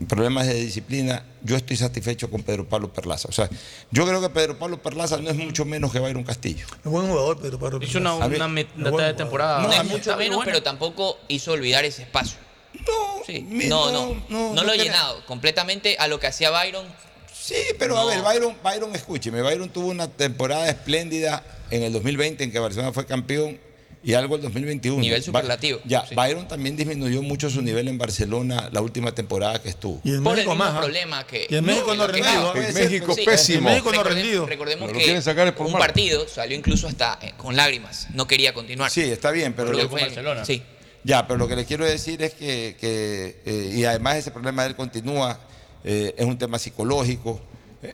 problemas 0.06 0.48
de 0.48 0.54
disciplina, 0.56 1.24
yo 1.44 1.56
estoy 1.56 1.78
satisfecho 1.78 2.30
con 2.30 2.44
Pedro 2.44 2.68
Pablo 2.68 2.92
Perlaza. 2.92 3.28
O 3.30 3.32
sea, 3.32 3.50
yo 3.92 4.06
creo 4.08 4.22
que 4.22 4.30
Pedro 4.30 4.58
Pablo 4.58 4.82
Perlaza 4.82 5.18
no 5.18 5.30
es 5.30 5.36
mucho 5.36 5.66
menos 5.66 5.92
que 5.92 6.00
Byron 6.00 6.24
Castillo. 6.24 6.66
Es 6.84 6.92
buen 6.92 7.08
jugador, 7.08 7.40
Pedro 7.40 7.60
Pablo. 7.60 7.80
Hizo 7.82 7.98
una, 8.00 8.14
una 8.16 8.28
bueno, 8.28 8.50
mitad 8.50 9.08
de 9.08 9.14
temporada. 9.14 9.62
No, 9.62 9.68
No, 9.68 9.74
es 9.74 9.84
mucho 9.86 10.16
menos, 10.18 10.36
buena. 10.38 10.52
pero 10.52 10.64
tampoco 10.64 11.18
hizo 11.28 11.52
olvidar 11.52 11.86
ese 11.86 12.04
espacio. 12.04 12.38
No, 12.74 13.24
Sí. 13.26 13.42
mi- 13.42 13.66
No, 13.66 13.92
no, 13.92 14.16
no, 14.30 14.54
no, 14.54 14.62
lo 14.62 14.64
no 14.68 14.74
he 14.74 14.78
llenado 14.78 15.26
completamente 15.26 15.96
a 16.00 16.08
lo 16.08 16.20
que 16.20 16.28
hacía 16.28 16.50
Byron. 16.50 16.86
Sí, 17.34 17.56
pero 17.78 17.98
a 17.98 18.06
ver, 18.06 18.22
Byron, 18.22 18.56
Byron, 18.64 18.96
escúcheme, 18.96 19.42
Byron 19.42 19.70
tuvo 19.70 19.88
una 19.88 20.08
temporada 20.08 20.68
espléndida 20.70 21.44
en 21.70 21.84
el 21.84 21.92
2020 21.94 22.44
en 22.46 22.52
que 22.52 22.60
Barcelona 22.60 22.94
fue 22.94 23.06
campeón 23.06 23.60
y 24.04 24.14
algo 24.14 24.36
el 24.36 24.42
2021. 24.42 25.00
Nivel 25.00 25.22
Ba- 25.22 25.26
superlativo, 25.26 25.80
Ya, 25.86 26.06
sí. 26.06 26.14
Byron 26.16 26.48
también 26.48 26.76
disminuyó 26.76 27.22
mucho 27.22 27.50
su 27.50 27.62
nivel 27.62 27.88
en 27.88 27.98
Barcelona 27.98 28.70
la 28.72 28.82
última 28.82 29.14
temporada 29.16 29.62
que 29.62 29.70
estuvo. 29.70 30.02
Y 30.04 30.10
en 30.16 30.24
Por 30.24 30.34
el 30.34 30.46
México 30.46 30.52
mismo 30.56 30.66
más. 30.66 30.76
¿ah? 30.76 30.82
problema 30.82 31.26
que. 31.26 31.48
Y 31.50 31.56
en 31.56 31.66
México 31.66 31.96
no 31.96 32.04
ha 32.04 32.08
que- 32.08 32.14
rendido. 32.14 32.52
¿ah? 32.54 32.68
En 32.68 32.74
México, 32.74 33.16
Sí, 33.16 33.22
pésimo. 33.24 33.70
en 33.70 33.76
México 33.76 33.92
no 33.94 34.04
rendido. 34.04 34.46
Recordemos 34.46 34.88
Pero 34.88 35.00
que 35.00 35.06
quieren 35.06 35.22
sacar 35.22 35.48
es 35.48 35.54
por 35.54 35.66
un 35.68 35.72
mal. 35.74 35.80
partido 35.82 36.28
salió 36.28 36.58
incluso 36.58 36.88
hasta 36.88 37.18
eh, 37.22 37.34
con 37.38 37.56
lágrimas. 37.56 38.08
No 38.14 38.28
quería 38.28 38.54
continuar. 38.54 38.92
Sí, 38.92 39.02
está 39.02 39.32
bien, 39.32 39.54
pero 39.54 39.72
lo- 39.72 39.88
fue- 39.90 40.02
Barcelona. 40.02 40.44
Sí. 40.46 40.62
Ya, 41.06 41.28
pero 41.28 41.38
lo 41.38 41.48
que 41.48 41.56
le 41.56 41.66
quiero 41.66 41.86
decir 41.86 42.22
es 42.24 42.34
que, 42.34 42.78
que, 42.80 43.42
eh, 43.46 43.74
y 43.76 43.84
además 43.86 44.18
ese 44.18 44.32
problema 44.32 44.64
de 44.64 44.70
él 44.70 44.76
continúa, 44.76 45.40
eh, 45.84 46.14
es 46.18 46.26
un 46.26 46.38
tema 46.38 46.58
psicológico. 46.60 47.42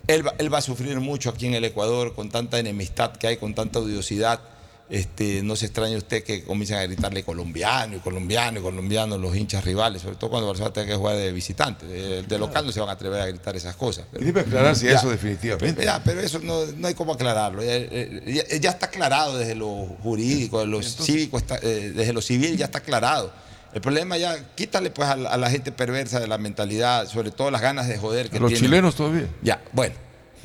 Él, 0.06 0.26
va- 0.28 0.36
él 0.38 0.54
va 0.54 0.60
a 0.60 0.62
sufrir 0.62 1.00
mucho 1.00 1.30
aquí 1.32 1.48
en 1.48 1.56
el 1.56 1.66
Ecuador 1.66 2.14
con 2.14 2.30
tanta 2.30 2.60
enemistad 2.60 3.14
que 3.18 3.26
hay, 3.28 3.38
con 3.38 3.56
tanta 3.56 3.80
odiosidad. 3.80 4.40
Este, 4.90 5.44
no 5.44 5.56
se 5.56 5.68
extrañe 5.68 5.96
usted 5.98 6.24
que 6.24 6.44
comiencen 6.44 6.78
a 6.78 6.84
gritarle 6.84 7.24
colombiano 7.24 7.96
y 7.96 8.00
colombiano 8.00 8.60
y 8.60 8.64
colombiano 8.64 9.18
los 9.20 9.36
hinchas 9.36 9.64
rivales, 9.64 10.02
sobre 10.02 10.16
todo 10.16 10.32
cuando 10.32 10.48
Barcelona 10.48 10.74
tenga 10.74 10.88
que 10.88 10.96
jugar 10.96 11.16
de 11.16 11.32
visitante. 11.32 11.86
De, 11.86 12.24
de 12.24 12.38
local 12.40 12.66
no 12.66 12.72
se 12.72 12.80
van 12.80 12.90
a 12.90 12.94
atrever 12.94 13.22
a 13.22 13.28
gritar 13.28 13.56
esas 13.56 13.76
cosas. 13.76 14.06
Y 14.20 14.24
debe 14.26 14.42
aclararse 14.42 14.88
Ya. 14.88 14.96
eso 14.98 15.10
definitivamente. 15.10 15.86
Ya, 15.86 16.02
pero 16.04 16.22
eso 16.22 16.40
no, 16.40 16.66
no 16.78 16.88
hay 16.88 16.96
cómo 16.96 17.14
aclararlo. 17.14 17.64
Ya, 17.64 17.76
eh, 17.76 18.24
ya- 18.50 18.58
ya 18.58 18.70
está 18.72 18.88
aclarado 18.88 19.38
desde 19.38 19.54
lo 19.56 19.68
jurídico, 20.02 20.58
desde 20.60 20.72
lo 20.72 20.82
cívico, 20.82 21.38
está- 21.38 21.60
eh, 21.62 21.92
desde 21.96 22.12
lo 22.14 22.22
civil 22.22 22.58
ya 22.58 22.66
está 22.66 22.80
aclarado. 22.80 23.32
El 23.72 23.82
problema 23.82 24.18
ya, 24.18 24.36
quítale 24.56 24.90
pues 24.90 25.08
a 25.08 25.16
la, 25.16 25.30
a 25.30 25.38
la 25.38 25.52
gente 25.52 25.72
perversa 25.72 26.20
de 26.20 26.28
la 26.28 26.40
mentalidad, 26.40 27.08
sobre 27.08 27.30
todo 27.30 27.52
las 27.52 27.62
ganas 27.62 27.88
de 27.88 28.00
joder 28.00 28.32
que 28.32 28.40
Los 28.40 28.50
tienen. 28.50 28.66
chilenos 28.66 28.96
todavía. 28.96 29.28
Ya, 29.44 29.62
bueno. 29.72 29.94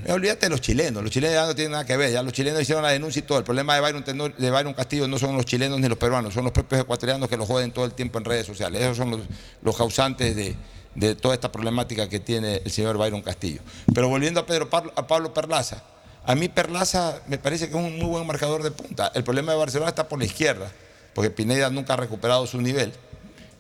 Eh, 0.04 0.12
Olvídate 0.12 0.46
de 0.46 0.50
los 0.50 0.60
chilenos, 0.60 1.02
los 1.02 1.10
chilenos 1.10 1.34
ya 1.34 1.46
no 1.46 1.54
tienen 1.54 1.72
nada 1.72 1.84
que 1.84 1.96
ver, 1.96 2.12
ya 2.12 2.22
los 2.22 2.32
chilenos 2.32 2.60
hicieron 2.60 2.82
la 2.82 2.90
denuncia 2.90 3.20
y 3.20 3.22
todo. 3.22 3.38
El 3.38 3.44
problema 3.44 3.74
de 3.74 3.80
Byron, 3.80 4.04
de 4.36 4.50
Byron 4.50 4.74
Castillo 4.74 5.08
no 5.08 5.18
son 5.18 5.36
los 5.36 5.46
chilenos 5.46 5.80
ni 5.80 5.88
los 5.88 5.98
peruanos, 5.98 6.34
son 6.34 6.44
los 6.44 6.52
propios 6.52 6.80
ecuatorianos 6.80 7.28
que 7.28 7.36
lo 7.36 7.46
joden 7.46 7.72
todo 7.72 7.84
el 7.84 7.92
tiempo 7.92 8.18
en 8.18 8.24
redes 8.24 8.46
sociales. 8.46 8.82
Esos 8.82 8.96
son 8.96 9.26
los, 9.62 9.76
causantes 9.76 10.36
de, 10.36 11.14
toda 11.16 11.34
esta 11.34 11.50
problemática 11.50 12.08
que 12.08 12.20
tiene 12.20 12.60
el 12.64 12.70
señor 12.70 12.98
Byron 12.98 13.22
Castillo. 13.22 13.60
Pero 13.94 14.08
volviendo 14.08 14.40
a 14.40 14.46
Pedro 14.46 14.68
a 14.72 15.06
Pablo 15.06 15.32
Perlaza, 15.32 15.82
a 16.26 16.34
mí 16.34 16.48
Perlaza 16.48 17.20
me 17.26 17.38
parece 17.38 17.68
que 17.68 17.76
es 17.76 17.84
un 17.84 17.98
muy 17.98 18.08
buen 18.08 18.26
marcador 18.26 18.62
de 18.62 18.70
punta. 18.70 19.10
El 19.14 19.24
problema 19.24 19.52
de 19.52 19.58
Barcelona 19.58 19.90
está 19.90 20.08
por 20.08 20.18
la 20.18 20.24
izquierda, 20.24 20.70
porque 21.14 21.30
Pineda 21.30 21.70
nunca 21.70 21.94
ha 21.94 21.96
recuperado 21.96 22.46
su 22.46 22.60
nivel. 22.60 22.92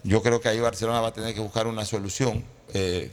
Yo 0.02 0.22
creo 0.22 0.40
que 0.40 0.48
ahí 0.48 0.60
Barcelona 0.60 1.00
va 1.00 1.08
a 1.08 1.12
tener 1.12 1.34
que 1.34 1.40
buscar 1.40 1.66
una 1.66 1.84
solución. 1.84 2.44
Eh, 2.74 3.10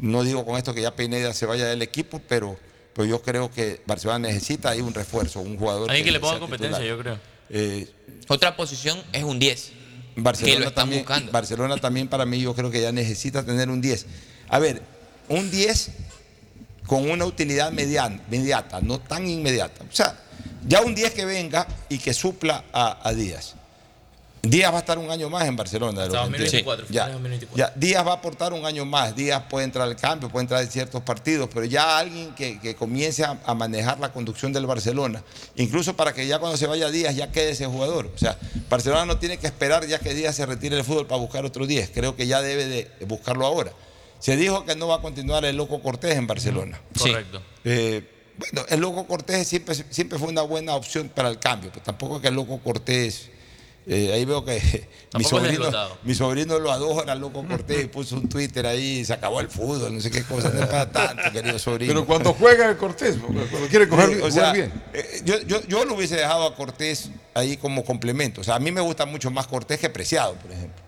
no 0.00 0.22
digo 0.24 0.44
con 0.44 0.56
esto 0.56 0.74
que 0.74 0.82
ya 0.82 0.94
Pineda 0.94 1.32
se 1.34 1.46
vaya 1.46 1.66
del 1.66 1.82
equipo, 1.82 2.20
pero, 2.28 2.56
pero 2.94 3.06
yo 3.06 3.22
creo 3.22 3.50
que 3.50 3.80
Barcelona 3.86 4.18
necesita 4.28 4.70
ahí 4.70 4.80
un 4.80 4.94
refuerzo, 4.94 5.40
un 5.40 5.56
jugador. 5.58 5.88
Alguien 5.90 6.04
que 6.04 6.12
le 6.12 6.20
ponga 6.20 6.38
competencia, 6.38 6.78
titular. 6.78 6.96
yo 6.96 7.02
creo. 7.02 7.18
Eh, 7.50 7.88
Otra 8.28 8.56
posición 8.56 9.02
es 9.12 9.24
un 9.24 9.38
10. 9.38 9.72
Barcelona 10.16 10.54
que 10.54 10.60
lo 10.60 10.68
están 10.68 10.82
también, 10.82 11.02
buscando. 11.02 11.32
Barcelona 11.32 11.76
también 11.76 12.08
para 12.08 12.26
mí 12.26 12.40
yo 12.40 12.54
creo 12.54 12.70
que 12.70 12.80
ya 12.80 12.90
necesita 12.92 13.44
tener 13.44 13.68
un 13.70 13.80
10. 13.80 14.06
A 14.48 14.58
ver, 14.58 14.82
un 15.28 15.50
10 15.50 15.90
con 16.86 17.08
una 17.10 17.24
utilidad 17.24 17.70
median- 17.72 18.20
inmediata, 18.30 18.80
no 18.80 18.98
tan 18.98 19.28
inmediata. 19.28 19.84
O 19.84 19.94
sea, 19.94 20.18
ya 20.66 20.80
un 20.80 20.94
10 20.94 21.12
que 21.14 21.24
venga 21.24 21.66
y 21.88 21.98
que 21.98 22.12
supla 22.14 22.64
a, 22.72 23.06
a 23.08 23.12
Díaz. 23.14 23.54
Díaz 24.42 24.72
va 24.72 24.76
a 24.76 24.80
estar 24.80 24.98
un 24.98 25.10
año 25.10 25.28
más 25.28 25.46
en 25.46 25.56
Barcelona. 25.56 26.04
Hasta 26.04 26.12
que 26.22 26.42
entiendo. 26.42 26.70
2024, 26.72 26.86
Ya, 26.90 27.04
finales 27.06 27.08
de 27.08 27.12
2024. 27.46 27.56
ya, 27.56 27.72
Díaz 27.76 28.06
va 28.06 28.10
a 28.12 28.14
aportar 28.14 28.52
un 28.52 28.64
año 28.64 28.84
más. 28.84 29.14
Díaz 29.16 29.42
puede 29.50 29.64
entrar 29.64 29.86
al 29.88 29.96
cambio, 29.96 30.28
puede 30.28 30.44
entrar 30.44 30.62
en 30.62 30.70
ciertos 30.70 31.02
partidos, 31.02 31.48
pero 31.52 31.66
ya 31.66 31.98
alguien 31.98 32.34
que, 32.34 32.58
que 32.60 32.74
comience 32.76 33.24
a, 33.24 33.38
a 33.44 33.54
manejar 33.54 33.98
la 33.98 34.12
conducción 34.12 34.52
del 34.52 34.66
Barcelona, 34.66 35.22
incluso 35.56 35.94
para 35.96 36.12
que 36.12 36.26
ya 36.26 36.38
cuando 36.38 36.56
se 36.56 36.66
vaya 36.66 36.88
Díaz 36.90 37.14
ya 37.16 37.30
quede 37.32 37.50
ese 37.50 37.66
jugador. 37.66 38.10
O 38.14 38.18
sea, 38.18 38.38
Barcelona 38.70 39.06
no 39.06 39.18
tiene 39.18 39.38
que 39.38 39.46
esperar 39.46 39.86
ya 39.86 39.98
que 39.98 40.14
Díaz 40.14 40.36
se 40.36 40.46
retire 40.46 40.76
del 40.76 40.84
fútbol 40.84 41.06
para 41.06 41.20
buscar 41.20 41.44
otro 41.44 41.66
10. 41.66 41.90
Creo 41.90 42.14
que 42.16 42.26
ya 42.26 42.40
debe 42.40 42.66
de 42.66 42.90
buscarlo 43.06 43.44
ahora. 43.46 43.72
Se 44.20 44.36
dijo 44.36 44.64
que 44.64 44.74
no 44.76 44.88
va 44.88 44.96
a 44.96 45.00
continuar 45.00 45.44
el 45.44 45.56
Loco 45.56 45.80
Cortés 45.82 46.16
en 46.16 46.26
Barcelona. 46.26 46.80
Correcto. 46.98 47.40
Eh, 47.64 48.02
bueno, 48.36 48.64
el 48.68 48.80
Loco 48.80 49.06
Cortés 49.06 49.46
siempre, 49.48 49.74
siempre 49.90 50.18
fue 50.18 50.28
una 50.28 50.42
buena 50.42 50.74
opción 50.74 51.08
para 51.08 51.28
el 51.28 51.38
cambio, 51.38 51.70
pero 51.72 51.84
tampoco 51.84 52.16
es 52.16 52.22
que 52.22 52.28
el 52.28 52.34
Loco 52.34 52.58
Cortés. 52.60 53.30
Eh, 53.88 54.12
ahí 54.12 54.24
veo 54.24 54.44
que 54.44 54.88
mi 55.18 55.24
sobrino, 55.24 55.64
mi 56.04 56.14
sobrino 56.14 56.58
lo 56.58 56.70
adora, 56.70 57.14
el 57.14 57.18
Loco 57.20 57.42
Cortés, 57.46 57.84
y 57.84 57.88
puso 57.88 58.16
un 58.16 58.28
Twitter 58.28 58.66
ahí, 58.66 59.04
se 59.04 59.14
acabó 59.14 59.40
el 59.40 59.48
fútbol, 59.48 59.94
no 59.94 60.00
sé 60.00 60.10
qué 60.10 60.22
cosa, 60.24 60.50
no 60.50 60.60
es 60.60 60.66
para 60.66 60.90
tanto, 60.92 61.22
querido 61.32 61.58
sobrino. 61.58 61.92
Pero 61.94 62.06
cuando 62.06 62.34
juega 62.34 62.68
el 62.68 62.76
Cortés, 62.76 63.16
cuando 63.16 63.42
quiere 63.68 63.88
coger, 63.88 64.08
Sí, 64.10 64.14
o 64.14 64.16
jugar 64.18 64.32
sea, 64.32 64.52
bien. 64.52 64.72
eh, 64.92 65.22
yo, 65.24 65.40
yo, 65.42 65.62
yo 65.66 65.84
lo 65.84 65.94
hubiese 65.94 66.16
dejado 66.16 66.44
a 66.46 66.54
Cortés 66.54 67.10
ahí 67.34 67.56
como 67.56 67.84
complemento. 67.84 68.40
O 68.42 68.44
sea, 68.44 68.56
a 68.56 68.58
mí 68.60 68.70
me 68.70 68.80
gusta 68.82 69.06
mucho 69.06 69.30
más 69.30 69.46
Cortés 69.46 69.80
que 69.80 69.88
Preciado, 69.88 70.34
por 70.34 70.52
ejemplo. 70.52 70.82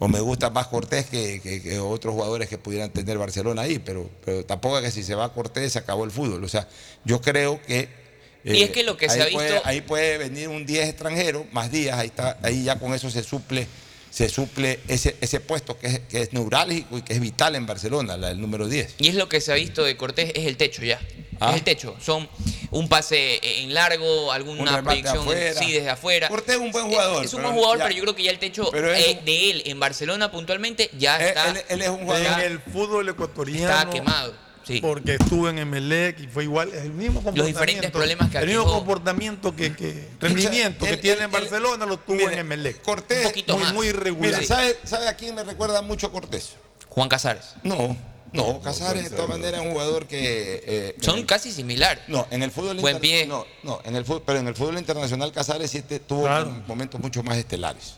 O 0.00 0.08
me 0.08 0.18
gusta 0.18 0.50
más 0.50 0.66
Cortés 0.66 1.06
que, 1.06 1.40
que- 1.40 1.62
que 1.62 1.78
otros 1.78 2.12
jugadores 2.14 2.48
que 2.48 2.58
pudieran 2.58 2.90
tener 2.90 3.16
Barcelona 3.16 3.62
ahí, 3.62 3.78
pero, 3.78 4.10
pero 4.24 4.44
tampoco 4.44 4.78
es 4.78 4.84
que 4.84 4.90
si 4.90 5.04
se 5.04 5.14
va 5.14 5.32
Cortés 5.32 5.72
se 5.72 5.78
acabó 5.78 6.04
el 6.04 6.10
fútbol. 6.10 6.42
O 6.42 6.48
sea, 6.48 6.66
yo 7.04 7.20
creo 7.20 7.62
que. 7.62 8.03
Eh, 8.44 8.56
Y 8.58 8.62
es 8.62 8.70
que 8.70 8.82
lo 8.82 8.96
que 8.96 9.08
se 9.08 9.20
ha 9.22 9.24
visto- 9.26 9.38
puede- 9.38 9.60
ahí 9.64 9.80
puede 9.80 10.18
venir 10.18 10.48
un 10.48 10.66
10 10.66 10.88
extranjero, 10.88 11.46
más 11.52 11.70
días, 11.72 11.98
ahí, 11.98 12.08
está, 12.08 12.38
ahí 12.42 12.64
ya 12.64 12.78
con 12.78 12.94
eso 12.94 13.10
se 13.10 13.22
suple 13.22 13.66
se 14.10 14.28
suple 14.28 14.78
ese, 14.86 15.16
ese 15.20 15.40
puesto 15.40 15.76
que 15.76 15.88
es, 15.88 15.98
que 16.08 16.20
es 16.22 16.32
neurálgico 16.32 16.98
y 16.98 17.02
que 17.02 17.14
es 17.14 17.20
vital 17.20 17.56
en 17.56 17.66
Barcelona, 17.66 18.16
la 18.16 18.28
del 18.28 18.40
número 18.40 18.68
10. 18.68 18.94
Y 18.98 19.08
es 19.08 19.16
lo 19.16 19.28
que 19.28 19.40
se 19.40 19.50
ha 19.50 19.56
visto 19.56 19.82
de 19.82 19.96
Cortés, 19.96 20.30
es 20.36 20.46
el 20.46 20.56
techo 20.56 20.84
ya. 20.84 21.00
Ah. 21.40 21.50
Es 21.50 21.56
el 21.56 21.62
techo. 21.64 21.96
Son 22.00 22.28
un 22.70 22.88
pase 22.88 23.40
en 23.42 23.74
largo, 23.74 24.26
Un 24.28 24.32
alguna 24.32 24.80
proyección 24.84 25.18
afuera. 25.18 25.54
sí, 25.54 25.72
desde 25.72 25.90
afuera. 25.90 26.28
Cortés 26.28 26.54
es 26.54 26.60
un 26.60 26.70
buen 26.70 26.86
jugador. 26.86 27.24
Es 27.24 27.34
un 27.34 27.42
buen 27.42 27.54
jugador, 27.54 27.78
ya. 27.78 27.84
pero 27.86 27.96
yo 27.96 28.02
creo 28.04 28.14
que 28.14 28.22
ya 28.22 28.30
el 28.30 28.38
techo 28.38 28.68
Pero 28.70 28.94
es 28.94 29.04
eh, 29.04 29.16
un- 29.18 29.24
de 29.24 29.50
él 29.50 29.62
en 29.66 29.80
Barcelona 29.80 30.30
puntualmente 30.30 30.90
ya 30.96 31.16
Él- 31.16 31.26
está. 31.30 31.50
él- 31.50 31.64
él 31.70 31.82
es 31.82 31.88
un 31.88 31.98
En 31.98 32.06
jugador- 32.06 32.40
el 32.40 32.60
fútbol 32.60 33.08
ecuatoriano. 33.08 33.68
Está 33.68 33.90
quemado. 33.90 34.43
Sí. 34.66 34.80
Porque 34.80 35.14
estuvo 35.14 35.48
en 35.48 35.58
Emelec 35.58 36.20
y 36.20 36.26
fue 36.26 36.44
igual. 36.44 36.68
Es 36.70 36.82
el 36.84 36.92
mismo 36.92 37.22
comportamiento. 37.22 37.58
diferentes 37.60 37.90
problemas 37.90 38.30
que 38.30 38.38
El 38.38 38.46
mismo 38.46 38.64
comportamiento 38.64 39.54
que, 39.54 39.74
que 39.76 40.08
rendimiento 40.20 40.86
que 40.86 40.96
tiene 40.96 41.24
en 41.24 41.30
Barcelona 41.30 41.84
lo 41.86 41.98
tuvo 41.98 42.16
mire, 42.16 42.32
en 42.32 42.38
Emelec. 42.40 42.80
Cortés, 42.82 43.30
muy, 43.48 43.72
muy 43.72 43.86
irregular. 43.88 44.32
Mire, 44.34 44.46
¿sabe, 44.46 44.76
sabe 44.84 45.08
a 45.08 45.16
quién 45.16 45.34
me 45.34 45.44
recuerda 45.44 45.82
mucho 45.82 46.10
Cortés? 46.10 46.54
Juan 46.88 47.08
Casares. 47.08 47.54
No, 47.62 47.96
no, 48.32 48.60
Casares 48.62 49.04
de 49.04 49.10
todas 49.10 49.28
maneras 49.28 49.60
es 49.60 49.66
un 49.66 49.72
jugador 49.72 50.06
que... 50.06 50.62
eh, 50.66 50.96
Son 51.00 51.18
el- 51.18 51.26
casi 51.26 51.52
similares. 51.52 52.02
No, 52.08 52.26
en 52.30 52.42
el 52.42 52.50
fútbol 52.50 52.78
Buen 52.78 52.98
pie. 53.00 53.26
No, 53.26 53.44
no, 53.64 53.80
en 53.84 53.94
el 53.96 54.04
fútbol, 54.04 54.22
pero 54.24 54.38
en 54.38 54.48
el 54.48 54.54
fútbol 54.54 54.78
internacional 54.78 55.30
Casares 55.30 55.70
sí 55.70 55.82
te- 55.82 56.00
tuvo 56.00 56.22
Claro. 56.22 56.50
momentos 56.66 57.00
mucho 57.00 57.22
más 57.22 57.36
estelares. 57.36 57.94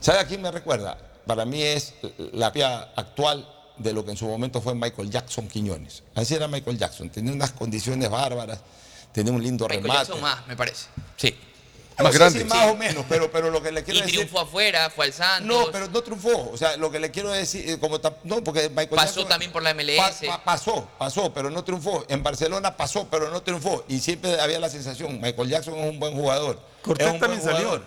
¿Sabe 0.00 0.20
a 0.20 0.26
quién 0.26 0.40
me 0.42 0.50
recuerda? 0.52 0.96
Para 1.26 1.44
mí 1.44 1.60
es 1.62 1.94
la 2.32 2.52
pia 2.52 2.82
actual 2.96 3.46
de 3.78 3.92
lo 3.92 4.04
que 4.04 4.10
en 4.12 4.16
su 4.16 4.26
momento 4.26 4.60
fue 4.60 4.74
Michael 4.74 5.10
Jackson 5.10 5.48
Quiñones. 5.48 6.02
Así 6.14 6.34
era 6.34 6.48
Michael 6.48 6.78
Jackson, 6.78 7.08
tenía 7.10 7.32
unas 7.32 7.52
condiciones 7.52 8.08
bárbaras, 8.10 8.58
tenía 9.12 9.32
un 9.32 9.42
lindo 9.42 9.64
Michael 9.66 9.82
remate. 9.84 9.98
Jackson 10.06 10.20
más, 10.20 10.46
me 10.46 10.56
parece. 10.56 10.86
Sí. 11.16 11.36
No 11.98 12.04
Más 12.04 12.12
sé 12.12 12.18
grande. 12.20 12.38
si 12.38 12.44
más 12.44 12.66
o 12.70 12.76
menos, 12.76 13.04
pero, 13.08 13.28
pero 13.32 13.50
lo 13.50 13.60
que 13.60 13.72
le 13.72 13.82
quiero 13.82 13.98
Y 13.98 14.02
decir... 14.02 14.18
triunfó 14.20 14.38
afuera, 14.38 14.88
fue 14.88 15.06
al 15.06 15.12
Santos. 15.12 15.46
No, 15.48 15.72
pero 15.72 15.88
no 15.88 16.00
triunfó. 16.00 16.48
O 16.52 16.56
sea, 16.56 16.76
lo 16.76 16.92
que 16.92 17.00
le 17.00 17.10
quiero 17.10 17.32
decir, 17.32 17.68
eh, 17.68 17.78
como 17.80 18.00
ta- 18.00 18.14
no, 18.22 18.44
porque 18.44 18.68
Michael 18.68 18.90
Pasó 18.90 19.22
Jackson- 19.22 19.28
también 19.28 19.50
por 19.50 19.64
la 19.64 19.74
MLS. 19.74 19.96
Pa- 19.96 20.36
pa- 20.38 20.44
pasó, 20.44 20.88
pasó, 20.96 21.34
pero 21.34 21.50
no 21.50 21.64
triunfó. 21.64 22.04
En 22.08 22.22
Barcelona 22.22 22.76
pasó, 22.76 23.08
pero 23.10 23.30
no 23.32 23.42
triunfó. 23.42 23.84
Y 23.88 23.98
siempre 23.98 24.40
había 24.40 24.60
la 24.60 24.68
sensación, 24.70 25.20
Michael 25.20 25.48
Jackson 25.48 25.74
es 25.76 25.90
un 25.90 25.98
buen 25.98 26.14
jugador. 26.14 26.60
Cortés 26.82 27.04
es 27.04 27.12
un 27.14 27.18
buen 27.18 27.32
también 27.32 27.42
salió. 27.52 27.82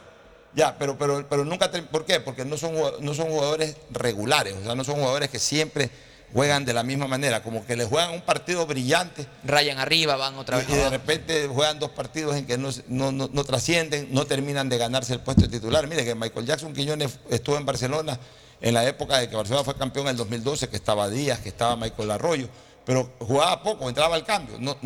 Ya, 0.55 0.77
pero, 0.77 0.97
pero, 0.97 1.27
pero 1.29 1.45
nunca. 1.45 1.71
¿Por 1.71 2.05
qué? 2.05 2.19
Porque 2.19 2.43
no 2.45 2.57
son, 2.57 2.73
no 2.99 3.13
son 3.13 3.29
jugadores 3.29 3.75
regulares. 3.91 4.55
O 4.61 4.63
sea, 4.65 4.75
no 4.75 4.83
son 4.83 4.95
jugadores 4.95 5.29
que 5.29 5.39
siempre 5.39 5.89
juegan 6.33 6.65
de 6.65 6.73
la 6.73 6.83
misma 6.83 7.07
manera. 7.07 7.41
Como 7.43 7.65
que 7.65 7.75
les 7.75 7.87
juegan 7.87 8.11
un 8.11 8.21
partido 8.21 8.65
brillante. 8.65 9.25
Rayan 9.43 9.79
arriba, 9.79 10.15
van 10.17 10.35
otra 10.35 10.57
vez 10.57 10.67
Y, 10.69 10.73
de 10.73 10.89
repente 10.89 11.47
juegan 11.47 11.79
dos 11.79 11.91
partidos 11.91 12.35
en 12.35 12.45
que 12.45 12.57
no, 12.57 12.69
no, 12.87 13.11
no- 13.11 13.29
no 13.31 13.43
trascienden, 13.43 14.09
no 14.11 14.25
terminan 14.25 14.67
de 14.69 14.77
ganarse 14.77 15.13
el 15.13 15.19
puesto 15.21 15.43
de 15.43 15.47
titular. 15.47 15.87
Mire 15.87 16.03
que 16.03 16.15
Michael 16.15 16.45
Jackson 16.45 16.73
Quiñones 16.73 17.19
estuvo 17.29 17.57
en 17.57 17.65
Barcelona 17.65 18.19
en 18.59 18.73
la 18.73 18.85
época 18.87 19.17
de 19.19 19.29
que 19.29 19.35
Barcelona 19.35 19.63
fue 19.63 19.75
campeón 19.75 20.05
en 20.07 20.11
el 20.11 20.17
2012, 20.17 20.67
que 20.69 20.75
estaba 20.75 21.09
Díaz, 21.09 21.39
que 21.39 21.49
estaba 21.49 21.75
Michael 21.75 22.11
Arroyo, 22.11 22.47
pero 22.85 23.09
jugaba 23.19 23.63
poco, 23.63 23.89
entraba 23.89 24.15
al 24.15 24.23
cambio. 24.25 24.57
No, 24.59 24.77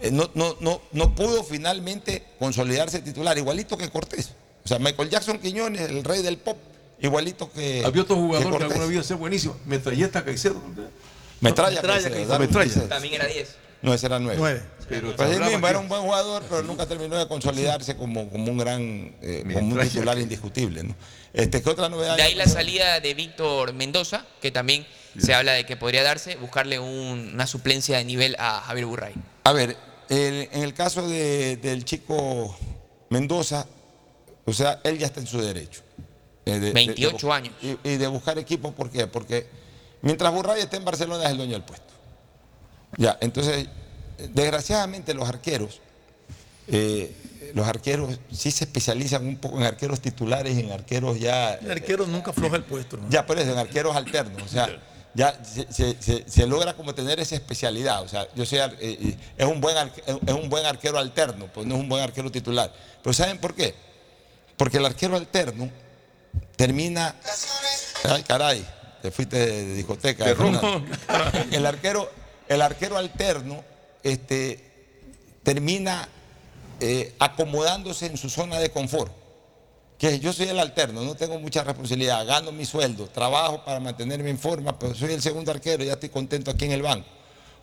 eh, 0.00 0.10
no, 0.12 0.30
no, 0.34 0.56
no, 0.60 0.80
no 0.92 1.14
pudo 1.14 1.42
finalmente 1.42 2.24
consolidarse 2.38 3.00
titular, 3.00 3.36
igualito 3.36 3.76
que 3.76 3.88
Cortés. 3.90 4.30
O 4.64 4.68
sea, 4.68 4.78
Michael 4.78 5.10
Jackson 5.10 5.38
Quiñones, 5.38 5.82
el 5.90 6.02
rey 6.04 6.22
del 6.22 6.38
pop, 6.38 6.56
igualito 7.00 7.50
que. 7.52 7.82
Había 7.84 8.02
otro 8.02 8.16
jugador 8.16 8.56
que, 8.56 8.64
alguna 8.64 8.86
vez 8.86 9.06
ser 9.06 9.16
buenísimo. 9.16 9.56
Metralleta 9.66 10.24
Caicedo. 10.24 10.60
Metralla, 11.40 11.76
Metralla, 11.82 12.10
Caicedo, 12.10 12.38
Metralla. 12.38 12.88
También 12.88 13.14
era 13.14 13.26
10. 13.26 13.56
No, 13.82 13.92
ese 13.92 14.06
era 14.06 14.18
nueve. 14.18 14.38
Nueve. 14.38 14.62
Pero 14.88 15.14
Pues 15.14 15.30
él 15.30 15.42
mismo 15.44 15.68
era 15.68 15.78
un 15.78 15.88
buen 15.88 16.00
jugador, 16.00 16.42
pero 16.48 16.62
nunca 16.62 16.86
terminó 16.86 17.16
de 17.18 17.28
consolidarse 17.28 17.96
como, 17.96 18.30
como 18.30 18.50
un 18.50 18.56
gran, 18.56 19.14
eh, 19.20 19.42
como 19.52 19.74
un 19.74 19.80
titular 19.80 20.18
indiscutible. 20.18 20.82
¿no? 20.84 20.94
Este, 21.34 21.62
¿Qué 21.62 21.68
otra 21.68 21.90
novedad? 21.90 22.16
De 22.16 22.22
ahí 22.22 22.34
la 22.34 22.46
salida 22.46 23.00
de 23.00 23.12
Víctor 23.12 23.74
Mendoza, 23.74 24.24
que 24.40 24.50
también 24.50 24.86
se 25.18 25.34
habla 25.34 25.52
de 25.52 25.66
que 25.66 25.76
podría 25.76 26.02
darse, 26.02 26.36
buscarle 26.36 26.78
un- 26.78 27.32
una 27.34 27.46
suplencia 27.46 27.98
de 27.98 28.04
nivel 28.04 28.36
a 28.38 28.62
Javier 28.62 28.86
Burray. 28.86 29.14
A 29.44 29.52
ver, 29.52 29.76
el- 30.08 30.48
en 30.52 30.62
el 30.62 30.72
caso 30.72 31.06
de- 31.06 31.56
del 31.58 31.84
chico 31.84 32.56
Mendoza, 33.10 33.66
o 34.46 34.52
sea, 34.52 34.80
él 34.84 34.98
ya 34.98 35.06
está 35.06 35.20
en 35.20 35.26
su 35.26 35.40
derecho. 35.40 35.82
Eh, 36.44 36.72
28 36.74 37.32
años. 37.32 37.54
Y, 37.62 37.96
de 37.96 38.06
buscar 38.06 38.38
equipo, 38.38 38.72
¿por 38.72 38.90
qué? 38.90 39.06
Porque 39.06 39.46
mientras 40.02 40.32
Burray 40.32 40.60
esté 40.62 40.76
en 40.76 40.84
Barcelona 40.84 41.24
es 41.24 41.30
el 41.30 41.36
dueño 41.38 41.52
del 41.52 41.62
puesto. 41.62 41.92
Ya, 42.96 43.16
entonces, 43.20 43.68
desgraciadamente 44.32 45.14
los 45.14 45.28
arqueros, 45.28 45.80
eh, 46.68 47.12
los 47.54 47.66
arqueros 47.66 48.18
sí 48.30 48.50
se 48.50 48.64
especializan 48.64 49.26
un 49.26 49.36
poco 49.36 49.58
en 49.58 49.64
arqueros 49.64 50.00
titulares 50.00 50.56
y 50.56 50.60
en 50.60 50.72
arqueros 50.72 51.18
ya... 51.18 51.54
El 51.54 51.70
arquero 51.70 52.06
nunca 52.06 52.30
afloja 52.30 52.56
el 52.56 52.64
puesto. 52.64 52.98
¿no? 52.98 53.08
Ya, 53.08 53.26
pero 53.26 53.40
es 53.40 53.48
en 53.48 53.58
arqueros 53.58 53.96
alternos, 53.96 54.42
o 54.42 54.48
sea 54.48 54.68
ya 55.14 55.38
se, 55.44 56.46
logra 56.46 56.74
como 56.74 56.94
tener 56.94 57.20
esa 57.20 57.36
especialidad. 57.36 58.02
O 58.02 58.08
sea, 58.08 58.26
yo 58.34 58.44
soy, 58.44 58.58
eh, 58.58 58.74
eh 58.80 59.16
es, 59.38 59.46
un 59.46 59.60
buen, 59.60 59.76
es 60.06 60.34
un 60.34 60.48
buen 60.48 60.66
arquero 60.66 60.98
alterno, 60.98 61.46
pues 61.54 61.66
no 61.66 61.76
es 61.76 61.80
un 61.80 61.88
buen 61.88 62.02
arquero 62.02 62.30
titular. 62.30 62.72
Pero 63.02 63.14
¿saben 63.14 63.38
por 63.38 63.54
qué? 63.54 63.74
Porque 64.56 64.78
el 64.78 64.86
arquero 64.86 65.16
alterno 65.16 65.70
termina. 66.56 67.14
Ay, 68.04 68.22
caray, 68.22 68.64
te 69.02 69.10
fuiste 69.10 69.38
de 69.38 69.74
discoteca. 69.74 70.24
El 71.50 71.66
arquero, 71.66 72.10
el 72.48 72.62
arquero 72.62 72.96
alterno 72.96 73.64
este, 74.02 74.72
termina 75.42 76.08
eh, 76.80 77.14
acomodándose 77.18 78.06
en 78.06 78.16
su 78.16 78.28
zona 78.28 78.58
de 78.58 78.70
confort. 78.70 79.12
Que 79.98 80.18
yo 80.18 80.32
soy 80.32 80.48
el 80.48 80.58
alterno, 80.58 81.02
no 81.02 81.14
tengo 81.14 81.38
mucha 81.38 81.62
responsabilidad, 81.62 82.26
gano 82.26 82.50
mi 82.50 82.66
sueldo, 82.66 83.06
trabajo 83.06 83.64
para 83.64 83.78
mantenerme 83.78 84.28
en 84.28 84.38
forma, 84.38 84.76
pero 84.78 84.94
soy 84.94 85.12
el 85.12 85.22
segundo 85.22 85.52
arquero, 85.52 85.84
y 85.84 85.86
ya 85.86 85.92
estoy 85.92 86.08
contento 86.08 86.50
aquí 86.50 86.64
en 86.64 86.72
el 86.72 86.82
banco. 86.82 87.06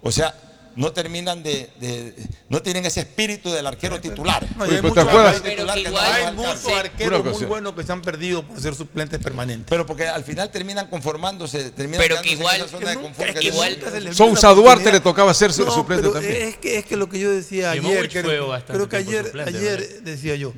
O 0.02 0.12
sea, 0.12 0.34
no 0.76 0.92
terminan 0.92 1.44
de, 1.44 2.16
no 2.50 2.62
tienen 2.62 2.86
ese 2.86 3.02
espíritu 3.02 3.52
del 3.52 3.68
arquero 3.68 4.00
titular. 4.00 4.46
Hay 4.60 4.82
muchos 4.82 6.68
arqueros 6.74 7.26
muy 7.26 7.46
buenos 7.46 7.74
que 7.74 7.84
se 7.84 7.92
han 7.92 8.02
perdido 8.02 8.44
por 8.44 8.60
ser 8.62 8.76
suplentes 8.76 9.20
permanentes. 9.20 9.68
Pero 9.70 9.86
porque 9.86 10.08
al 10.08 10.24
final 10.24 10.50
terminan 10.52 10.88
conformándose, 10.88 11.72
terminan 11.72 12.04
igual, 12.26 12.56
en 12.56 12.62
esa 12.62 12.78
zona 12.78 12.90
de 12.92 12.96
confort. 12.98 14.14
Sousa 14.14 14.50
Duarte 14.54 14.92
le 14.92 15.00
tocaba 15.00 15.34
ser 15.34 15.52
suplente 15.54 16.10
también. 16.10 16.50
Es 16.50 16.58
que, 16.58 16.78
es 16.80 16.86
que 16.86 16.96
lo 16.96 17.10
que 17.10 17.20
yo 17.20 17.32
decía 17.32 17.72
ayer, 17.72 18.10
creo, 18.10 18.90
que 18.90 18.98
ayer, 18.98 19.32
ayer 19.46 20.02
decía 20.04 20.36
yo, 20.36 20.54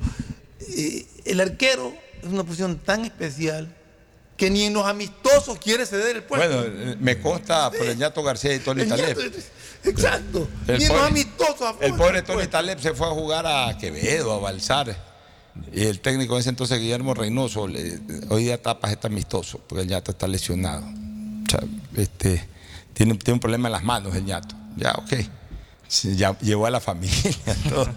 eh, 0.60 1.06
el 1.24 1.40
arquero 1.40 1.94
es 2.22 2.28
una 2.28 2.44
posición 2.44 2.78
tan 2.78 3.04
especial 3.04 3.74
que 4.36 4.50
ni 4.50 4.64
en 4.64 4.74
los 4.74 4.84
amistosos 4.86 5.58
quiere 5.58 5.86
ceder 5.86 6.16
el 6.16 6.22
puesto. 6.24 6.48
Bueno, 6.48 6.64
eh, 6.66 6.96
me 6.98 7.20
consta 7.20 7.70
por 7.70 7.86
el 7.86 7.96
Ñato 7.96 8.22
García 8.22 8.54
y 8.54 8.58
Tony 8.58 8.84
Exacto. 9.84 10.48
El 10.66 10.86
pobre, 10.86 11.24
El 11.80 11.94
pobre 11.94 12.22
Tony 12.22 12.46
pues. 12.46 12.82
Se 12.82 12.94
fue 12.94 13.06
a 13.06 13.10
jugar 13.10 13.46
a 13.46 13.76
Quevedo, 13.78 14.32
a 14.32 14.38
Balsar. 14.38 14.96
Y 15.72 15.84
el 15.84 16.00
técnico 16.00 16.34
de 16.34 16.40
ese 16.40 16.50
entonces, 16.50 16.80
Guillermo 16.80 17.14
Reynoso, 17.14 17.62
hoy 17.62 18.44
día 18.44 18.60
Tapas 18.60 18.90
está 18.90 19.08
amistoso, 19.08 19.60
porque 19.68 19.82
el 19.82 19.88
ñato 19.88 20.10
está 20.10 20.26
lesionado. 20.26 20.84
O 20.84 21.50
sea, 21.50 21.60
este, 21.96 22.44
tiene, 22.92 23.14
tiene, 23.14 23.34
un 23.34 23.40
problema 23.40 23.68
en 23.68 23.72
las 23.72 23.84
manos 23.84 24.14
el 24.16 24.24
ñato. 24.24 24.54
Ya, 24.76 24.92
ok. 24.92 25.14
Llevó 26.40 26.66
a 26.66 26.70
la 26.70 26.80
familia, 26.80 27.32
todo. 27.68 27.88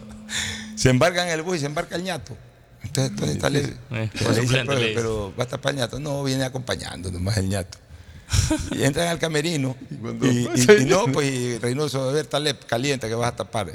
se 0.76 0.90
embarcan 0.90 1.30
el 1.30 1.42
bus 1.42 1.58
y 1.58 1.60
se 1.62 1.66
embarca 1.66 1.96
el 1.96 2.04
ñato. 2.04 2.38
Entonces, 2.84 3.16
Tony 3.16 3.36
Taleb. 3.36 3.76
Pero, 4.94 5.34
va 5.38 5.44
a 5.44 5.46
estar 5.46 5.60
para 5.60 5.72
el 5.72 5.78
ñato. 5.78 6.00
No, 6.00 6.24
viene 6.24 6.44
acompañando 6.44 7.12
nomás 7.12 7.38
el 7.38 7.50
ñato. 7.50 7.78
Y 8.72 8.84
entran 8.84 9.08
al 9.08 9.20
camerino. 9.20 9.76
Y, 9.90 10.86
no, 10.86 11.06
pues 11.12 11.62
Reynoso, 11.62 12.10
a 12.10 12.12
ver, 12.12 12.28
Talep, 12.28 12.66
caliente 12.66 13.08
que 13.08 13.16
vas 13.16 13.30
a 13.30 13.36
tapar. 13.36 13.74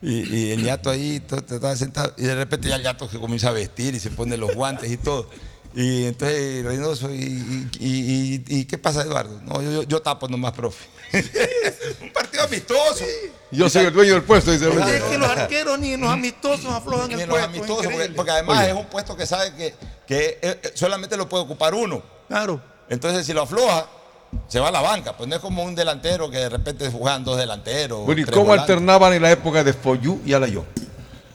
Y, 0.00 0.50
el 0.50 0.64
gato 0.64 0.90
ahí 0.90 1.20
todo, 1.20 1.40
estaba 1.40 1.76
sentado. 1.76 2.14
Y 2.16 2.22
de 2.22 2.34
repente 2.34 2.68
ya 2.68 2.76
el 2.76 2.82
gato 2.82 3.08
que 3.08 3.18
comienza 3.18 3.48
a 3.48 3.52
vestir 3.52 3.94
y 3.94 4.00
se 4.00 4.10
pone 4.10 4.36
los 4.36 4.54
guantes 4.54 4.90
y 4.90 4.96
todo. 4.96 5.28
Y 5.74 6.04
entonces 6.04 6.64
Reynoso, 6.64 7.08
¿y, 7.12 8.66
qué 8.68 8.78
pasa, 8.78 9.02
Eduardo? 9.02 9.40
No, 9.42 9.62
yo, 9.62 9.82
yo 9.84 10.02
tapo 10.02 10.28
nomás, 10.28 10.52
profe. 10.52 10.84
un 12.00 12.12
partido 12.12 12.44
amistoso. 12.44 13.04
Yo 13.50 13.68
soy 13.68 13.86
el 13.86 13.92
dueño 13.92 14.14
del 14.14 14.22
puesto, 14.22 14.50
dice 14.50 14.66
el 14.66 14.78
Es 14.78 15.02
que 15.02 15.18
los 15.18 15.28
arqueros 15.28 15.78
ni 15.78 15.96
los 15.96 16.10
amistosos 16.10 16.66
aflojan 16.66 17.10
el 17.12 17.28
puesto. 17.28 17.78
Porque, 18.16 18.30
además 18.30 18.66
es 18.66 18.74
un 18.74 18.86
puesto 18.86 19.16
que 19.16 19.26
sabe 19.26 19.54
que, 19.54 19.74
que 20.06 20.38
eh, 20.40 20.60
eh, 20.62 20.72
solamente 20.74 21.16
lo 21.16 21.28
puede 21.28 21.44
ocupar 21.44 21.74
uno. 21.74 22.02
Claro. 22.28 22.71
Entonces, 22.92 23.24
si 23.24 23.32
lo 23.32 23.40
afloja, 23.40 23.86
se 24.48 24.60
va 24.60 24.68
a 24.68 24.70
la 24.70 24.82
banca. 24.82 25.16
Pues 25.16 25.26
no 25.26 25.34
es 25.34 25.40
como 25.40 25.64
un 25.64 25.74
delantero 25.74 26.30
que 26.30 26.36
de 26.36 26.50
repente 26.50 26.90
juegan 26.90 27.24
dos 27.24 27.38
delanteros. 27.38 28.04
Bueno, 28.04 28.20
¿y 28.20 28.24
cómo 28.24 28.52
alternaban 28.52 29.14
en 29.14 29.22
la 29.22 29.30
época 29.30 29.64
de 29.64 29.72
Foyú 29.72 30.20
y 30.26 30.34
Alayón? 30.34 30.66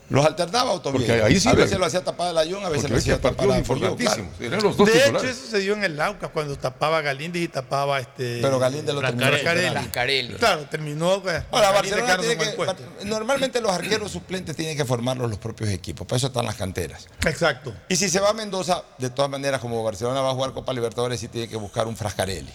Los 0.09 0.25
alternaba 0.25 0.71
Otoviedo. 0.71 1.05
Porque. 1.05 1.21
A 1.21 1.53
veces 1.53 1.77
lo 1.77 1.85
hacía 1.85 2.03
tapar 2.03 2.31
el 2.31 2.38
Ayun, 2.38 2.63
a 2.65 2.69
veces 2.69 2.89
lo 2.89 2.97
hacía 2.97 3.19
tapar 3.19 3.47
la 3.47 3.57
importantísimo. 3.57 4.29
De 4.39 4.47
hecho, 4.47 5.21
eso 5.21 5.47
se 5.49 5.59
dio 5.59 5.73
en 5.73 5.84
el 5.84 5.97
Laucas 5.97 6.29
cuando 6.31 6.55
tapaba 6.55 7.01
Galíndez 7.01 7.43
y 7.43 7.47
tapaba 7.47 7.99
este. 7.99 8.39
Pero 8.41 8.59
Galíndez 8.59 8.95
lo 8.95 9.01
Rascarelli. 9.01 10.34
Claro, 10.35 10.65
terminó. 10.69 11.15
Eh, 11.29 11.43
Ahora, 11.51 11.71
Barcelona 11.71 12.17
tiene 12.17 12.38
que, 12.38 13.05
normalmente 13.05 13.59
los 13.61 13.71
arqueros 13.71 14.11
suplentes 14.11 14.55
tienen 14.55 14.77
que 14.77 14.85
formarlos 14.85 15.29
los 15.29 15.39
propios 15.39 15.69
equipos. 15.69 16.07
Para 16.07 16.17
eso 16.17 16.27
están 16.27 16.45
las 16.45 16.55
canteras. 16.55 17.07
Exacto. 17.25 17.73
Y 17.89 17.95
si 17.95 18.09
se 18.09 18.19
va 18.19 18.29
a 18.29 18.34
Mendoza, 18.34 18.84
de 18.97 19.09
todas 19.09 19.29
maneras, 19.29 19.59
como 19.59 19.84
Barcelona 19.84 20.21
va 20.21 20.31
a 20.31 20.34
jugar 20.34 20.53
Copa 20.53 20.73
Libertadores, 20.73 21.19
sí 21.19 21.27
tiene 21.27 21.47
que 21.47 21.57
buscar 21.57 21.88
un 21.88 21.97
Frascarelli. 21.97 22.51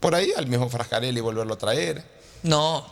Por 0.00 0.14
ahí 0.14 0.32
al 0.36 0.46
mismo 0.46 0.68
Frascarelli 0.68 1.20
volverlo 1.20 1.54
a 1.54 1.58
traer 1.58 2.21
no. 2.42 2.86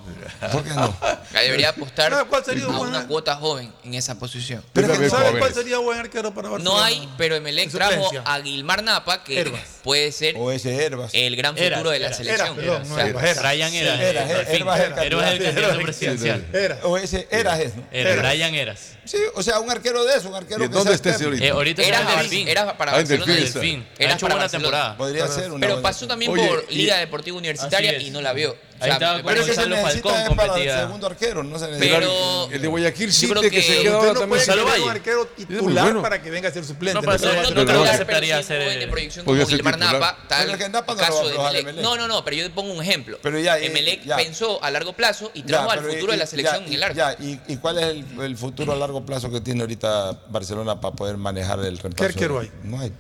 ¿Por 0.52 0.62
qué 0.62 0.70
no? 0.70 0.97
Debería 1.32 1.70
apostar 1.70 2.12
sería 2.44 2.64
a 2.64 2.68
una 2.68 3.06
cuota 3.06 3.35
joven 3.36 3.72
en 3.85 3.94
esa 3.94 4.18
posición. 4.18 4.62
Pero 4.72 4.93
que 4.93 4.98
no 4.98 5.10
sabes 5.10 5.32
cuál 5.39 5.52
sería 5.52 5.78
buen 5.78 5.98
arquero 5.98 6.32
para 6.32 6.51
Barcelona. 6.51 6.78
No 6.78 6.85
hay, 6.85 7.09
pero 7.18 7.35
Emelec 7.35 7.70
trajo 7.70 8.10
a 8.24 8.39
Guilmar 8.39 8.82
Napa, 8.82 9.24
que 9.24 9.40
Herbas. 9.40 9.60
puede 9.82 10.12
ser 10.12 10.36
o 10.39 10.52
ese 10.52 10.85
Herbas. 10.85 11.10
el 11.14 11.35
gran 11.36 11.56
futuro 11.56 11.90
de 11.90 11.98
la 11.98 12.12
selección. 12.12 12.56
Perdón, 12.56 12.82
o 12.82 12.94
sea, 12.94 13.43
Brian 13.43 13.74
Eras. 13.74 14.01
Eras 14.01 14.31
es 14.31 14.48
el 14.51 14.64
candidato 14.64 15.82
presidencial. 15.82 16.47
O 16.85 16.97
ese 16.97 17.27
Eras 17.31 17.60
es, 17.60 17.74
¿no? 17.74 17.85
Brian 17.90 18.55
Eras. 18.55 18.94
Sí, 19.05 19.18
o 19.35 19.43
sea, 19.43 19.59
un 19.59 19.70
arquero 19.70 20.05
de 20.05 20.16
eso, 20.16 20.28
un 20.28 20.36
arquero 20.36 20.60
que 20.60 20.68
¿Dónde 20.68 20.94
está 20.94 21.10
ese 21.10 21.24
ahorita? 21.24 21.51
ahorita 21.51 21.82
era 21.82 22.77
para 22.78 22.93
Barcelona 22.93 23.35
Delfín. 23.35 23.86
Era 23.98 24.16
para 24.16 24.35
ah, 24.35 24.36
una 24.36 24.48
temporada. 24.48 24.97
Podría 24.97 25.27
ser 25.27 25.51
Pero 25.59 25.82
pasó 25.82 26.06
también 26.06 26.32
por 26.32 26.70
Liga 26.70 26.98
Deportiva 26.98 27.36
Universitaria 27.36 27.98
y 27.98 28.10
no 28.10 28.20
la 28.20 28.32
vio. 28.32 28.56
Ahí 28.81 28.90
estaba 28.90 29.23
con 29.23 29.32
pero 29.32 29.44
que 29.44 29.55
se 29.55 29.66
necesita 29.69 30.24
es 30.27 30.35
para 30.35 30.57
el 30.57 30.70
segundo 30.70 31.07
arquero, 31.07 31.43
no 31.43 31.59
se 31.59 31.66
necesita. 31.66 31.98
Pero, 31.98 32.48
el 32.51 32.62
de 32.62 32.69
Guayaquil 32.69 33.12
sí 33.12 33.32
que, 33.32 33.51
que 33.51 33.62
se 33.62 33.82
quedó 33.82 34.15
no 34.15 34.28
puede 34.28 34.47
también. 34.47 34.82
un 34.82 34.90
arquero 34.90 35.27
titular 35.27 35.85
bueno. 35.85 36.02
para 36.02 36.23
que 36.23 36.31
venga 36.31 36.48
a 36.48 36.52
ser 36.52 36.65
suplente. 36.65 37.01
No, 37.01 37.02
para 37.02 37.19
no, 37.19 37.51
no, 37.51 37.65
no, 37.65 37.73
no, 37.73 37.85
aceptaría 37.85 38.39
hacer 38.39 38.78
de 38.78 38.89
proyección 38.89 39.24
como 39.24 39.44
Gilmar 39.47 39.78
Napa, 39.78 40.19
tal 40.28 40.59
caso 40.97 41.28
de 41.28 41.39
Melec. 41.39 41.82
No, 41.82 41.97
no, 41.97 42.09
no, 42.09 42.24
pero 42.24 42.36
yo 42.36 42.44
te 42.44 42.51
pongo 42.51 42.73
un 42.73 42.82
ejemplo. 42.82 43.19
Pero 43.23 43.39
ya, 43.39 43.59
eh, 43.59 43.66
Emelec 43.66 44.02
pensó 44.16 44.62
a 44.62 44.70
largo 44.70 44.93
plazo 44.93 45.31
y 45.35 45.43
trajo 45.43 45.70
al 45.70 45.81
futuro 45.81 46.12
de 46.12 46.16
eh, 46.16 46.20
la 46.20 46.27
selección 46.27 46.65
en 46.65 46.73
el 46.73 46.82
arco. 46.82 46.97
Ya, 46.97 47.16
¿y 47.19 47.57
cuál 47.57 47.78
es 47.78 48.05
el 48.20 48.36
futuro 48.36 48.73
a 48.73 48.77
largo 48.77 49.05
plazo 49.05 49.31
que 49.31 49.40
tiene 49.40 49.61
ahorita 49.61 50.24
Barcelona 50.28 50.81
para 50.81 50.94
poder 50.94 51.16
manejar 51.16 51.59
el 51.61 51.78
reemplazo? 51.78 51.97
¿Qué 51.97 52.05
arquero 52.05 52.40
hay? 52.40 52.51
No 52.65 52.81
hay. 52.81 52.93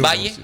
Valle. 0.00 0.34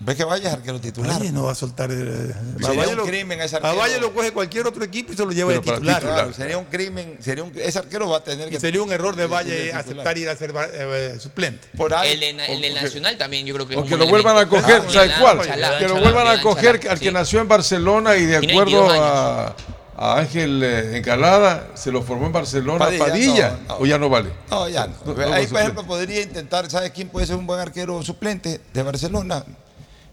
¿Ves 0.00 0.16
que 0.16 0.24
Valle 0.24 0.46
es 0.46 0.52
arquero 0.52 0.80
titular? 0.80 1.18
Valle 1.18 1.32
no 1.32 1.44
va 1.44 1.52
a 1.52 1.54
soltar. 1.54 1.90
Eh, 1.90 2.34
sería 2.60 2.80
Valle 2.80 2.92
un 2.92 2.96
lo, 2.96 3.04
crimen 3.04 3.40
ese 3.40 3.56
arquero. 3.56 3.72
A 3.72 3.76
Valle 3.76 3.98
lo 4.00 4.12
coge 4.12 4.32
cualquier 4.32 4.66
otro 4.66 4.84
equipo 4.84 5.12
y 5.12 5.16
se 5.16 5.24
lo 5.24 5.32
lleva 5.32 5.52
de 5.52 5.60
titular. 5.60 6.00
titular. 6.00 6.02
Claro, 6.02 6.32
sería 6.32 6.58
un 6.58 6.66
crimen. 6.66 7.16
Sería 7.20 7.44
un, 7.44 7.52
ese 7.56 7.78
arquero 7.78 8.08
va 8.08 8.18
a 8.18 8.24
tener 8.24 8.48
que. 8.48 8.56
Y 8.56 8.60
sería 8.60 8.82
un 8.82 8.92
error 8.92 9.16
de 9.16 9.26
Valle 9.26 9.72
aceptar 9.72 10.16
ir 10.18 10.28
a 10.28 10.36
ser 10.36 10.54
eh, 10.72 11.16
suplente. 11.18 11.68
Por 11.76 11.94
ahí, 11.94 12.12
el, 12.12 12.22
en, 12.22 12.40
el, 12.40 12.64
el 12.64 12.74
Nacional 12.74 13.16
también, 13.16 13.46
yo 13.46 13.54
creo 13.54 13.66
que. 13.66 13.76
O 13.76 13.84
es 13.84 13.88
que 13.88 13.96
lo 13.96 14.06
vuelvan 14.06 14.36
a 14.36 14.48
coger, 14.48 14.82
ah, 14.86 14.90
¿sabes 14.92 15.12
cuál? 15.20 15.40
Que 15.78 15.88
lo 15.88 16.00
vuelvan 16.00 16.26
a 16.26 16.40
coger 16.40 16.80
al 16.88 16.98
que 16.98 17.12
nació 17.12 17.40
en 17.40 17.48
Barcelona 17.48 18.16
y 18.16 18.26
de 18.26 18.36
acuerdo 18.36 18.88
a 18.90 19.54
a 19.96 20.18
Ángel 20.18 20.62
eh, 20.62 20.98
Encalada, 20.98 21.68
se 21.74 21.92
lo 21.92 22.02
formó 22.02 22.26
en 22.26 22.32
Barcelona, 22.32 22.78
Padilla, 22.78 23.04
Padilla 23.04 23.58
no, 23.68 23.68
no. 23.68 23.80
o 23.80 23.86
ya 23.86 23.98
no 23.98 24.08
vale. 24.08 24.30
No, 24.50 24.68
ya 24.68 24.86
no. 24.86 25.14
no 25.14 25.32
Ahí, 25.32 25.46
por 25.46 25.60
ejemplo, 25.60 25.84
podría 25.84 26.20
intentar, 26.20 26.68
¿sabes 26.70 26.90
quién 26.90 27.08
puede 27.08 27.26
ser 27.26 27.36
un 27.36 27.46
buen 27.46 27.60
arquero 27.60 28.02
suplente 28.02 28.60
de 28.72 28.82
Barcelona? 28.82 29.44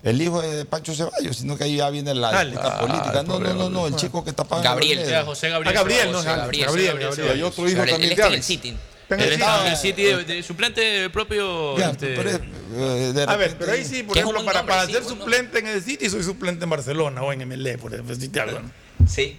el 0.04 0.22
hijo 0.22 0.42
de 0.42 0.66
Pancho 0.66 0.94
Ceballos, 0.96 1.38
sino 1.38 1.58
que 1.58 1.66
ahí 1.66 1.78
ya 1.78 1.90
viene 1.90 2.14
la 2.16 2.32
política. 2.80 3.24
No, 3.24 3.40
no, 3.40 3.54
no, 3.54 3.70
no, 3.70 3.88
el 3.88 3.96
chico 3.96 4.24
que 4.24 4.32
está 4.32 4.44
pagando. 4.44 4.70
Gabriel. 4.70 5.00
Ah, 5.14 5.24
Gabriel. 5.24 5.74
Gabriel. 5.74 5.74
Gabriel, 5.74 6.12
Gabriel. 6.12 6.26
Gabriel, 6.26 6.66
Gabriel, 6.68 7.00
Gabriel. 7.00 7.40
Y 7.40 7.42
otro 7.44 7.68
hijo 7.68 7.78
Gabriel, 7.78 8.16
también. 8.16 8.20
En 8.20 8.34
el 8.34 8.44
City. 8.44 8.78
En 9.10 9.44
ah. 9.44 9.78
el 10.28 10.44
suplente 10.44 11.10
propio. 11.10 11.78
Este... 11.78 12.16
Eh, 12.74 13.26
a 13.28 13.36
ver, 13.36 13.56
pero 13.60 13.74
ahí 13.74 13.84
sí, 13.84 14.04
por 14.04 14.18
ejemplo, 14.18 14.44
para, 14.46 14.86
ser 14.86 15.04
suplente 15.04 15.60
en 15.60 15.68
el 15.68 15.82
City, 15.82 16.10
soy 16.10 16.24
suplente 16.24 16.64
en 16.64 16.70
Barcelona 16.70 17.22
o 17.22 17.34
en 17.34 17.48
MLE, 17.48 17.78
por 17.78 17.92
decirte 18.04 18.40
algo. 18.40 18.60
Sí. 19.08 19.38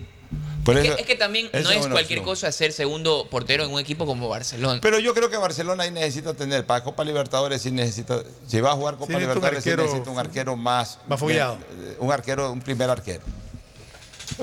Es, 0.65 1.07
que, 1.07 1.17
también 1.17 1.51
no 1.53 1.71
es 1.71 1.89
cualquier 1.89 2.23
cosa 2.23 2.53
ser 2.53 2.73
segundo 2.73 3.27
portero 3.29 3.65
en 3.65 3.73
un 3.73 3.81
equipo 3.81 4.07
como 4.07 4.29
Barcelona. 4.29 4.81
Pero 4.81 5.01
yo 5.01 5.13
creo 5.13 5.29
que 5.29 5.37
Barcelona 5.37 5.83
ahí 5.83 5.91
necesita 5.91 6.35
tener, 6.35 6.65
para 6.65 6.85
Copa 6.85 7.03
Libertadores 7.05 7.63
sí 7.63 7.73
necesita, 7.73 8.23
si 8.47 8.61
va 8.61 8.71
a 8.71 8.75
jugar 8.75 8.97
Copa 8.97 9.19
Libertadores 9.19 9.65
sí 9.65 9.71
necesita 9.71 10.11
un 10.11 10.19
arquero 10.19 10.57
más, 10.57 10.99
más 11.09 11.21
un 11.21 12.13
arquero, 12.13 12.53
un 12.53 12.61
primer 12.61 12.89
arquero. 12.91 13.23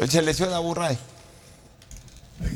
Se 0.10 0.22
lesiona 0.22 0.60
Burray. 0.60 0.98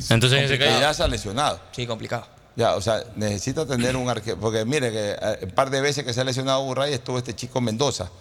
Entonces. 0.09 0.59
Ya 0.59 0.93
se 0.93 1.03
ha 1.03 1.07
lesionado. 1.07 1.59
Sí, 1.71 1.87
complicado. 1.87 2.27
Ya, 2.55 2.75
o 2.75 2.81
sea, 2.81 3.03
necesita 3.15 3.65
tener 3.65 3.95
un 3.95 4.09
arquero, 4.09 4.37
porque 4.39 4.63
mire 4.65 4.91
que 4.91 5.15
eh, 5.19 5.39
un 5.43 5.51
par 5.51 5.71
de 5.71 5.81
veces 5.81 6.03
que 6.03 6.13
se 6.13 6.21
ha 6.21 6.23
lesionado 6.23 6.63
Burray 6.63 6.93
estuvo 6.93 7.17
este 7.17 7.33
chico 7.33 7.61
Mendoza, 7.61 8.11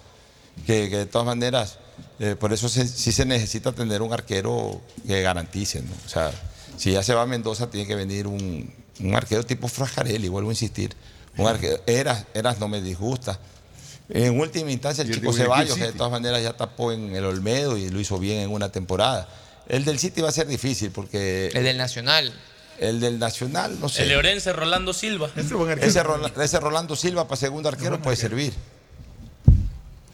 que 0.67 0.89
de 0.89 1.07
todas 1.07 1.27
maneras 1.27 1.79
eh, 2.19 2.37
por 2.39 2.53
eso 2.53 2.69
sí 2.69 2.87
se 2.87 3.25
necesita 3.25 3.73
tener 3.73 4.03
un 4.03 4.13
arquero 4.13 4.81
que 5.07 5.23
garantice, 5.23 5.83
¿no? 5.83 5.93
O 6.07 6.09
sea, 6.09 6.31
si 6.77 6.93
ya 6.93 7.03
se 7.03 7.15
va 7.15 7.23
a 7.23 7.27
Mendoza, 7.27 7.71
tiene 7.71 7.87
que 7.87 7.95
venir 7.95 8.27
un, 8.27 8.73
un 9.01 9.15
arquero 9.15 9.45
tipo 9.45 9.69
Frascarelli, 9.69 10.29
vuelvo 10.29 10.51
a 10.51 10.53
insistir. 10.53 10.95
Un 11.37 11.47
arquero, 11.47 11.83
eras, 11.87 12.27
eras 12.35 12.59
no 12.61 12.69
me 12.69 12.81
disgusta. 12.81 13.39
En 14.09 14.39
última 14.39 14.71
instancia, 14.71 15.03
el 15.05 15.13
chico 15.13 15.33
Ceballos, 15.33 15.77
que 15.77 15.87
de 15.87 15.93
todas 15.93 16.13
maneras 16.13 16.43
ya 16.43 16.53
tapó 16.55 16.93
en 16.93 17.15
el 17.17 17.25
Olmedo 17.25 17.79
y 17.79 17.89
lo 17.89 17.99
hizo 17.99 18.19
bien 18.19 18.41
en 18.41 18.51
una 18.51 18.71
temporada. 18.71 19.29
El 19.69 19.85
del 19.85 19.99
City 19.99 20.21
va 20.21 20.29
a 20.29 20.33
ser 20.33 20.47
difícil 20.47 20.91
porque. 20.91 21.51
El 21.55 21.65
del 21.65 21.79
Nacional. 21.79 22.33
El 22.79 23.01
del 23.01 23.19
Nacional, 23.19 23.79
no 23.81 23.89
sé. 23.89 24.03
El 24.03 24.11
de 24.11 24.17
Orense, 24.17 24.53
Rolando 24.53 24.93
Silva. 24.93 25.31
Ese, 25.37 25.55
ese, 26.43 26.61
Rolando 26.61 26.97
Silva 26.97 27.29
para 27.29 27.37
segundo 27.37 27.69
arquero 27.69 28.03
puede 28.03 28.17
servir. 28.17 28.53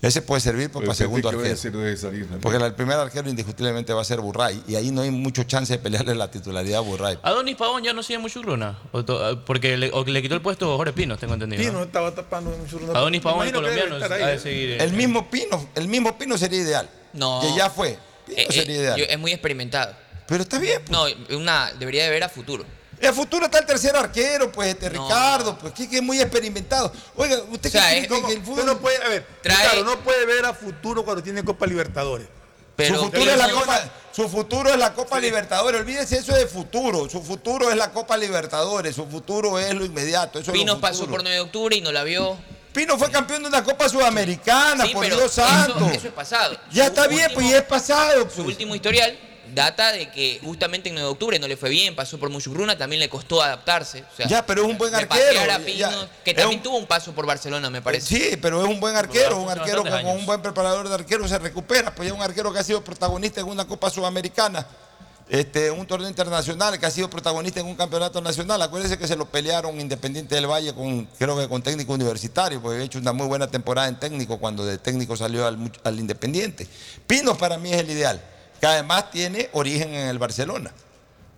Ese 0.00 0.22
puede 0.22 0.40
servir 0.40 0.70
pues, 0.70 0.84
para 0.86 0.94
segundo 0.94 1.28
¿qué 1.30 1.36
va 1.36 1.42
a 1.42 1.46
arquero. 1.50 1.96
salir? 1.96 2.26
Porque 2.40 2.56
el 2.64 2.72
primer 2.74 2.96
arquero 2.98 3.28
indiscutiblemente 3.28 3.92
va 3.92 4.00
a 4.02 4.04
ser 4.04 4.20
Burray. 4.20 4.62
Y 4.68 4.76
ahí 4.76 4.92
no 4.92 5.02
hay 5.02 5.10
mucho 5.10 5.42
chance 5.42 5.72
de 5.72 5.78
pelearle 5.80 6.14
la 6.14 6.30
titularidad 6.30 6.78
a 6.78 6.82
Burray. 6.82 7.18
Adonis 7.22 7.56
Pavón 7.56 7.82
ya 7.82 7.92
no 7.92 8.02
sigue 8.04 8.18
mucho 8.20 8.40
Gruna. 8.40 8.78
O 8.92 9.04
to- 9.04 9.44
Porque 9.44 9.76
le, 9.76 9.90
o 9.92 10.04
le 10.04 10.22
quitó 10.22 10.36
el 10.36 10.40
puesto 10.40 10.72
a 10.72 10.76
Jorge 10.76 10.92
Pinos, 10.92 11.18
tengo 11.18 11.34
entendido. 11.34 11.62
¿no? 11.64 11.68
Pino 11.70 11.82
estaba 11.82 12.14
tapando 12.14 12.50
mucho. 12.50 12.78
Adonis 12.94 13.20
Pavón, 13.20 13.46
el 13.48 13.52
colombiano, 13.52 13.96
ahí, 13.96 14.02
ha 14.22 14.26
de 14.28 14.34
¿eh? 14.34 14.38
seguir. 14.38 14.70
eh. 14.70 14.84
El 14.84 14.92
mismo 14.92 15.28
Pino, 15.30 15.68
el 15.74 15.88
mismo 15.88 16.16
Pino 16.16 16.38
sería 16.38 16.60
ideal. 16.60 16.88
No. 17.14 17.40
Que 17.42 17.56
ya 17.56 17.68
fue. 17.68 17.98
Pino 18.26 18.38
Eh, 18.38 18.46
eh, 18.48 18.52
sería 18.52 18.76
ideal. 18.76 18.98
yo- 19.00 19.04
es 19.08 19.18
muy 19.18 19.32
experimentado. 19.32 19.94
Pero 20.28 20.42
está 20.42 20.58
bien. 20.60 20.82
No, 20.90 21.06
una, 21.36 21.72
debería 21.78 22.04
de 22.04 22.10
ver 22.10 22.22
a 22.22 22.28
futuro. 22.28 22.64
En 23.00 23.14
futuro 23.14 23.44
está 23.46 23.58
el 23.60 23.66
tercer 23.66 23.94
arquero, 23.96 24.50
pues, 24.50 24.68
este 24.70 24.88
Ricardo, 24.88 25.56
pues, 25.58 25.72
que, 25.72 25.88
que 25.88 25.96
es 25.98 26.02
muy 26.02 26.20
experimentado. 26.20 26.92
Oiga, 27.16 27.38
usted 27.50 27.68
O 27.68 27.72
sea, 27.72 27.88
cree 27.88 28.00
es 28.00 28.08
que, 28.08 28.22
que 28.22 28.32
el 28.32 28.42
fútbol. 28.42 28.66
No 28.66 28.78
puede, 28.78 28.96
a 29.04 29.08
ver, 29.08 29.26
Trae- 29.42 29.54
claro, 29.62 29.84
no 29.84 29.98
puede 30.00 30.26
ver 30.26 30.44
a 30.46 30.52
futuro 30.54 31.04
cuando 31.04 31.22
tiene 31.22 31.44
Copa 31.44 31.66
Libertadores. 31.66 32.26
Pero 32.76 32.94
su 32.96 33.04
futuro, 33.06 33.30
es 33.30 33.36
la 33.38 33.50
Copa, 33.50 33.80
su 34.12 34.28
futuro 34.28 34.70
es 34.70 34.78
la 34.78 34.94
Copa 34.94 35.18
Libertadores. 35.18 35.80
Olvídese 35.80 36.18
eso 36.18 36.32
de 36.34 36.46
futuro. 36.46 37.08
Su 37.10 37.22
futuro 37.22 37.70
es 37.70 37.76
la 37.76 37.90
Copa 37.90 38.16
Libertadores. 38.16 38.94
Su 38.94 39.06
futuro 39.06 39.58
es 39.58 39.74
lo 39.74 39.84
inmediato. 39.84 40.38
Eso 40.38 40.52
es 40.52 40.56
lo 40.56 40.62
Pinos 40.62 40.78
pasó 40.78 40.98
futuro. 41.00 41.12
por 41.16 41.22
9 41.22 41.34
de 41.34 41.40
octubre 41.40 41.76
y 41.76 41.80
no 41.80 41.90
la 41.90 42.04
vio. 42.04 42.36
Pino 42.72 42.96
fue 42.96 43.10
campeón 43.10 43.42
de 43.42 43.48
una 43.48 43.64
Copa 43.64 43.88
Sudamericana, 43.88 44.84
Sí, 44.86 44.92
por 44.92 45.02
pero 45.02 45.16
Dios 45.16 45.32
santo. 45.32 45.76
Eso, 45.78 45.90
eso 45.90 46.06
es 46.08 46.12
pasado. 46.14 46.56
ya 46.70 46.84
Su 46.84 46.88
está 46.90 47.06
bien, 47.08 47.30
pues 47.34 47.48
ya 47.50 47.56
es 47.58 47.62
pasado. 47.64 48.20
Su 48.30 48.36
pues. 48.36 48.46
último 48.48 48.74
historial 48.76 49.18
data 49.54 49.92
de 49.92 50.10
que 50.10 50.40
justamente 50.42 50.88
en 50.88 50.94
9 50.94 51.06
de 51.06 51.12
octubre 51.12 51.38
no 51.38 51.48
le 51.48 51.56
fue 51.56 51.68
bien, 51.70 51.94
pasó 51.96 52.18
por 52.18 52.30
Muchugruna, 52.30 52.76
también 52.78 53.00
le 53.00 53.08
costó 53.08 53.42
adaptarse. 53.42 54.04
O 54.12 54.16
sea, 54.16 54.26
Ya, 54.26 54.46
pero 54.46 54.62
es 54.62 54.68
un 54.68 54.78
buen 54.78 54.94
arquero. 54.94 55.40
ya- 55.76 56.08
que 56.24 56.34
también 56.34 56.58
un- 56.58 56.62
tuvo 56.62 56.76
un 56.78 56.86
paso 56.86 57.12
por 57.14 57.26
Barcelona, 57.26 57.70
me 57.70 57.82
parece. 57.82 58.06
Sí, 58.06 58.36
pero 58.40 58.62
es 58.62 58.68
un 58.68 58.80
buen 58.80 58.96
arquero, 58.96 59.38
un 59.40 59.50
arquero 59.50 59.82
con, 59.82 59.92
años. 59.92 60.14
un 60.16 60.26
buen 60.26 60.40
preparador 60.42 60.88
de 60.88 60.94
arqueros 60.94 61.28
se 61.30 61.38
recupera, 61.38 61.94
pues 61.94 62.08
ya 62.08 62.14
un 62.14 62.22
arquero 62.22 62.52
que 62.52 62.58
ha 62.58 62.64
sido 62.64 62.82
protagonista 62.82 63.40
en 63.40 63.46
una 63.48 63.66
Copa 63.66 63.90
Sudamericana, 63.90 64.66
este, 65.30 65.70
un 65.70 65.86
torneo 65.86 66.08
internacional, 66.08 66.78
que 66.78 66.86
ha 66.86 66.90
sido 66.90 67.10
protagonista 67.10 67.60
en 67.60 67.66
un 67.66 67.74
campeonato 67.74 68.18
nacional. 68.22 68.62
Acuérdense 68.62 68.96
que 68.96 69.06
se 69.06 69.14
lo 69.14 69.26
pelearon 69.26 69.78
Independiente 69.78 70.34
del 70.34 70.46
Valle 70.46 70.72
con, 70.72 71.04
creo 71.18 71.36
que 71.36 71.46
con 71.48 71.60
técnico 71.62 71.92
universitario, 71.92 72.62
porque 72.62 72.76
había 72.76 72.86
hecho 72.86 72.98
una 72.98 73.12
muy 73.12 73.26
buena 73.26 73.46
temporada 73.46 73.88
en 73.88 74.00
técnico 74.00 74.38
cuando 74.38 74.64
de 74.64 74.78
técnico 74.78 75.16
salió 75.18 75.46
al, 75.46 75.70
al 75.84 75.98
Independiente. 76.00 76.66
Pinos 77.06 77.36
para 77.36 77.58
mí 77.58 77.70
es 77.70 77.80
el 77.80 77.90
ideal, 77.90 78.22
que 78.60 78.66
además 78.66 79.10
tiene 79.10 79.48
origen 79.52 79.94
en 79.94 80.08
el 80.08 80.18
Barcelona. 80.18 80.72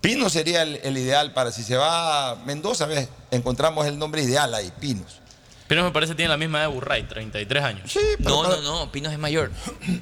Pinos 0.01 0.33
sería 0.33 0.63
el, 0.63 0.81
el 0.83 0.97
ideal 0.97 1.33
para 1.35 1.53
si 1.53 1.63
se 1.63 1.77
va 1.77 2.31
a 2.31 2.35
Mendoza, 2.37 2.87
¿ves? 2.87 3.09
encontramos 3.31 3.87
el 3.87 3.99
nombre 3.99 4.23
ideal 4.23 4.55
ahí, 4.55 4.73
Pinos. 4.81 5.21
Pinos 5.69 5.85
me 5.85 5.93
parece 5.93 6.15
tiene 6.17 6.31
la 6.31 6.37
misma 6.37 6.59
edad 6.59 6.69
de 6.69 6.75
Burray, 6.75 7.05
33 7.05 7.63
años. 7.63 7.93
Sí, 7.93 8.01
No, 8.19 8.43
no, 8.43 8.61
no, 8.63 8.91
Pinos 8.91 9.13
es 9.13 9.19
mayor. 9.19 9.53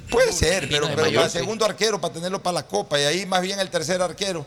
Puede 0.09 0.31
ser, 0.31 0.67
Pinos 0.67 0.79
pero, 0.87 0.95
pero 0.95 1.01
mayor, 1.07 1.15
para 1.21 1.29
sí. 1.29 1.37
segundo 1.37 1.65
arquero, 1.65 2.01
para 2.01 2.13
tenerlo 2.13 2.41
para 2.41 2.53
la 2.55 2.63
Copa, 2.63 2.99
y 2.99 3.03
ahí 3.03 3.25
más 3.25 3.41
bien 3.41 3.59
el 3.59 3.69
tercer 3.69 4.01
arquero, 4.01 4.45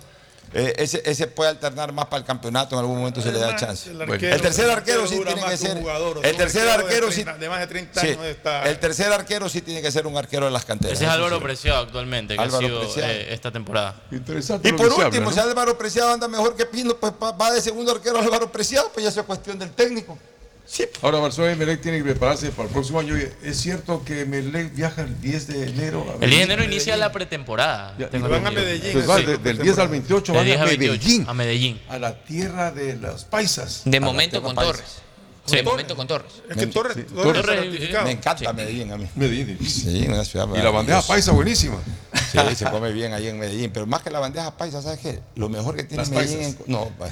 eh, 0.55 0.75
ese, 0.77 1.03
ese 1.05 1.27
puede 1.27 1.51
alternar 1.51 1.93
más 1.93 2.07
para 2.07 2.19
el 2.19 2.25
campeonato, 2.25 2.75
en 2.75 2.81
algún 2.81 2.99
momento 2.99 3.21
se 3.23 3.33
le 3.33 3.39
da 3.39 3.57
chance. 3.57 3.91
el 3.91 3.97
Bueno, 3.97 4.13
arquero- 4.15 4.35
el 4.35 4.41
tercer 4.43 4.71
arquero 4.71 5.07
sí 5.07 5.21
tiene 5.25 5.43
que 5.45 5.57
ser. 5.57 5.77
El 6.23 6.37
tercer 6.37 6.69
arquero 6.69 7.11
sí. 7.11 7.23
30 7.25 7.39
de 7.39 7.49
más 7.49 7.61
de 7.61 7.67
30 7.67 8.01
sí, 8.01 8.07
años 8.09 8.25
está- 8.27 8.65
El 8.69 8.79
tercer 8.79 9.13
arquero 9.13 9.49
sí 9.49 9.63
tiene 9.63 9.81
que 9.83 9.91
ser 9.91 10.07
un 10.07 10.17
arquero 10.17 10.45
de 10.47 10.51
las 10.53 10.65
canteras. 10.65 10.95
Ese 10.97 11.05
es 11.05 11.11
Álvaro 11.11 11.37
sí. 11.39 11.43
Preciado 11.43 11.81
actualmente, 11.83 12.35
que 12.37 12.41
Álvaro 12.43 12.65
ha 12.67 12.69
sido 12.69 12.81
Preciado. 12.81 13.11
eh, 13.13 13.33
esta 13.35 13.51
temporada. 13.51 14.03
Interesante. 14.11 14.69
Y 14.69 14.73
por 14.73 14.87
último, 14.89 15.29
habla, 15.29 15.33
si. 15.33 15.41
Álvaro 15.41 15.79
Preciado 15.79 16.13
anda 16.13 16.29
mejor 16.29 16.57
que 16.57 16.67
Pino, 16.67 16.95
pues 16.97 17.13
va 17.21 17.51
de 17.51 17.61
segundo 17.61 17.93
arquero 17.93 18.19
Álvaro 18.19 18.51
Preciado, 18.53 18.91
pues 18.93 19.05
ya 19.05 19.11
eso 19.11 19.21
es 19.21 19.27
cuestión 19.27 19.59
del 19.59 19.71
técnico. 19.73 20.19
Sí, 20.65 20.85
Ahora 21.03 21.19
Barcelona 21.19 21.53
y 21.53 21.57
Melec 21.57 21.83
tienen 21.83 22.03
que 22.03 22.11
prepararse 22.13 22.51
para 22.51 22.67
el 22.69 22.73
próximo 22.73 23.01
año. 23.01 23.15
¿Es 23.43 23.61
cierto 23.61 24.05
que 24.05 24.25
Melec 24.25 24.75
viaja 24.75 25.03
el 25.03 25.21
10 25.21 25.47
de 25.49 25.69
enero? 25.69 26.07
a 26.09 26.15
El 26.15 26.19
10 26.19 26.21
de 26.21 26.27
Medellín? 26.27 26.43
enero 26.43 26.65
inicia 26.65 26.97
la 26.97 27.13
pretemporada. 27.13 27.95
Ya, 27.99 28.09
tengo 28.09 28.29
y 28.29 28.31
van 28.31 28.47
a. 28.47 28.51
Medellín. 28.53 28.87
Entonces 28.87 29.11
va 29.11 29.19
Sí. 29.19 29.25
de- 29.27 29.39
del 29.39 29.59
10 29.59 29.79
al 29.79 29.89
28 29.89 30.33
Del 30.33 30.39
van 30.39 30.47
10 30.47 30.59
a 30.59 30.63
al 30.63 30.69
28, 30.69 30.93
Medellín, 31.03 31.25
a 31.29 31.35
Medellín. 31.35 31.81
a 31.89 31.99
la 31.99 32.25
tierra 32.25 32.71
de 32.71 32.97
los 32.97 33.25
paisas. 33.25 33.83
De 33.85 34.01
momento 34.01 34.41
con 34.43 34.55
Paisa. 34.55 34.73
Torres. 34.73 34.91
Sí. 35.45 35.57
De 35.57 35.63
momento 35.65 35.97
con 35.97 36.07
Torres. 36.07 36.33
Es 36.49 36.57
que 36.57 36.67
Torres, 36.69 36.95
sí, 36.97 37.03
Torres 37.03 37.25
Torres, 37.25 37.41
está 37.41 37.55
eh, 37.55 37.57
ratificado. 37.69 38.05
Me 38.05 38.11
encanta 38.13 38.53
Medellín 38.53 38.93
a 38.93 38.97
mí. 38.97 39.09
Medellín. 39.17 39.59
Sí, 39.69 40.05
una 40.07 40.25
ciudad 40.25 40.47
Y 40.55 40.59
la 40.63 40.71
bandeja 40.71 41.03
paisa 41.03 41.33
buenísima. 41.33 41.79
Sí, 42.31 42.39
se 42.55 42.65
come 42.67 42.93
bien 42.93 43.13
ahí 43.13 43.27
en 43.27 43.39
Medellín, 43.41 43.71
pero 43.75 43.85
más 43.87 44.03
que 44.03 44.11
la 44.11 44.21
bandeja 44.21 44.57
paisa, 44.57 44.81
¿sabes 44.81 45.01
qué? 45.01 45.19
Lo 45.35 45.49
mejor 45.49 45.75
que 45.75 45.83
tiene 45.83 46.05
Las 46.05 46.11
Medellín 46.11 46.43
en, 46.43 46.59
no, 46.69 46.89
pa- 46.97 47.09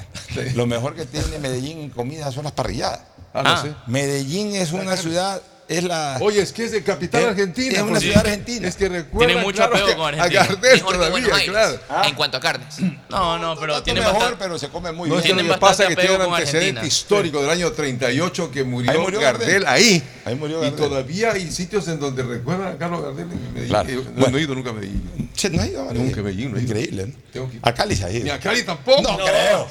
lo 0.55 0.65
mejor 0.65 0.95
que 0.95 1.05
tiene 1.05 1.37
Medellín 1.39 1.79
en 1.79 1.89
comida 1.89 2.31
son 2.31 2.45
las 2.45 2.53
parrilladas. 2.53 3.01
Ah, 3.33 3.43
no 3.43 3.49
Ah. 3.49 3.61
sé. 3.61 3.73
Medellín 3.87 4.55
es 4.55 4.71
una 4.73 4.97
ciudad, 4.97 5.41
es 5.67 5.85
la 5.85 6.17
Oye, 6.19 6.41
es 6.41 6.51
que 6.51 6.65
es 6.65 6.71
de 6.73 6.83
capital 6.83 7.21
Es- 7.21 7.27
argentina. 7.29 7.75
es 7.77 7.81
una 7.81 7.99
ciudad 8.01 8.17
argentina. 8.25 8.67
Es 8.67 8.75
que 8.75 8.89
recuerda 8.89 9.27
Tiene 9.27 9.41
mucho 9.41 9.55
claro, 9.57 9.73
apego 9.77 9.97
con 9.97 10.05
a 10.19 10.23
Argentina. 10.23 10.43
Gardel 10.47 10.73
Mejor 10.73 10.91
que 10.91 10.97
todavía, 10.97 11.43
claro. 11.45 11.79
en 12.09 12.15
cuanto 12.15 12.37
a 12.37 12.39
carnes. 12.41 12.75
No, 13.09 13.39
no, 13.39 13.55
pero 13.57 13.73
tanto 13.75 13.83
tiene 13.85 14.01
mejor, 14.01 14.15
bastante. 14.15 14.37
pero 14.39 14.59
se 14.59 14.67
come 14.67 14.91
muy 14.91 15.07
No 15.09 15.15
es 15.17 15.23
bien. 15.23 15.37
lo 15.37 15.41
Tienen 15.43 15.53
que 15.55 15.59
pasa 15.61 15.83
es 15.83 15.89
que 15.89 15.95
tiene 15.95 16.15
un 16.15 16.21
antecedente 16.23 16.57
Argentina. 16.79 16.85
histórico 16.87 17.41
del 17.41 17.49
año 17.51 17.71
38 17.71 18.51
que 18.51 18.63
murió, 18.65 18.91
Ahí 18.91 18.97
murió 18.97 19.19
Gardel, 19.21 19.47
Gardel. 19.63 19.67
ahí. 19.67 20.03
Ahí 20.25 20.35
murió 20.35 20.57
y 20.59 20.69
Gardel. 20.69 20.79
todavía 20.89 21.31
hay 21.31 21.49
sitios 21.51 21.87
en 21.87 22.01
donde 22.01 22.23
recuerdan 22.23 22.73
a 22.73 22.77
Carlos 22.77 23.01
Gardel 23.03 23.31
en 23.31 23.53
Medellín. 23.53 23.69
Claro. 23.69 23.89
Eh, 23.89 23.95
No, 23.95 24.01
Bueno. 24.11 24.29
no 24.31 24.37
he 24.37 24.41
ido 24.41 24.55
nunca 24.55 24.69
a 24.71 24.73
Medellín. 24.73 25.29
Che, 25.33 25.49
no 25.49 25.61
ha 25.61 25.67
ido 25.67 25.89
a 25.89 25.93
Nunca 25.93 26.19
a 26.19 26.23
Medellín, 26.23 26.51
no 26.51 26.57
he. 26.57 26.61
Increíble, 26.63 27.07
¿no? 27.07 27.13
Tengo 27.31 27.49
que 27.49 27.55
ir. 27.55 27.61
A 27.63 27.73
Cali 27.73 27.95
se 27.95 28.03
ha 28.03 28.07
Ni 28.09 28.17
ido. 28.17 28.33
a 28.33 28.39
Cali 28.39 28.63
tampoco. 28.63 29.01
No 29.03 29.17
creo. 29.19 29.69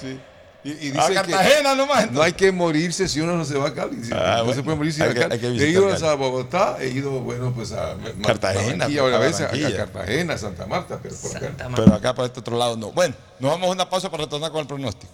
Y, 0.62 0.70
y 0.72 0.74
A 0.90 0.92
dicen 0.92 1.14
Cartagena 1.14 1.74
nomás. 1.74 2.10
no 2.12 2.20
hay 2.20 2.32
que 2.34 2.52
morirse 2.52 3.08
si 3.08 3.20
uno 3.20 3.34
no 3.36 3.44
se 3.46 3.56
va 3.56 3.68
a 3.68 3.74
Cali. 3.74 4.04
Sí, 4.04 4.10
Ah, 4.14 4.34
no 4.38 4.44
bueno. 4.44 4.54
se 4.54 4.62
puede 4.62 4.76
morir 4.76 4.92
sin 4.92 5.02
Hay 5.04 5.08
a 5.10 5.14
que- 5.14 5.24
hay 5.32 5.38
que 5.38 5.46
he 5.46 5.68
ido 5.70 5.88
Cali. 5.88 6.06
a 6.06 6.14
Bogotá, 6.14 6.76
he 6.80 6.88
ido, 6.88 7.12
bueno, 7.20 7.52
pues 7.54 7.72
a 7.72 7.96
Cartagena, 8.26 8.84
Barranquilla, 8.86 9.02
pues, 9.02 9.14
a 9.14 9.18
veces 9.18 9.72
a. 9.72 9.76
Cartagena, 9.76 10.36
Santa 10.38 10.66
Marta, 10.66 10.98
pero 11.02 11.14
por 11.16 11.36
acá. 11.36 11.68
Pero 11.76 11.94
acá 11.94 12.14
por 12.14 12.24
este 12.26 12.40
otro 12.40 12.58
lado 12.58 12.76
no. 12.76 12.92
Bueno, 12.92 13.14
nos 13.38 13.50
vamos 13.52 13.68
a 13.68 13.72
una 13.72 13.88
pausa 13.88 14.10
para 14.10 14.24
retornar 14.24 14.50
con 14.50 14.60
el 14.60 14.66
pronóstico. 14.66 15.12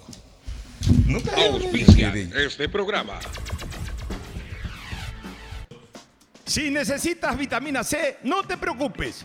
Nunca 1.06 1.30
a 1.36 1.46
Auspicia 1.46 2.12
este 2.36 2.68
programa. 2.68 3.14
Si 6.44 6.70
necesitas 6.70 7.36
vitamina 7.36 7.82
C, 7.82 8.18
no 8.22 8.42
te 8.44 8.56
preocupes. 8.56 9.24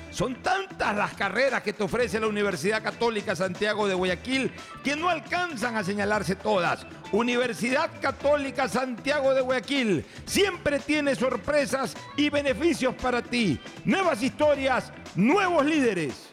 Son 0.11 0.35
tantas 0.43 0.95
las 0.95 1.13
carreras 1.13 1.63
que 1.63 1.71
te 1.71 1.83
ofrece 1.83 2.19
la 2.19 2.27
Universidad 2.27 2.83
Católica 2.83 3.33
Santiago 3.33 3.87
de 3.87 3.93
Guayaquil 3.93 4.51
que 4.83 4.95
no 4.95 5.07
alcanzan 5.07 5.77
a 5.77 5.83
señalarse 5.85 6.35
todas. 6.35 6.85
Universidad 7.13 7.89
Católica 8.01 8.67
Santiago 8.67 9.33
de 9.33 9.41
Guayaquil 9.41 10.05
siempre 10.25 10.79
tiene 10.79 11.15
sorpresas 11.15 11.95
y 12.17 12.29
beneficios 12.29 12.93
para 12.95 13.21
ti. 13.21 13.57
Nuevas 13.85 14.21
historias, 14.21 14.91
nuevos 15.15 15.65
líderes. 15.65 16.27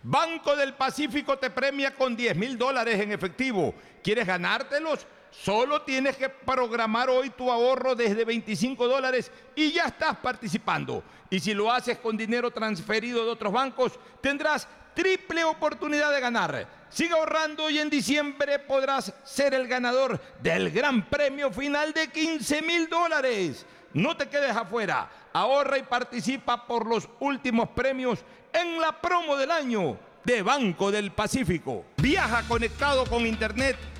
Banco 0.03 0.57
del 0.57 0.74
Pacífico 0.74 1.39
te 1.39 1.51
premia 1.51 1.95
con 1.95 2.16
10 2.16 2.36
mil 2.36 2.59
dólares 2.59 3.01
en 3.01 3.12
efectivo. 3.12 3.73
¿Quieres 4.03 4.27
ganártelos? 4.27 5.07
Solo 5.30 5.82
tienes 5.82 6.16
que 6.16 6.28
programar 6.28 7.10
hoy 7.10 7.30
tu 7.30 7.50
ahorro 7.50 7.94
desde 7.94 8.24
25 8.24 8.88
dólares 8.88 9.30
y 9.55 9.72
ya 9.72 9.84
estás 9.84 10.16
participando. 10.16 11.02
Y 11.30 11.40
si 11.40 11.55
lo 11.55 11.70
haces 11.70 11.98
con 11.98 12.16
dinero 12.16 12.50
transferido 12.50 13.24
de 13.24 13.30
otros 13.30 13.52
bancos, 13.52 13.92
tendrás 14.20 14.66
triple 14.94 15.44
oportunidad 15.44 16.12
de 16.12 16.20
ganar. 16.20 16.66
Sigue 16.88 17.12
ahorrando 17.12 17.68
y 17.70 17.78
en 17.78 17.90
diciembre 17.90 18.59
podrás 18.59 19.12
ser 19.24 19.55
el 19.55 19.68
ganador 19.68 20.20
del 20.42 20.70
gran 20.70 21.09
premio 21.09 21.52
final 21.52 21.92
de 21.92 22.09
15 22.09 22.62
mil 22.62 22.88
dólares. 22.88 23.66
No 23.92 24.16
te 24.16 24.28
quedes 24.28 24.56
afuera. 24.56 25.09
Ahorra 25.32 25.78
y 25.78 25.82
participa 25.82 26.66
por 26.66 26.86
los 26.86 27.09
últimos 27.20 27.68
premios 27.70 28.20
en 28.52 28.80
la 28.80 29.00
promo 29.00 29.36
del 29.36 29.50
año 29.50 29.98
de 30.24 30.42
Banco 30.42 30.90
del 30.90 31.12
Pacífico. 31.12 31.84
Viaja 31.96 32.42
conectado 32.48 33.05
con 33.06 33.26
Internet 33.26 33.76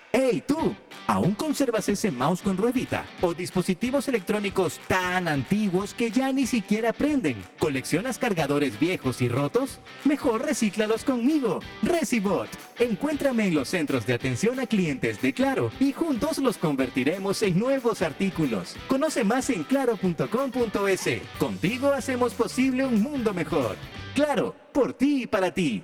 ¡Hey 0.13 0.43
tú! 0.45 0.75
¿Aún 1.07 1.33
conservas 1.35 1.87
ese 1.87 2.11
mouse 2.11 2.41
con 2.41 2.57
ruedita? 2.57 3.05
¿O 3.21 3.33
dispositivos 3.33 4.09
electrónicos 4.09 4.79
tan 4.87 5.29
antiguos 5.29 5.93
que 5.93 6.11
ya 6.11 6.33
ni 6.33 6.45
siquiera 6.45 6.91
prenden? 6.91 7.41
¿Coleccionas 7.59 8.17
cargadores 8.17 8.77
viejos 8.77 9.21
y 9.21 9.29
rotos? 9.29 9.79
Mejor 10.03 10.45
recíclalos 10.45 11.05
conmigo, 11.05 11.61
Recibot. 11.81 12.49
Encuéntrame 12.79 13.47
en 13.47 13.55
los 13.55 13.69
centros 13.69 14.05
de 14.05 14.13
atención 14.13 14.59
a 14.59 14.67
clientes 14.67 15.21
de 15.21 15.33
Claro 15.33 15.71
y 15.79 15.93
juntos 15.93 16.37
los 16.39 16.57
convertiremos 16.57 17.41
en 17.41 17.57
nuevos 17.57 18.01
artículos. 18.01 18.75
Conoce 18.89 19.23
más 19.23 19.49
en 19.49 19.63
claro.com.es. 19.63 21.21
Contigo 21.39 21.93
hacemos 21.93 22.33
posible 22.33 22.85
un 22.85 23.01
mundo 23.01 23.33
mejor. 23.33 23.77
Claro, 24.13 24.55
por 24.73 24.93
ti 24.93 25.23
y 25.23 25.27
para 25.27 25.53
ti. 25.53 25.83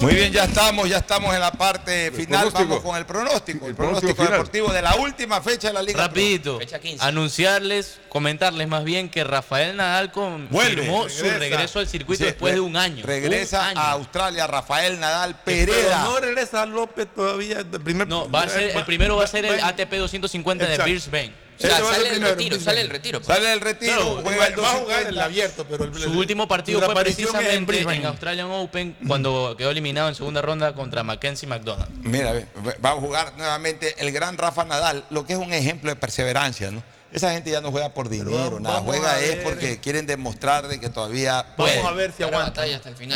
Muy 0.00 0.14
bien, 0.14 0.32
ya 0.32 0.44
estamos, 0.44 0.88
ya 0.88 0.98
estamos 0.98 1.34
en 1.34 1.40
la 1.40 1.50
parte 1.52 2.10
final. 2.12 2.50
Vamos 2.52 2.80
con 2.80 2.96
el 2.96 3.04
pronóstico. 3.04 3.64
El, 3.66 3.70
El 3.70 3.76
pronóstico, 3.76 4.22
deportivo 4.22 4.72
de 4.72 4.80
la 4.80 4.94
última 4.96 5.40
fecha 5.42 5.68
de 5.68 5.74
la 5.74 5.82
Liga. 5.82 6.06
Rapidito, 6.06 6.58
Fecha 6.58 6.78
15. 6.78 7.04
anunciarles, 7.04 7.98
comentarles 8.08 8.68
más 8.68 8.84
bien 8.84 9.10
que 9.10 9.24
Rafael 9.24 9.76
Nadal 9.76 10.12
confirmó 10.12 11.08
su 11.08 11.22
regresa. 11.24 11.38
regreso 11.38 11.78
al 11.80 11.88
circuito 11.88 12.20
Sí, 12.24 12.30
después 12.30 12.54
de 12.54 12.60
un 12.60 12.76
año. 12.76 13.04
Regresa 13.04 13.60
Un 13.60 13.66
año. 13.66 13.80
a 13.80 13.90
Australia 13.92 14.46
Rafael 14.46 14.98
Nadal 15.00 15.36
Pero 15.44 15.72
Pereda. 15.72 16.04
no 16.04 16.20
regresa 16.20 16.64
López 16.64 17.08
todavía. 17.14 17.64
de 17.64 17.80
primer- 17.80 18.06
No, 18.08 18.30
va 18.30 18.42
a 18.44 18.48
ser, 18.48 18.76
el 18.76 18.84
primero 18.84 19.16
va 19.16 19.24
a 19.24 19.28
ser 19.28 19.44
el 19.44 19.60
ATP 19.60 19.96
250 19.98 20.64
de 20.64 20.74
Exacto. 20.74 20.90
Brisbane. 20.90 21.47
Sea, 21.58 21.78
sale 21.80 22.10
el 22.10 22.22
retiro, 22.22 22.60
sale 22.60 22.80
el 22.82 22.88
retiro. 22.88 23.22
Sale 23.22 23.52
el 23.52 23.60
retiro, 23.60 24.14
va 24.16 24.20
a 24.20 24.32
jugar 24.32 24.54
250. 24.54 25.08
el 25.08 25.20
abierto, 25.20 25.66
pero 25.68 25.84
el- 25.84 25.94
Su 25.94 26.10
último 26.18 26.46
partido 26.46 26.80
fue 26.80 26.88
en 26.94 27.00
precisamente 27.00 27.80
en. 27.80 28.06
Australian 28.06 28.48
Open 28.50 28.96
cuando 29.06 29.54
quedó 29.58 29.70
eliminado 29.70 30.08
en 30.08 30.14
segunda 30.14 30.40
ronda 30.40 30.74
contra 30.74 31.02
Mackenzie 31.02 31.48
McDonald. 31.48 31.90
Mira, 32.04 32.32
ve, 32.32 32.46
va 32.84 32.90
a 32.90 32.94
jugar 32.94 33.32
nuevamente 33.36 33.94
el 33.98 34.12
gran 34.12 34.38
Rafa 34.38 34.64
Nadal, 34.64 35.04
lo 35.10 35.26
que 35.26 35.32
es 35.32 35.38
un 35.38 35.52
ejemplo 35.52 35.90
de 35.90 35.96
perseverancia, 35.96 36.70
¿no? 36.70 36.82
Esa 37.10 37.32
gente 37.32 37.50
ya 37.50 37.62
no 37.62 37.70
juega 37.70 37.94
por 37.94 38.10
dinero, 38.10 38.60
nada, 38.60 38.80
juega 38.80 39.12
a 39.14 39.20
es 39.20 39.36
porque 39.36 39.78
quieren 39.80 40.06
demostrar 40.06 40.68
de 40.68 40.78
que 40.78 40.90
todavía 40.90 41.36
Vamos 41.56 41.72
puede. 41.72 41.80
a 41.80 41.90
ver 41.92 42.12
si 42.12 42.22
aguanta. 42.22 42.62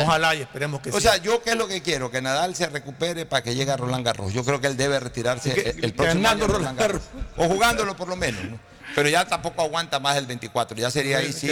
Ojalá 0.01 0.33
y 0.33 0.41
esperemos 0.41 0.81
que 0.81 0.89
O 0.89 0.93
sí. 0.95 1.01
sea, 1.01 1.17
yo 1.17 1.43
qué 1.43 1.51
es 1.51 1.55
lo 1.57 1.67
que 1.67 1.81
quiero, 1.83 2.09
que 2.09 2.19
Nadal 2.19 2.55
se 2.55 2.65
recupere 2.67 3.27
para 3.27 3.43
que 3.43 3.53
llegue 3.53 3.71
a 3.71 3.77
Roland 3.77 4.03
Garros. 4.03 4.33
Yo 4.33 4.43
creo 4.43 4.59
que 4.59 4.65
él 4.67 4.77
debe 4.77 4.99
retirarse 4.99 5.53
Que- 5.53 5.69
el, 5.69 5.85
el 5.85 5.93
próximo 5.93 6.27
año 6.27 6.47
Roland 6.47 6.79
Garros. 6.79 7.03
O 7.37 7.47
jugándolo 7.47 7.95
por 7.95 8.07
lo 8.07 8.15
menos, 8.15 8.43
¿no? 8.43 8.59
Pero 8.95 9.09
ya 9.09 9.25
tampoco 9.27 9.61
aguanta 9.61 9.99
más 9.99 10.17
el 10.17 10.25
24. 10.25 10.75
Ya 10.77 10.89
sería 10.91 11.17
ahí 11.19 11.31
sí, 11.33 11.47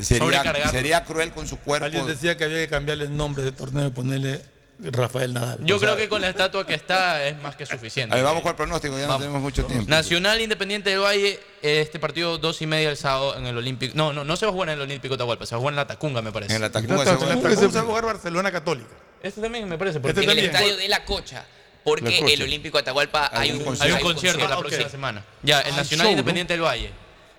sería, 0.00 0.42
sería 0.70 1.04
cruel 1.04 1.32
con 1.32 1.46
su 1.46 1.58
cuerpo. 1.58 1.86
Alguien 1.86 2.06
decía 2.06 2.36
que 2.36 2.44
había 2.44 2.58
que 2.58 2.68
cambiarle 2.68 3.04
el 3.04 3.16
nombre 3.16 3.42
de 3.44 3.52
torneo 3.52 3.86
y 3.88 3.90
ponerle 3.90 4.42
Rafael 4.78 5.32
Nadal. 5.32 5.58
Yo 5.64 5.76
O 5.76 5.78
sea, 5.78 5.88
creo 5.90 5.96
que 5.98 6.08
con 6.08 6.20
la 6.20 6.28
estatua 6.28 6.66
que 6.66 6.74
está 6.74 7.24
es 7.26 7.40
más 7.40 7.54
que 7.56 7.64
suficiente. 7.64 8.12
A 8.12 8.16
ver, 8.16 8.24
vamos 8.24 8.42
con 8.42 8.50
el 8.50 8.56
pronóstico, 8.56 8.98
ya 8.98 9.06
no 9.06 9.18
tenemos 9.18 9.40
mucho 9.40 9.64
tiempo. 9.64 9.88
Nacional 9.88 10.40
Independiente 10.40 10.90
del 10.90 11.00
Valle, 11.00 11.38
este 11.62 11.98
partido 12.00 12.38
dos 12.38 12.60
y 12.60 12.66
media 12.66 12.90
el 12.90 12.96
sábado 12.96 13.36
en 13.36 13.46
el 13.46 13.56
Olímpico. 13.56 13.92
No, 13.96 14.12
no, 14.12 14.24
no 14.24 14.36
se 14.36 14.46
va 14.46 14.50
a 14.50 14.52
jugar 14.52 14.68
en 14.70 14.74
el 14.74 14.80
Olímpico 14.82 15.14
Atahualpa, 15.14 15.46
se 15.46 15.54
va 15.54 15.58
a 15.58 15.60
jugar 15.60 15.72
en 15.72 15.76
la 15.76 15.86
Tacunga, 15.86 16.22
me 16.22 16.32
parece. 16.32 16.54
En 16.54 16.60
la 16.60 16.70
Tacunga 16.70 16.98
se 17.04 17.14
juega- 17.14 17.34
Tacunga 17.34 17.56
se 17.56 17.66
va 17.68 17.80
a 17.80 17.84
jugar 17.84 18.04
Barcelona 18.06 18.50
Católica. 18.52 18.90
Este 19.22 19.40
también 19.40 19.68
me 19.68 19.78
parece. 19.78 20.00
porque- 20.00 20.20
en 20.22 20.30
el 20.30 20.38
estadio 20.40 20.76
de 20.76 20.88
La 20.88 21.04
Cocha. 21.04 21.44
Porque 21.84 22.20
La 22.22 22.30
el 22.32 22.42
Olímpico 22.42 22.78
Atahualpa 22.78 23.30
hay 23.32 23.52
un, 23.52 23.76
Hay 23.80 23.92
un 23.92 24.00
concierto 24.00 24.40
la 24.48 24.54
Ah, 24.54 24.58
ok. 24.58 24.64
próxima 24.66 24.88
semana. 24.88 25.22
Ya, 25.42 25.60
el 25.60 25.74
Ah, 25.74 25.76
Nacional 25.76 26.06
show, 26.06 26.10
Independiente 26.12 26.54
del 26.54 26.62
Valle. 26.62 26.90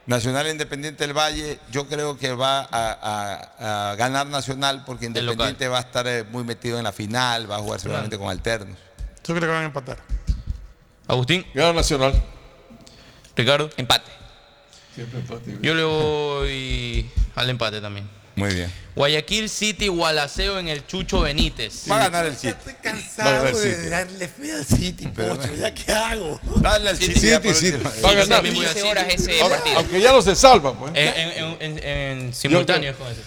Nacional 0.07 0.48
Independiente 0.48 1.03
del 1.06 1.18
Valle, 1.18 1.60
yo 1.72 1.88
creo 1.88 2.18
que 2.18 2.34
va 2.34 2.60
a, 2.61 2.68
a- 3.61 3.91
a 3.91 3.95
ganar 3.95 4.27
Nacional 4.27 4.84
porque 4.86 5.06
Independiente 5.07 5.68
va 5.68 5.77
a 5.77 5.82
estar 5.82 6.06
eh, 6.07 6.23
muy 6.23 6.44
metido 6.44 6.77
en 6.77 6.84
la 6.84 6.91
final, 6.91 7.49
va 7.49 7.56
a 7.56 7.60
jugar 7.60 7.80
seguramente 7.80 8.18
con 8.18 8.30
alternos. 8.30 8.77
Yo 9.26 9.34
creo 9.34 9.40
que 9.41 9.48
van 9.48 9.64
a 9.64 9.65
empatar. 9.65 9.98
Agustín. 11.07 11.45
Gana 11.53 11.73
Nacional. 11.73 12.14
Ricardo. 13.36 13.69
Empate. 13.77 14.11
Siempre 14.94 15.19
empate. 15.19 15.57
Yo 15.61 15.73
le 15.73 15.84
voy 15.84 17.11
al 17.36 17.49
empate 17.49 17.82
también. 17.82 18.07
Muy 18.36 18.53
bien. 18.53 18.72
Guayaquil 18.95 19.49
City, 19.49 19.88
Gualaceo 19.90 20.57
en 20.60 20.68
el 20.70 20.86
Chucho 20.88 21.22
Benítez. 21.22 21.84
Va 21.90 21.98
a 21.98 21.99
ganar 22.10 22.26
el 22.26 22.36
City. 22.36 22.48
Estoy 22.57 22.74
cansado 22.82 23.57
de 23.60 23.90
darle 23.90 24.28
fe 24.28 24.52
al 24.53 24.66
City, 24.66 25.07
pocho. 25.07 25.53
¿Ya 25.60 25.74
qué 25.74 25.91
hago? 25.91 26.40
Dale 26.57 26.90
al 26.91 26.98
City, 26.98 27.14
City, 27.20 27.53
City. 27.53 27.78
Va 28.03 28.10
a 28.10 28.14
ganar. 28.14 28.28
también 28.28 28.56
voy 28.56 28.66
al 28.66 28.74
City. 28.74 28.88
horas 28.88 29.06
ese 29.10 29.41
Ahora, 29.41 29.56
partido. 29.57 29.78
aunque 29.80 30.02
ya 30.02 30.12
no 30.14 30.22
se 30.22 30.36
salva, 30.36 30.78
pues. 30.78 30.91
En, 30.95 31.07
en- 31.07 31.32
en- 31.60 31.62
en- 31.80 31.84
en 32.24 32.34
simultáneo 32.34 32.91
es 32.91 32.98
como 32.98 33.10
ese. 33.10 33.22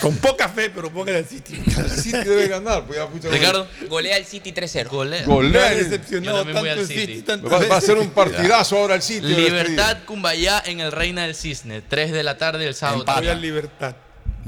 Con 0.00 0.16
poca 0.18 0.48
fe, 0.48 0.70
pero 0.70 0.90
ponga 0.90 1.16
el 1.16 1.24
City. 1.24 1.54
El 1.78 1.90
City 1.90 2.18
debe 2.24 2.46
ganar. 2.48 2.86
Pues 2.86 2.98
ya, 2.98 3.30
Ricardo. 3.30 3.66
Golea 3.88 4.16
el 4.18 4.24
City 4.24 4.52
3-0. 4.52 4.88
Golea. 4.88 5.24
Golea. 5.24 5.60
Me 5.62 5.66
ha 5.66 5.72
Yo 5.72 5.78
decepcionado 5.84 6.36
también 6.44 6.58
voy 6.58 6.68
tanto 6.68 6.72
al 6.72 6.78
el 6.78 6.86
City. 6.86 7.16
City. 7.16 7.40
Va, 7.48 7.58
va 7.66 7.76
a 7.76 7.80
ser 7.80 7.98
un 7.98 8.10
partidazo 8.10 8.76
ahora 8.78 8.94
el 8.96 9.02
City. 9.02 9.26
Libertad 9.26 9.98
Cumbayá 10.06 10.62
en 10.66 10.80
el 10.80 10.92
Reina 10.92 11.22
del 11.22 11.34
Cisne. 11.34 11.80
3 11.82 12.12
de 12.12 12.22
la 12.22 12.36
tarde 12.38 12.66
el 12.66 12.74
sábado. 12.74 13.04
Voy 13.04 13.28
a 13.28 13.34
Libertad. 13.34 13.96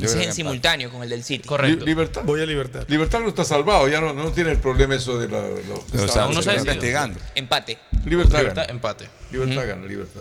Es 0.01 0.15
en 0.15 0.33
simultáneo 0.33 0.91
con 0.91 1.03
el 1.03 1.11
del 1.11 1.23
City. 1.25 1.47
Correcto. 1.47 1.81
Li- 1.81 1.87
Libertad. 1.87 2.23
Voy 2.25 2.41
a 2.41 2.47
Libertad. 2.47 2.85
Libertad 2.89 3.21
no 3.21 3.29
está 3.29 3.45
salvado, 3.45 3.89
ya 3.89 4.01
no, 4.01 4.13
no 4.15 4.31
tiene 4.33 4.51
el 4.53 4.59
problema 4.59 4.95
eso 4.95 5.19
de 5.19 5.29
la. 5.29 5.41
lo- 5.41 6.05
O 6.05 6.09
sea, 6.09 6.23
Aún 6.25 6.35
no 6.35 6.41
investigando. 6.53 7.19
Empate. 7.35 7.79
Libertad, 8.07 8.39
Libertad, 8.39 8.63
gana. 8.63 8.73
empate. 8.73 9.09
Libertad 9.31 9.67
gana, 9.67 9.87
Libertad. 9.87 10.21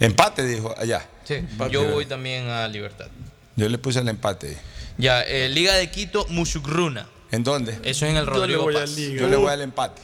Empate, 0.00 0.44
dijo 0.44 0.74
allá. 0.76 1.06
Sí. 1.24 1.34
Empate, 1.34 1.72
Yo 1.72 1.88
voy 1.90 2.06
también 2.06 2.48
a 2.48 2.68
Libertad. 2.68 3.06
Yo 3.56 3.68
le 3.68 3.78
puse 3.78 4.00
el 4.00 4.08
empate. 4.08 4.56
Ya, 4.98 5.22
eh, 5.22 5.48
Liga 5.48 5.74
de 5.74 5.90
Quito, 5.90 6.26
Mushugruna. 6.28 7.06
¿En 7.30 7.42
dónde? 7.42 7.72
Eso 7.82 8.04
es 8.06 8.12
en 8.12 8.16
el 8.16 8.26
Yo 8.26 8.32
le 8.32 8.38
Rodrigo 8.38 8.62
voy 8.62 8.76
a 8.76 8.80
Paz. 8.80 8.90
Liga. 8.90 9.20
Yo 9.22 9.28
le 9.28 9.36
voy 9.36 9.50
al 9.52 9.62
empate. 9.62 10.02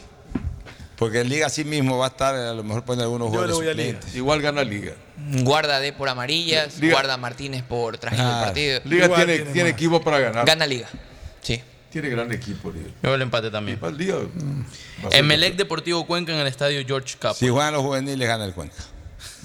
Porque 0.97 1.20
en 1.20 1.28
Liga 1.30 1.48
sí 1.48 1.64
mismo 1.64 1.97
va 1.97 2.06
a 2.06 2.09
estar, 2.09 2.34
a 2.34 2.52
lo 2.52 2.62
mejor 2.62 2.84
pone 2.84 3.02
algunos 3.02 3.28
Yo 3.32 3.47
le 3.47 3.52
jugadores 3.52 3.56
voy 3.56 3.68
a 3.68 3.72
Liga. 3.74 3.92
suplentes. 3.92 4.16
Igual 4.16 4.42
gana 4.42 4.64
Liga. 4.64 4.92
Guarda 5.42 5.80
D 5.80 5.92
por 5.92 6.09
amarillas. 6.09 6.78
Liga. 6.78 6.92
Guarda 6.94 7.16
Martínez 7.16 7.62
por 7.62 7.97
traje 7.98 8.16
Ah, 8.20 8.24
del 8.36 8.44
partido. 8.44 8.80
Liga 8.84 9.05
Igual 9.06 9.26
tiene, 9.26 9.51
tiene 9.52 9.68
equipo 9.70 10.02
para 10.02 10.18
ganar. 10.18 10.44
Gana 10.47 10.66
Liga. 10.66 10.88
Sí. 11.40 11.60
Tiene 11.90 12.09
gran 12.10 12.30
equipo, 12.32 12.70
Liga. 12.70 12.90
Yo 13.02 13.14
el 13.14 13.22
empate 13.22 13.51
también. 13.51 13.78
Liga. 13.97 14.16
ser- 15.10 15.18
Emelec 15.20 15.56
Deportivo 15.56 16.06
Cuenca 16.06 16.32
en 16.32 16.38
el 16.40 16.47
estadio 16.47 16.84
George 16.86 17.16
Cup. 17.20 17.34
Si 17.34 17.48
juegan 17.48 17.72
los 17.72 17.82
juveniles, 17.82 18.28
gana 18.28 18.44
el 18.44 18.52
Cuenca. 18.52 18.76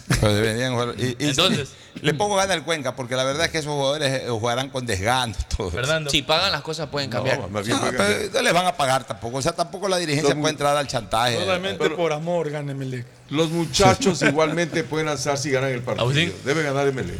Pero 0.07 0.33
deberían 0.35 0.73
jugar- 0.73 0.93
y- 0.99 1.15
y- 1.19 1.29
Entonces. 1.29 1.69
le 2.01 2.13
pongo 2.13 2.35
gana 2.35 2.53
el 2.53 2.63
Cuenca, 2.63 2.95
porque 2.95 3.15
la 3.15 3.23
verdad 3.23 3.45
es 3.45 3.51
que 3.51 3.57
esos 3.57 3.73
jugadores 3.73 4.21
eh, 4.21 4.25
jugarán 4.29 4.69
con 4.69 4.85
desgano. 4.85 5.33
Fernando. 5.71 6.11
Si 6.11 6.21
pagan 6.21 6.51
las 6.51 6.61
cosas 6.61 6.89
pueden 6.89 7.09
cambiar. 7.09 7.39
No, 7.39 7.47
pero 7.51 8.29
no 8.33 8.41
les 8.41 8.53
van 8.53 8.67
a 8.67 8.77
pagar 8.77 9.03
tampoco. 9.05 9.37
O 9.37 9.41
sea, 9.41 9.53
tampoco 9.53 9.87
la 9.87 9.97
dirigencia 9.97 10.33
Los- 10.35 10.41
puede 10.41 10.51
entrar 10.51 10.77
al 10.77 10.85
chantaje. 10.87 11.39
Solamente 11.39 11.89
por 11.89 12.13
amor 12.13 12.51
gana 12.51 12.73
Melec. 12.75 13.05
Los 13.29 13.49
muchachos 13.49 14.21
igualmente 14.21 14.83
pueden 14.83 15.07
lanzar 15.07 15.37
si 15.39 15.49
ganan 15.49 15.71
el 15.71 15.81
partido. 15.81 16.03
Agustín. 16.03 16.33
Debe 16.45 16.61
ganar 16.61 16.91
MLE. 16.93 17.17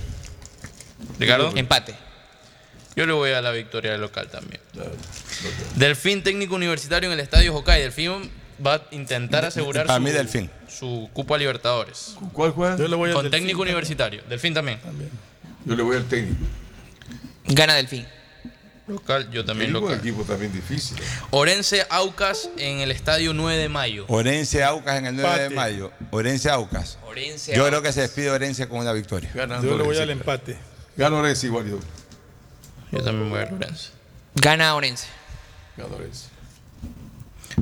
Ricardo. 1.20 1.52
Empate. 1.56 1.95
Yo 2.95 3.06
le 3.06 3.14
voy 3.14 3.32
a 3.32 3.41
la 3.41 3.52
victoria 3.52 3.91
del 3.94 4.02
local 4.02 4.30
también. 4.30 4.62
Delfín 5.76 6.24
técnico 6.24 6.56
universitario 6.56 7.07
en 7.12 7.14
el 7.14 7.20
estadio 7.20 7.53
Hokkaido. 7.56 7.84
Delfín 7.84 8.32
va 8.65 8.76
a 8.76 8.82
intentar 8.91 9.45
asegurar 9.45 9.86
Para 9.88 9.98
su, 9.98 10.03
mí, 10.03 10.11
Delfín. 10.11 10.49
su 10.68 11.10
cupo 11.14 11.36
a 11.36 11.38
Libertadores. 11.38 12.15
¿Cuál 12.34 12.52
juega? 12.52 12.77
Yo 12.77 12.88
le 12.88 12.95
voy 12.95 13.10
al 13.10 13.15
Con 13.15 13.23
Delfín 13.23 13.40
técnico 13.40 13.60
también. 13.60 13.76
universitario. 13.76 14.23
Delfín 14.30 14.53
también. 14.53 14.80
Yo 15.65 15.76
le 15.76 15.84
voy 15.84 15.98
al 15.98 16.06
técnico. 16.06 16.40
Gana 17.48 17.76
Delfín. 17.76 18.06
Local, 18.88 19.32
yo 19.32 19.44
también 19.44 19.73
local. 19.73 19.98
equipo 19.98 20.23
también 20.23 20.53
difícil. 20.53 20.95
Orense 21.32 21.88
Aucas 21.90 22.49
en 22.57 22.82
el 22.82 22.91
estadio 22.91 23.34
9 23.34 23.57
de 23.60 23.68
mayo. 23.69 24.06
Orense 24.07 24.64
Aucas 24.64 24.98
en 24.99 25.07
el 25.07 25.15
9 25.15 25.44
de 25.44 25.49
mayo. 25.49 25.91
Orense 26.11 26.52
Aucas. 26.52 26.99
Orense 27.07 27.56
Yo 27.56 27.65
creo 27.65 27.82
que 27.82 27.91
se 27.91 28.02
despide 28.02 28.30
Orense 28.30 28.68
con 28.68 28.80
una 28.80 28.94
victoria. 28.94 29.32
Ganando 29.34 29.73
Orense. 29.73 30.11
empate. 30.11 30.57
Gana 30.95 31.18
Orense 31.18 31.48
igual 31.48 31.68
yo. 31.68 31.80
Yo 32.91 33.02
también 33.03 33.30
voy 33.32 33.40
a 33.40 33.45
Orense. 33.45 33.90
Gana 34.36 34.76
Orense. 34.76 35.07
Gana 35.77 35.95
Orense. 35.95 36.27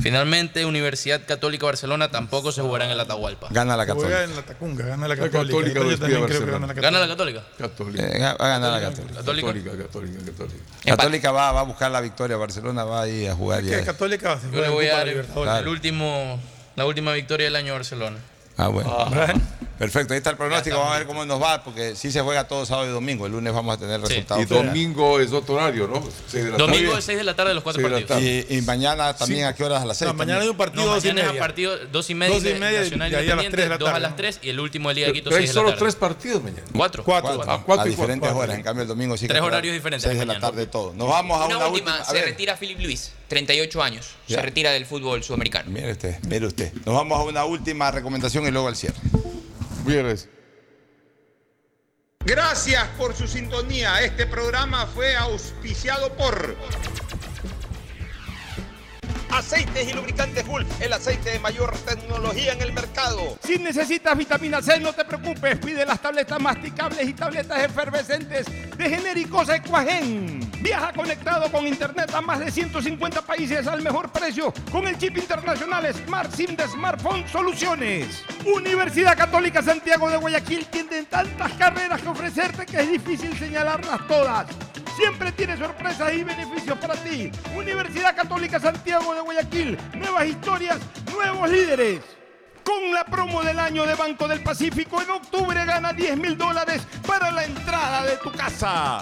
Finalmente, 0.02 0.66
Universidad 0.66 1.22
Católica 1.26 1.66
Barcelona 1.66 2.10
tampoco 2.10 2.52
se 2.52 2.62
jugará 2.62 2.86
en 2.86 2.92
el 2.92 3.00
Atahualpa. 3.00 3.48
Gana 3.52 3.78
la 3.78 3.84
Juega 3.86 4.02
Católica. 4.02 4.24
en 4.24 4.36
la 4.36 4.42
Tacunga, 4.42 4.86
gana 4.86 5.08
la 5.08 5.16
La 5.16 5.22
Católica. 5.22 5.48
Católica 5.48 5.80
Yo 5.92 6.00
también 6.00 6.24
a 6.24 6.26
creo 6.28 6.40
que 6.46 6.52
gana 6.52 6.68
la 6.68 6.74
¿Gana 6.74 7.00
la 7.00 7.08
Católica. 7.08 7.44
Católica? 7.58 8.04
Eh, 8.04 8.20
Católica. 8.20 8.36
va 8.42 8.46
a 8.46 8.50
ganar 8.50 8.72
la 8.72 8.90
Católica. 8.90 9.14
Católica. 9.16 9.48
Católica, 9.48 9.72
católica, 9.84 10.20
católica. 10.26 10.64
Católica 10.86 11.32
va, 11.32 11.52
va 11.52 11.60
a 11.60 11.64
buscar 11.64 11.92
la 11.92 12.02
victoria. 12.02 12.38
Barcelona 12.38 12.84
va 12.84 13.02
ahí 13.04 13.28
a 13.28 13.36
jugar. 13.36 13.64
Es 13.64 13.70
ya. 13.70 13.86
Católica 13.86 14.38
se 14.40 14.46
Yo 14.48 14.52
juega 14.54 14.68
le 14.68 14.74
voy 14.74 14.88
a 14.88 14.98
dar 14.98 15.08
el, 15.08 15.68
último, 15.68 16.40
la 16.76 16.86
última 16.86 17.14
victoria 17.14 17.46
del 17.46 17.56
año 17.56 17.74
a 17.74 17.76
Barcelona. 17.76 18.18
Ah, 18.58 18.68
bueno. 18.70 18.90
Perfecto, 19.78 20.14
ahí 20.14 20.20
está 20.20 20.30
el 20.30 20.38
pronóstico. 20.38 20.78
Vamos 20.78 20.94
a 20.94 20.98
ver 21.00 21.08
cómo 21.08 21.26
nos 21.26 21.42
va, 21.42 21.64
porque 21.64 21.96
sí 21.96 22.12
se 22.12 22.22
juega 22.22 22.48
todo 22.48 22.66
sábado 22.66 22.88
y 22.88 22.92
domingo. 22.92 23.26
El 23.26 23.32
lunes 23.34 23.52
vamos 23.54 23.76
a 23.76 23.80
tener 23.80 24.00
resultados. 24.00 24.44
Y 24.44 24.46
domingo 24.46 25.20
es 25.20 25.32
otro 25.34 25.56
horario, 25.56 25.88
¿no? 25.88 26.02
Seis 26.28 26.46
de 26.46 26.52
la 26.52 26.58
Domingo 26.58 26.84
tarde. 26.92 26.96
de 26.98 27.02
6 27.02 27.18
de 27.18 27.24
la 27.24 27.36
tarde 27.36 27.54
los 27.56 27.64
cuatro 27.64 27.82
de 27.82 27.90
partidos. 27.90 28.08
tarde. 28.10 28.46
Y, 28.50 28.58
y 28.58 28.62
mañana 28.62 29.14
también, 29.16 29.42
Sí. 29.42 29.46
¿a 29.46 29.54
qué 29.56 29.64
horas? 29.64 29.82
A 29.82 29.86
las 29.86 29.98
6. 29.98 30.08
No, 30.10 30.14
mañana 30.14 30.42
hay 30.42 30.48
un 30.48 30.56
partido 30.58 30.86
No, 30.86 30.94
dos 30.94 31.04
y 31.04 31.08
mañana 31.08 31.22
es 31.22 31.28
a 31.28 31.32
media. 31.32 31.42
partido 31.42 31.78
2 31.92 32.10
y 32.10 32.16
media, 32.16 32.34
Dos 32.36 32.44
y 32.46 32.54
media 32.54 32.80
y 32.80 32.84
Nacional 32.84 33.12
de 33.12 33.18
ahí 33.18 33.24
a 33.30 33.36
las 33.36 33.46
Independiente, 33.46 33.56
tres 33.58 33.66
de 33.66 33.70
la 33.70 33.78
2 33.78 33.90
a 33.90 33.92
tarde. 33.94 34.02
las 34.08 34.16
3 34.16 34.40
y 34.44 34.50
el 34.50 34.60
último 34.60 34.90
del 34.90 34.96
Liga 34.96 35.08
de 35.08 35.14
Quito 35.14 35.30
Pero 35.32 35.38
hay 35.42 35.48
6 35.48 35.50
de 35.50 35.54
la 35.56 35.60
solo 35.62 35.70
tarde. 35.72 35.80
tres 35.86 35.96
partidos 35.96 36.44
mañana. 36.44 36.64
4. 36.76 37.04
Cuatro. 37.04 37.44
Ah, 37.48 37.54
a 37.56 37.62
cuatro 37.64 37.88
y 37.88 37.90
diferentes 37.90 38.30
cuatro. 38.30 38.40
horas. 38.44 38.56
En 38.58 38.64
cambio, 38.64 38.82
el 38.84 38.88
domingo 38.88 39.18
sí 39.18 39.22
que 39.24 39.30
Tres 39.30 39.42
juega 39.42 39.56
horarios 39.58 39.74
diferentes 39.74 40.04
6 40.04 40.20
de 40.20 40.26
la 40.26 40.34
mañana. 40.34 40.48
tarde 40.48 40.68
todo. 40.68 40.94
Nos 40.94 41.10
vamos 41.10 41.42
a 41.42 41.46
Una, 41.48 41.58
una, 41.58 41.68
última, 41.68 41.96
A 41.98 42.06
se 42.06 42.22
retira 42.22 42.56
Philip 42.58 42.80
Luis, 42.80 43.12
38 43.28 43.82
años. 43.84 44.08
Ya. 44.28 44.36
Se 44.38 44.42
retira 44.44 44.72
del 44.72 44.86
fútbol 44.86 45.24
sudamericano. 45.24 45.72
Mire 45.72 45.92
usted, 45.92 46.20
mire 46.28 46.46
usted. 46.46 46.72
Nos 46.86 46.94
vamos 46.96 47.20
a 47.20 47.24
una 47.24 47.44
última 47.46 47.90
recomendación 47.92 48.46
y 48.48 48.52
luego 48.52 48.68
al 48.68 48.76
cierre. 48.76 48.96
Viernes. 49.86 50.30
Gracias 52.26 52.88
por 52.98 53.14
su 53.14 53.28
sintonía. 53.28 54.02
Este 54.02 54.26
programa 54.26 54.86
fue 54.88 55.16
auspiciado 55.16 56.14
por 56.14 56.56
Aceites 59.30 59.90
y 59.90 59.94
lubricantes 59.94 60.44
Full, 60.46 60.64
el 60.80 60.94
aceite 60.94 61.32
de 61.32 61.40
mayor 61.40 61.76
tecnología 61.80 62.54
en 62.54 62.62
el 62.62 62.72
mercado. 62.72 63.38
Si 63.44 63.58
necesitas 63.58 64.18
vitamina 64.18 64.62
C, 64.62 64.80
no 64.80 64.94
te 64.94 65.04
preocupes. 65.04 65.58
Pide 65.58 65.86
las 65.86 66.02
tabletas 66.02 66.40
masticables 66.40 67.10
y 67.10 67.14
tabletas 67.14 67.64
efervescentes 67.64 68.46
de 68.78 68.90
genéricos 68.90 69.50
Equagen. 69.50 70.43
Viaja 70.64 70.94
conectado 70.94 71.52
con 71.52 71.68
internet 71.68 72.10
a 72.16 72.22
más 72.22 72.40
de 72.40 72.50
150 72.50 73.22
países 73.24 73.68
al 73.68 73.82
mejor 73.82 74.10
precio 74.14 74.54
con 74.72 74.88
el 74.88 74.98
chip 74.98 75.18
internacional 75.18 75.94
Smart 75.94 76.34
SIM 76.34 76.56
de 76.56 76.66
Smartphone 76.70 77.28
Soluciones. 77.28 78.24
Universidad 78.46 79.18
Católica 79.18 79.62
Santiago 79.62 80.10
de 80.10 80.16
Guayaquil 80.16 80.66
tiene 80.68 81.04
tantas 81.04 81.52
carreras 81.56 82.02
que 82.02 82.08
ofrecerte 82.08 82.66
que 82.66 82.80
es 82.80 82.92
difícil 82.92 83.38
señalarlas 83.38 84.08
todas. 84.08 84.48
Siempre 84.96 85.34
tiene 85.34 85.58
sorpresas 85.58 86.14
y 86.14 86.24
beneficios 86.24 86.78
para 86.78 86.94
ti. 86.94 87.30
Universidad 87.58 88.16
Católica 88.16 88.58
Santiago 88.58 89.14
de 89.14 89.20
Guayaquil. 89.20 89.78
Nuevas 89.96 90.28
historias, 90.28 90.78
nuevos 91.12 91.50
líderes. 91.50 92.00
Con 92.64 92.94
la 92.94 93.04
promo 93.04 93.44
del 93.44 93.60
año 93.60 93.86
de 93.86 93.96
Banco 93.96 94.30
del 94.30 94.42
Pacífico, 94.42 95.02
en 95.02 95.10
octubre 95.10 95.66
gana 95.66 95.92
10 95.92 96.16
mil 96.16 96.38
dólares 96.38 96.84
para 97.06 97.32
la 97.32 97.44
entrada 97.44 98.06
de 98.06 98.16
tu 98.16 98.32
casa. 98.32 99.02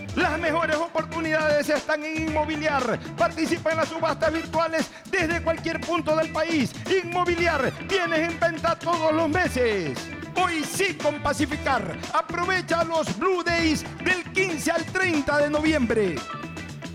Las 0.15 0.37
mejores 0.39 0.75
oportunidades 0.75 1.69
están 1.69 2.03
en 2.03 2.29
Inmobiliar. 2.29 2.99
Participa 3.17 3.71
en 3.71 3.77
las 3.77 3.89
subastas 3.89 4.33
virtuales 4.33 4.89
desde 5.09 5.41
cualquier 5.41 5.79
punto 5.79 6.15
del 6.15 6.31
país. 6.31 6.73
Inmobiliar, 7.03 7.71
tienes 7.87 8.29
en 8.29 8.39
venta 8.39 8.77
todos 8.77 9.13
los 9.13 9.29
meses. 9.29 9.97
Hoy 10.35 10.63
sí 10.63 10.95
con 10.95 11.21
Pacificar. 11.21 11.97
Aprovecha 12.13 12.83
los 12.83 13.17
Blue 13.17 13.43
Days 13.43 13.85
del 14.03 14.23
15 14.33 14.71
al 14.71 14.85
30 14.85 15.37
de 15.37 15.49
noviembre. 15.49 16.15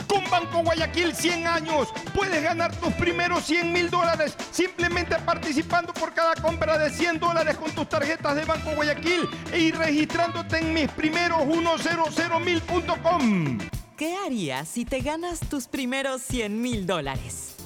Con 0.09 0.25
Banco 0.31 0.63
Guayaquil 0.63 1.15
100 1.15 1.47
años 1.47 1.89
puedes 2.15 2.43
ganar 2.43 2.75
tus 2.77 2.95
primeros 2.95 3.45
100 3.45 3.71
mil 3.73 3.91
dólares 3.91 4.35
simplemente 4.51 5.17
participando 5.19 5.93
por 5.93 6.15
cada 6.15 6.35
compra 6.37 6.79
de 6.79 6.89
100 6.91 7.21
dólares 7.21 7.57
con 7.57 7.71
tus 7.73 7.87
tarjetas 7.89 8.37
de 8.37 8.45
Banco 8.45 8.71
Guayaquil 8.75 9.29
y 9.55 9.73
registrándote 9.73 10.59
en 10.59 10.73
mis 10.73 10.91
primeros 10.93 11.41
100mil.com. 11.41 13.59
¿Qué 13.97 14.17
harías 14.25 14.69
si 14.69 14.85
te 14.85 15.01
ganas 15.01 15.41
tus 15.41 15.67
primeros 15.69 16.23
100 16.23 16.61
mil 16.61 16.87
dólares? 16.87 17.57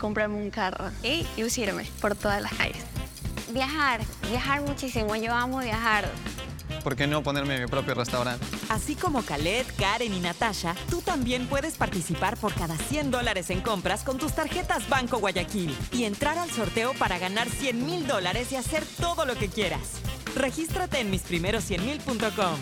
comprarme 0.00 0.36
un 0.36 0.50
carro 0.50 0.90
y 1.04 1.24
lucirme 1.36 1.84
por 2.00 2.16
todas 2.16 2.42
las 2.42 2.52
calles. 2.54 2.82
Viajar, 3.52 4.00
viajar 4.28 4.62
muchísimo. 4.62 5.14
Yo 5.14 5.32
amo 5.32 5.58
viajar. 5.58 6.08
¿Por 6.82 6.96
qué 6.96 7.06
no 7.06 7.22
ponerme 7.22 7.60
mi 7.60 7.66
propio 7.66 7.94
restaurante? 7.94 8.44
Así 8.68 8.96
como 8.96 9.22
Khaled, 9.22 9.66
Karen 9.78 10.14
y 10.14 10.20
Natasha, 10.20 10.74
tú 10.88 11.02
también 11.02 11.46
puedes 11.46 11.76
participar 11.76 12.36
por 12.38 12.54
cada 12.54 12.76
100 12.76 13.10
dólares 13.10 13.50
en 13.50 13.60
compras 13.60 14.02
con 14.02 14.18
tus 14.18 14.32
tarjetas 14.32 14.88
Banco 14.88 15.18
Guayaquil 15.18 15.76
y 15.92 16.04
entrar 16.04 16.38
al 16.38 16.50
sorteo 16.50 16.94
para 16.94 17.18
ganar 17.18 17.48
100 17.48 17.84
mil 17.84 18.06
dólares 18.06 18.52
y 18.52 18.56
hacer 18.56 18.84
todo 18.98 19.26
lo 19.26 19.36
que 19.36 19.48
quieras. 19.48 20.00
Regístrate 20.34 21.00
en 21.00 21.12
misprimeros100mil.com. 21.12 22.58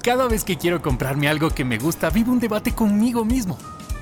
Cada 0.03 0.27
vez 0.27 0.43
que 0.43 0.57
quiero 0.57 0.81
comprarme 0.81 1.29
algo 1.29 1.51
que 1.51 1.65
me 1.65 1.79
gusta, 1.79 2.11
vivo 2.11 2.33
un 2.33 2.41
debate 2.41 2.75
conmigo 2.75 3.25
mismo. 3.25 3.59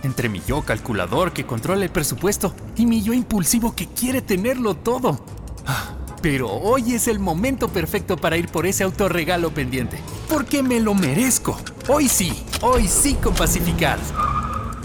Entre 0.07 0.28
mi 0.28 0.41
yo 0.47 0.62
calculador 0.62 1.33
que 1.33 1.47
controla 1.47 1.83
el 1.85 1.91
presupuesto 1.91 2.55
y 2.76 2.86
mi 2.86 3.02
yo 3.02 3.12
impulsivo 3.12 3.75
que 3.75 3.89
quiere 3.89 4.23
tenerlo 4.23 4.75
todo. 4.76 5.20
Ah, 5.67 5.97
Pero 6.23 6.49
hoy 6.49 6.94
es 6.94 7.09
el 7.09 7.18
momento 7.18 7.67
perfecto 7.68 8.17
para 8.17 8.36
ir 8.36 8.49
por 8.49 8.67
ese 8.67 8.85
autorregalo 8.85 9.51
pendiente. 9.51 9.99
Porque 10.28 10.62
me 10.62 10.78
lo 10.78 10.94
merezco. 10.94 11.59
Hoy 11.89 12.09
sí, 12.09 12.33
hoy 12.62 12.86
sí 12.86 13.15
con 13.15 13.35
Pacificar. 13.35 13.99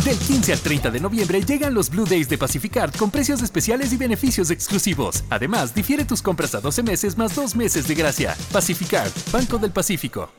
Del 0.04 0.18
15 0.18 0.54
al 0.54 0.60
30 0.60 0.90
de 0.90 1.00
noviembre 1.00 1.46
llegan 1.46 1.76
los 1.76 1.92
Blue 1.92 2.08
Days 2.08 2.28
de 2.28 2.40
Pacificard 2.40 2.96
con 2.96 3.12
precios 3.12 3.44
especiales 3.44 3.94
y 3.94 3.98
beneficios 3.98 4.50
exclusivos. 4.50 5.24
Además, 5.30 5.76
difiere 5.76 6.04
tus 6.04 6.24
compras 6.24 6.56
a 6.56 6.62
12 6.62 6.82
meses 6.82 7.16
más 7.16 7.36
2 7.36 7.56
meses 7.56 7.88
de 7.88 7.94
gracia. 7.94 8.36
Pacificard, 8.52 9.12
Banco 9.32 9.60
del 9.60 9.72
Pacífico. 9.72 10.32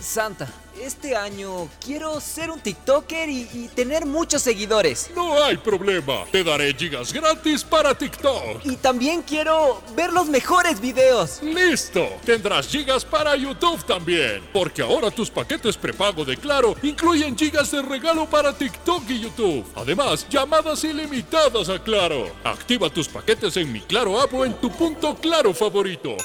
Santa, 0.00 0.48
este 0.80 1.16
año 1.16 1.68
quiero 1.84 2.20
ser 2.20 2.50
un 2.50 2.60
TikToker 2.60 3.28
y, 3.28 3.48
y 3.52 3.70
tener 3.74 4.06
muchos 4.06 4.42
seguidores. 4.42 5.10
No 5.14 5.42
hay 5.42 5.56
problema. 5.56 6.24
Te 6.30 6.44
daré 6.44 6.72
gigas 6.74 7.12
gratis 7.12 7.64
para 7.64 7.96
TikTok. 7.96 8.64
Y 8.64 8.76
también 8.76 9.22
quiero 9.22 9.82
ver 9.96 10.12
los 10.12 10.28
mejores 10.28 10.80
videos. 10.80 11.42
¡Listo! 11.42 12.08
Tendrás 12.24 12.68
gigas 12.68 13.04
para 13.04 13.34
YouTube 13.36 13.84
también. 13.84 14.42
Porque 14.52 14.82
ahora 14.82 15.10
tus 15.10 15.30
paquetes 15.30 15.76
prepago 15.76 16.24
de 16.24 16.36
Claro 16.36 16.76
incluyen 16.82 17.36
gigas 17.36 17.70
de 17.70 17.82
regalo 17.82 18.26
para 18.26 18.52
TikTok 18.52 19.02
y 19.10 19.20
YouTube. 19.20 19.64
Además, 19.74 20.26
llamadas 20.28 20.84
ilimitadas 20.84 21.68
a 21.68 21.82
Claro. 21.82 22.30
Activa 22.44 22.90
tus 22.90 23.08
paquetes 23.08 23.56
en 23.56 23.72
mi 23.72 23.80
Claro 23.80 24.20
app 24.20 24.32
o 24.34 24.44
en 24.44 24.54
tu 24.54 24.70
punto 24.70 25.16
Claro 25.16 25.52
favorito. 25.54 26.16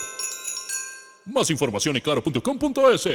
Más 1.25 1.49
información 1.49 1.95
en 1.95 2.01
claro.com.es. 2.01 3.07